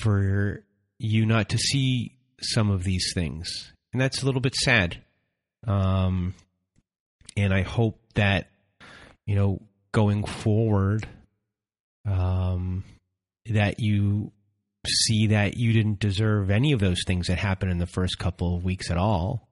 for 0.00 0.62
you 0.98 1.26
not 1.26 1.48
to 1.50 1.58
see 1.58 2.12
some 2.40 2.70
of 2.70 2.84
these 2.84 3.12
things. 3.14 3.72
And 3.92 4.00
that's 4.00 4.22
a 4.22 4.26
little 4.26 4.40
bit 4.40 4.54
sad. 4.54 5.02
Um, 5.66 6.34
and 7.36 7.52
I 7.52 7.62
hope 7.62 8.00
that, 8.14 8.50
you 9.26 9.34
know, 9.34 9.62
going 9.92 10.24
forward, 10.24 11.06
um, 12.06 12.84
that 13.46 13.80
you 13.80 14.32
see 14.86 15.28
that 15.28 15.56
you 15.56 15.72
didn't 15.72 15.98
deserve 15.98 16.50
any 16.50 16.72
of 16.72 16.80
those 16.80 17.02
things 17.06 17.26
that 17.26 17.38
happened 17.38 17.72
in 17.72 17.78
the 17.78 17.86
first 17.86 18.18
couple 18.18 18.56
of 18.56 18.64
weeks 18.64 18.90
at 18.90 18.96
all. 18.96 19.45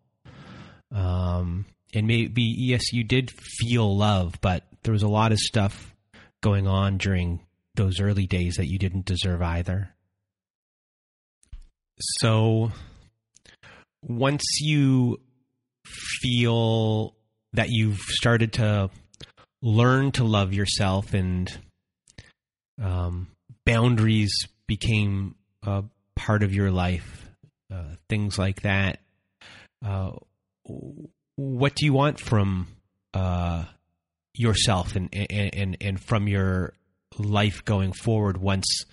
Um, 0.94 1.66
and 1.92 2.06
maybe, 2.06 2.42
yes, 2.42 2.92
you 2.92 3.04
did 3.04 3.30
feel 3.30 3.96
love, 3.96 4.40
but 4.40 4.64
there 4.84 4.92
was 4.92 5.02
a 5.02 5.08
lot 5.08 5.32
of 5.32 5.38
stuff 5.38 5.94
going 6.42 6.66
on 6.66 6.98
during 6.98 7.40
those 7.74 8.00
early 8.00 8.26
days 8.26 8.54
that 8.56 8.68
you 8.68 8.78
didn't 8.78 9.04
deserve 9.04 9.42
either. 9.42 9.90
So 11.98 12.72
once 14.02 14.42
you 14.60 15.20
feel 15.86 17.14
that 17.52 17.68
you've 17.70 18.00
started 18.00 18.52
to 18.54 18.90
learn 19.62 20.12
to 20.12 20.24
love 20.24 20.52
yourself 20.52 21.14
and 21.14 21.56
um, 22.82 23.28
boundaries 23.64 24.32
became 24.66 25.34
a 25.62 25.84
part 26.16 26.42
of 26.42 26.54
your 26.54 26.70
life, 26.70 27.28
uh, 27.72 27.94
things 28.08 28.38
like 28.38 28.62
that. 28.62 29.00
Uh, 29.84 30.12
what 31.36 31.74
do 31.74 31.84
you 31.84 31.92
want 31.92 32.20
from 32.20 32.68
uh, 33.12 33.64
yourself 34.34 34.96
and, 34.96 35.08
and 35.14 35.76
and 35.80 36.00
from 36.00 36.28
your 36.28 36.74
life 37.18 37.64
going 37.64 37.92
forward 37.92 38.36
once 38.36 38.84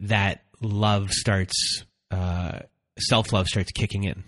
that 0.00 0.42
love 0.60 1.10
starts 1.10 1.84
uh, 2.10 2.60
self 2.98 3.32
love 3.32 3.46
starts 3.46 3.72
kicking 3.72 4.04
in? 4.04 4.24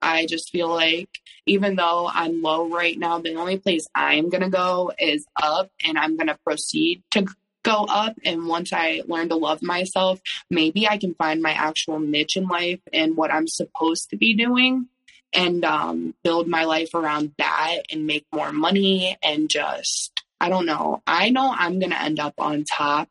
I 0.00 0.26
just 0.26 0.50
feel 0.50 0.68
like 0.68 1.08
even 1.46 1.76
though 1.76 2.08
I'm 2.12 2.42
low 2.42 2.68
right 2.68 2.96
now, 2.96 3.18
the 3.18 3.34
only 3.34 3.58
place 3.58 3.86
I'm 3.94 4.28
going 4.28 4.42
to 4.42 4.50
go 4.50 4.92
is 4.98 5.26
up 5.36 5.70
and 5.84 5.98
I'm 5.98 6.16
going 6.16 6.28
to 6.28 6.38
proceed 6.44 7.02
to 7.12 7.26
go 7.64 7.86
up. 7.88 8.14
And 8.24 8.46
once 8.46 8.72
I 8.72 9.02
learn 9.06 9.28
to 9.30 9.36
love 9.36 9.60
myself, 9.60 10.20
maybe 10.50 10.88
I 10.88 10.98
can 10.98 11.14
find 11.14 11.42
my 11.42 11.50
actual 11.50 11.98
niche 11.98 12.36
in 12.36 12.46
life 12.46 12.80
and 12.92 13.16
what 13.16 13.32
I'm 13.32 13.48
supposed 13.48 14.10
to 14.10 14.16
be 14.16 14.34
doing 14.34 14.88
and 15.32 15.64
um, 15.64 16.14
build 16.24 16.48
my 16.48 16.64
life 16.64 16.94
around 16.94 17.32
that 17.38 17.82
and 17.90 18.06
make 18.06 18.26
more 18.32 18.52
money 18.52 19.16
and 19.22 19.48
just, 19.50 20.12
I 20.40 20.48
don't 20.48 20.66
know. 20.66 21.02
I 21.06 21.30
know 21.30 21.54
I'm 21.56 21.78
going 21.78 21.90
to 21.90 22.02
end 22.02 22.20
up 22.20 22.34
on 22.38 22.64
top 22.64 23.08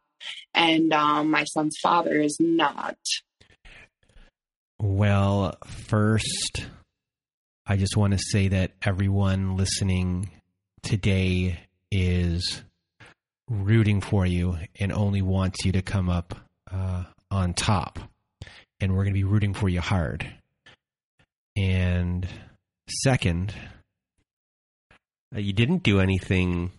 and 0.53 0.91
um, 0.94 1.31
my 1.31 1.44
son's 1.45 1.77
father 1.81 2.19
is 2.19 2.38
not. 2.39 2.98
Well, 4.80 5.57
first, 5.65 6.65
I 7.65 7.77
just 7.77 7.98
want 7.98 8.14
to 8.14 8.19
say 8.19 8.48
that 8.49 8.72
everyone 8.81 9.57
listening 9.57 10.30
today 10.84 11.60
is 11.91 12.64
rooting 13.49 14.02
for 14.02 14.26
you 14.26 14.57
and 14.80 14.91
only 14.91 15.22
wants 15.22 15.65
you 15.65 15.72
to 15.73 15.81
come 15.81 16.10
up 16.10 16.35
uh, 16.72 17.03
on 17.31 17.53
top. 17.53 17.99
And 18.80 18.91
we're 18.91 19.03
going 19.03 19.14
to 19.14 19.19
be 19.19 19.23
rooting 19.23 19.53
for 19.53 19.69
you 19.69 19.81
hard. 19.81 20.31
And 21.58 22.28
second, 23.04 23.54
uh, 25.36 25.40
you 25.40 25.54
didn't 25.54 25.84
do 25.84 26.00
anything 26.00 26.72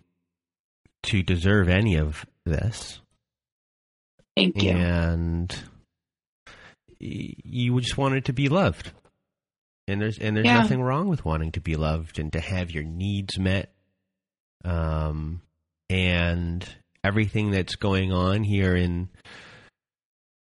to 1.05 1.23
deserve 1.23 1.69
any 1.69 1.97
of 1.97 2.25
this. 2.47 3.01
Thank 4.37 4.63
you. 4.63 4.71
And 4.71 5.55
you 7.01 7.81
just 7.81 7.99
wanted 7.99 8.27
to 8.27 8.33
be 8.33 8.49
loved. 8.49 8.93
And 9.89 10.01
there's 10.01 10.19
and 10.19 10.37
there's 10.37 10.47
yeah. 10.47 10.59
nothing 10.59 10.83
wrong 10.83 11.09
with 11.09 11.25
wanting 11.25 11.53
to 11.53 11.61
be 11.61 11.75
loved 11.75 12.19
and 12.19 12.33
to 12.35 12.41
have 12.41 12.71
your 12.71 12.85
needs 12.85 13.39
met. 13.39 13.73
Um 14.65 15.41
and 15.91 16.69
everything 17.03 17.51
that's 17.51 17.77
going 17.77 18.13
on 18.13 18.45
here 18.45 18.77
in 18.77 19.09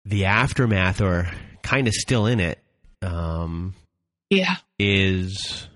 the 0.06 0.26
aftermath 0.26 1.02
or 1.02 1.30
kind 1.62 1.88
of 1.88 1.94
still 1.94 2.26
in 2.26 2.40
it 2.40 2.60
um 3.02 3.74
yeah 4.30 4.58
is 4.78 5.68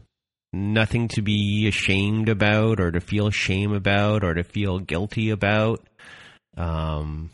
nothing 0.52 1.08
to 1.08 1.22
be 1.22 1.68
ashamed 1.68 2.30
about 2.30 2.80
or 2.80 2.92
to 2.92 3.00
feel 3.00 3.30
shame 3.32 3.74
about 3.74 4.24
or 4.24 4.34
to 4.34 4.44
feel 4.44 4.80
guilty 4.80 5.30
about 5.30 5.82
um 6.58 7.30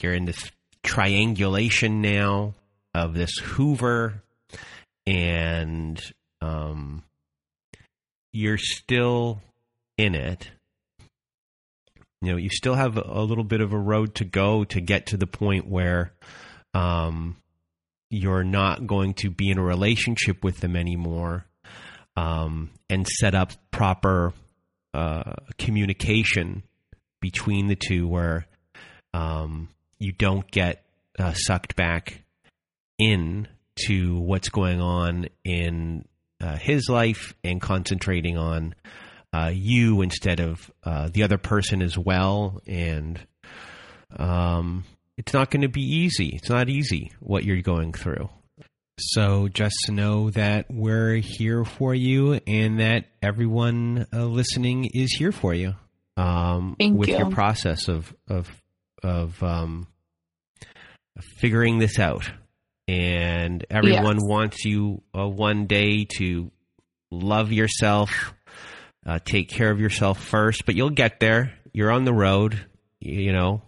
you're 0.00 0.14
in 0.14 0.24
this 0.24 0.50
triangulation 0.84 2.00
now 2.00 2.54
of 2.94 3.14
this 3.14 3.36
Hoover, 3.38 4.22
and 5.06 6.00
um, 6.40 7.02
you're 8.32 8.58
still 8.58 9.42
in 9.98 10.14
it. 10.14 10.50
You 12.22 12.32
know, 12.32 12.36
you 12.36 12.50
still 12.50 12.74
have 12.74 12.96
a 12.96 13.22
little 13.22 13.44
bit 13.44 13.60
of 13.60 13.72
a 13.72 13.78
road 13.78 14.14
to 14.16 14.24
go 14.24 14.64
to 14.64 14.80
get 14.80 15.06
to 15.06 15.16
the 15.16 15.26
point 15.26 15.66
where 15.66 16.12
um, 16.72 17.36
you're 18.10 18.44
not 18.44 18.86
going 18.86 19.14
to 19.14 19.30
be 19.30 19.50
in 19.50 19.58
a 19.58 19.62
relationship 19.62 20.44
with 20.44 20.58
them 20.60 20.76
anymore 20.76 21.46
um, 22.16 22.70
and 22.88 23.06
set 23.06 23.34
up 23.34 23.52
proper 23.70 24.32
uh, 24.92 25.34
communication 25.58 26.62
between 27.20 27.66
the 27.66 27.76
two 27.76 28.06
where 28.06 28.46
um, 29.12 29.68
you 29.98 30.12
don't 30.12 30.50
get 30.50 30.84
uh, 31.18 31.32
sucked 31.32 31.76
back 31.76 32.22
in 32.98 33.48
to 33.86 34.18
what's 34.20 34.48
going 34.48 34.80
on 34.80 35.26
in 35.44 36.04
uh, 36.40 36.56
his 36.56 36.88
life 36.88 37.34
and 37.42 37.60
concentrating 37.60 38.36
on 38.36 38.74
uh, 39.32 39.50
you 39.52 40.02
instead 40.02 40.40
of 40.40 40.70
uh, 40.84 41.08
the 41.12 41.22
other 41.22 41.38
person 41.38 41.82
as 41.82 41.98
well. 41.98 42.60
And 42.66 43.18
um, 44.16 44.84
it's 45.16 45.32
not 45.32 45.50
going 45.50 45.62
to 45.62 45.68
be 45.68 45.82
easy. 45.82 46.30
It's 46.34 46.50
not 46.50 46.68
easy 46.68 47.12
what 47.20 47.44
you're 47.44 47.62
going 47.62 47.92
through. 47.92 48.28
So 48.98 49.48
just 49.48 49.74
to 49.86 49.92
know 49.92 50.30
that 50.30 50.66
we're 50.70 51.16
here 51.16 51.64
for 51.64 51.94
you 51.94 52.40
and 52.46 52.78
that 52.78 53.06
everyone 53.20 54.06
uh, 54.12 54.24
listening 54.24 54.84
is 54.92 55.12
here 55.12 55.32
for 55.32 55.52
you 55.52 55.74
um, 56.16 56.76
with 56.78 57.08
you. 57.08 57.18
your 57.18 57.30
process 57.30 57.88
of 57.88 58.14
of 58.28 58.48
of 59.02 59.42
um, 59.42 59.88
figuring 61.38 61.78
this 61.78 61.98
out. 61.98 62.30
And 62.86 63.64
everyone 63.70 64.16
yes. 64.16 64.28
wants 64.28 64.64
you 64.64 65.02
uh, 65.16 65.26
one 65.26 65.66
day 65.66 66.06
to 66.18 66.50
love 67.10 67.50
yourself, 67.50 68.34
uh, 69.06 69.18
take 69.24 69.48
care 69.48 69.70
of 69.70 69.80
yourself 69.80 70.22
first. 70.22 70.66
But 70.66 70.74
you'll 70.74 70.90
get 70.90 71.18
there. 71.18 71.54
You're 71.72 71.90
on 71.90 72.04
the 72.04 72.12
road. 72.12 72.60
You, 73.00 73.20
you 73.22 73.32
know, 73.32 73.62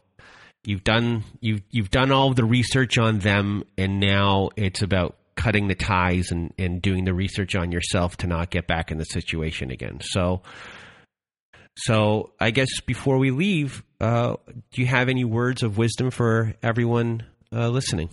you've 0.66 0.84
done 0.84 1.24
you've 1.40 1.62
you've 1.70 1.90
done 1.90 2.12
all 2.12 2.34
the 2.34 2.44
research 2.44 2.98
on 2.98 3.20
them, 3.20 3.64
and 3.78 4.00
now 4.00 4.50
it's 4.56 4.82
about 4.82 5.16
cutting 5.36 5.68
the 5.68 5.74
ties 5.74 6.30
and, 6.30 6.52
and 6.58 6.82
doing 6.82 7.04
the 7.04 7.14
research 7.14 7.54
on 7.54 7.70
yourself 7.70 8.16
to 8.16 8.26
not 8.26 8.50
get 8.50 8.66
back 8.66 8.90
in 8.90 8.98
the 8.98 9.04
situation 9.04 9.70
again. 9.70 10.00
So, 10.00 10.42
so 11.76 12.32
I 12.40 12.50
guess 12.50 12.80
before 12.80 13.18
we 13.18 13.30
leave, 13.30 13.84
uh, 14.00 14.36
do 14.72 14.80
you 14.80 14.86
have 14.86 15.08
any 15.08 15.24
words 15.24 15.62
of 15.62 15.78
wisdom 15.78 16.10
for 16.10 16.54
everyone 16.62 17.22
uh, 17.52 17.68
listening? 17.68 18.08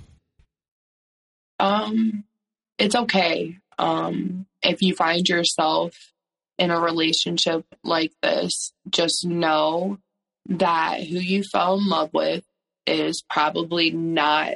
Um, 1.60 2.26
it's 2.78 2.96
okay. 2.96 3.58
Um, 3.80 4.46
if 4.62 4.82
you 4.82 4.94
find 4.94 5.28
yourself 5.28 5.96
in 6.60 6.72
a 6.72 6.80
relationship 6.80 7.66
like 7.84 8.12
this, 8.22 8.74
just 8.90 9.26
know 9.26 9.98
that 10.48 11.02
who 11.02 11.18
you 11.18 11.44
fell 11.44 11.78
in 11.78 11.88
love 11.88 12.10
with 12.14 12.44
is 12.86 13.24
probably 13.30 13.92
not 13.92 14.56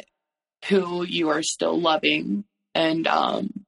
who 0.67 1.03
you 1.03 1.29
are 1.29 1.43
still 1.43 1.79
loving. 1.79 2.43
And 2.75 3.07
um, 3.07 3.65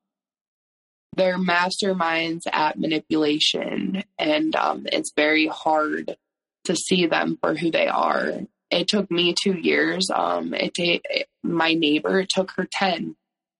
they're 1.16 1.38
masterminds 1.38 2.42
at 2.52 2.80
manipulation. 2.80 4.04
And 4.18 4.56
um, 4.56 4.86
it's 4.92 5.14
very 5.16 5.48
hard 5.48 6.16
to 6.66 6.76
see 6.76 7.08
them 7.08 7.38
for 7.42 7.56
who 7.56 7.72
they 7.72 7.88
are. 7.88 8.42
It 8.70 8.88
took 8.88 9.10
me 9.10 9.34
two 9.42 9.54
years. 9.54 10.10
Um, 10.14 10.54
it 10.54 10.74
ta- 10.76 11.24
my 11.42 11.74
neighbor 11.74 12.20
it 12.20 12.30
took 12.30 12.52
her 12.52 12.68
ten. 12.72 13.16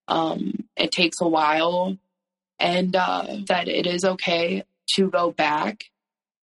Um, 0.06 0.64
it 0.76 0.92
takes 0.92 1.20
a 1.20 1.28
while, 1.28 1.96
and 2.58 2.94
uh, 2.94 3.26
that 3.48 3.68
it 3.68 3.86
is 3.86 4.04
okay 4.04 4.64
to 4.94 5.10
go 5.10 5.30
back. 5.32 5.84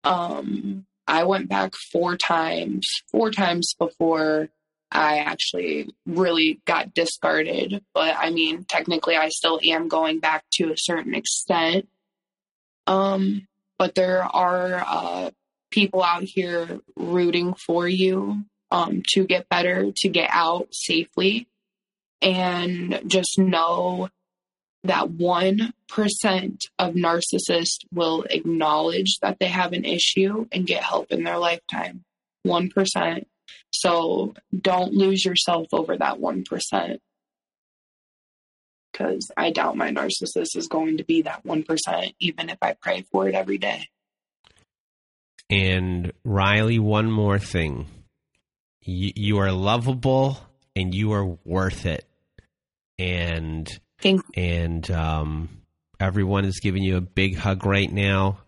Um, 0.04 0.86
I 1.06 1.24
went 1.24 1.48
back 1.48 1.74
four 1.90 2.16
times, 2.16 2.86
four 3.10 3.30
times 3.30 3.74
before 3.78 4.48
I 4.90 5.18
actually 5.18 5.90
really 6.06 6.60
got 6.66 6.94
discarded. 6.94 7.82
But 7.94 8.14
I 8.16 8.30
mean, 8.30 8.64
technically, 8.64 9.16
I 9.16 9.28
still 9.30 9.58
am 9.64 9.88
going 9.88 10.20
back 10.20 10.44
to 10.54 10.72
a 10.72 10.76
certain 10.76 11.14
extent. 11.14 11.88
Um, 12.86 13.46
but 13.78 13.94
there 13.94 14.22
are 14.22 14.84
uh, 14.86 15.30
people 15.70 16.02
out 16.02 16.24
here 16.24 16.80
rooting 16.96 17.54
for 17.54 17.88
you 17.88 18.44
um, 18.70 19.02
to 19.14 19.24
get 19.24 19.48
better, 19.48 19.90
to 19.96 20.08
get 20.08 20.30
out 20.32 20.68
safely. 20.72 21.48
And 22.20 23.02
just 23.08 23.38
know 23.38 24.08
that 24.84 25.08
1% 25.08 25.72
of 26.78 26.94
narcissists 26.94 27.78
will 27.92 28.24
acknowledge 28.30 29.18
that 29.22 29.38
they 29.38 29.46
have 29.46 29.72
an 29.72 29.84
issue 29.84 30.46
and 30.50 30.66
get 30.66 30.82
help 30.82 31.10
in 31.12 31.24
their 31.24 31.38
lifetime. 31.38 32.04
1%. 32.46 33.24
So 33.70 34.34
don't 34.56 34.92
lose 34.92 35.24
yourself 35.24 35.68
over 35.72 35.96
that 35.96 36.18
1%. 36.18 36.98
Because 38.92 39.30
I 39.36 39.50
doubt 39.50 39.76
my 39.76 39.90
narcissist 39.90 40.56
is 40.56 40.68
going 40.68 40.98
to 40.98 41.04
be 41.04 41.22
that 41.22 41.44
1%, 41.44 42.14
even 42.20 42.50
if 42.50 42.58
I 42.60 42.74
pray 42.80 43.04
for 43.10 43.28
it 43.28 43.34
every 43.34 43.58
day. 43.58 43.88
And 45.48 46.12
Riley, 46.24 46.78
one 46.78 47.10
more 47.10 47.38
thing. 47.38 47.86
You, 48.82 49.12
you 49.14 49.38
are 49.38 49.52
lovable 49.52 50.38
and 50.74 50.94
you 50.94 51.12
are 51.12 51.24
worth 51.44 51.86
it. 51.86 52.04
And 52.98 53.68
And 54.34 54.90
um, 54.90 55.62
everyone 56.00 56.44
is 56.44 56.60
giving 56.60 56.82
you 56.82 56.96
a 56.96 57.00
big 57.00 57.36
hug 57.36 57.64
right 57.64 57.90
now 57.90 58.38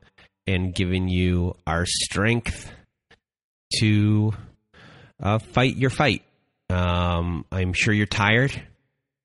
and 0.46 0.74
giving 0.74 1.08
you 1.08 1.54
our 1.66 1.86
strength 1.86 2.70
to 3.78 4.32
uh, 5.22 5.38
fight 5.38 5.76
your 5.76 5.90
fight. 5.90 6.22
Um, 6.70 7.44
I'm 7.52 7.72
sure 7.72 7.94
you're 7.94 8.06
tired, 8.06 8.52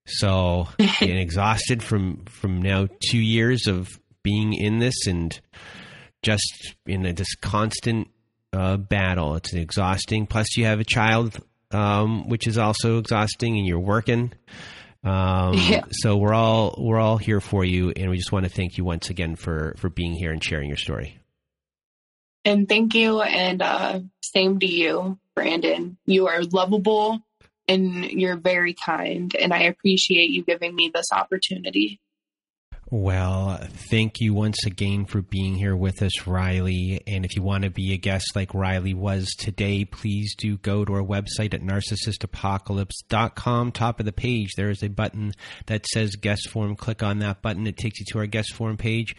so 0.06 0.68
and 0.80 1.20
exhausted 1.20 1.82
from 1.84 2.26
from 2.26 2.62
now 2.62 2.88
two 3.10 3.20
years 3.20 3.68
of 3.68 3.88
being 4.24 4.54
in 4.54 4.80
this 4.80 5.08
and 5.08 5.40
just 6.22 6.76
in 6.86 7.06
a 7.06 7.14
this 7.14 7.36
constant 7.36 8.10
uh, 8.54 8.78
battle. 8.78 9.36
It's 9.36 9.54
exhausting. 9.54 10.28
Plus, 10.28 10.58
you 10.58 10.66
have 10.66 10.80
a 10.80 10.86
child, 10.86 11.40
um, 11.72 12.28
which 12.30 12.48
is 12.48 12.58
also 12.58 12.98
exhausting, 12.98 13.58
and 13.58 13.66
you're 13.66 13.80
working. 13.80 14.34
Um, 15.04 15.54
Yeah. 15.70 15.84
So 15.92 16.18
we're 16.18 16.34
all 16.34 16.76
we're 16.78 17.00
all 17.00 17.18
here 17.18 17.42
for 17.42 17.64
you, 17.64 17.92
and 17.92 18.10
we 18.10 18.18
just 18.18 18.32
want 18.32 18.46
to 18.46 18.50
thank 18.50 18.78
you 18.78 18.84
once 18.84 19.10
again 19.10 19.36
for 19.36 19.76
for 19.78 19.90
being 19.90 20.14
here 20.14 20.32
and 20.32 20.44
sharing 20.44 20.68
your 20.68 20.78
story. 20.78 21.20
And 22.46 22.68
thank 22.68 22.96
you. 22.96 23.22
And 23.22 23.62
uh, 23.62 24.00
same 24.22 24.60
to 24.60 24.66
you, 24.66 25.20
Brandon. 25.36 25.98
You 26.06 26.28
are 26.28 26.44
lovable 26.44 27.20
and 27.68 28.06
you're 28.06 28.38
very 28.38 28.74
kind. 28.74 29.34
And 29.36 29.54
I 29.54 29.64
appreciate 29.64 30.32
you 30.32 30.44
giving 30.44 30.76
me 30.76 30.92
this 30.94 31.12
opportunity. 31.12 32.00
Well, 32.92 33.60
thank 33.92 34.20
you 34.20 34.34
once 34.34 34.66
again 34.66 35.06
for 35.06 35.22
being 35.22 35.54
here 35.54 35.76
with 35.76 36.02
us, 36.02 36.26
Riley. 36.26 37.04
And 37.06 37.24
if 37.24 37.36
you 37.36 37.44
want 37.44 37.64
to 37.64 37.70
be 37.70 37.94
a 37.94 37.98
guest 37.98 38.36
like 38.36 38.56
Riley 38.56 38.96
was 38.96 39.28
today, 39.38 39.86
please 39.86 40.34
do 40.36 40.58
go 40.58 40.84
to 40.84 40.94
our 40.94 41.04
website 41.04 41.54
at 41.54 41.62
narcissistapocalypse.com. 41.62 43.72
Top 43.74 44.00
of 44.00 44.08
the 44.08 44.12
page, 44.12 44.56
there 44.58 44.72
is 44.72 44.82
a 44.82 44.90
button 44.90 45.34
that 45.68 45.86
says 45.86 46.16
guest 46.16 46.50
form. 46.50 46.76
Click 46.76 47.04
on 47.04 47.20
that 47.20 47.44
button. 47.44 47.68
It 47.68 47.78
takes 47.78 48.00
you 48.00 48.08
to 48.10 48.18
our 48.18 48.26
guest 48.26 48.56
form 48.56 48.76
page. 48.76 49.16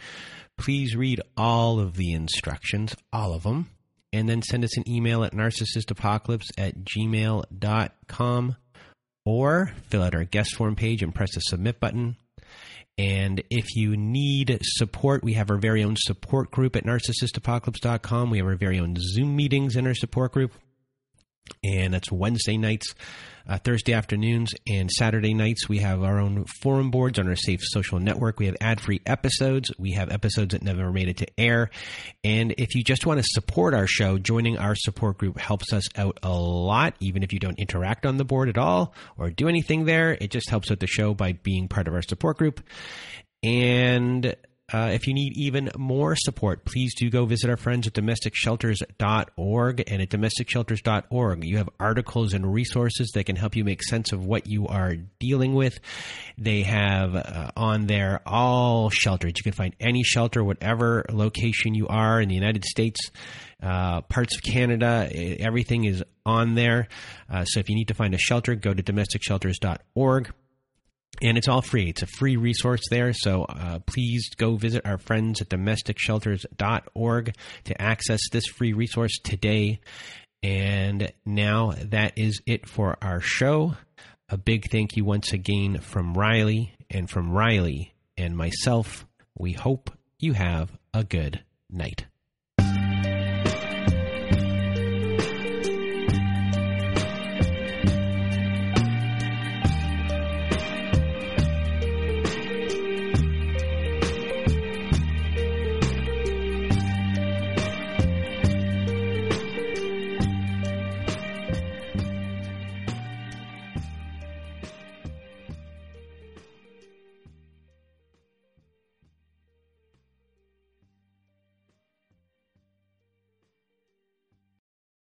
Please 0.57 0.93
read 0.93 1.21
all 1.37 1.79
of 1.79 1.95
the 1.95 2.11
instructions, 2.11 2.93
all 3.13 3.33
of 3.33 3.43
them, 3.43 3.69
and 4.11 4.27
then 4.27 4.41
send 4.41 4.65
us 4.65 4.75
an 4.75 4.83
email 4.85 5.23
at 5.23 5.31
narcissistapocalypse 5.31 6.47
at 6.57 6.83
gmail.com 6.83 8.57
or 9.23 9.71
fill 9.87 10.03
out 10.03 10.15
our 10.15 10.25
guest 10.25 10.55
form 10.55 10.75
page 10.75 11.01
and 11.01 11.15
press 11.15 11.35
the 11.35 11.39
submit 11.39 11.79
button. 11.79 12.17
And 12.97 13.41
if 13.49 13.75
you 13.75 13.95
need 13.97 14.59
support, 14.61 15.23
we 15.23 15.33
have 15.33 15.49
our 15.49 15.57
very 15.57 15.83
own 15.83 15.95
support 15.97 16.51
group 16.51 16.75
at 16.75 16.83
narcissistapocalypse.com. 16.83 18.29
We 18.29 18.37
have 18.37 18.47
our 18.47 18.55
very 18.55 18.79
own 18.79 18.95
Zoom 18.99 19.35
meetings 19.35 19.75
in 19.75 19.87
our 19.87 19.95
support 19.95 20.33
group. 20.33 20.53
And 21.63 21.93
that's 21.93 22.11
Wednesday 22.11 22.57
nights, 22.57 22.95
uh, 23.47 23.57
Thursday 23.57 23.93
afternoons, 23.93 24.53
and 24.67 24.89
Saturday 24.89 25.33
nights. 25.33 25.69
We 25.69 25.79
have 25.79 26.01
our 26.01 26.19
own 26.19 26.45
forum 26.61 26.89
boards 26.91 27.19
on 27.19 27.27
our 27.27 27.35
Safe 27.35 27.59
Social 27.61 27.99
Network. 27.99 28.39
We 28.39 28.47
have 28.47 28.55
ad 28.61 28.81
free 28.81 29.01
episodes. 29.05 29.71
We 29.77 29.91
have 29.91 30.11
episodes 30.11 30.53
that 30.53 30.63
never 30.63 30.91
made 30.91 31.09
it 31.09 31.17
to 31.17 31.27
air. 31.37 31.69
And 32.23 32.53
if 32.57 32.73
you 32.73 32.83
just 32.83 33.05
want 33.05 33.19
to 33.19 33.25
support 33.27 33.73
our 33.73 33.87
show, 33.87 34.17
joining 34.17 34.57
our 34.57 34.75
support 34.75 35.17
group 35.17 35.37
helps 35.37 35.71
us 35.73 35.87
out 35.95 36.19
a 36.23 36.33
lot, 36.33 36.95
even 36.99 37.21
if 37.21 37.33
you 37.33 37.39
don't 37.39 37.59
interact 37.59 38.05
on 38.05 38.17
the 38.17 38.25
board 38.25 38.49
at 38.49 38.57
all 38.57 38.93
or 39.17 39.29
do 39.29 39.47
anything 39.47 39.85
there. 39.85 40.17
It 40.19 40.31
just 40.31 40.49
helps 40.49 40.71
out 40.71 40.79
the 40.79 40.87
show 40.87 41.13
by 41.13 41.33
being 41.33 41.67
part 41.67 41.87
of 41.87 41.93
our 41.93 42.01
support 42.01 42.37
group. 42.37 42.61
And 43.43 44.35
uh, 44.73 44.89
if 44.93 45.07
you 45.07 45.13
need 45.13 45.37
even 45.37 45.69
more 45.77 46.15
support, 46.15 46.63
please 46.65 46.95
do 46.95 47.09
go 47.09 47.25
visit 47.25 47.49
our 47.49 47.57
friends 47.57 47.87
at 47.87 47.93
domesticshelters.org. 47.93 49.83
And 49.87 50.01
at 50.01 50.09
domesticshelters.org, 50.09 51.43
you 51.43 51.57
have 51.57 51.69
articles 51.79 52.33
and 52.33 52.53
resources 52.53 53.11
that 53.13 53.25
can 53.25 53.35
help 53.35 53.55
you 53.55 53.63
make 53.63 53.83
sense 53.83 54.11
of 54.11 54.25
what 54.25 54.47
you 54.47 54.67
are 54.67 54.95
dealing 55.19 55.53
with. 55.53 55.79
They 56.37 56.63
have 56.63 57.15
uh, 57.15 57.51
on 57.57 57.87
there 57.87 58.21
all 58.25 58.89
shelters. 58.89 59.33
You 59.37 59.43
can 59.43 59.53
find 59.53 59.75
any 59.79 60.03
shelter, 60.03 60.43
whatever 60.43 61.05
location 61.09 61.75
you 61.75 61.87
are 61.87 62.21
in 62.21 62.29
the 62.29 62.35
United 62.35 62.63
States. 62.63 63.11
Uh, 63.61 64.01
parts 64.01 64.35
of 64.35 64.41
Canada, 64.41 65.07
everything 65.39 65.83
is 65.83 66.03
on 66.25 66.55
there. 66.55 66.87
Uh, 67.29 67.45
so 67.45 67.59
if 67.59 67.69
you 67.69 67.75
need 67.75 67.89
to 67.89 67.93
find 67.93 68.13
a 68.13 68.17
shelter, 68.17 68.55
go 68.55 68.73
to 68.73 68.81
domesticshelters.org 68.81 70.33
and 71.21 71.37
it's 71.37 71.47
all 71.47 71.61
free. 71.61 71.89
It's 71.89 72.01
a 72.01 72.07
free 72.07 72.35
resource 72.35 72.81
there. 72.89 73.13
So 73.13 73.43
uh, 73.43 73.79
please 73.79 74.29
go 74.35 74.55
visit 74.55 74.85
our 74.85 74.97
friends 74.97 75.41
at 75.41 75.49
domesticshelters.org 75.49 77.35
to 77.65 77.81
access 77.81 78.19
this 78.31 78.45
free 78.47 78.73
resource 78.73 79.17
today. 79.23 79.79
And 80.43 81.11
now 81.25 81.73
that 81.77 82.13
is 82.17 82.41
it 82.45 82.67
for 82.67 82.97
our 83.01 83.19
show. 83.19 83.75
A 84.29 84.37
big 84.37 84.71
thank 84.71 84.95
you 84.95 85.05
once 85.05 85.33
again 85.33 85.79
from 85.79 86.13
Riley 86.13 86.73
and 86.89 87.09
from 87.09 87.31
Riley 87.31 87.93
and 88.17 88.35
myself. 88.35 89.05
We 89.37 89.53
hope 89.53 89.91
you 90.19 90.33
have 90.33 90.71
a 90.93 91.03
good 91.03 91.43
night. 91.69 92.05